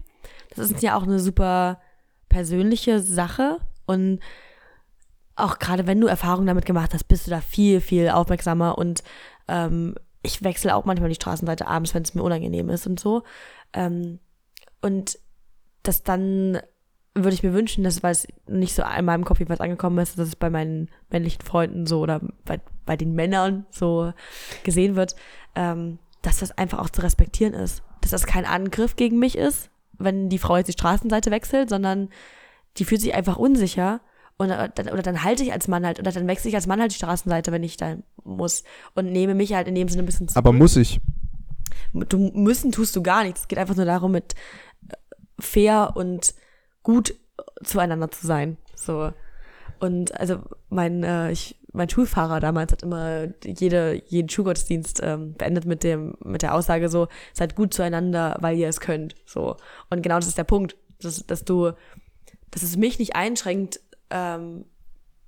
Das 0.55 0.69
ist 0.69 0.83
ja 0.83 0.97
auch 0.97 1.03
eine 1.03 1.19
super 1.19 1.79
persönliche 2.27 2.99
Sache 2.99 3.59
und 3.85 4.19
auch 5.37 5.59
gerade 5.59 5.87
wenn 5.87 6.01
du 6.01 6.07
Erfahrungen 6.07 6.47
damit 6.47 6.65
gemacht 6.65 6.93
hast, 6.93 7.05
bist 7.05 7.27
du 7.27 7.31
da 7.31 7.41
viel, 7.41 7.81
viel 7.81 8.09
aufmerksamer 8.09 8.77
und 8.77 9.03
ähm, 9.47 9.95
ich 10.21 10.43
wechsle 10.43 10.75
auch 10.75 10.85
manchmal 10.85 11.09
die 11.09 11.15
Straßenseite 11.15 11.67
abends, 11.67 11.93
wenn 11.93 12.03
es 12.03 12.13
mir 12.13 12.23
unangenehm 12.23 12.69
ist 12.69 12.87
und 12.87 12.99
so. 12.99 13.23
Ähm, 13.73 14.19
und 14.81 15.19
das 15.83 16.03
dann 16.03 16.59
würde 17.15 17.33
ich 17.33 17.43
mir 17.43 17.53
wünschen, 17.53 17.83
dass, 17.83 18.03
weil 18.03 18.11
es 18.11 18.27
nicht 18.47 18.75
so 18.75 18.83
in 18.83 19.05
meinem 19.05 19.23
Kopf 19.23 19.39
jeweils 19.39 19.61
angekommen 19.61 19.97
ist, 19.99 20.19
dass 20.19 20.27
es 20.27 20.35
bei 20.35 20.49
meinen 20.49 20.89
männlichen 21.09 21.41
Freunden 21.41 21.85
so 21.85 22.01
oder 22.01 22.21
bei, 22.43 22.59
bei 22.85 22.97
den 22.97 23.15
Männern 23.15 23.65
so 23.71 24.11
gesehen 24.63 24.95
wird, 24.95 25.15
ähm, 25.55 25.97
dass 26.21 26.39
das 26.39 26.57
einfach 26.57 26.79
auch 26.79 26.89
zu 26.89 27.01
respektieren 27.01 27.53
ist. 27.53 27.83
Dass 28.01 28.11
das 28.11 28.25
kein 28.25 28.45
Angriff 28.45 28.97
gegen 28.97 29.17
mich 29.17 29.37
ist, 29.37 29.69
wenn 29.97 30.27
die 30.27 30.37
Frau 30.37 30.57
jetzt 30.57 30.67
die 30.67 30.73
Straßenseite 30.73 31.31
wechselt, 31.31 31.69
sondern 31.69 32.09
die 32.77 32.83
fühlt 32.83 32.99
sich 33.01 33.15
einfach 33.15 33.37
unsicher. 33.37 34.01
Und, 34.37 34.49
äh, 34.49 34.69
dann, 34.75 34.89
oder 34.89 35.01
dann 35.01 35.23
halte 35.23 35.43
ich 35.43 35.53
als 35.53 35.69
Mann 35.69 35.85
halt, 35.85 35.99
oder 35.99 36.11
dann 36.11 36.27
wechsle 36.27 36.49
ich 36.49 36.55
als 36.55 36.67
Mann 36.67 36.81
halt 36.81 36.91
die 36.91 36.97
Straßenseite, 36.97 37.53
wenn 37.53 37.63
ich 37.63 37.77
da 37.77 37.95
muss. 38.25 38.63
Und 38.93 39.11
nehme 39.11 39.35
mich 39.35 39.53
halt 39.53 39.69
in 39.69 39.75
dem 39.75 39.87
Sinne 39.87 40.03
ein 40.03 40.07
bisschen 40.07 40.27
zurück 40.27 40.37
Aber 40.37 40.51
muss 40.51 40.75
ich. 40.75 40.99
du 41.93 42.17
müssen 42.33 42.73
tust 42.73 42.93
du 42.97 43.01
gar 43.01 43.23
nichts. 43.23 43.41
Es 43.41 43.47
geht 43.47 43.57
einfach 43.59 43.77
nur 43.77 43.85
darum, 43.85 44.11
mit 44.11 44.33
äh, 44.89 44.95
fair 45.39 45.93
und 45.95 46.33
gut 46.85 47.15
zueinander 47.63 48.09
zu 48.11 48.25
sein. 48.25 48.57
So. 48.75 49.11
Und 49.79 50.17
also 50.17 50.41
mein, 50.69 51.03
äh, 51.03 51.31
ich, 51.31 51.59
mein 51.73 51.89
Schulfahrer 51.89 52.39
damals 52.39 52.71
hat 52.71 52.83
immer 52.83 53.27
jede, 53.43 54.01
jeden 54.07 54.29
Schulgottesdienst 54.29 55.01
ähm, 55.03 55.33
beendet 55.33 55.65
mit 55.65 55.83
dem, 55.83 56.15
mit 56.23 56.43
der 56.43 56.53
Aussage 56.53 56.87
so, 56.87 57.09
seid 57.33 57.55
gut 57.55 57.73
zueinander, 57.73 58.37
weil 58.39 58.57
ihr 58.57 58.69
es 58.69 58.79
könnt. 58.79 59.15
So. 59.25 59.57
Und 59.89 60.01
genau 60.01 60.15
das 60.15 60.27
ist 60.27 60.37
der 60.37 60.45
Punkt. 60.45 60.77
Dass, 61.01 61.25
dass 61.25 61.43
du, 61.43 61.71
dass 62.51 62.63
es 62.63 62.77
mich 62.77 62.99
nicht 62.99 63.17
einschränkt, 63.17 63.81
ähm, 64.09 64.65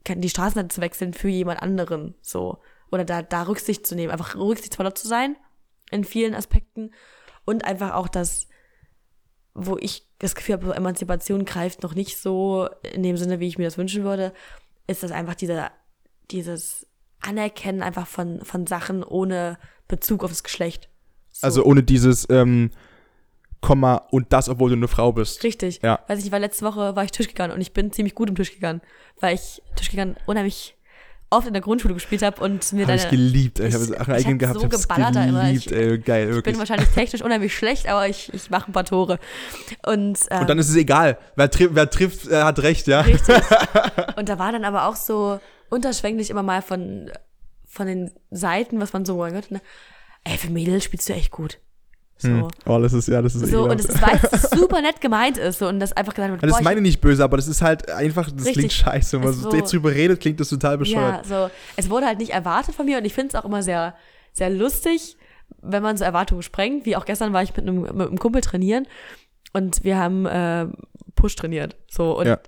die 0.07 0.29
Straßenseite 0.29 0.69
zu 0.69 0.79
wechseln 0.79 1.13
für 1.13 1.27
jemand 1.27 1.61
anderen. 1.61 2.15
So. 2.21 2.59
Oder 2.91 3.03
da, 3.03 3.21
da 3.21 3.43
Rücksicht 3.43 3.85
zu 3.85 3.95
nehmen, 3.95 4.11
einfach 4.11 4.35
rücksichtsvoller 4.35 4.95
zu 4.95 5.07
sein 5.07 5.35
in 5.91 6.03
vielen 6.05 6.35
Aspekten 6.35 6.91
und 7.45 7.65
einfach 7.65 7.95
auch 7.95 8.07
das, 8.07 8.47
wo 9.57 9.75
ich 9.77 10.05
das 10.19 10.35
Gefühl 10.35 10.53
habe, 10.53 10.75
Emanzipation 10.75 11.43
greift 11.43 11.81
noch 11.81 11.95
nicht 11.95 12.19
so 12.19 12.69
in 12.93 13.01
dem 13.01 13.17
Sinne, 13.17 13.39
wie 13.39 13.47
ich 13.47 13.57
mir 13.57 13.65
das 13.65 13.77
wünschen 13.77 14.03
würde, 14.03 14.31
ist 14.85 15.01
das 15.01 15.11
einfach 15.11 15.33
dieser, 15.33 15.71
dieses 16.29 16.85
Anerkennen 17.21 17.81
einfach 17.81 18.05
von, 18.05 18.45
von 18.45 18.67
Sachen 18.67 19.03
ohne 19.03 19.57
Bezug 19.87 20.23
auf 20.23 20.29
das 20.29 20.43
Geschlecht. 20.43 20.89
So. 21.31 21.45
Also 21.45 21.65
ohne 21.65 21.81
dieses 21.81 22.29
ähm, 22.29 22.69
Komma 23.59 24.07
und 24.11 24.31
das, 24.31 24.47
obwohl 24.47 24.69
du 24.69 24.75
eine 24.75 24.87
Frau 24.87 25.11
bist. 25.11 25.43
Richtig. 25.43 25.79
Ja. 25.81 26.01
Weiß 26.07 26.19
ich, 26.19 26.25
nicht, 26.25 26.31
weil 26.31 26.41
letzte 26.41 26.63
Woche 26.63 26.95
war 26.95 27.03
ich 27.03 27.11
Tisch 27.11 27.27
gegangen 27.27 27.53
und 27.53 27.61
ich 27.61 27.73
bin 27.73 27.91
ziemlich 27.91 28.13
gut 28.13 28.29
im 28.29 28.35
Tisch 28.35 28.53
gegangen, 28.53 28.81
weil 29.19 29.33
ich 29.33 29.63
Tisch 29.75 29.89
gegangen 29.89 30.17
unheimlich 30.27 30.76
oft 31.29 31.45
in 31.47 31.53
der 31.53 31.61
Grundschule 31.61 31.93
gespielt 31.93 32.21
habe 32.21 32.41
und 32.41 32.71
mir 32.73 32.83
Habe 32.83 32.93
deine 32.97 33.03
ich 33.03 33.09
geliebt, 33.09 33.59
ey. 33.59 33.67
Ich 33.67 33.73
habe 33.73 33.83
Ich- 33.83 33.89
Sachen 33.89 34.15
ich 34.15 34.25
eigen 34.25 34.31
hab 34.33 34.39
gehabt, 34.39 34.59
so 34.61 34.69
geballert 34.69 35.15
da 35.15 35.23
immer. 35.25 35.43
geliebt, 35.43 35.65
Ich- 35.67 35.71
ey. 35.73 35.97
Geil, 35.99 36.21
Ich 36.23 36.27
bin 36.27 36.35
wirklich. 36.35 36.57
wahrscheinlich 36.59 36.89
technisch 36.89 37.21
unheimlich 37.21 37.55
schlecht, 37.55 37.87
aber 37.89 38.07
ich, 38.07 38.33
ich 38.33 38.49
mache 38.49 38.69
ein 38.69 38.73
paar 38.73 38.85
Tore. 38.85 39.19
Und, 39.85 40.19
ähm, 40.31 40.41
Und 40.41 40.49
dann 40.49 40.59
ist 40.59 40.69
es 40.69 40.75
egal. 40.75 41.17
Wer, 41.35 41.49
tri 41.51 41.67
wer 41.71 41.89
trifft, 41.89 42.27
äh, 42.29 42.43
hat 42.43 42.59
recht, 42.59 42.87
ja. 42.87 43.01
Richtig. 43.01 43.35
Und 44.15 44.29
da 44.29 44.39
war 44.39 44.51
dann 44.51 44.63
aber 44.65 44.87
auch 44.87 44.95
so 44.95 45.39
unterschwänglich 45.69 46.29
immer 46.29 46.43
mal 46.43 46.61
von, 46.61 47.11
von 47.65 47.87
den 47.87 48.11
Seiten, 48.31 48.79
was 48.79 48.93
man 48.93 49.03
so 49.05 49.17
gehört, 49.17 49.51
ne? 49.51 49.61
Ey, 50.23 50.37
für 50.37 50.49
Mädels 50.49 50.83
spielst 50.85 51.07
du 51.09 51.13
echt 51.13 51.31
gut. 51.31 51.59
So. 52.19 52.29
Hm. 52.29 52.47
Oh, 52.65 52.79
das 52.79 52.93
ist, 52.93 53.07
ja, 53.07 53.21
das 53.21 53.35
ist 53.35 53.47
So, 53.51 53.65
und 53.65 53.73
ekelhaft. 53.79 53.89
es 53.89 53.95
ist, 53.95 54.01
weiß, 54.01 54.21
dass 54.31 54.43
es 54.45 54.49
super 54.59 54.81
nett 54.81 54.99
gemeint 55.01 55.37
ist. 55.37 55.59
So, 55.59 55.67
und 55.67 55.79
das 55.79 55.93
einfach 55.93 56.13
gesagt 56.15 56.31
wird, 56.31 56.43
das 56.43 56.49
boah, 56.51 56.57
ist 56.59 56.63
meine 56.63 56.81
nicht 56.81 56.99
böse, 56.99 57.23
aber 57.23 57.37
das 57.37 57.47
ist 57.47 57.61
halt 57.61 57.91
einfach, 57.91 58.25
das 58.31 58.37
Richtig. 58.45 58.53
klingt 58.53 58.73
scheiße. 58.73 59.17
Wenn 59.17 59.25
man 59.25 59.33
Es 59.35 59.41
so 59.41 59.53
jetzt 59.53 59.71
drüber 59.71 59.91
redet, 59.91 60.19
klingt 60.19 60.39
das 60.39 60.49
total 60.49 60.71
Ja, 60.73 60.77
bescheuert. 60.77 61.25
so, 61.27 61.49
es 61.75 61.89
wurde 61.89 62.07
halt 62.07 62.17
nicht 62.19 62.31
erwartet 62.31 62.73
von 62.75 62.85
mir 62.87 62.97
und 62.97 63.05
ich 63.05 63.13
finde 63.13 63.29
es 63.29 63.35
auch 63.35 63.45
immer 63.45 63.61
sehr, 63.61 63.93
sehr 64.33 64.49
lustig, 64.49 65.15
wenn 65.61 65.83
man 65.83 65.95
so 65.95 66.03
Erwartungen 66.03 66.41
sprengt. 66.41 66.85
Wie 66.85 66.95
auch 66.95 67.05
gestern 67.05 67.33
war 67.33 67.43
ich 67.43 67.55
mit 67.55 67.67
einem, 67.67 67.81
mit 67.81 67.91
einem 68.07 68.17
Kumpel 68.17 68.41
trainieren 68.41 68.87
und 69.53 69.83
wir 69.83 69.97
haben 69.97 70.25
äh, 70.25 70.65
Push 71.15 71.35
trainiert. 71.35 71.75
So, 71.89 72.17
und 72.17 72.25
Ja. 72.27 72.39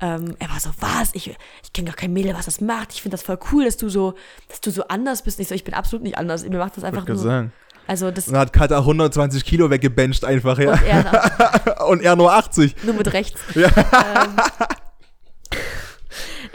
ähm, 0.00 0.36
er 0.38 0.48
war 0.50 0.60
so, 0.60 0.70
was? 0.80 1.14
Ich, 1.14 1.36
ich 1.64 1.72
kenne 1.72 1.86
gar 1.86 1.96
kein 1.96 2.12
Mädel, 2.12 2.34
was 2.34 2.44
das 2.46 2.60
macht. 2.60 2.92
Ich 2.92 3.02
finde 3.02 3.14
das 3.16 3.22
voll 3.24 3.38
cool, 3.52 3.64
dass 3.64 3.76
du 3.76 3.88
so, 3.88 4.14
dass 4.48 4.60
du 4.60 4.70
so 4.70 4.86
anders 4.88 5.22
bist. 5.22 5.38
Ich 5.40 5.48
so, 5.48 5.54
ich 5.54 5.64
bin 5.64 5.74
absolut 5.74 6.02
nicht 6.04 6.16
anders. 6.16 6.48
Mir 6.48 6.58
macht 6.58 6.76
das 6.76 6.84
einfach 6.84 7.00
Wollte 7.06 7.14
nur. 7.14 7.22
sagen. 7.22 7.52
Also 7.86 8.10
das 8.10 8.26
Und 8.26 8.34
dann 8.34 8.42
hat 8.42 8.52
Kata 8.52 8.78
120 8.78 9.44
Kilo 9.44 9.70
weggebencht 9.70 10.24
einfach, 10.24 10.58
ja. 10.58 10.72
und 10.72 10.84
er 10.84 11.86
Und 11.88 12.02
er 12.02 12.16
nur 12.16 12.32
80. 12.32 12.76
nur 12.84 12.94
mit 12.94 13.12
rechts. 13.12 13.40
Ja. 13.54 13.68
Ähm, 13.68 14.36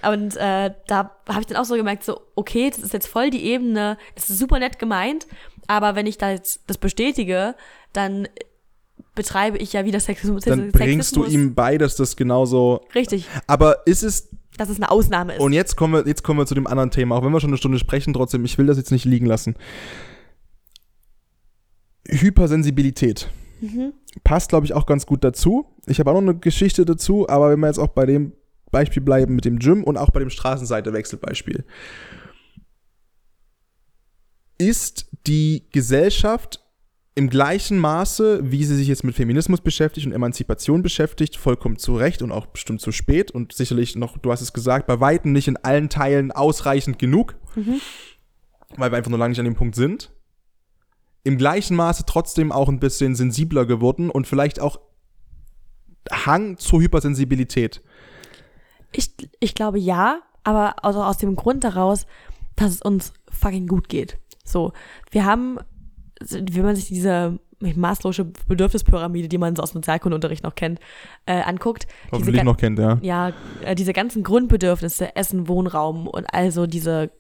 und 0.03 0.36
äh, 0.38 0.71
da 0.88 1.11
habe 1.29 1.41
ich 1.41 1.45
dann 1.45 1.57
auch 1.57 1.65
so 1.65 1.75
gemerkt, 1.75 2.03
so, 2.03 2.21
okay, 2.36 2.69
das 2.69 2.79
ist 2.79 2.93
jetzt 2.93 3.07
voll 3.07 3.29
die 3.29 3.43
Ebene, 3.45 3.97
es 4.15 4.29
ist 4.29 4.39
super 4.39 4.59
nett 4.59 4.79
gemeint, 4.79 5.27
aber 5.67 5.95
wenn 5.95 6.07
ich 6.07 6.17
da 6.17 6.32
jetzt 6.32 6.61
das 6.67 6.77
bestätige, 6.77 7.55
dann 7.93 8.27
betreibe 9.15 9.57
ich 9.57 9.73
ja 9.73 9.86
wieder 9.86 9.99
Sexismus. 9.99 10.43
Dann 10.43 10.71
bringst 10.71 11.15
du 11.15 11.21
Sexismus. 11.23 11.34
ihm 11.34 11.53
bei, 11.53 11.77
dass 11.77 11.95
das 11.95 12.15
genauso. 12.15 12.82
Richtig, 12.95 13.27
Aber 13.47 13.86
ist 13.86 14.03
es. 14.03 14.29
dass 14.57 14.69
es 14.69 14.77
eine 14.77 14.89
Ausnahme 14.89 15.36
ist. 15.36 15.39
Und 15.41 15.53
jetzt 15.53 15.75
kommen, 15.75 15.93
wir, 15.93 16.07
jetzt 16.07 16.23
kommen 16.23 16.39
wir 16.39 16.45
zu 16.45 16.55
dem 16.55 16.67
anderen 16.67 16.91
Thema, 16.91 17.15
auch 17.15 17.23
wenn 17.23 17.32
wir 17.32 17.39
schon 17.39 17.49
eine 17.49 17.57
Stunde 17.57 17.79
sprechen, 17.79 18.13
trotzdem, 18.13 18.43
ich 18.45 18.57
will 18.57 18.65
das 18.65 18.77
jetzt 18.77 18.91
nicht 18.91 19.05
liegen 19.05 19.25
lassen. 19.25 19.55
Hypersensibilität. 22.08 23.30
Mhm. 23.62 23.93
Passt, 24.24 24.49
glaube 24.49 24.66
ich, 24.66 24.74
auch 24.74 24.86
ganz 24.86 25.06
gut 25.06 25.24
dazu. 25.24 25.66
Ich 25.86 25.99
habe 25.99 26.10
auch 26.12 26.16
noch 26.16 26.22
eine 26.22 26.39
Geschichte 26.39 26.86
dazu, 26.86 27.30
aber 27.30 27.49
wenn 27.52 27.60
wir 27.60 27.68
jetzt 27.68 27.78
auch 27.80 27.89
bei 27.89 28.06
dem 28.06 28.34
Beispiel 28.72 29.02
bleiben 29.04 29.36
mit 29.36 29.45
dem 29.45 29.60
Gym 29.60 29.84
und 29.84 29.97
auch 29.97 30.10
bei 30.12 30.20
dem 30.20 30.30
Straßenseite-Wechselbeispiel. 30.30 31.66
Ist 34.58 35.08
die 35.28 35.68
Gesellschaft 35.72 36.64
im 37.16 37.30
gleichen 37.30 37.78
Maße, 37.78 38.39
wie 38.52 38.64
sie 38.64 38.76
sich 38.76 38.88
jetzt 38.88 39.04
mit 39.04 39.16
Feminismus 39.16 39.60
beschäftigt 39.60 40.08
und 40.08 40.14
Emanzipation 40.14 40.82
beschäftigt, 40.82 41.36
vollkommen 41.36 41.78
zu 41.78 41.95
Recht 41.95 42.22
und 42.22 42.32
auch 42.32 42.45
bestimmt 42.45 42.80
zu 42.80 42.91
spät 42.93 43.32
und 43.32 43.54
sicherlich 43.54 43.95
noch, 43.95 44.18
du 44.18 44.32
hast 44.32 44.41
es 44.41 44.54
gesagt, 44.54 44.88
bei 44.88 44.99
Weitem 45.02 45.34
nicht 45.34 45.47
in 45.49 45.58
allen 45.58 45.89
Teilen 45.89 46.32
ausreichend 46.32 46.99
genug, 46.99 47.36
Mhm. 47.56 47.82
weil 48.78 48.91
wir 48.91 48.97
einfach 48.97 49.10
nur 49.10 49.20
lange 49.20 49.32
nicht 49.32 49.39
an 49.39 49.45
dem 49.45 49.56
Punkt 49.56 49.76
sind. 49.76 50.14
Im 51.24 51.38
gleichen 51.38 51.76
Maße 51.76 52.03
trotzdem 52.07 52.51
auch 52.51 52.67
ein 52.69 52.80
bisschen 52.80 53.15
sensibler 53.15 53.65
geworden 53.65 54.09
und 54.09 54.28
vielleicht 54.28 54.59
auch 54.59 54.80
Hang 56.11 56.57
zur 56.57 56.82
Hypersensibilität. 56.82 57.82
Ich, 58.91 59.11
ich 59.39 59.53
glaube 59.55 59.80
ja, 59.80 60.19
aber 60.43 60.84
also 60.84 61.03
aus 61.03 61.17
dem 61.17 61.36
Grund 61.36 61.63
daraus, 61.63 62.05
dass 62.55 62.72
es 62.72 62.82
uns 62.82 63.13
fucking 63.30 63.67
gut 63.67 63.88
geht. 63.88 64.17
So, 64.43 64.74
wir 65.11 65.26
haben, 65.26 65.59
wenn 66.30 66.63
man 66.65 66.76
sich 66.76 66.88
diese 66.88 67.39
maßlose 67.59 68.26
Bedürfnispyramide, 68.47 69.28
die 69.30 69.38
man 69.38 69.55
so 69.55 69.61
aus 69.61 69.72
dem 69.72 69.78
Sozialkundeunterricht 69.84 70.43
noch 70.43 70.55
kennt, 70.55 70.80
äh, 71.28 71.41
anguckt, 71.41 71.86
diese, 72.05 72.11
Hoffentlich 72.13 72.36
ga- 72.38 72.43
noch 72.43 72.57
kennt, 72.57 72.80
ja. 72.80 72.97
ja, 73.03 73.32
äh, 73.63 73.76
diese 73.76 73.93
ganzen 73.93 74.24
Grundbedürfnisse, 74.24 75.15
Essen, 75.15 75.47
Wohnraum 75.47 76.07
und 76.07 76.26
also 76.34 76.65
diese 76.65 77.11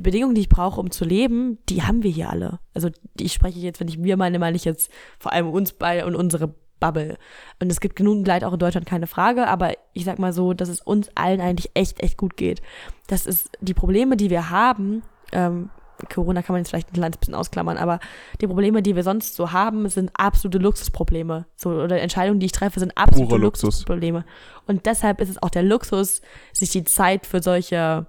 Bedingungen, 0.00 0.34
die 0.34 0.42
ich 0.42 0.48
brauche, 0.48 0.80
um 0.80 0.90
zu 0.90 1.04
leben, 1.04 1.58
die 1.68 1.82
haben 1.82 2.02
wir 2.02 2.10
hier 2.10 2.30
alle. 2.30 2.60
Also 2.74 2.90
die, 3.14 3.24
ich 3.24 3.32
spreche 3.32 3.58
jetzt, 3.58 3.80
wenn 3.80 3.88
ich 3.88 4.02
wir 4.02 4.16
meine, 4.16 4.38
meine 4.38 4.56
ich 4.56 4.64
jetzt 4.64 4.90
vor 5.18 5.32
allem 5.32 5.48
uns 5.48 5.72
beide 5.72 6.06
und 6.06 6.14
unsere 6.14 6.54
Bubble. 6.80 7.18
Und 7.60 7.70
es 7.70 7.80
gibt 7.80 7.96
genug 7.96 8.26
Leid 8.26 8.44
auch 8.44 8.52
in 8.52 8.58
Deutschland, 8.58 8.86
keine 8.86 9.06
Frage, 9.06 9.48
aber 9.48 9.72
ich 9.92 10.04
sag 10.04 10.18
mal 10.18 10.32
so, 10.32 10.52
dass 10.52 10.68
es 10.68 10.80
uns 10.80 11.10
allen 11.14 11.40
eigentlich 11.40 11.70
echt, 11.74 12.02
echt 12.02 12.16
gut 12.16 12.36
geht. 12.36 12.62
Das 13.08 13.26
ist 13.26 13.50
die 13.60 13.74
Probleme, 13.74 14.16
die 14.16 14.30
wir 14.30 14.50
haben, 14.50 15.02
ähm, 15.32 15.70
Corona 16.12 16.42
kann 16.42 16.54
man 16.54 16.60
jetzt 16.60 16.70
vielleicht 16.70 16.90
ein 16.90 16.94
kleines 16.94 17.18
bisschen 17.18 17.34
ausklammern, 17.34 17.76
aber 17.76 17.98
die 18.40 18.46
Probleme, 18.46 18.82
die 18.82 18.94
wir 18.94 19.02
sonst 19.02 19.34
so 19.34 19.52
haben, 19.52 19.88
sind 19.88 20.10
absolute 20.14 20.58
Luxusprobleme. 20.58 21.46
So, 21.56 21.70
oder 21.70 22.00
Entscheidungen, 22.00 22.40
die 22.40 22.46
ich 22.46 22.52
treffe, 22.52 22.78
sind 22.78 22.96
absolute 22.96 23.36
Luxus. 23.36 23.64
Luxusprobleme. 23.64 24.24
Und 24.66 24.86
deshalb 24.86 25.20
ist 25.20 25.28
es 25.28 25.42
auch 25.42 25.50
der 25.50 25.64
Luxus, 25.64 26.22
sich 26.52 26.70
die 26.70 26.84
Zeit 26.84 27.26
für 27.26 27.42
solche 27.42 28.06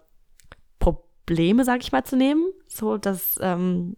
Probleme, 1.30 1.64
sag 1.64 1.82
ich 1.82 1.92
mal, 1.92 2.04
zu 2.04 2.18
nehmen. 2.18 2.44
So, 2.68 2.98
das 2.98 3.40
ähm, 3.40 3.96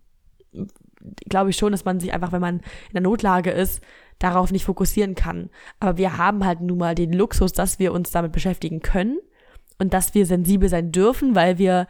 glaube 1.30 1.50
ich 1.50 1.56
schon, 1.56 1.72
dass 1.72 1.86
man 1.86 2.02
sich 2.02 2.14
einfach, 2.14 2.34
wenn 2.34 2.42
man 2.42 2.58
in 2.58 2.94
der 2.94 3.02
Notlage 3.02 3.52
ist, 3.52 3.82
darauf 4.20 4.52
nicht 4.52 4.66
fokussieren 4.66 5.16
kann. 5.16 5.50
Aber 5.80 5.98
wir 5.98 6.18
haben 6.18 6.46
halt 6.46 6.60
nun 6.60 6.78
mal 6.78 6.94
den 6.94 7.14
Luxus, 7.14 7.54
dass 7.54 7.80
wir 7.80 7.94
uns 7.94 8.12
damit 8.12 8.34
beschäftigen 8.34 8.82
können 8.82 9.18
und 9.80 9.94
dass 9.94 10.14
wir 10.14 10.26
sensibel 10.26 10.68
sein 10.68 10.92
dürfen, 10.92 11.34
weil 11.34 11.58
wir 11.58 11.88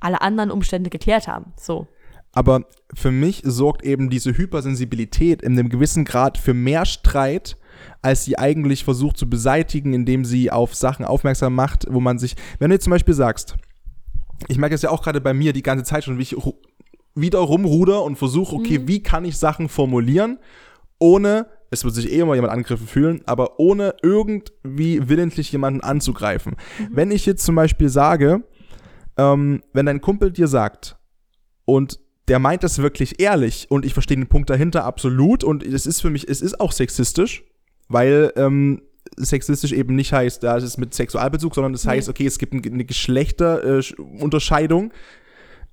alle 0.00 0.22
anderen 0.22 0.50
Umstände 0.50 0.88
geklärt 0.88 1.28
haben. 1.28 1.52
So. 1.56 1.86
Aber 2.32 2.62
für 2.94 3.10
mich 3.10 3.42
sorgt 3.44 3.84
eben 3.84 4.08
diese 4.08 4.38
Hypersensibilität 4.38 5.42
in 5.42 5.52
einem 5.52 5.68
gewissen 5.68 6.06
Grad 6.06 6.38
für 6.38 6.54
mehr 6.54 6.86
Streit, 6.86 7.58
als 8.00 8.24
sie 8.24 8.38
eigentlich 8.38 8.84
versucht 8.84 9.18
zu 9.18 9.28
beseitigen, 9.28 9.92
indem 9.92 10.24
sie 10.24 10.50
auf 10.50 10.74
Sachen 10.74 11.04
aufmerksam 11.04 11.54
macht, 11.54 11.86
wo 11.90 12.00
man 12.00 12.18
sich, 12.18 12.36
wenn 12.58 12.70
du 12.70 12.74
jetzt 12.76 12.84
zum 12.84 12.92
Beispiel 12.92 13.14
sagst, 13.14 13.56
ich 14.46 14.58
merke 14.58 14.74
es 14.74 14.82
ja 14.82 14.90
auch 14.90 15.02
gerade 15.02 15.20
bei 15.20 15.34
mir 15.34 15.52
die 15.52 15.62
ganze 15.62 15.84
Zeit 15.84 16.04
schon, 16.04 16.18
wie 16.18 16.22
ich 16.22 16.36
wieder 17.14 17.40
rumruder 17.40 18.02
und 18.04 18.16
versuche, 18.16 18.54
okay, 18.54 18.86
wie 18.86 19.02
kann 19.02 19.24
ich 19.24 19.36
Sachen 19.36 19.68
formulieren, 19.68 20.38
ohne, 20.98 21.46
es 21.70 21.84
wird 21.84 21.94
sich 21.94 22.12
eh 22.12 22.20
immer 22.20 22.34
jemand 22.34 22.52
angegriffen 22.52 22.86
fühlen, 22.86 23.22
aber 23.26 23.58
ohne 23.58 23.94
irgendwie 24.02 25.08
willentlich 25.08 25.50
jemanden 25.52 25.80
anzugreifen. 25.80 26.56
Wenn 26.90 27.10
ich 27.10 27.26
jetzt 27.26 27.44
zum 27.44 27.54
Beispiel 27.54 27.88
sage, 27.88 28.44
ähm, 29.16 29.62
wenn 29.72 29.86
dein 29.86 30.00
Kumpel 30.00 30.30
dir 30.30 30.48
sagt, 30.48 30.96
und 31.64 32.00
der 32.28 32.38
meint 32.38 32.62
das 32.62 32.78
wirklich 32.78 33.20
ehrlich 33.20 33.66
und 33.70 33.84
ich 33.84 33.92
verstehe 33.92 34.16
den 34.16 34.28
Punkt 34.28 34.50
dahinter 34.50 34.84
absolut 34.84 35.44
und 35.44 35.62
es 35.64 35.86
ist 35.86 36.00
für 36.00 36.10
mich, 36.10 36.28
es 36.28 36.40
ist 36.40 36.60
auch 36.60 36.72
sexistisch, 36.72 37.44
weil 37.88 38.32
ähm, 38.36 38.82
sexistisch 39.26 39.72
eben 39.72 39.94
nicht 39.94 40.12
heißt, 40.12 40.42
da 40.42 40.56
ist 40.56 40.64
es 40.64 40.78
mit 40.78 40.94
Sexualbezug, 40.94 41.54
sondern 41.54 41.72
das 41.72 41.84
Nee. 41.84 41.92
heißt, 41.92 42.08
okay, 42.08 42.26
es 42.26 42.38
gibt 42.38 42.52
ein- 42.54 42.64
eine 42.64 42.84
Geschlechterunterscheidung. 42.84 44.92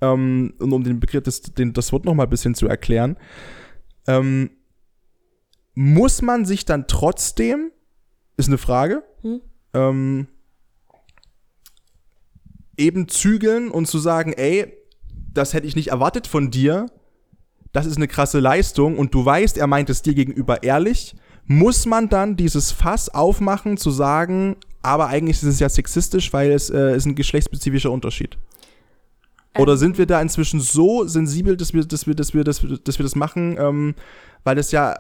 Ähm, 0.02 0.54
und 0.60 0.74
um 0.74 0.84
den 0.84 1.00
Begriff, 1.00 1.24
das, 1.24 1.42
den, 1.42 1.72
das 1.74 1.92
Wort 1.94 2.06
noch 2.06 2.14
mal 2.14 2.24
ein 2.24 2.30
bisschen 2.30 2.54
zu 2.56 2.68
erklären, 2.68 3.18
ähm, 4.08 4.50
muss 5.74 6.22
man 6.22 6.46
sich 6.46 6.66
dann 6.66 6.88
trotzdem, 6.88 7.72
ist 8.38 8.48
eine 8.50 8.58
Frage, 8.58 9.04
Hm? 9.22 9.42
ähm, 9.74 10.28
eben 12.78 13.08
zügeln 13.08 13.70
und 13.72 13.88
zu 13.88 14.00
sagen, 14.00 14.34
ey, 14.34 14.74
das 15.34 15.54
hätte 15.54 15.68
ich 15.68 15.76
nicht 15.76 15.90
erwartet 15.90 16.28
von 16.28 16.52
dir, 16.52 16.88
das 17.72 17.86
ist 17.86 17.98
eine 17.98 18.08
krasse 18.08 18.40
Leistung 18.40 18.98
und 18.98 19.14
du 19.14 19.24
weißt, 19.26 19.58
er 19.58 19.68
meint 19.68 19.90
es 19.90 20.02
dir 20.02 20.14
gegenüber 20.14 20.64
ehrlich, 20.64 21.16
muss 21.48 21.86
man 21.86 22.10
dann 22.10 22.36
dieses 22.36 22.72
Fass 22.72 23.10
aufmachen, 23.10 23.78
zu 23.78 23.92
sagen, 23.92 24.56
aber 24.82 25.08
eigentlich 25.08 25.38
ist 25.38 25.44
es 25.44 25.60
ja 25.60 25.70
sexistisch, 25.70 26.34
weil 26.34 26.52
es 26.52 26.70
äh, 26.70 26.96
ist 26.96 27.06
ein 27.06 27.16
geschlechtsspezifischer 27.16 27.92
Unterschied. 27.92 28.38
Oder 29.58 29.74
Ähm. 29.74 29.78
sind 29.78 29.98
wir 29.98 30.06
da 30.06 30.22
inzwischen 30.22 30.60
so 30.60 31.06
sensibel, 31.08 31.56
dass 31.56 31.74
wir, 31.74 31.86
dass 31.86 32.08
wir, 32.08 32.16
dass 32.16 32.34
wir, 32.34 32.44
dass 32.44 32.64
wir, 32.64 32.78
dass 32.78 33.00
wir 33.00 33.04
das 33.04 33.16
machen, 33.16 33.56
ähm, 33.60 33.96
weil 34.44 34.56
das 34.56 34.72
ja 34.72 34.96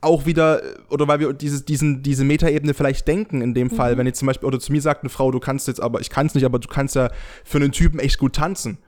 auch 0.00 0.26
wieder, 0.26 0.60
oder 0.88 1.06
weil 1.06 1.20
wir 1.20 1.32
dieses, 1.32 1.64
diesen, 1.64 2.02
diese 2.02 2.24
Metaebene 2.24 2.74
vielleicht 2.74 3.06
denken 3.06 3.40
in 3.40 3.54
dem 3.54 3.70
Fall, 3.70 3.96
wenn 3.98 4.06
jetzt 4.06 4.18
zum 4.18 4.26
Beispiel, 4.26 4.48
oder 4.48 4.58
zu 4.58 4.72
mir 4.72 4.82
sagt 4.82 5.02
eine 5.02 5.10
Frau, 5.10 5.30
du 5.30 5.38
kannst 5.38 5.68
jetzt 5.68 5.80
aber, 5.80 6.00
ich 6.00 6.10
kann 6.10 6.26
es 6.26 6.34
nicht, 6.34 6.44
aber 6.44 6.58
du 6.58 6.66
kannst 6.68 6.96
ja 6.96 7.10
für 7.44 7.58
einen 7.58 7.70
Typen 7.70 8.00
echt 8.00 8.18
gut 8.18 8.34
tanzen. 8.34 8.78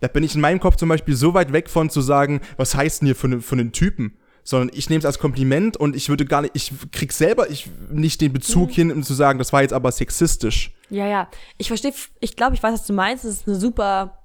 Da 0.00 0.08
bin 0.08 0.24
ich 0.24 0.34
in 0.34 0.42
meinem 0.42 0.60
Kopf 0.60 0.76
zum 0.76 0.90
Beispiel 0.90 1.14
so 1.16 1.32
weit 1.32 1.52
weg 1.54 1.70
von 1.70 1.88
zu 1.88 2.02
sagen, 2.02 2.40
was 2.58 2.74
heißt 2.74 3.00
denn 3.00 3.06
hier 3.06 3.16
für, 3.16 3.28
einen- 3.28 3.40
für 3.40 3.54
einen 3.54 3.72
Typen? 3.72 4.14
Sondern 4.44 4.76
ich 4.76 4.90
nehme 4.90 4.98
es 4.98 5.04
als 5.04 5.18
Kompliment 5.18 5.76
und 5.76 5.94
ich 5.94 6.08
würde 6.08 6.24
gar 6.24 6.42
nicht, 6.42 6.56
ich 6.56 6.72
krieg 6.90 7.12
selber 7.12 7.48
ich, 7.48 7.70
nicht 7.90 8.20
den 8.20 8.32
Bezug 8.32 8.70
hin, 8.72 8.90
um 8.90 9.02
zu 9.02 9.14
sagen, 9.14 9.38
das 9.38 9.52
war 9.52 9.62
jetzt 9.62 9.72
aber 9.72 9.92
sexistisch. 9.92 10.72
Ja, 10.90 11.06
ja. 11.06 11.28
Ich 11.58 11.68
verstehe, 11.68 11.92
ich 12.20 12.34
glaube, 12.36 12.54
ich 12.54 12.62
weiß, 12.62 12.74
was 12.74 12.86
du 12.86 12.92
meinst. 12.92 13.24
Das 13.24 13.32
ist 13.32 13.46
eine 13.46 13.56
super 13.56 14.18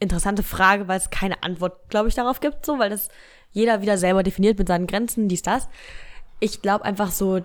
interessante 0.00 0.42
Frage, 0.42 0.88
weil 0.88 0.98
es 0.98 1.10
keine 1.10 1.42
Antwort, 1.42 1.88
glaube 1.88 2.08
ich, 2.08 2.14
darauf 2.14 2.40
gibt, 2.40 2.66
so, 2.66 2.78
weil 2.78 2.90
das 2.90 3.08
jeder 3.52 3.82
wieder 3.82 3.98
selber 3.98 4.22
definiert 4.22 4.58
mit 4.58 4.68
seinen 4.68 4.86
Grenzen, 4.86 5.28
dies, 5.28 5.42
das. 5.42 5.68
Ich 6.40 6.62
glaube 6.62 6.84
einfach 6.84 7.12
so, 7.12 7.44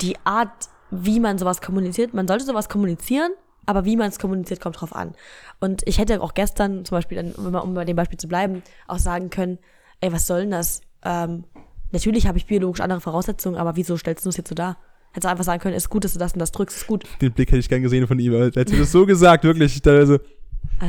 die 0.00 0.16
Art, 0.24 0.68
wie 0.90 1.20
man 1.20 1.38
sowas 1.38 1.60
kommuniziert, 1.60 2.14
man 2.14 2.28
sollte 2.28 2.44
sowas 2.44 2.68
kommunizieren, 2.68 3.32
aber 3.64 3.84
wie 3.84 3.96
man 3.96 4.08
es 4.08 4.18
kommuniziert, 4.18 4.60
kommt 4.60 4.80
drauf 4.80 4.94
an. 4.94 5.14
Und 5.58 5.82
ich 5.86 5.98
hätte 5.98 6.20
auch 6.22 6.34
gestern 6.34 6.84
zum 6.84 6.96
Beispiel, 6.96 7.34
um 7.36 7.54
um 7.54 7.74
bei 7.74 7.84
dem 7.84 7.96
Beispiel 7.96 8.18
zu 8.18 8.28
bleiben, 8.28 8.62
auch 8.86 8.98
sagen 8.98 9.30
können, 9.30 9.58
ey, 10.00 10.12
was 10.12 10.26
soll 10.26 10.42
denn 10.42 10.52
das? 10.52 10.82
Ähm, 11.04 11.44
natürlich 11.92 12.26
habe 12.26 12.38
ich 12.38 12.46
biologisch 12.46 12.80
andere 12.80 13.00
Voraussetzungen, 13.00 13.56
aber 13.56 13.76
wieso 13.76 13.96
stellst 13.96 14.24
du 14.24 14.30
es 14.30 14.36
jetzt 14.36 14.48
so 14.48 14.54
dar? 14.54 14.76
Hättest 15.10 15.24
du 15.24 15.28
einfach 15.30 15.44
sagen 15.44 15.62
können, 15.62 15.74
ist 15.74 15.88
gut, 15.88 16.04
dass 16.04 16.12
du 16.12 16.18
das 16.18 16.34
und 16.34 16.40
das 16.40 16.52
drückst, 16.52 16.76
ist 16.76 16.86
gut. 16.86 17.04
Den 17.22 17.32
Blick 17.32 17.48
hätte 17.48 17.58
ich 17.58 17.68
gern 17.68 17.82
gesehen 17.82 18.06
von 18.06 18.18
ihm. 18.18 18.34
aber 18.34 18.54
Er 18.54 18.60
hat 18.60 18.72
das 18.72 18.92
so 18.92 19.06
gesagt, 19.06 19.44
wirklich. 19.44 19.80
Also, 19.86 20.18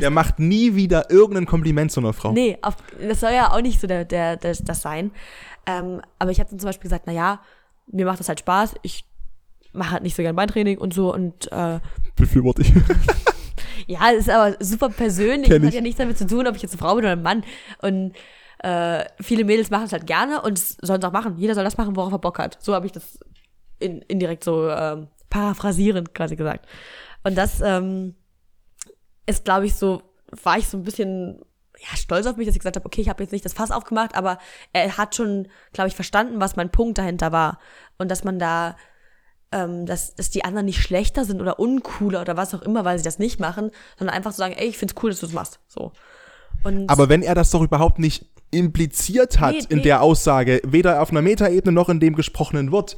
der 0.01 0.09
macht 0.09 0.39
nie 0.39 0.75
wieder 0.75 1.09
irgendein 1.09 1.45
Kompliment 1.45 1.91
zu 1.91 2.01
einer 2.01 2.11
Frau. 2.11 2.33
Nee, 2.33 2.57
auf, 2.61 2.75
das 2.99 3.21
soll 3.21 3.31
ja 3.31 3.53
auch 3.53 3.61
nicht 3.61 3.79
so 3.79 3.87
der, 3.87 4.03
der, 4.03 4.35
der, 4.35 4.53
das 4.53 4.81
sein. 4.81 5.11
Ähm, 5.65 6.01
aber 6.19 6.31
ich 6.31 6.39
habe 6.39 6.49
dann 6.49 6.59
zum 6.59 6.67
Beispiel 6.67 6.89
gesagt, 6.89 7.03
na 7.07 7.13
ja, 7.13 7.39
mir 7.89 8.05
macht 8.05 8.19
das 8.19 8.27
halt 8.27 8.39
Spaß. 8.41 8.75
Ich 8.81 9.05
mache 9.71 9.91
halt 9.91 10.03
nicht 10.03 10.15
so 10.15 10.23
gern 10.23 10.35
Beintraining 10.35 10.77
und 10.77 10.93
so. 10.93 11.13
Und 11.13 11.49
äh, 11.51 11.79
Befürworte 12.15 12.63
ich. 12.63 12.73
ja, 13.87 14.11
es 14.11 14.27
ist 14.27 14.29
aber 14.29 14.57
super 14.59 14.89
persönlich. 14.89 15.51
Hat 15.51 15.73
ja 15.73 15.81
nichts 15.81 15.99
damit 15.99 16.17
zu 16.17 16.27
tun, 16.27 16.47
ob 16.47 16.55
ich 16.55 16.61
jetzt 16.63 16.71
eine 16.71 16.79
Frau 16.79 16.95
bin 16.95 17.05
oder 17.05 17.13
ein 17.13 17.21
Mann. 17.21 17.43
Und 17.81 18.13
äh, 18.59 19.05
viele 19.21 19.43
Mädels 19.43 19.69
machen 19.69 19.85
es 19.85 19.93
halt 19.93 20.07
gerne 20.07 20.41
und 20.41 20.57
sollen 20.57 21.01
es 21.01 21.07
auch 21.07 21.11
machen. 21.11 21.37
Jeder 21.37 21.55
soll 21.55 21.63
das 21.63 21.77
machen, 21.77 21.95
worauf 21.95 22.11
er 22.11 22.19
Bock 22.19 22.39
hat. 22.39 22.57
So 22.61 22.73
habe 22.73 22.85
ich 22.85 22.91
das 22.91 23.19
in, 23.79 24.01
indirekt 24.03 24.43
so 24.43 24.69
ähm, 24.69 25.07
paraphrasierend 25.29 26.13
quasi 26.13 26.35
gesagt. 26.35 26.67
Und 27.23 27.37
das 27.37 27.61
ähm, 27.61 28.15
ist, 29.25 29.45
glaube 29.45 29.65
ich, 29.65 29.75
so, 29.75 30.01
war 30.43 30.57
ich 30.57 30.67
so 30.67 30.77
ein 30.77 30.83
bisschen 30.83 31.41
ja, 31.79 31.95
stolz 31.95 32.25
auf 32.25 32.37
mich, 32.37 32.47
dass 32.47 32.55
ich 32.55 32.59
gesagt 32.59 32.75
habe, 32.75 32.85
okay, 32.85 33.01
ich 33.01 33.09
habe 33.09 33.23
jetzt 33.23 33.31
nicht 33.31 33.45
das 33.45 33.53
Fass 33.53 33.71
aufgemacht, 33.71 34.15
aber 34.15 34.39
er 34.73 34.97
hat 34.97 35.15
schon, 35.15 35.47
glaube 35.73 35.89
ich, 35.89 35.95
verstanden, 35.95 36.39
was 36.39 36.55
mein 36.55 36.71
Punkt 36.71 36.97
dahinter 36.97 37.31
war. 37.31 37.59
Und 37.99 38.09
dass 38.09 38.23
man 38.23 38.39
da, 38.39 38.75
ähm, 39.51 39.85
dass, 39.85 40.15
dass 40.15 40.31
die 40.31 40.43
anderen 40.43 40.65
nicht 40.65 40.81
schlechter 40.81 41.25
sind 41.25 41.41
oder 41.41 41.59
uncooler 41.59 42.21
oder 42.21 42.35
was 42.35 42.55
auch 42.55 42.63
immer, 42.63 42.83
weil 42.85 42.97
sie 42.97 43.03
das 43.03 43.19
nicht 43.19 43.39
machen, 43.39 43.69
sondern 43.97 44.15
einfach 44.15 44.31
zu 44.31 44.37
sagen, 44.37 44.55
ey, 44.57 44.67
ich 44.67 44.77
find's 44.77 44.95
cool, 45.03 45.11
dass 45.11 45.19
du 45.19 45.27
es 45.27 45.33
machst. 45.33 45.59
So. 45.67 45.91
Und 46.63 46.89
Aber 46.89 47.09
wenn 47.09 47.21
er 47.21 47.35
das 47.35 47.51
doch 47.51 47.61
überhaupt 47.61 47.99
nicht 47.99 48.25
impliziert 48.51 49.39
hat 49.39 49.53
Nee, 49.53 49.65
in 49.69 49.77
nee. 49.77 49.83
der 49.83 50.01
Aussage, 50.01 50.61
weder 50.65 51.01
auf 51.01 51.11
einer 51.11 51.21
Metaebene 51.21 51.71
noch 51.71 51.89
in 51.89 51.99
dem 51.99 52.15
gesprochenen 52.15 52.71
Wort, 52.71 52.95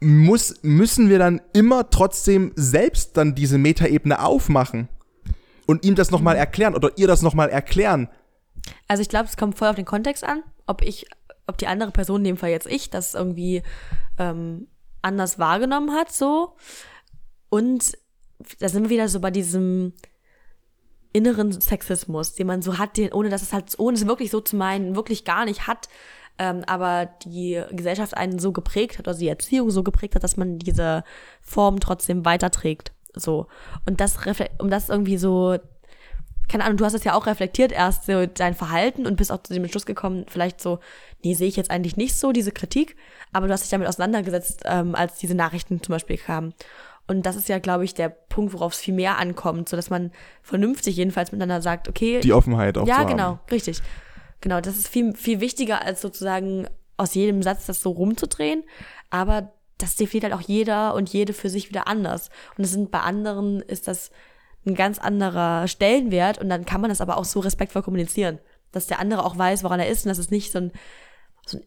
muss, 0.00 0.56
müssen 0.62 1.08
wir 1.08 1.18
dann 1.18 1.40
immer 1.52 1.90
trotzdem 1.90 2.52
selbst 2.56 3.16
dann 3.16 3.34
diese 3.34 3.58
Metaebene 3.58 4.22
aufmachen 4.22 4.88
und 5.66 5.84
ihm 5.84 5.94
das 5.94 6.10
nochmal 6.10 6.36
erklären 6.36 6.74
oder 6.74 6.90
ihr 6.96 7.06
das 7.06 7.22
nochmal 7.22 7.48
erklären. 7.48 8.08
Also 8.88 9.00
ich 9.00 9.08
glaube, 9.08 9.26
es 9.26 9.36
kommt 9.36 9.58
voll 9.58 9.68
auf 9.68 9.76
den 9.76 9.84
Kontext 9.84 10.24
an, 10.24 10.42
ob 10.66 10.82
ich, 10.82 11.06
ob 11.46 11.58
die 11.58 11.66
andere 11.66 11.90
Person, 11.90 12.20
in 12.20 12.24
dem 12.24 12.36
Fall 12.36 12.50
jetzt 12.50 12.66
ich, 12.66 12.90
das 12.90 13.14
irgendwie 13.14 13.62
ähm, 14.18 14.68
anders 15.02 15.38
wahrgenommen 15.38 15.92
hat, 15.92 16.12
so. 16.12 16.56
Und 17.48 17.96
da 18.58 18.68
sind 18.68 18.84
wir 18.84 18.90
wieder 18.90 19.08
so 19.08 19.20
bei 19.20 19.30
diesem 19.30 19.92
inneren 21.14 21.52
Sexismus, 21.52 22.34
den 22.34 22.46
man 22.46 22.60
so 22.60 22.76
hat, 22.76 22.98
den, 22.98 23.12
ohne 23.12 23.30
dass 23.30 23.40
es 23.40 23.52
halt, 23.54 23.78
ohne 23.78 23.96
es 23.96 24.06
wirklich 24.06 24.30
so 24.30 24.40
zu 24.40 24.56
meinen, 24.56 24.96
wirklich 24.96 25.24
gar 25.24 25.46
nicht 25.46 25.66
hat, 25.66 25.88
ähm, 26.38 26.64
aber 26.66 27.08
die 27.24 27.62
Gesellschaft 27.70 28.16
einen 28.16 28.38
so 28.38 28.52
geprägt 28.52 28.98
hat, 28.98 29.08
oder 29.08 29.16
die 29.16 29.28
Erziehung 29.28 29.70
so 29.70 29.82
geprägt 29.82 30.16
hat, 30.16 30.24
dass 30.24 30.36
man 30.36 30.58
diese 30.58 31.04
Form 31.40 31.80
trotzdem 31.80 32.24
weiterträgt. 32.24 32.92
So. 33.14 33.46
Und 33.86 34.00
das, 34.00 34.18
um 34.58 34.68
das 34.68 34.88
irgendwie 34.88 35.16
so 35.16 35.56
keine 36.48 36.64
Ahnung, 36.64 36.76
du 36.76 36.84
hast 36.84 36.94
es 36.94 37.04
ja 37.04 37.14
auch 37.14 37.26
reflektiert 37.26 37.72
erst, 37.72 38.06
so 38.06 38.26
dein 38.26 38.54
Verhalten 38.54 39.06
und 39.06 39.16
bist 39.16 39.32
auch 39.32 39.42
zu 39.42 39.54
dem 39.54 39.64
Entschluss 39.64 39.86
gekommen, 39.86 40.26
vielleicht 40.28 40.60
so, 40.60 40.78
nee, 41.22 41.34
sehe 41.34 41.48
ich 41.48 41.56
jetzt 41.56 41.70
eigentlich 41.70 41.96
nicht 41.96 42.16
so, 42.18 42.32
diese 42.32 42.52
Kritik, 42.52 42.96
aber 43.32 43.46
du 43.46 43.52
hast 43.52 43.62
dich 43.62 43.70
damit 43.70 43.88
auseinandergesetzt, 43.88 44.62
ähm, 44.66 44.94
als 44.94 45.16
diese 45.18 45.34
Nachrichten 45.34 45.82
zum 45.82 45.94
Beispiel 45.94 46.18
kamen. 46.18 46.54
Und 47.06 47.26
das 47.26 47.36
ist 47.36 47.48
ja, 47.48 47.58
glaube 47.58 47.84
ich, 47.84 47.94
der 47.94 48.08
Punkt, 48.08 48.54
worauf 48.54 48.72
es 48.72 48.80
viel 48.80 48.94
mehr 48.94 49.18
ankommt, 49.18 49.68
so 49.68 49.76
dass 49.76 49.90
man 49.90 50.10
vernünftig 50.42 50.96
jedenfalls 50.96 51.32
miteinander 51.32 51.60
sagt, 51.60 51.88
okay, 51.88 52.20
Die 52.20 52.32
Offenheit 52.32 52.78
auch 52.78 52.86
ja, 52.86 52.94
zu 52.94 53.00
haben. 53.00 53.10
genau, 53.10 53.38
richtig. 53.50 53.82
Genau, 54.40 54.60
das 54.60 54.76
ist 54.76 54.88
viel, 54.88 55.14
viel 55.14 55.40
wichtiger, 55.40 55.82
als 55.82 56.00
sozusagen 56.00 56.66
aus 56.96 57.14
jedem 57.14 57.42
Satz 57.42 57.66
das 57.66 57.82
so 57.82 57.90
rumzudrehen. 57.90 58.62
Aber 59.10 59.52
das 59.78 59.96
definiert 59.96 60.24
halt 60.24 60.34
auch 60.34 60.46
jeder 60.46 60.94
und 60.94 61.12
jede 61.12 61.32
für 61.32 61.50
sich 61.50 61.68
wieder 61.68 61.88
anders. 61.88 62.30
Und 62.56 62.64
es 62.64 62.70
sind 62.70 62.90
bei 62.90 63.00
anderen 63.00 63.60
ist 63.60 63.88
das 63.88 64.10
ein 64.66 64.74
ganz 64.74 64.98
anderer 64.98 65.68
Stellenwert 65.68 66.38
und 66.38 66.48
dann 66.48 66.64
kann 66.64 66.80
man 66.80 66.88
das 66.88 67.00
aber 67.00 67.18
auch 67.18 67.24
so 67.24 67.40
respektvoll 67.40 67.82
kommunizieren, 67.82 68.38
dass 68.72 68.86
der 68.86 68.98
andere 68.98 69.24
auch 69.24 69.36
weiß, 69.36 69.62
woran 69.62 69.80
er 69.80 69.88
ist 69.88 70.06
und 70.06 70.08
dass 70.08 70.18
es 70.18 70.30
nicht 70.30 70.52
so, 70.52 70.58
ein, 70.58 70.72
so, 71.44 71.58
ein, 71.58 71.64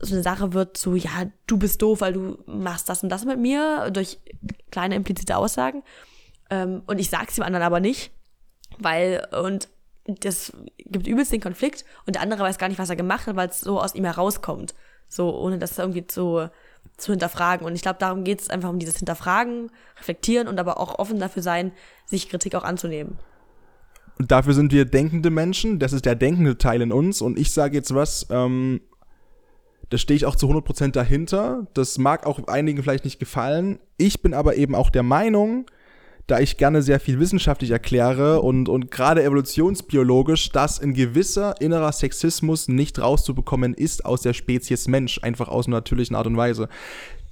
so 0.00 0.14
eine 0.14 0.22
Sache 0.22 0.52
wird, 0.52 0.76
so, 0.76 0.94
ja, 0.94 1.26
du 1.46 1.56
bist 1.56 1.82
doof, 1.82 2.00
weil 2.00 2.12
du 2.12 2.38
machst 2.46 2.88
das 2.88 3.02
und 3.02 3.08
das 3.08 3.24
mit 3.24 3.38
mir, 3.38 3.90
durch 3.90 4.18
kleine 4.70 4.94
implizite 4.94 5.36
Aussagen. 5.36 5.82
Ähm, 6.50 6.82
und 6.86 6.98
ich 6.98 7.10
sag's 7.10 7.34
dem 7.34 7.44
anderen 7.44 7.64
aber 7.64 7.80
nicht, 7.80 8.10
weil, 8.78 9.26
und 9.42 9.68
das 10.06 10.52
gibt 10.78 11.06
übelst 11.06 11.32
den 11.32 11.40
Konflikt 11.40 11.84
und 12.06 12.14
der 12.14 12.22
andere 12.22 12.42
weiß 12.42 12.58
gar 12.58 12.68
nicht, 12.68 12.78
was 12.78 12.90
er 12.90 12.96
gemacht 12.96 13.26
hat, 13.26 13.36
weil 13.36 13.48
es 13.48 13.60
so 13.60 13.80
aus 13.80 13.94
ihm 13.94 14.04
herauskommt. 14.04 14.74
So, 15.08 15.34
ohne 15.38 15.58
das 15.58 15.78
irgendwie 15.78 16.06
zu, 16.06 16.50
zu 16.96 17.12
hinterfragen. 17.12 17.66
Und 17.66 17.74
ich 17.74 17.82
glaube, 17.82 17.98
darum 17.98 18.24
geht 18.24 18.40
es 18.40 18.50
einfach 18.50 18.68
um 18.68 18.78
dieses 18.78 18.96
Hinterfragen, 18.96 19.70
reflektieren 19.98 20.48
und 20.48 20.58
aber 20.58 20.78
auch 20.78 20.98
offen 20.98 21.18
dafür 21.18 21.42
sein, 21.42 21.72
sich 22.06 22.28
Kritik 22.28 22.54
auch 22.54 22.64
anzunehmen. 22.64 23.18
Und 24.18 24.30
dafür 24.32 24.52
sind 24.52 24.72
wir 24.72 24.84
denkende 24.84 25.30
Menschen, 25.30 25.78
das 25.78 25.92
ist 25.92 26.04
der 26.04 26.16
denkende 26.16 26.58
Teil 26.58 26.82
in 26.82 26.92
uns. 26.92 27.22
Und 27.22 27.38
ich 27.38 27.52
sage 27.52 27.76
jetzt 27.76 27.94
was, 27.94 28.26
ähm, 28.30 28.80
da 29.90 29.98
stehe 29.98 30.16
ich 30.16 30.26
auch 30.26 30.36
zu 30.36 30.48
100% 30.48 30.92
dahinter. 30.92 31.66
Das 31.74 31.98
mag 31.98 32.26
auch 32.26 32.46
einigen 32.46 32.82
vielleicht 32.82 33.04
nicht 33.04 33.18
gefallen. 33.18 33.78
Ich 33.96 34.22
bin 34.22 34.34
aber 34.34 34.56
eben 34.56 34.74
auch 34.74 34.90
der 34.90 35.02
Meinung, 35.02 35.66
da 36.26 36.40
ich 36.40 36.58
gerne 36.58 36.82
sehr 36.82 37.00
viel 37.00 37.18
wissenschaftlich 37.18 37.70
erkläre 37.70 38.42
und, 38.42 38.68
und 38.68 38.90
gerade 38.90 39.24
evolutionsbiologisch, 39.24 40.50
dass 40.50 40.78
ein 40.78 40.92
gewisser 40.92 41.58
innerer 41.60 41.90
Sexismus 41.90 42.68
nicht 42.68 42.98
rauszubekommen 42.98 43.72
ist 43.72 44.04
aus 44.04 44.20
der 44.20 44.34
Spezies 44.34 44.88
Mensch, 44.88 45.20
einfach 45.22 45.48
aus 45.48 45.66
einer 45.66 45.76
natürlichen 45.76 46.14
Art 46.14 46.26
und 46.26 46.36
Weise. 46.36 46.68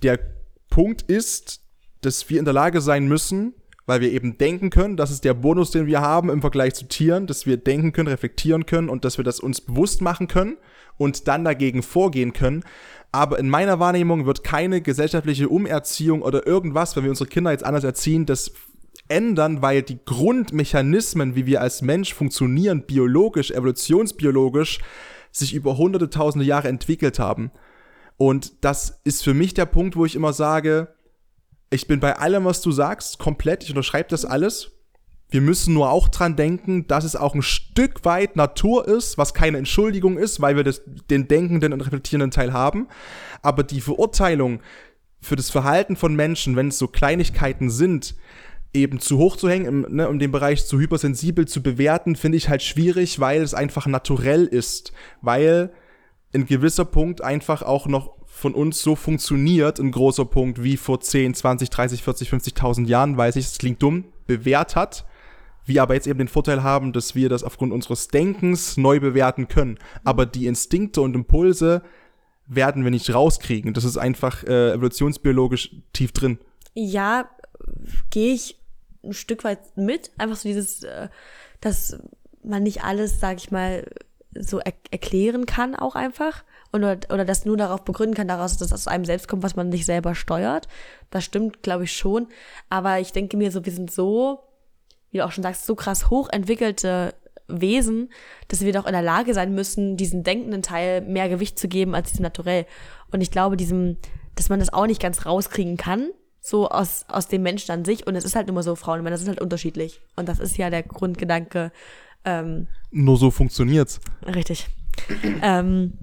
Der 0.02 0.18
Punkt 0.70 1.02
ist, 1.02 1.60
dass 2.00 2.30
wir 2.30 2.38
in 2.38 2.46
der 2.46 2.54
Lage 2.54 2.80
sein 2.80 3.06
müssen, 3.06 3.52
weil 3.86 4.00
wir 4.00 4.10
eben 4.10 4.36
denken 4.36 4.70
können, 4.70 4.96
das 4.96 5.10
ist 5.10 5.24
der 5.24 5.34
Bonus, 5.34 5.70
den 5.70 5.86
wir 5.86 6.00
haben 6.00 6.28
im 6.28 6.40
Vergleich 6.40 6.74
zu 6.74 6.86
Tieren, 6.86 7.26
dass 7.26 7.46
wir 7.46 7.56
denken 7.56 7.92
können, 7.92 8.08
reflektieren 8.08 8.66
können 8.66 8.88
und 8.88 9.04
dass 9.04 9.16
wir 9.16 9.24
das 9.24 9.40
uns 9.40 9.60
bewusst 9.60 10.02
machen 10.02 10.28
können 10.28 10.56
und 10.98 11.28
dann 11.28 11.44
dagegen 11.44 11.82
vorgehen 11.82 12.32
können. 12.32 12.64
Aber 13.12 13.38
in 13.38 13.48
meiner 13.48 13.78
Wahrnehmung 13.78 14.26
wird 14.26 14.44
keine 14.44 14.82
gesellschaftliche 14.82 15.48
Umerziehung 15.48 16.22
oder 16.22 16.46
irgendwas, 16.46 16.96
wenn 16.96 17.04
wir 17.04 17.10
unsere 17.10 17.30
Kinder 17.30 17.52
jetzt 17.52 17.64
anders 17.64 17.84
erziehen, 17.84 18.26
das 18.26 18.52
ändern, 19.08 19.62
weil 19.62 19.82
die 19.82 19.98
Grundmechanismen, 20.04 21.36
wie 21.36 21.46
wir 21.46 21.60
als 21.60 21.80
Mensch 21.80 22.12
funktionieren, 22.12 22.82
biologisch, 22.86 23.52
evolutionsbiologisch, 23.52 24.80
sich 25.30 25.54
über 25.54 25.78
hunderte, 25.78 26.10
tausende 26.10 26.44
Jahre 26.44 26.68
entwickelt 26.68 27.18
haben. 27.18 27.52
Und 28.16 28.64
das 28.64 29.00
ist 29.04 29.22
für 29.22 29.34
mich 29.34 29.54
der 29.54 29.66
Punkt, 29.66 29.96
wo 29.96 30.04
ich 30.04 30.16
immer 30.16 30.32
sage, 30.32 30.88
ich 31.76 31.86
bin 31.86 32.00
bei 32.00 32.16
allem, 32.16 32.44
was 32.44 32.62
du 32.62 32.72
sagst, 32.72 33.18
komplett, 33.18 33.62
ich 33.62 33.70
unterschreibe 33.70 34.08
das 34.08 34.24
alles. 34.24 34.72
Wir 35.28 35.40
müssen 35.40 35.74
nur 35.74 35.90
auch 35.90 36.08
dran 36.08 36.34
denken, 36.34 36.86
dass 36.86 37.04
es 37.04 37.16
auch 37.16 37.34
ein 37.34 37.42
Stück 37.42 38.04
weit 38.04 38.34
Natur 38.34 38.88
ist, 38.88 39.18
was 39.18 39.34
keine 39.34 39.58
Entschuldigung 39.58 40.16
ist, 40.18 40.40
weil 40.40 40.56
wir 40.56 40.64
das, 40.64 40.82
den 41.10 41.28
denkenden 41.28 41.72
und 41.72 41.82
reflektierenden 41.82 42.30
Teil 42.30 42.52
haben. 42.52 42.88
Aber 43.42 43.62
die 43.62 43.80
Verurteilung 43.80 44.60
für 45.20 45.36
das 45.36 45.50
Verhalten 45.50 45.96
von 45.96 46.14
Menschen, 46.14 46.56
wenn 46.56 46.68
es 46.68 46.78
so 46.78 46.88
Kleinigkeiten 46.88 47.68
sind, 47.68 48.14
eben 48.72 48.98
zu 48.98 49.18
hoch 49.18 49.36
zu 49.36 49.48
hängen, 49.48 49.66
im, 49.66 49.96
ne, 49.96 50.08
um 50.08 50.18
den 50.18 50.32
Bereich 50.32 50.66
zu 50.66 50.78
hypersensibel 50.78 51.46
zu 51.46 51.62
bewerten, 51.62 52.16
finde 52.16 52.38
ich 52.38 52.48
halt 52.48 52.62
schwierig, 52.62 53.20
weil 53.20 53.42
es 53.42 53.52
einfach 53.52 53.86
naturell 53.86 54.46
ist. 54.46 54.92
Weil 55.20 55.72
ein 56.32 56.46
gewisser 56.46 56.86
Punkt 56.86 57.22
einfach 57.22 57.62
auch 57.62 57.86
noch 57.86 58.15
von 58.36 58.54
uns 58.54 58.82
so 58.82 58.96
funktioniert, 58.96 59.80
ein 59.80 59.90
großer 59.90 60.26
Punkt, 60.26 60.62
wie 60.62 60.76
vor 60.76 61.00
10, 61.00 61.32
20, 61.32 61.70
30, 61.70 62.02
40, 62.02 62.28
50.000 62.28 62.86
Jahren, 62.86 63.16
weiß 63.16 63.36
ich, 63.36 63.46
es 63.46 63.56
klingt 63.56 63.82
dumm, 63.82 64.04
bewährt 64.26 64.76
hat. 64.76 65.06
Wir 65.64 65.82
aber 65.82 65.94
jetzt 65.94 66.06
eben 66.06 66.18
den 66.18 66.28
Vorteil 66.28 66.62
haben, 66.62 66.92
dass 66.92 67.14
wir 67.14 67.30
das 67.30 67.42
aufgrund 67.42 67.72
unseres 67.72 68.08
Denkens 68.08 68.76
neu 68.76 69.00
bewerten 69.00 69.48
können. 69.48 69.78
Aber 70.04 70.26
die 70.26 70.44
Instinkte 70.44 71.00
und 71.00 71.14
Impulse 71.16 71.80
werden 72.46 72.84
wir 72.84 72.90
nicht 72.90 73.12
rauskriegen. 73.12 73.72
Das 73.72 73.84
ist 73.84 73.96
einfach 73.96 74.44
äh, 74.44 74.72
evolutionsbiologisch 74.72 75.74
tief 75.94 76.12
drin. 76.12 76.38
Ja, 76.74 77.30
gehe 78.10 78.34
ich 78.34 78.60
ein 79.02 79.14
Stück 79.14 79.44
weit 79.44 79.78
mit. 79.78 80.10
Einfach 80.18 80.36
so 80.36 80.46
dieses, 80.46 80.82
äh, 80.82 81.08
dass 81.62 81.98
man 82.44 82.64
nicht 82.64 82.84
alles, 82.84 83.18
sag 83.18 83.38
ich 83.38 83.50
mal, 83.50 83.90
so 84.38 84.58
er 84.58 84.74
erklären 84.90 85.46
kann 85.46 85.74
auch 85.74 85.94
einfach. 85.94 86.44
Oder, 86.84 86.98
oder 87.12 87.24
das 87.24 87.44
nur 87.44 87.56
darauf 87.56 87.84
begründen 87.84 88.14
kann, 88.14 88.28
daraus, 88.28 88.56
dass 88.56 88.68
es 88.68 88.72
aus 88.72 88.88
einem 88.88 89.04
selbst 89.04 89.28
kommt, 89.28 89.42
was 89.42 89.56
man 89.56 89.68
nicht 89.68 89.86
selber 89.86 90.14
steuert. 90.14 90.68
Das 91.10 91.24
stimmt, 91.24 91.62
glaube 91.62 91.84
ich, 91.84 91.92
schon. 91.92 92.28
Aber 92.68 93.00
ich 93.00 93.12
denke 93.12 93.36
mir 93.36 93.50
so, 93.50 93.64
wir 93.64 93.72
sind 93.72 93.90
so, 93.90 94.40
wie 95.10 95.18
du 95.18 95.24
auch 95.24 95.32
schon 95.32 95.42
sagst, 95.42 95.66
so 95.66 95.74
krass 95.74 96.10
hochentwickelte 96.10 97.14
Wesen, 97.48 98.10
dass 98.48 98.62
wir 98.62 98.72
doch 98.72 98.86
in 98.86 98.92
der 98.92 99.02
Lage 99.02 99.34
sein 99.34 99.54
müssen, 99.54 99.96
diesen 99.96 100.24
denkenden 100.24 100.62
Teil 100.62 101.00
mehr 101.02 101.28
Gewicht 101.28 101.58
zu 101.58 101.68
geben 101.68 101.94
als 101.94 102.10
diesem 102.10 102.24
Naturell. 102.24 102.66
Und 103.12 103.20
ich 103.20 103.30
glaube, 103.30 103.56
diesem, 103.56 103.96
dass 104.34 104.48
man 104.48 104.58
das 104.58 104.72
auch 104.72 104.86
nicht 104.86 105.00
ganz 105.00 105.26
rauskriegen 105.26 105.76
kann, 105.76 106.10
so 106.40 106.68
aus, 106.68 107.04
aus 107.08 107.28
dem 107.28 107.42
Menschen 107.42 107.72
an 107.72 107.84
sich. 107.84 108.06
Und 108.06 108.16
es 108.16 108.24
ist 108.24 108.36
halt 108.36 108.48
immer 108.48 108.62
so, 108.62 108.76
Frauen 108.76 108.98
und 108.98 109.04
Männer 109.04 109.18
sind 109.18 109.28
halt 109.28 109.40
unterschiedlich. 109.40 110.00
Und 110.16 110.28
das 110.28 110.38
ist 110.38 110.56
ja 110.56 110.70
der 110.70 110.82
Grundgedanke. 110.82 111.72
Ähm, 112.24 112.68
Nur 112.90 113.16
so 113.16 113.30
funktioniert's. 113.30 114.00
Richtig. 114.26 114.68
ähm, 115.42 115.94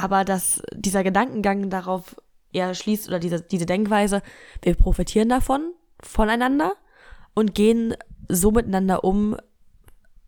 aber 0.00 0.24
dass 0.24 0.62
dieser 0.74 1.04
Gedankengang 1.04 1.68
darauf 1.70 2.16
eher 2.52 2.74
schließt 2.74 3.08
oder 3.08 3.18
diese, 3.18 3.42
diese 3.42 3.66
Denkweise, 3.66 4.22
wir 4.62 4.74
profitieren 4.74 5.28
davon, 5.28 5.72
voneinander 6.00 6.72
und 7.34 7.54
gehen 7.54 7.94
so 8.28 8.50
miteinander 8.50 9.04
um, 9.04 9.36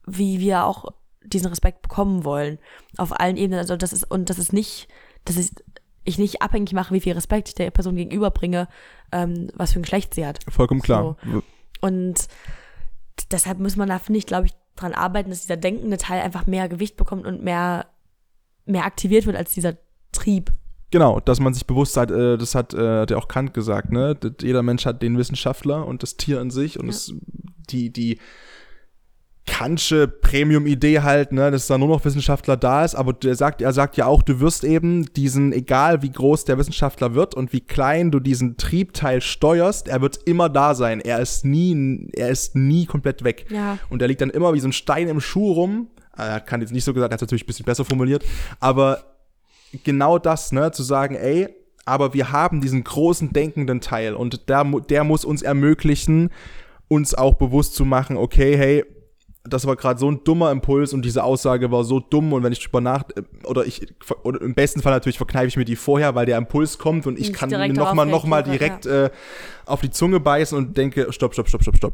wie 0.07 0.41
wir 0.41 0.65
auch 0.65 0.93
diesen 1.25 1.49
Respekt 1.49 1.83
bekommen 1.83 2.25
wollen. 2.25 2.59
Auf 2.99 3.19
allen 3.19 3.37
Ebenen. 3.37 3.61
Also 3.61 3.77
das 3.77 3.93
ist, 3.93 4.05
und 4.05 4.29
das 4.29 4.39
ist 4.39 4.53
nicht, 4.53 4.89
das 5.25 5.37
ist 5.37 5.65
ich 6.05 6.19
nicht 6.19 6.43
abhängig 6.43 6.73
mache, 6.73 6.93
wie 6.93 7.01
viel 7.01 7.13
Respekt 7.13 7.49
ich 7.49 7.55
der 7.55 7.71
Person 7.71 7.97
gegenüberbringe, 7.97 8.69
ähm, 9.13 9.51
was 9.55 9.73
für 9.73 9.79
ein 9.79 9.83
Geschlecht 9.83 10.15
sie 10.15 10.27
hat. 10.27 10.41
Vollkommen 10.49 10.83
klar. 10.83 11.17
So. 11.25 11.43
Und 11.81 12.27
deshalb 13.31 13.61
muss 13.61 13.77
man 13.77 13.89
da, 13.89 13.99
finde 13.99 14.19
ich, 14.19 14.27
glaube 14.27 14.47
ich, 14.47 14.53
dran 14.75 14.95
arbeiten, 14.95 15.31
dass 15.31 15.43
dieser 15.43 15.57
denkende 15.57 15.99
Teil 15.99 16.21
einfach 16.23 16.47
mehr 16.47 16.69
Gewicht 16.69 16.97
bekommt 16.97 17.27
und 17.27 17.43
mehr, 17.43 17.87
mehr 18.67 18.85
aktiviert 18.85 19.27
wird 19.27 19.37
als 19.37 19.55
dieser 19.55 19.77
Trieb. 20.13 20.53
Genau, 20.91 21.21
dass 21.21 21.41
man 21.41 21.55
sich 21.55 21.67
bewusst 21.67 21.97
hat, 21.97 22.11
äh, 22.11 22.37
das 22.37 22.55
hat 22.55 22.75
äh, 22.75 23.07
der 23.07 23.17
auch 23.17 23.29
Kant 23.29 23.55
gesagt, 23.55 23.93
ne? 23.93 24.17
Jeder 24.41 24.63
Mensch 24.63 24.85
hat 24.85 25.01
den 25.01 25.17
Wissenschaftler 25.17 25.87
und 25.87 26.03
das 26.03 26.19
Tier 26.19 26.41
an 26.41 26.51
sich 26.51 26.79
und 26.79 26.87
ja. 26.87 26.91
es, 26.91 27.15
die, 27.71 27.91
die 27.91 28.19
Kantsche 29.45 30.07
Premium-Idee 30.07 31.01
halt, 31.01 31.33
ne, 31.33 31.51
dass 31.51 31.67
da 31.67 31.77
nur 31.77 31.89
noch 31.89 32.05
Wissenschaftler 32.05 32.57
da 32.57 32.85
ist, 32.85 32.95
aber 32.95 33.13
der 33.13 33.35
sagt, 33.35 33.61
er 33.61 33.73
sagt 33.73 33.97
ja 33.97 34.07
auch, 34.07 34.23
du 34.23 34.39
wirst 34.39 34.63
eben 34.63 35.13
diesen, 35.15 35.53
egal 35.53 36.03
wie 36.03 36.11
groß 36.11 36.45
der 36.45 36.59
Wissenschaftler 36.59 37.15
wird 37.15 37.35
und 37.35 37.53
wie 37.53 37.61
klein 37.61 38.13
du 38.13 38.21
diesen 38.21 38.57
Triebteil 38.57 39.21
steuerst, 39.21 39.89
er 39.89 40.01
wird 40.01 40.21
immer 40.27 40.49
da 40.49 40.77
sein. 40.77 41.01
Er 41.01 41.19
ist 41.19 41.45
nie, 41.45 42.09
er 42.15 42.29
ist 42.29 42.55
nie 42.55 42.87
komplett 42.87 43.25
weg. 43.25 43.47
Ja. 43.51 43.79
Und 43.91 44.01
er 44.01 44.09
liegt 44.09 44.21
dann 44.21 44.31
immer 44.31 44.55
wie 44.55 44.61
so 44.61 44.69
ein 44.69 44.73
Stein 44.73 45.09
im 45.09 45.21
Schuh 45.21 45.53
rum. 45.53 45.89
Er 46.17 46.41
kann 46.41 46.61
jetzt 46.61 46.73
nicht 46.73 46.85
so 46.85 46.93
gesagt, 46.93 47.13
er 47.13 47.15
hat 47.15 47.21
natürlich 47.21 47.45
ein 47.45 47.47
bisschen 47.47 47.65
besser 47.65 47.85
formuliert, 47.85 48.25
aber 48.61 49.05
genau 49.85 50.19
das, 50.19 50.53
ne, 50.53 50.71
zu 50.73 50.83
sagen, 50.83 51.15
ey, 51.15 51.49
aber 51.85 52.15
wir 52.15 52.33
haben 52.33 52.61
diesen 52.61 52.85
großen 52.85 53.33
denkenden 53.33 53.81
Teil 53.81 54.15
und 54.15 54.49
der, 54.49 54.65
der 54.65 55.05
muss 55.05 55.25
uns 55.25 55.43
ermöglichen, 55.43 56.31
uns 56.89 57.15
auch 57.15 57.35
bewusst 57.35 57.75
zu 57.75 57.85
machen, 57.85 58.17
okay, 58.17 58.57
hey, 58.57 58.85
das 59.45 59.67
war 59.67 59.75
gerade 59.75 59.99
so 59.99 60.09
ein 60.09 60.23
dummer 60.23 60.53
Impuls 60.53 60.93
und 60.93 61.05
diese 61.05 61.25
Aussage 61.25 61.73
war 61.73 61.83
so 61.83 61.99
dumm 61.99 62.33
und 62.33 62.45
wenn 62.45 62.53
ich 62.53 62.63
drüber 62.63 62.81
nach 62.81 63.05
oder 63.45 63.67
ich 63.67 63.93
oder 64.23 64.41
im 64.41 64.55
besten 64.55 64.83
Fall 64.83 64.93
natürlich 64.93 65.17
verkneife 65.17 65.49
ich 65.49 65.57
mir 65.57 65.65
die 65.65 65.75
vorher, 65.75 66.15
weil 66.15 66.27
der 66.27 66.39
Impuls 66.39 66.79
kommt 66.79 67.09
und 67.09 67.19
ich 67.19 67.29
Nicht 67.29 67.39
kann 67.39 67.51
mir 67.51 67.73
noch 67.73 67.93
mal 67.95 68.07
noch 68.07 68.25
mal 68.25 68.45
direkt 68.45 68.85
ja. 68.85 69.07
äh, 69.07 69.11
auf 69.67 69.81
die 69.81 69.91
Zunge 69.91 70.21
beißen 70.21 70.57
und 70.57 70.77
denke 70.77 71.13
stopp 71.13 71.35
stopp 71.35 71.49
stopp 71.49 71.63
stopp 71.63 71.77
stopp. 71.77 71.93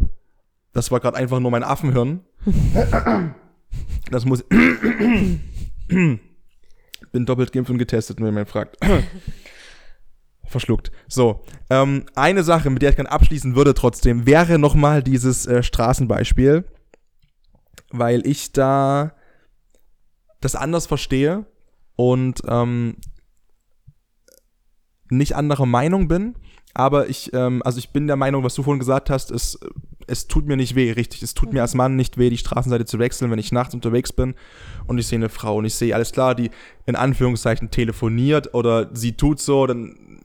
Das 0.75 0.91
war 0.91 1.01
gerade 1.01 1.17
einfach 1.17 1.41
nur 1.41 1.51
mein 1.51 1.65
Affenhirn. 1.65 2.21
das 4.11 4.25
muss 4.25 4.45
bin 5.89 6.21
doppelt 7.13 7.53
geimpft 7.53 7.71
und 7.71 7.79
getestet, 7.79 8.21
wenn 8.21 8.35
man 8.35 8.47
fragt. 8.47 8.77
Verschluckt. 10.45 10.91
So, 11.09 11.45
ähm, 11.69 12.07
eine 12.15 12.43
Sache, 12.43 12.71
mit 12.71 12.81
der 12.83 12.91
ich 12.91 12.97
gerne 12.97 13.11
abschließen 13.11 13.55
würde 13.55 13.75
trotzdem, 13.75 14.27
wäre 14.27 14.59
noch 14.59 14.75
mal 14.75 15.03
dieses 15.03 15.47
äh, 15.47 15.63
Straßenbeispiel 15.63 16.65
weil 17.91 18.27
ich 18.27 18.53
da 18.53 19.15
das 20.41 20.55
anders 20.55 20.87
verstehe 20.87 21.47
und 21.97 22.43
ähm, 22.47 22.97
nicht 25.11 25.35
anderer 25.35 25.67
Meinung 25.67 26.09
bin. 26.09 26.37
Aber 26.75 27.09
ich, 27.09 27.33
ähm, 27.33 27.63
also 27.65 27.79
ich 27.79 27.91
bin 27.91 28.07
der 28.07 28.17
Meinung, 28.17 28.45
was 28.45 28.55
du 28.55 28.63
vorhin 28.63 28.79
gesagt 28.79 29.11
hast, 29.11 29.31
es, 29.31 29.59
es 30.07 30.29
tut 30.29 30.47
mir 30.47 30.57
nicht 30.57 30.75
weh, 30.75 30.93
richtig. 30.93 31.23
Es 31.23 31.35
tut 31.35 31.53
mir 31.53 31.63
als 31.63 31.75
Mann 31.75 31.97
nicht 31.97 32.19
weh, 32.19 32.31
die 32.31 32.39
Straßenseite 32.39 32.85
zu 32.85 32.99
wechseln, 32.99 33.31
wenn 33.31 33.39
ich 33.39 33.53
nachts 33.53 33.75
unterwegs 33.75 34.13
bin 34.13 34.35
und 34.87 34.99
ich 34.99 35.07
sehe 35.07 35.19
eine 35.19 35.29
Frau 35.29 35.57
und 35.57 35.65
ich 35.65 35.75
sehe, 35.75 35.95
alles 35.95 36.13
klar, 36.13 36.35
die 36.35 36.51
in 36.87 36.97
Anführungszeichen 36.97 37.71
telefoniert 37.71 38.55
oder 38.55 38.89
sie 38.95 39.13
tut 39.13 39.41
so, 39.41 39.67
dann 39.67 40.21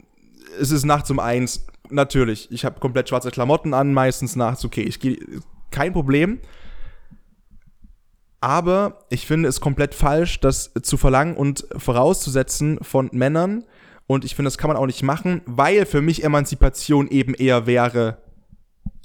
ist 0.59 0.71
es 0.71 0.85
nachts 0.85 1.09
um 1.11 1.19
eins. 1.19 1.65
Natürlich, 1.89 2.51
ich 2.51 2.65
habe 2.65 2.79
komplett 2.79 3.09
schwarze 3.09 3.31
Klamotten 3.31 3.73
an, 3.73 3.93
meistens 3.93 4.35
nachts, 4.35 4.63
okay, 4.63 4.83
ich 4.83 4.99
gehe, 4.99 5.17
kein 5.71 5.93
Problem. 5.93 6.39
Aber 8.39 8.99
ich 9.09 9.25
finde 9.25 9.47
es 9.47 9.61
komplett 9.61 9.95
falsch, 9.95 10.39
das 10.39 10.71
zu 10.81 10.97
verlangen 10.97 11.35
und 11.35 11.65
vorauszusetzen 11.77 12.77
von 12.81 13.09
Männern. 13.13 13.63
Und 14.07 14.25
ich 14.25 14.35
finde, 14.35 14.47
das 14.47 14.57
kann 14.57 14.67
man 14.67 14.77
auch 14.77 14.85
nicht 14.85 15.03
machen, 15.03 15.41
weil 15.45 15.85
für 15.85 16.01
mich 16.01 16.23
Emanzipation 16.23 17.07
eben 17.07 17.33
eher 17.33 17.65
wäre, 17.65 18.17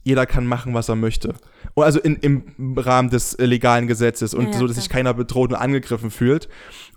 jeder 0.02 0.26
kann 0.26 0.46
machen, 0.46 0.74
was 0.74 0.88
er 0.88 0.96
möchte. 0.96 1.34
Also 1.76 2.00
in, 2.00 2.16
im 2.16 2.76
Rahmen 2.76 3.10
des 3.10 3.36
legalen 3.38 3.86
Gesetzes 3.86 4.34
und 4.34 4.46
Ja, 4.46 4.50
ja, 4.52 4.58
so, 4.58 4.66
dass 4.66 4.76
sich 4.76 4.88
keiner 4.88 5.14
bedroht 5.14 5.50
und 5.50 5.56
angegriffen 5.56 6.10
fühlt. 6.10 6.48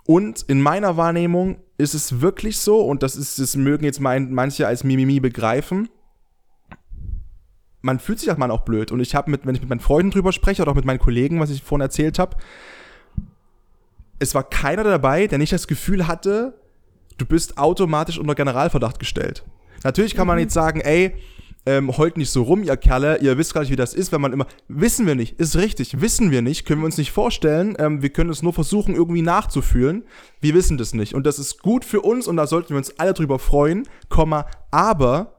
Und 0.05 0.43
in 0.47 0.61
meiner 0.61 0.97
Wahrnehmung 0.97 1.57
ist 1.77 1.93
es 1.93 2.21
wirklich 2.21 2.57
so, 2.57 2.81
und 2.81 3.03
das 3.03 3.15
ist, 3.15 3.37
das 3.37 3.55
mögen 3.55 3.83
jetzt 3.83 3.99
mein, 3.99 4.33
manche 4.33 4.65
als 4.65 4.83
Mimimi 4.83 5.19
begreifen, 5.19 5.89
man 7.81 7.99
fühlt 7.99 8.19
sich 8.19 8.29
als 8.29 8.39
Mann 8.39 8.51
auch 8.51 8.61
blöd. 8.61 8.91
Und 8.91 8.99
ich 8.99 9.13
habe 9.13 9.29
mit, 9.29 9.45
wenn 9.45 9.55
ich 9.55 9.61
mit 9.61 9.69
meinen 9.69 9.79
Freunden 9.79 10.11
drüber 10.11 10.31
spreche 10.31 10.61
oder 10.61 10.71
auch 10.71 10.75
mit 10.75 10.85
meinen 10.85 10.99
Kollegen, 10.99 11.39
was 11.39 11.49
ich 11.49 11.63
vorhin 11.63 11.81
erzählt 11.81 12.19
habe, 12.19 12.37
es 14.19 14.35
war 14.35 14.43
keiner 14.43 14.83
dabei, 14.83 15.27
der 15.27 15.39
nicht 15.39 15.51
das 15.51 15.67
Gefühl 15.67 16.07
hatte, 16.07 16.60
du 17.21 17.25
bist 17.25 17.57
automatisch 17.57 18.17
unter 18.17 18.35
Generalverdacht 18.35 18.99
gestellt. 18.99 19.43
Natürlich 19.83 20.15
kann 20.15 20.27
man 20.27 20.39
jetzt 20.39 20.53
sagen, 20.53 20.81
ey, 20.81 21.13
ähm, 21.65 21.95
heult 21.95 22.17
nicht 22.17 22.31
so 22.31 22.41
rum, 22.41 22.63
ihr 22.63 22.75
Kerle, 22.75 23.19
ihr 23.21 23.37
wisst 23.37 23.53
gar 23.53 23.61
nicht, 23.61 23.69
wie 23.69 23.75
das 23.75 23.93
ist, 23.93 24.11
wenn 24.11 24.21
man 24.21 24.33
immer, 24.33 24.47
wissen 24.67 25.05
wir 25.05 25.13
nicht, 25.13 25.39
ist 25.39 25.55
richtig, 25.55 26.01
wissen 26.01 26.31
wir 26.31 26.41
nicht, 26.41 26.65
können 26.65 26.81
wir 26.81 26.85
uns 26.85 26.97
nicht 26.97 27.11
vorstellen, 27.11 27.75
ähm, 27.77 28.01
wir 28.01 28.09
können 28.09 28.31
es 28.31 28.41
nur 28.41 28.53
versuchen, 28.53 28.95
irgendwie 28.95 29.21
nachzufühlen, 29.21 30.03
wir 30.39 30.55
wissen 30.55 30.79
das 30.79 30.95
nicht. 30.95 31.13
Und 31.13 31.25
das 31.27 31.37
ist 31.37 31.61
gut 31.61 31.85
für 31.85 32.01
uns 32.01 32.27
und 32.27 32.37
da 32.37 32.47
sollten 32.47 32.69
wir 32.69 32.77
uns 32.77 32.97
alle 32.99 33.13
drüber 33.13 33.37
freuen, 33.37 33.87
Komma, 34.09 34.47
aber 34.71 35.37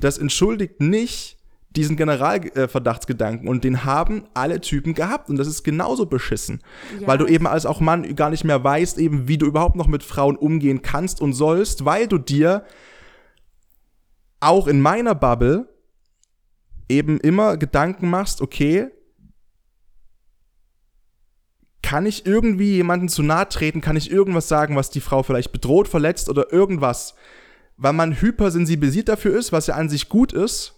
das 0.00 0.18
entschuldigt 0.18 0.80
nicht 0.80 1.35
diesen 1.76 1.96
Generalverdachtsgedanken 1.96 3.48
und 3.48 3.62
den 3.64 3.84
haben 3.84 4.24
alle 4.34 4.60
Typen 4.60 4.94
gehabt 4.94 5.28
und 5.28 5.36
das 5.36 5.46
ist 5.46 5.62
genauso 5.62 6.06
beschissen, 6.06 6.62
Ja. 7.00 7.06
weil 7.06 7.18
du 7.18 7.26
eben 7.26 7.46
als 7.46 7.66
auch 7.66 7.80
Mann 7.80 8.16
gar 8.16 8.30
nicht 8.30 8.44
mehr 8.44 8.62
weißt, 8.64 8.98
eben 8.98 9.28
wie 9.28 9.38
du 9.38 9.46
überhaupt 9.46 9.76
noch 9.76 9.86
mit 9.86 10.02
Frauen 10.02 10.36
umgehen 10.36 10.82
kannst 10.82 11.20
und 11.20 11.32
sollst, 11.34 11.84
weil 11.84 12.08
du 12.08 12.18
dir 12.18 12.64
auch 14.40 14.66
in 14.66 14.80
meiner 14.80 15.14
Bubble 15.14 15.68
eben 16.88 17.18
immer 17.20 17.56
Gedanken 17.56 18.08
machst, 18.10 18.40
okay, 18.40 18.88
kann 21.82 22.06
ich 22.06 22.26
irgendwie 22.26 22.74
jemanden 22.74 23.08
zu 23.08 23.22
nahe 23.22 23.48
treten, 23.48 23.80
kann 23.80 23.96
ich 23.96 24.10
irgendwas 24.10 24.48
sagen, 24.48 24.74
was 24.76 24.90
die 24.90 25.00
Frau 25.00 25.22
vielleicht 25.22 25.52
bedroht, 25.52 25.86
verletzt 25.88 26.28
oder 26.28 26.52
irgendwas, 26.52 27.14
weil 27.76 27.92
man 27.92 28.20
hypersensibilisiert 28.20 29.08
dafür 29.08 29.36
ist, 29.36 29.52
was 29.52 29.68
ja 29.68 29.74
an 29.74 29.88
sich 29.88 30.08
gut 30.08 30.32
ist, 30.32 30.75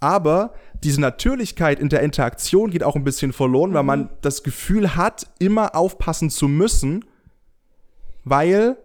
aber 0.00 0.52
diese 0.84 1.00
Natürlichkeit 1.00 1.80
in 1.80 1.88
der 1.88 2.02
Interaktion 2.02 2.70
geht 2.70 2.82
auch 2.82 2.96
ein 2.96 3.04
bisschen 3.04 3.32
verloren, 3.32 3.74
weil 3.74 3.82
man 3.82 4.10
das 4.20 4.42
Gefühl 4.42 4.96
hat, 4.96 5.26
immer 5.38 5.74
aufpassen 5.74 6.30
zu 6.30 6.48
müssen, 6.48 7.04
weil 8.24 8.76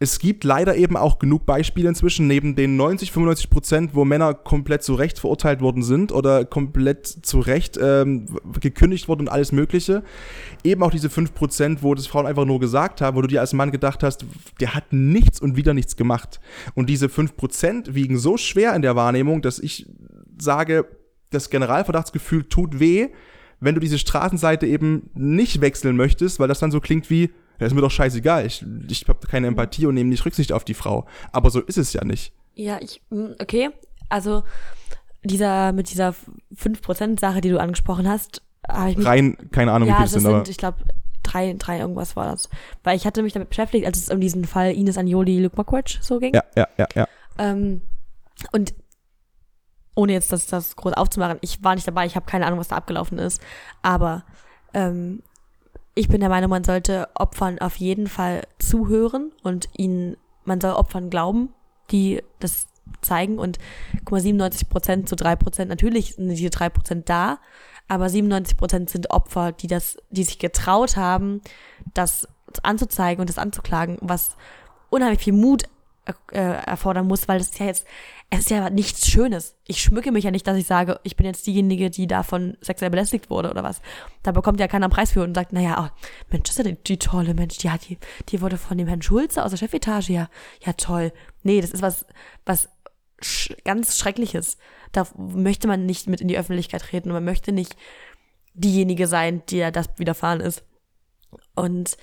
es 0.00 0.18
gibt 0.18 0.44
leider 0.44 0.76
eben 0.76 0.96
auch 0.96 1.18
genug 1.18 1.46
Beispiele 1.46 1.88
inzwischen, 1.88 2.26
neben 2.26 2.56
den 2.56 2.76
90, 2.76 3.12
95 3.12 3.48
Prozent, 3.48 3.94
wo 3.94 4.04
Männer 4.04 4.34
komplett 4.34 4.82
zu 4.82 4.94
Recht 4.94 5.18
verurteilt 5.18 5.60
worden 5.60 5.82
sind 5.82 6.12
oder 6.12 6.44
komplett 6.44 7.06
zu 7.06 7.40
Recht 7.40 7.78
ähm, 7.80 8.26
gekündigt 8.60 9.08
wurden 9.08 9.22
und 9.22 9.28
alles 9.28 9.52
Mögliche. 9.52 10.02
Eben 10.62 10.82
auch 10.82 10.90
diese 10.90 11.08
5 11.08 11.32
Prozent, 11.32 11.82
wo 11.82 11.94
das 11.94 12.06
Frauen 12.06 12.26
einfach 12.26 12.44
nur 12.44 12.60
gesagt 12.60 13.00
haben, 13.00 13.16
wo 13.16 13.22
du 13.22 13.28
dir 13.28 13.40
als 13.40 13.52
Mann 13.54 13.70
gedacht 13.70 14.02
hast, 14.02 14.26
der 14.60 14.74
hat 14.74 14.92
nichts 14.92 15.40
und 15.40 15.56
wieder 15.56 15.72
nichts 15.74 15.96
gemacht. 15.96 16.40
Und 16.74 16.90
diese 16.90 17.08
5 17.08 17.36
Prozent 17.36 17.94
wiegen 17.94 18.18
so 18.18 18.36
schwer 18.36 18.74
in 18.74 18.82
der 18.82 18.96
Wahrnehmung, 18.96 19.42
dass 19.42 19.58
ich 19.58 19.86
sage, 20.38 20.86
das 21.30 21.50
Generalverdachtsgefühl 21.50 22.44
tut 22.44 22.78
weh, 22.80 23.08
wenn 23.60 23.74
du 23.74 23.80
diese 23.80 23.98
Straßenseite 23.98 24.66
eben 24.66 25.10
nicht 25.14 25.60
wechseln 25.60 25.96
möchtest, 25.96 26.38
weil 26.40 26.48
das 26.48 26.58
dann 26.58 26.70
so 26.70 26.80
klingt 26.80 27.10
wie, 27.10 27.30
ja, 27.58 27.66
ist 27.66 27.74
mir 27.74 27.80
doch 27.80 27.90
scheißegal, 27.90 28.46
ich, 28.46 28.64
ich 28.88 29.08
habe 29.08 29.26
keine 29.26 29.46
Empathie 29.46 29.86
und 29.86 29.94
nehme 29.94 30.10
nicht 30.10 30.24
Rücksicht 30.24 30.52
auf 30.52 30.64
die 30.64 30.74
Frau. 30.74 31.06
Aber 31.32 31.50
so 31.50 31.60
ist 31.60 31.78
es 31.78 31.92
ja 31.92 32.04
nicht. 32.04 32.32
Ja, 32.54 32.78
ich, 32.80 33.02
mm, 33.10 33.32
okay. 33.40 33.70
Also, 34.08 34.44
dieser, 35.22 35.72
mit 35.72 35.90
dieser 35.90 36.14
5%-Sache, 36.54 37.40
die 37.40 37.50
du 37.50 37.60
angesprochen 37.60 38.08
hast, 38.08 38.42
habe 38.68 38.90
ich 38.90 38.96
mich. 38.96 39.06
Rein, 39.06 39.36
keine 39.50 39.72
Ahnung, 39.72 39.88
wie 39.88 39.92
ja, 39.92 39.96
viele 39.96 40.04
das 40.04 40.16
es 40.16 40.22
sind, 40.22 40.30
sind, 40.30 40.34
aber 40.34 40.48
ich 40.48 40.56
glaube, 40.56 40.78
drei, 41.22 41.54
drei 41.58 41.78
irgendwas 41.78 42.16
war 42.16 42.30
das. 42.30 42.48
Weil 42.82 42.96
ich 42.96 43.06
hatte 43.06 43.22
mich 43.22 43.32
damit 43.32 43.48
beschäftigt, 43.48 43.86
als 43.86 43.98
es 43.98 44.10
um 44.10 44.20
diesen 44.20 44.44
Fall 44.44 44.72
Ines 44.72 44.98
Anjoli, 44.98 45.40
Luke 45.40 45.56
Mockridge 45.56 45.98
so 46.00 46.18
ging. 46.18 46.34
ja, 46.34 46.44
ja, 46.56 46.68
ja, 46.76 46.86
ja. 46.94 47.08
Ähm, 47.38 47.80
und 48.52 48.74
ohne 49.94 50.12
jetzt 50.12 50.32
das, 50.32 50.46
das 50.46 50.76
groß 50.76 50.94
aufzumachen, 50.94 51.38
ich 51.40 51.62
war 51.62 51.74
nicht 51.74 51.86
dabei, 51.86 52.06
ich 52.06 52.16
habe 52.16 52.26
keine 52.26 52.46
Ahnung, 52.46 52.58
was 52.58 52.68
da 52.68 52.76
abgelaufen 52.76 53.18
ist. 53.18 53.40
Aber 53.82 54.24
ähm, 54.72 55.22
ich 55.94 56.08
bin 56.08 56.20
der 56.20 56.28
Meinung, 56.28 56.50
man 56.50 56.64
sollte 56.64 57.08
Opfern 57.14 57.58
auf 57.60 57.76
jeden 57.76 58.08
Fall 58.08 58.42
zuhören 58.58 59.32
und 59.42 59.68
ihnen, 59.76 60.16
man 60.44 60.60
soll 60.60 60.72
Opfern 60.72 61.10
glauben, 61.10 61.54
die 61.90 62.22
das 62.40 62.66
zeigen. 63.00 63.38
Und 63.38 63.58
guck 64.00 64.12
mal, 64.12 64.20
97 64.20 64.68
Prozent 64.68 65.08
zu 65.08 65.16
drei 65.16 65.36
Prozent, 65.36 65.68
natürlich 65.68 66.16
sind 66.16 66.28
diese 66.28 66.50
drei 66.50 66.68
Prozent 66.68 67.08
da, 67.08 67.38
aber 67.86 68.08
97 68.08 68.56
Prozent 68.56 68.90
sind 68.90 69.10
Opfer, 69.10 69.52
die 69.52 69.66
das, 69.66 69.96
die 70.10 70.24
sich 70.24 70.38
getraut 70.38 70.96
haben, 70.96 71.42
das 71.92 72.26
anzuzeigen 72.62 73.20
und 73.20 73.28
das 73.28 73.38
anzuklagen, 73.38 73.98
was 74.00 74.36
unheimlich 74.90 75.20
viel 75.20 75.32
Mut 75.32 75.64
äh, 76.32 76.38
erfordern 76.38 77.06
muss, 77.06 77.28
weil 77.28 77.38
das 77.38 77.48
ist 77.48 77.58
ja 77.58 77.66
jetzt, 77.66 77.86
es 78.30 78.40
ist 78.40 78.50
ja 78.50 78.68
nichts 78.68 79.08
Schönes. 79.08 79.56
Ich 79.66 79.80
schmücke 79.80 80.12
mich 80.12 80.24
ja 80.24 80.30
nicht, 80.30 80.46
dass 80.46 80.56
ich 80.56 80.66
sage, 80.66 81.00
ich 81.02 81.16
bin 81.16 81.26
jetzt 81.26 81.46
diejenige, 81.46 81.90
die 81.90 82.06
davon 82.06 82.56
sexuell 82.60 82.90
belästigt 82.90 83.30
wurde 83.30 83.50
oder 83.50 83.62
was. 83.62 83.80
Da 84.22 84.32
bekommt 84.32 84.60
ja 84.60 84.68
keiner 84.68 84.86
einen 84.86 84.92
Preis 84.92 85.12
für 85.12 85.22
und 85.22 85.34
sagt, 85.34 85.52
naja, 85.52 85.76
oh, 85.78 86.06
Mensch, 86.30 86.48
das 86.48 86.58
ist 86.58 86.64
ja 86.64 86.70
die, 86.72 86.82
die 86.82 86.98
tolle 86.98 87.34
Mensch, 87.34 87.58
die 87.58 87.70
hat 87.70 87.88
die, 87.88 87.98
die 88.28 88.40
wurde 88.40 88.58
von 88.58 88.76
dem 88.76 88.88
Herrn 88.88 89.02
Schulze 89.02 89.42
aus 89.42 89.50
der 89.50 89.58
Chefetage, 89.58 90.10
ja, 90.10 90.28
ja 90.64 90.72
toll. 90.74 91.12
Nee, 91.42 91.60
das 91.60 91.70
ist 91.70 91.82
was, 91.82 92.06
was 92.44 92.68
sch 93.20 93.54
ganz 93.64 93.96
Schreckliches. 93.96 94.58
Da 94.92 95.06
möchte 95.16 95.66
man 95.66 95.86
nicht 95.86 96.06
mit 96.06 96.20
in 96.20 96.28
die 96.28 96.38
Öffentlichkeit 96.38 96.82
treten 96.82 97.10
und 97.10 97.14
man 97.14 97.24
möchte 97.24 97.52
nicht 97.52 97.76
diejenige 98.54 99.06
sein, 99.06 99.42
der 99.50 99.72
das 99.72 99.88
widerfahren 99.96 100.40
ist. 100.40 100.64
Und 101.54 101.96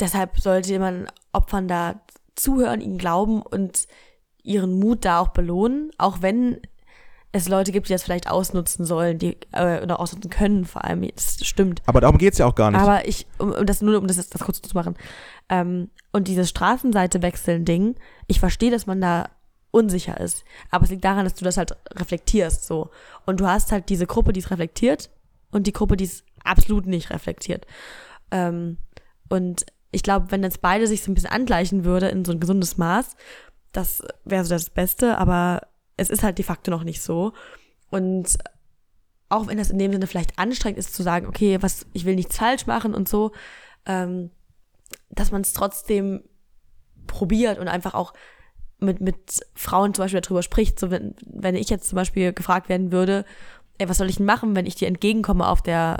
deshalb 0.00 0.38
sollte 0.38 0.78
man 0.78 1.08
Opfern 1.32 1.68
da 1.68 2.00
zuhören, 2.36 2.80
ihnen 2.80 2.98
glauben 2.98 3.42
und 3.42 3.86
ihren 4.42 4.78
Mut 4.78 5.04
da 5.04 5.20
auch 5.20 5.28
belohnen, 5.28 5.90
auch 5.98 6.22
wenn 6.22 6.60
es 7.32 7.48
Leute 7.48 7.72
gibt, 7.72 7.88
die 7.88 7.92
das 7.92 8.02
vielleicht 8.02 8.30
ausnutzen 8.30 8.84
sollen, 8.84 9.18
die 9.18 9.36
äh, 9.52 9.82
oder 9.82 10.00
ausnutzen 10.00 10.30
können, 10.30 10.64
vor 10.64 10.84
allem. 10.84 11.06
Das 11.14 11.38
stimmt. 11.42 11.82
Aber 11.86 12.00
darum 12.00 12.18
geht's 12.18 12.38
ja 12.38 12.46
auch 12.46 12.54
gar 12.54 12.70
nicht. 12.70 12.80
Aber 12.80 13.06
ich, 13.06 13.26
um, 13.38 13.52
um 13.52 13.66
das 13.66 13.82
nur, 13.82 13.98
um 13.98 14.06
das, 14.06 14.16
das 14.28 14.42
kurz 14.42 14.62
zu 14.62 14.74
machen. 14.74 14.96
Ähm, 15.48 15.90
und 16.12 16.28
dieses 16.28 16.48
Straßenseite 16.48 17.22
wechseln 17.22 17.64
Ding, 17.64 17.96
ich 18.26 18.40
verstehe, 18.40 18.70
dass 18.70 18.86
man 18.86 19.00
da 19.00 19.28
unsicher 19.70 20.18
ist. 20.18 20.44
Aber 20.70 20.84
es 20.84 20.90
liegt 20.90 21.04
daran, 21.04 21.24
dass 21.24 21.34
du 21.34 21.44
das 21.44 21.58
halt 21.58 21.76
reflektierst, 21.94 22.64
so. 22.64 22.90
Und 23.26 23.40
du 23.40 23.46
hast 23.46 23.72
halt 23.72 23.88
diese 23.90 24.06
Gruppe, 24.06 24.32
die 24.32 24.40
es 24.40 24.50
reflektiert 24.50 25.10
und 25.50 25.66
die 25.66 25.72
Gruppe, 25.72 25.96
die 25.96 26.04
es 26.04 26.24
absolut 26.42 26.86
nicht 26.86 27.10
reflektiert. 27.10 27.66
Ähm, 28.30 28.78
und 29.28 29.66
ich 29.90 30.02
glaube, 30.02 30.30
wenn 30.30 30.42
jetzt 30.42 30.60
beide 30.60 30.86
sich 30.86 31.02
so 31.02 31.10
ein 31.10 31.14
bisschen 31.14 31.30
angleichen 31.30 31.84
würde 31.84 32.08
in 32.08 32.24
so 32.24 32.32
ein 32.32 32.40
gesundes 32.40 32.76
Maß, 32.76 33.16
das 33.72 34.02
wäre 34.24 34.44
so 34.44 34.50
das 34.50 34.70
Beste, 34.70 35.18
aber 35.18 35.62
es 35.96 36.10
ist 36.10 36.22
halt 36.22 36.38
de 36.38 36.44
facto 36.44 36.70
noch 36.70 36.84
nicht 36.84 37.02
so. 37.02 37.32
Und 37.90 38.36
auch 39.28 39.46
wenn 39.46 39.58
das 39.58 39.70
in 39.70 39.78
dem 39.78 39.92
Sinne 39.92 40.06
vielleicht 40.06 40.38
anstrengend 40.38 40.78
ist 40.78 40.94
zu 40.94 41.02
sagen, 41.02 41.26
okay, 41.26 41.58
was, 41.60 41.86
ich 41.92 42.04
will 42.04 42.14
nichts 42.14 42.36
falsch 42.36 42.66
machen 42.66 42.94
und 42.94 43.08
so, 43.08 43.32
ähm, 43.84 44.30
dass 45.10 45.32
man 45.32 45.42
es 45.42 45.52
trotzdem 45.52 46.22
probiert 47.06 47.58
und 47.58 47.68
einfach 47.68 47.94
auch 47.94 48.12
mit, 48.78 49.00
mit 49.00 49.40
Frauen 49.54 49.94
zum 49.94 50.04
Beispiel 50.04 50.20
darüber 50.20 50.42
spricht. 50.42 50.78
So, 50.78 50.90
wenn, 50.90 51.14
wenn 51.24 51.54
ich 51.54 51.70
jetzt 51.70 51.88
zum 51.88 51.96
Beispiel 51.96 52.32
gefragt 52.32 52.68
werden 52.68 52.92
würde, 52.92 53.24
ey, 53.78 53.88
was 53.88 53.98
soll 53.98 54.10
ich 54.10 54.16
denn 54.16 54.26
machen, 54.26 54.54
wenn 54.54 54.66
ich 54.66 54.74
dir 54.74 54.88
entgegenkomme 54.88 55.46
auf 55.46 55.62
der, 55.62 55.98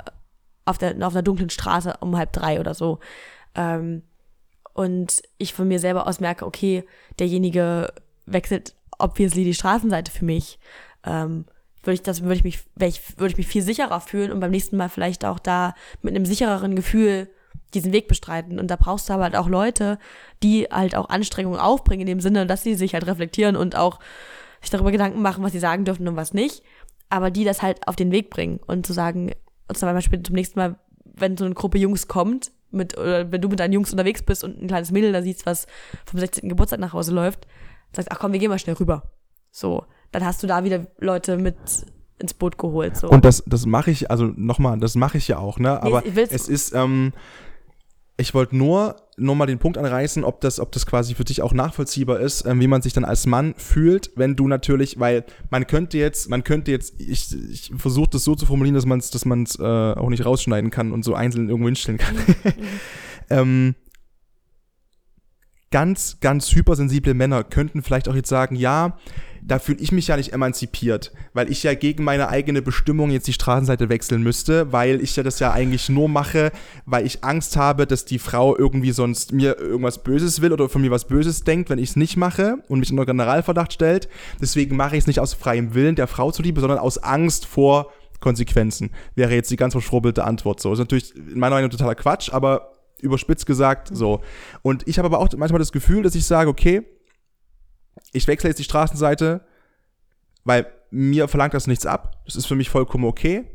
auf 0.65 0.77
der, 0.77 0.95
auf 1.05 1.13
einer 1.13 1.23
dunklen 1.23 1.49
Straße 1.49 1.95
um 1.99 2.17
halb 2.17 2.33
drei 2.33 2.59
oder 2.59 2.73
so. 2.73 2.99
Ähm, 3.57 4.03
und 4.73 5.23
ich 5.37 5.53
von 5.53 5.67
mir 5.67 5.79
selber 5.79 6.07
aus 6.07 6.19
merke, 6.19 6.45
okay, 6.45 6.83
derjenige 7.19 7.91
wechselt 8.25 8.75
obviously 8.99 9.43
die 9.43 9.53
Straßenseite 9.53 10.11
für 10.11 10.23
mich. 10.23 10.59
Ähm, 11.03 11.45
würde 11.83 11.95
ich 11.95 12.03
das, 12.03 12.21
würde 12.21 12.35
ich 12.35 12.43
mich, 12.43 12.59
würde 12.75 13.31
ich 13.31 13.37
mich 13.37 13.47
viel 13.47 13.61
sicherer 13.61 14.01
fühlen 14.01 14.31
und 14.31 14.39
beim 14.39 14.51
nächsten 14.51 14.77
Mal 14.77 14.89
vielleicht 14.89 15.25
auch 15.25 15.39
da 15.39 15.73
mit 16.01 16.15
einem 16.15 16.25
sichereren 16.25 16.75
Gefühl 16.75 17.29
diesen 17.73 17.93
Weg 17.93 18.07
bestreiten. 18.07 18.59
Und 18.59 18.69
da 18.69 18.75
brauchst 18.75 19.09
du 19.09 19.13
aber 19.13 19.23
halt 19.23 19.35
auch 19.35 19.47
Leute, 19.47 19.97
die 20.43 20.65
halt 20.65 20.95
auch 20.95 21.09
Anstrengungen 21.09 21.59
aufbringen, 21.59 22.01
in 22.01 22.07
dem 22.07 22.21
Sinne, 22.21 22.45
dass 22.45 22.63
sie 22.63 22.75
sich 22.75 22.93
halt 22.93 23.07
reflektieren 23.07 23.55
und 23.55 23.75
auch 23.75 23.99
sich 24.61 24.69
darüber 24.69 24.91
Gedanken 24.91 25.21
machen, 25.21 25.43
was 25.43 25.51
sie 25.51 25.59
sagen 25.59 25.85
dürfen 25.85 26.07
und 26.07 26.15
was 26.15 26.33
nicht. 26.33 26.63
Aber 27.09 27.31
die 27.31 27.45
das 27.45 27.61
halt 27.61 27.87
auf 27.87 27.95
den 27.95 28.11
Weg 28.11 28.29
bringen 28.29 28.59
und 28.67 28.85
zu 28.85 28.93
sagen, 28.93 29.31
zum 29.73 29.93
Beispiel 29.93 30.21
zum 30.23 30.35
nächsten 30.35 30.59
Mal, 30.59 30.79
wenn 31.03 31.37
so 31.37 31.45
eine 31.45 31.55
Gruppe 31.55 31.77
Jungs 31.77 32.07
kommt, 32.07 32.51
mit, 32.71 32.97
oder 32.97 33.31
wenn 33.31 33.41
du 33.41 33.47
mit 33.49 33.59
deinen 33.59 33.73
Jungs 33.73 33.91
unterwegs 33.91 34.21
bist 34.23 34.43
und 34.43 34.61
ein 34.61 34.67
kleines 34.67 34.91
Mädel 34.91 35.11
da 35.13 35.21
siehst, 35.21 35.45
was 35.45 35.67
vom 36.05 36.19
16. 36.19 36.49
Geburtstag 36.49 36.79
nach 36.79 36.93
Hause 36.93 37.13
läuft, 37.13 37.47
sagst, 37.93 38.11
ach 38.11 38.19
komm, 38.19 38.33
wir 38.33 38.39
gehen 38.39 38.49
mal 38.49 38.59
schnell 38.59 38.75
rüber. 38.75 39.03
So, 39.51 39.85
dann 40.11 40.25
hast 40.25 40.43
du 40.43 40.47
da 40.47 40.63
wieder 40.63 40.87
Leute 40.99 41.37
mit 41.37 41.55
ins 42.19 42.33
Boot 42.33 42.57
geholt. 42.57 42.97
So. 42.97 43.09
Und 43.09 43.23
das, 43.25 43.43
das 43.45 43.65
mache 43.65 43.91
ich, 43.91 44.09
also 44.11 44.25
nochmal, 44.35 44.77
das 44.79 44.95
mache 44.95 45.17
ich 45.17 45.27
ja 45.27 45.37
auch, 45.37 45.59
ne? 45.59 45.81
Aber 45.81 46.03
will's- 46.05 46.31
es 46.31 46.49
ist, 46.49 46.73
ähm, 46.73 47.13
ich 48.19 48.33
wollte 48.33 48.57
nur, 48.57 48.95
nur 49.15 49.35
mal 49.35 49.45
den 49.45 49.59
Punkt 49.59 49.77
anreißen, 49.77 50.23
ob 50.23 50.41
das, 50.41 50.59
ob 50.59 50.71
das 50.71 50.87
quasi 50.87 51.13
für 51.13 51.23
dich 51.23 51.43
auch 51.43 51.53
nachvollziehbar 51.53 52.19
ist, 52.19 52.45
ähm, 52.47 52.59
wie 52.59 52.67
man 52.67 52.81
sich 52.81 52.93
dann 52.93 53.05
als 53.05 53.27
Mann 53.27 53.53
fühlt, 53.57 54.11
wenn 54.15 54.35
du 54.35 54.47
natürlich, 54.47 54.99
weil 54.99 55.23
man 55.51 55.67
könnte 55.67 55.99
jetzt, 55.99 56.27
man 56.29 56.43
könnte 56.43 56.71
jetzt, 56.71 56.99
ich, 56.99 57.35
ich 57.51 57.71
versuche 57.77 58.09
das 58.09 58.23
so 58.23 58.33
zu 58.33 58.47
formulieren, 58.47 58.73
dass 58.73 58.87
man 58.87 58.97
es 58.97 59.11
dass 59.11 59.25
man's, 59.25 59.59
äh, 59.59 59.63
auch 59.63 60.09
nicht 60.09 60.25
rausschneiden 60.25 60.71
kann 60.71 60.91
und 60.91 61.03
so 61.03 61.13
einzeln 61.13 61.47
irgendwo 61.47 61.67
hinstellen 61.67 61.99
kann. 61.99 62.15
ähm, 63.29 63.75
ganz, 65.69 66.19
ganz 66.19 66.51
hypersensible 66.55 67.13
Männer 67.13 67.43
könnten 67.43 67.83
vielleicht 67.83 68.09
auch 68.09 68.15
jetzt 68.15 68.29
sagen, 68.29 68.55
ja, 68.55 68.97
da 69.47 69.59
fühle 69.59 69.79
ich 69.79 69.93
mich 69.93 70.07
ja 70.07 70.17
nicht 70.17 70.33
emanzipiert, 70.33 71.13
weil 71.33 71.49
ich 71.49 71.63
ja 71.63 71.73
gegen 71.73 72.03
meine 72.03 72.27
eigene 72.27 72.61
Bestimmung 72.61 73.11
jetzt 73.11 73.27
die 73.27 73.33
Straßenseite 73.33 73.87
wechseln 73.87 74.21
müsste, 74.21 74.73
weil 74.73 75.01
ich 75.01 75.15
ja 75.15 75.23
das 75.23 75.39
ja 75.39 75.53
eigentlich 75.53 75.87
nur 75.87 76.09
mache, 76.09 76.51
weil 76.85 77.05
ich 77.05 77.23
Angst 77.23 77.55
habe, 77.55 77.87
dass 77.87 78.03
die 78.03 78.19
Frau 78.19 78.57
irgendwie 78.57 78.91
sonst 78.91 79.31
mir 79.31 79.57
irgendwas 79.57 80.03
Böses 80.03 80.41
will 80.41 80.51
oder 80.51 80.67
von 80.67 80.81
mir 80.81 80.91
was 80.91 81.05
Böses 81.05 81.45
denkt, 81.45 81.69
wenn 81.69 81.79
ich 81.79 81.91
es 81.91 81.95
nicht 81.95 82.17
mache 82.17 82.57
und 82.67 82.79
mich 82.79 82.91
unter 82.91 83.05
Generalverdacht 83.05 83.71
stellt. 83.71 84.09
Deswegen 84.41 84.75
mache 84.75 84.97
ich 84.97 85.03
es 85.03 85.07
nicht 85.07 85.21
aus 85.21 85.33
freiem 85.33 85.73
Willen 85.73 85.95
der 85.95 86.07
Frau 86.07 86.31
zuliebe, 86.31 86.59
sondern 86.59 86.79
aus 86.79 86.97
Angst 86.97 87.45
vor 87.45 87.93
Konsequenzen. 88.19 88.91
Wäre 89.15 89.33
jetzt 89.33 89.49
die 89.49 89.55
ganz 89.55 89.73
verschwurbelte 89.73 90.25
Antwort 90.25 90.59
so. 90.59 90.73
Ist 90.73 90.79
natürlich 90.79 91.15
in 91.15 91.39
meiner 91.39 91.55
Meinung 91.55 91.69
totaler 91.69 91.95
Quatsch, 91.95 92.33
aber 92.33 92.73
überspitzt 92.99 93.45
gesagt 93.45 93.91
so. 93.93 94.21
Und 94.61 94.85
ich 94.87 94.97
habe 94.97 95.05
aber 95.05 95.19
auch 95.19 95.29
manchmal 95.37 95.59
das 95.59 95.71
Gefühl, 95.71 96.03
dass 96.03 96.15
ich 96.15 96.25
sage, 96.25 96.49
okay, 96.49 96.83
ich 98.13 98.27
wechsle 98.27 98.49
jetzt 98.49 98.59
die 98.59 98.63
Straßenseite, 98.63 99.41
weil 100.43 100.67
mir 100.89 101.27
verlangt 101.27 101.53
das 101.53 101.67
nichts 101.67 101.85
ab. 101.85 102.21
Das 102.25 102.35
ist 102.35 102.45
für 102.45 102.55
mich 102.55 102.69
vollkommen 102.69 103.05
okay. 103.05 103.45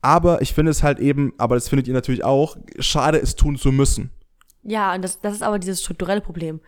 Aber 0.00 0.42
ich 0.42 0.54
finde 0.54 0.70
es 0.70 0.82
halt 0.82 0.98
eben, 0.98 1.32
aber 1.38 1.54
das 1.54 1.68
findet 1.68 1.88
ihr 1.88 1.94
natürlich 1.94 2.24
auch, 2.24 2.56
schade, 2.78 3.18
es 3.18 3.34
tun 3.34 3.56
zu 3.56 3.72
müssen. 3.72 4.10
Ja, 4.62 4.94
und 4.94 5.02
das, 5.02 5.20
das 5.20 5.34
ist 5.34 5.42
aber 5.42 5.58
dieses 5.58 5.80
strukturelle 5.80 6.20
Problem. 6.20 6.60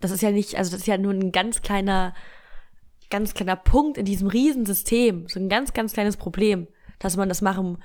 Das 0.00 0.10
ist 0.10 0.22
ja 0.22 0.30
nicht, 0.30 0.56
also 0.56 0.70
das 0.70 0.80
ist 0.80 0.86
ja 0.86 0.96
nur 0.96 1.12
ein 1.12 1.32
ganz 1.32 1.60
kleiner, 1.60 2.14
ganz 3.10 3.34
kleiner 3.34 3.56
Punkt 3.56 3.98
in 3.98 4.04
diesem 4.04 4.28
Riesensystem. 4.28 5.26
So 5.28 5.40
ein 5.40 5.48
ganz, 5.48 5.72
ganz 5.72 5.92
kleines 5.92 6.16
Problem, 6.16 6.68
dass 6.98 7.16
man 7.16 7.28
das 7.28 7.42
machen 7.42 7.78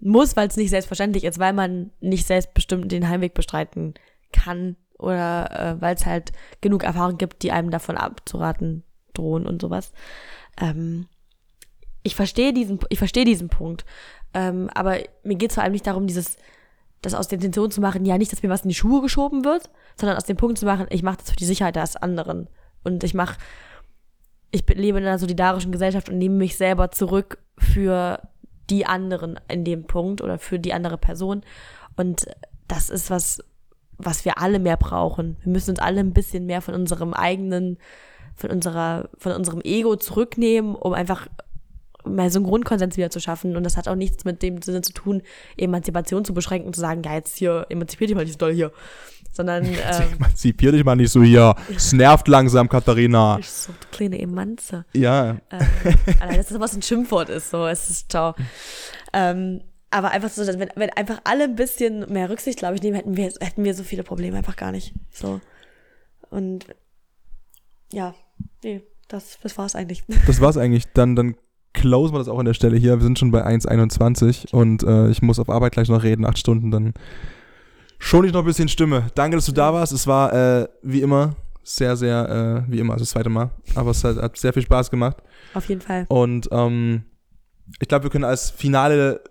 muss, 0.00 0.34
weil 0.36 0.48
es 0.48 0.56
nicht 0.56 0.70
selbstverständlich 0.70 1.24
ist, 1.24 1.38
weil 1.38 1.52
man 1.52 1.92
nicht 2.00 2.26
selbstbestimmt 2.26 2.90
den 2.90 3.08
Heimweg 3.08 3.34
bestreiten 3.34 3.94
kann 4.32 4.76
oder 5.02 5.50
äh, 5.50 5.80
weil 5.80 5.94
es 5.94 6.06
halt 6.06 6.32
genug 6.60 6.84
Erfahrung 6.84 7.18
gibt, 7.18 7.42
die 7.42 7.52
einem 7.52 7.70
davon 7.70 7.96
abzuraten 7.96 8.84
drohen 9.14 9.46
und 9.46 9.60
sowas. 9.60 9.92
Ähm, 10.60 11.06
ich 12.02 12.16
verstehe 12.16 12.52
diesen, 12.52 12.80
ich 12.88 12.98
verstehe 12.98 13.24
diesen 13.24 13.48
Punkt, 13.48 13.84
ähm, 14.34 14.70
aber 14.74 14.98
mir 15.22 15.36
geht 15.36 15.50
es 15.50 15.54
vor 15.54 15.64
allem 15.64 15.72
nicht 15.72 15.86
darum, 15.86 16.06
dieses, 16.06 16.36
das 17.00 17.14
aus 17.14 17.28
der 17.28 17.36
Intention 17.36 17.70
zu 17.70 17.80
machen, 17.80 18.04
ja 18.04 18.18
nicht, 18.18 18.32
dass 18.32 18.42
mir 18.42 18.48
was 18.48 18.62
in 18.62 18.68
die 18.68 18.74
Schuhe 18.74 19.02
geschoben 19.02 19.44
wird, 19.44 19.70
sondern 19.96 20.16
aus 20.16 20.24
dem 20.24 20.36
Punkt 20.36 20.58
zu 20.58 20.66
machen, 20.66 20.86
ich 20.90 21.02
mache 21.02 21.18
das 21.18 21.30
für 21.30 21.36
die 21.36 21.44
Sicherheit 21.44 21.76
des 21.76 21.96
anderen. 21.96 22.48
Und 22.84 23.04
ich 23.04 23.14
mache, 23.14 23.38
ich 24.50 24.66
lebe 24.68 24.98
in 24.98 25.04
einer 25.04 25.18
solidarischen 25.18 25.72
Gesellschaft 25.72 26.08
und 26.08 26.18
nehme 26.18 26.36
mich 26.36 26.56
selber 26.56 26.90
zurück 26.90 27.38
für 27.58 28.20
die 28.70 28.86
anderen 28.86 29.38
in 29.48 29.64
dem 29.64 29.84
Punkt 29.86 30.20
oder 30.20 30.38
für 30.38 30.58
die 30.58 30.72
andere 30.72 30.98
Person. 30.98 31.42
Und 31.96 32.26
das 32.68 32.90
ist 32.90 33.10
was, 33.10 33.42
was 33.98 34.24
wir 34.24 34.38
alle 34.38 34.58
mehr 34.58 34.76
brauchen. 34.76 35.36
Wir 35.42 35.52
müssen 35.52 35.70
uns 35.70 35.78
alle 35.78 36.00
ein 36.00 36.12
bisschen 36.12 36.46
mehr 36.46 36.60
von 36.60 36.74
unserem 36.74 37.14
eigenen, 37.14 37.78
von 38.34 38.50
unserer, 38.50 39.08
von 39.18 39.32
unserem 39.32 39.60
Ego 39.62 39.96
zurücknehmen, 39.96 40.74
um 40.74 40.92
einfach 40.92 41.28
mal 42.04 42.30
so 42.30 42.38
einen 42.38 42.46
Grundkonsens 42.46 42.96
wieder 42.96 43.10
zu 43.10 43.20
schaffen. 43.20 43.56
Und 43.56 43.64
das 43.64 43.76
hat 43.76 43.88
auch 43.88 43.94
nichts 43.94 44.24
mit 44.24 44.42
dem 44.42 44.62
Sinne 44.62 44.82
zu 44.82 44.92
tun, 44.92 45.22
Emanzipation 45.56 46.24
zu 46.24 46.34
beschränken 46.34 46.68
und 46.68 46.74
zu 46.74 46.80
sagen, 46.80 47.02
ja, 47.04 47.14
jetzt 47.14 47.36
hier, 47.36 47.66
emanzipier 47.68 48.06
dich 48.06 48.16
mal 48.16 48.24
nicht 48.24 48.34
so 48.34 48.38
doll 48.38 48.52
hier. 48.52 48.72
Sondern. 49.32 49.64
Ähm, 49.82 50.14
emanzipier 50.16 50.72
dich 50.72 50.84
mal 50.84 50.96
nicht 50.96 51.10
so 51.10 51.22
hier. 51.22 51.54
Es 51.74 51.92
nervt 51.92 52.28
langsam, 52.28 52.68
Katharina. 52.68 53.38
Ich 53.40 53.50
so, 53.50 53.72
du 53.72 53.96
kleine 53.96 54.20
Emanze. 54.20 54.84
Ja. 54.92 55.38
Ähm, 55.50 55.66
allein, 56.20 56.36
dass 56.36 56.48
das 56.48 56.60
was 56.60 56.74
ein 56.74 56.82
Schimpfwort 56.82 57.28
ist, 57.28 57.50
so, 57.50 57.66
es 57.66 57.90
ist 57.90 58.10
ciao. 58.10 58.34
Ähm, 59.14 59.60
aber 59.92 60.10
einfach 60.10 60.30
so, 60.30 60.46
wenn, 60.46 60.70
wenn 60.74 60.90
einfach 60.90 61.20
alle 61.24 61.44
ein 61.44 61.56
bisschen 61.56 62.10
mehr 62.12 62.30
Rücksicht, 62.30 62.58
glaube 62.58 62.74
ich, 62.74 62.82
nehmen, 62.82 62.96
hätten 62.96 63.16
wir, 63.16 63.32
hätten 63.40 63.64
wir 63.64 63.74
so 63.74 63.84
viele 63.84 64.02
Probleme 64.02 64.36
einfach 64.36 64.56
gar 64.56 64.72
nicht. 64.72 64.94
So. 65.10 65.40
Und 66.30 66.66
ja, 67.92 68.14
nee, 68.64 68.82
das, 69.08 69.38
das 69.42 69.58
war 69.58 69.66
es 69.66 69.74
eigentlich. 69.74 70.02
Das 70.26 70.40
war 70.40 70.50
es 70.50 70.56
eigentlich. 70.56 70.84
Dann, 70.94 71.14
dann 71.14 71.36
closen 71.74 72.14
wir 72.14 72.18
das 72.18 72.28
auch 72.28 72.38
an 72.38 72.46
der 72.46 72.54
Stelle 72.54 72.76
hier. 72.76 72.96
Wir 72.96 73.02
sind 73.02 73.18
schon 73.18 73.30
bei 73.30 73.44
1,21 73.46 74.52
und 74.52 74.82
äh, 74.82 75.10
ich 75.10 75.22
muss 75.22 75.38
auf 75.38 75.50
Arbeit 75.50 75.72
gleich 75.72 75.88
noch 75.88 76.02
reden, 76.02 76.24
acht 76.24 76.38
Stunden, 76.38 76.70
dann 76.70 76.94
schon 77.98 78.24
ich 78.24 78.32
noch 78.32 78.40
ein 78.40 78.46
bisschen 78.46 78.68
Stimme. 78.68 79.06
Danke, 79.14 79.36
dass 79.36 79.46
du 79.46 79.52
da 79.52 79.72
warst. 79.72 79.92
Es 79.92 80.06
war 80.06 80.32
äh, 80.32 80.68
wie 80.82 81.02
immer 81.02 81.36
sehr, 81.62 81.96
sehr, 81.96 82.64
äh, 82.66 82.72
wie 82.72 82.78
immer, 82.78 82.94
also 82.94 83.02
das 83.02 83.10
zweite 83.10 83.30
Mal. 83.30 83.50
Aber 83.74 83.90
es 83.90 84.02
hat, 84.02 84.16
hat 84.16 84.36
sehr 84.36 84.52
viel 84.52 84.62
Spaß 84.62 84.90
gemacht. 84.90 85.18
Auf 85.54 85.68
jeden 85.68 85.80
Fall. 85.80 86.06
Und 86.08 86.48
ähm, 86.50 87.04
ich 87.80 87.88
glaube, 87.88 88.04
wir 88.04 88.10
können 88.10 88.24
als 88.24 88.50
finale 88.50 89.22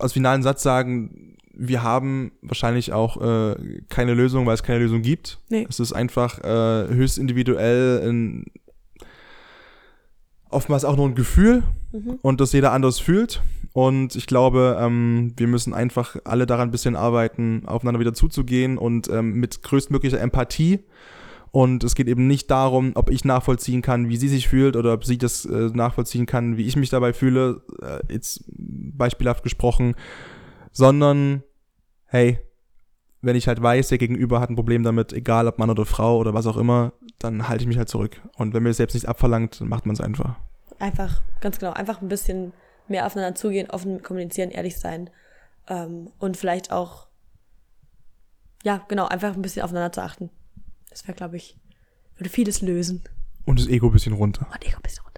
als 0.00 0.12
finalen 0.12 0.42
Satz 0.42 0.62
sagen, 0.62 1.36
wir 1.52 1.82
haben 1.82 2.32
wahrscheinlich 2.42 2.92
auch 2.92 3.20
äh, 3.20 3.82
keine 3.88 4.14
Lösung, 4.14 4.46
weil 4.46 4.54
es 4.54 4.62
keine 4.62 4.78
Lösung 4.78 5.02
gibt. 5.02 5.38
Nee. 5.50 5.66
Es 5.68 5.78
ist 5.78 5.92
einfach 5.92 6.38
äh, 6.38 6.88
höchst 6.88 7.18
individuell, 7.18 8.00
in, 8.08 8.46
oftmals 10.48 10.84
auch 10.84 10.96
nur 10.96 11.08
ein 11.08 11.14
Gefühl 11.14 11.62
mhm. 11.92 12.18
und 12.22 12.40
das 12.40 12.52
jeder 12.52 12.72
anders 12.72 12.98
fühlt. 12.98 13.42
Und 13.72 14.16
ich 14.16 14.26
glaube, 14.26 14.78
ähm, 14.80 15.32
wir 15.36 15.46
müssen 15.46 15.74
einfach 15.74 16.16
alle 16.24 16.46
daran 16.46 16.68
ein 16.68 16.72
bisschen 16.72 16.96
arbeiten, 16.96 17.62
aufeinander 17.66 18.00
wieder 18.00 18.14
zuzugehen 18.14 18.78
und 18.78 19.08
ähm, 19.08 19.34
mit 19.34 19.62
größtmöglicher 19.62 20.20
Empathie. 20.20 20.80
Und 21.52 21.82
es 21.82 21.94
geht 21.94 22.06
eben 22.06 22.26
nicht 22.28 22.50
darum, 22.50 22.92
ob 22.94 23.10
ich 23.10 23.24
nachvollziehen 23.24 23.82
kann, 23.82 24.08
wie 24.08 24.16
sie 24.16 24.28
sich 24.28 24.48
fühlt 24.48 24.76
oder 24.76 24.92
ob 24.92 25.04
sie 25.04 25.18
das 25.18 25.44
äh, 25.44 25.70
nachvollziehen 25.72 26.26
kann, 26.26 26.56
wie 26.56 26.66
ich 26.66 26.76
mich 26.76 26.90
dabei 26.90 27.12
fühle, 27.12 27.62
äh, 27.82 28.00
jetzt 28.12 28.44
beispielhaft 28.56 29.42
gesprochen, 29.42 29.96
sondern 30.70 31.42
hey, 32.06 32.38
wenn 33.20 33.36
ich 33.36 33.48
halt 33.48 33.60
weiß, 33.62 33.88
der 33.88 33.98
Gegenüber 33.98 34.40
hat 34.40 34.50
ein 34.50 34.56
Problem 34.56 34.82
damit, 34.82 35.12
egal 35.12 35.46
ob 35.46 35.58
Mann 35.58 35.70
oder 35.70 35.84
Frau 35.84 36.18
oder 36.18 36.34
was 36.34 36.46
auch 36.46 36.56
immer, 36.56 36.92
dann 37.18 37.48
halte 37.48 37.62
ich 37.62 37.68
mich 37.68 37.78
halt 37.78 37.88
zurück. 37.88 38.20
Und 38.36 38.54
wenn 38.54 38.62
mir 38.62 38.72
selbst 38.72 38.94
nicht 38.94 39.08
abverlangt, 39.08 39.60
dann 39.60 39.68
macht 39.68 39.86
man 39.86 39.94
es 39.94 40.00
einfach. 40.00 40.36
Einfach, 40.78 41.20
ganz 41.40 41.58
genau, 41.58 41.72
einfach 41.72 42.00
ein 42.00 42.08
bisschen 42.08 42.52
mehr 42.88 43.06
aufeinander 43.06 43.34
zugehen, 43.34 43.70
offen 43.70 44.02
kommunizieren, 44.02 44.50
ehrlich 44.50 44.78
sein 44.78 45.10
ähm, 45.68 46.10
und 46.18 46.36
vielleicht 46.36 46.72
auch, 46.72 47.08
ja, 48.62 48.84
genau, 48.88 49.06
einfach 49.06 49.34
ein 49.34 49.42
bisschen 49.42 49.62
aufeinander 49.62 49.92
zu 49.92 50.02
achten. 50.02 50.30
Das 50.90 51.06
wäre, 51.06 51.16
glaube 51.16 51.36
ich, 51.36 51.56
würde 52.16 52.30
vieles 52.30 52.60
lösen. 52.60 53.02
Und 53.44 53.58
das 53.58 53.68
Ego 53.68 53.86
ein 53.86 53.92
bisschen 53.92 54.12
runter. 54.12 54.46
Und 54.52 54.66
Ego 54.66 54.76
ein 54.76 54.82
bisschen 54.82 55.02
runter. 55.04 55.09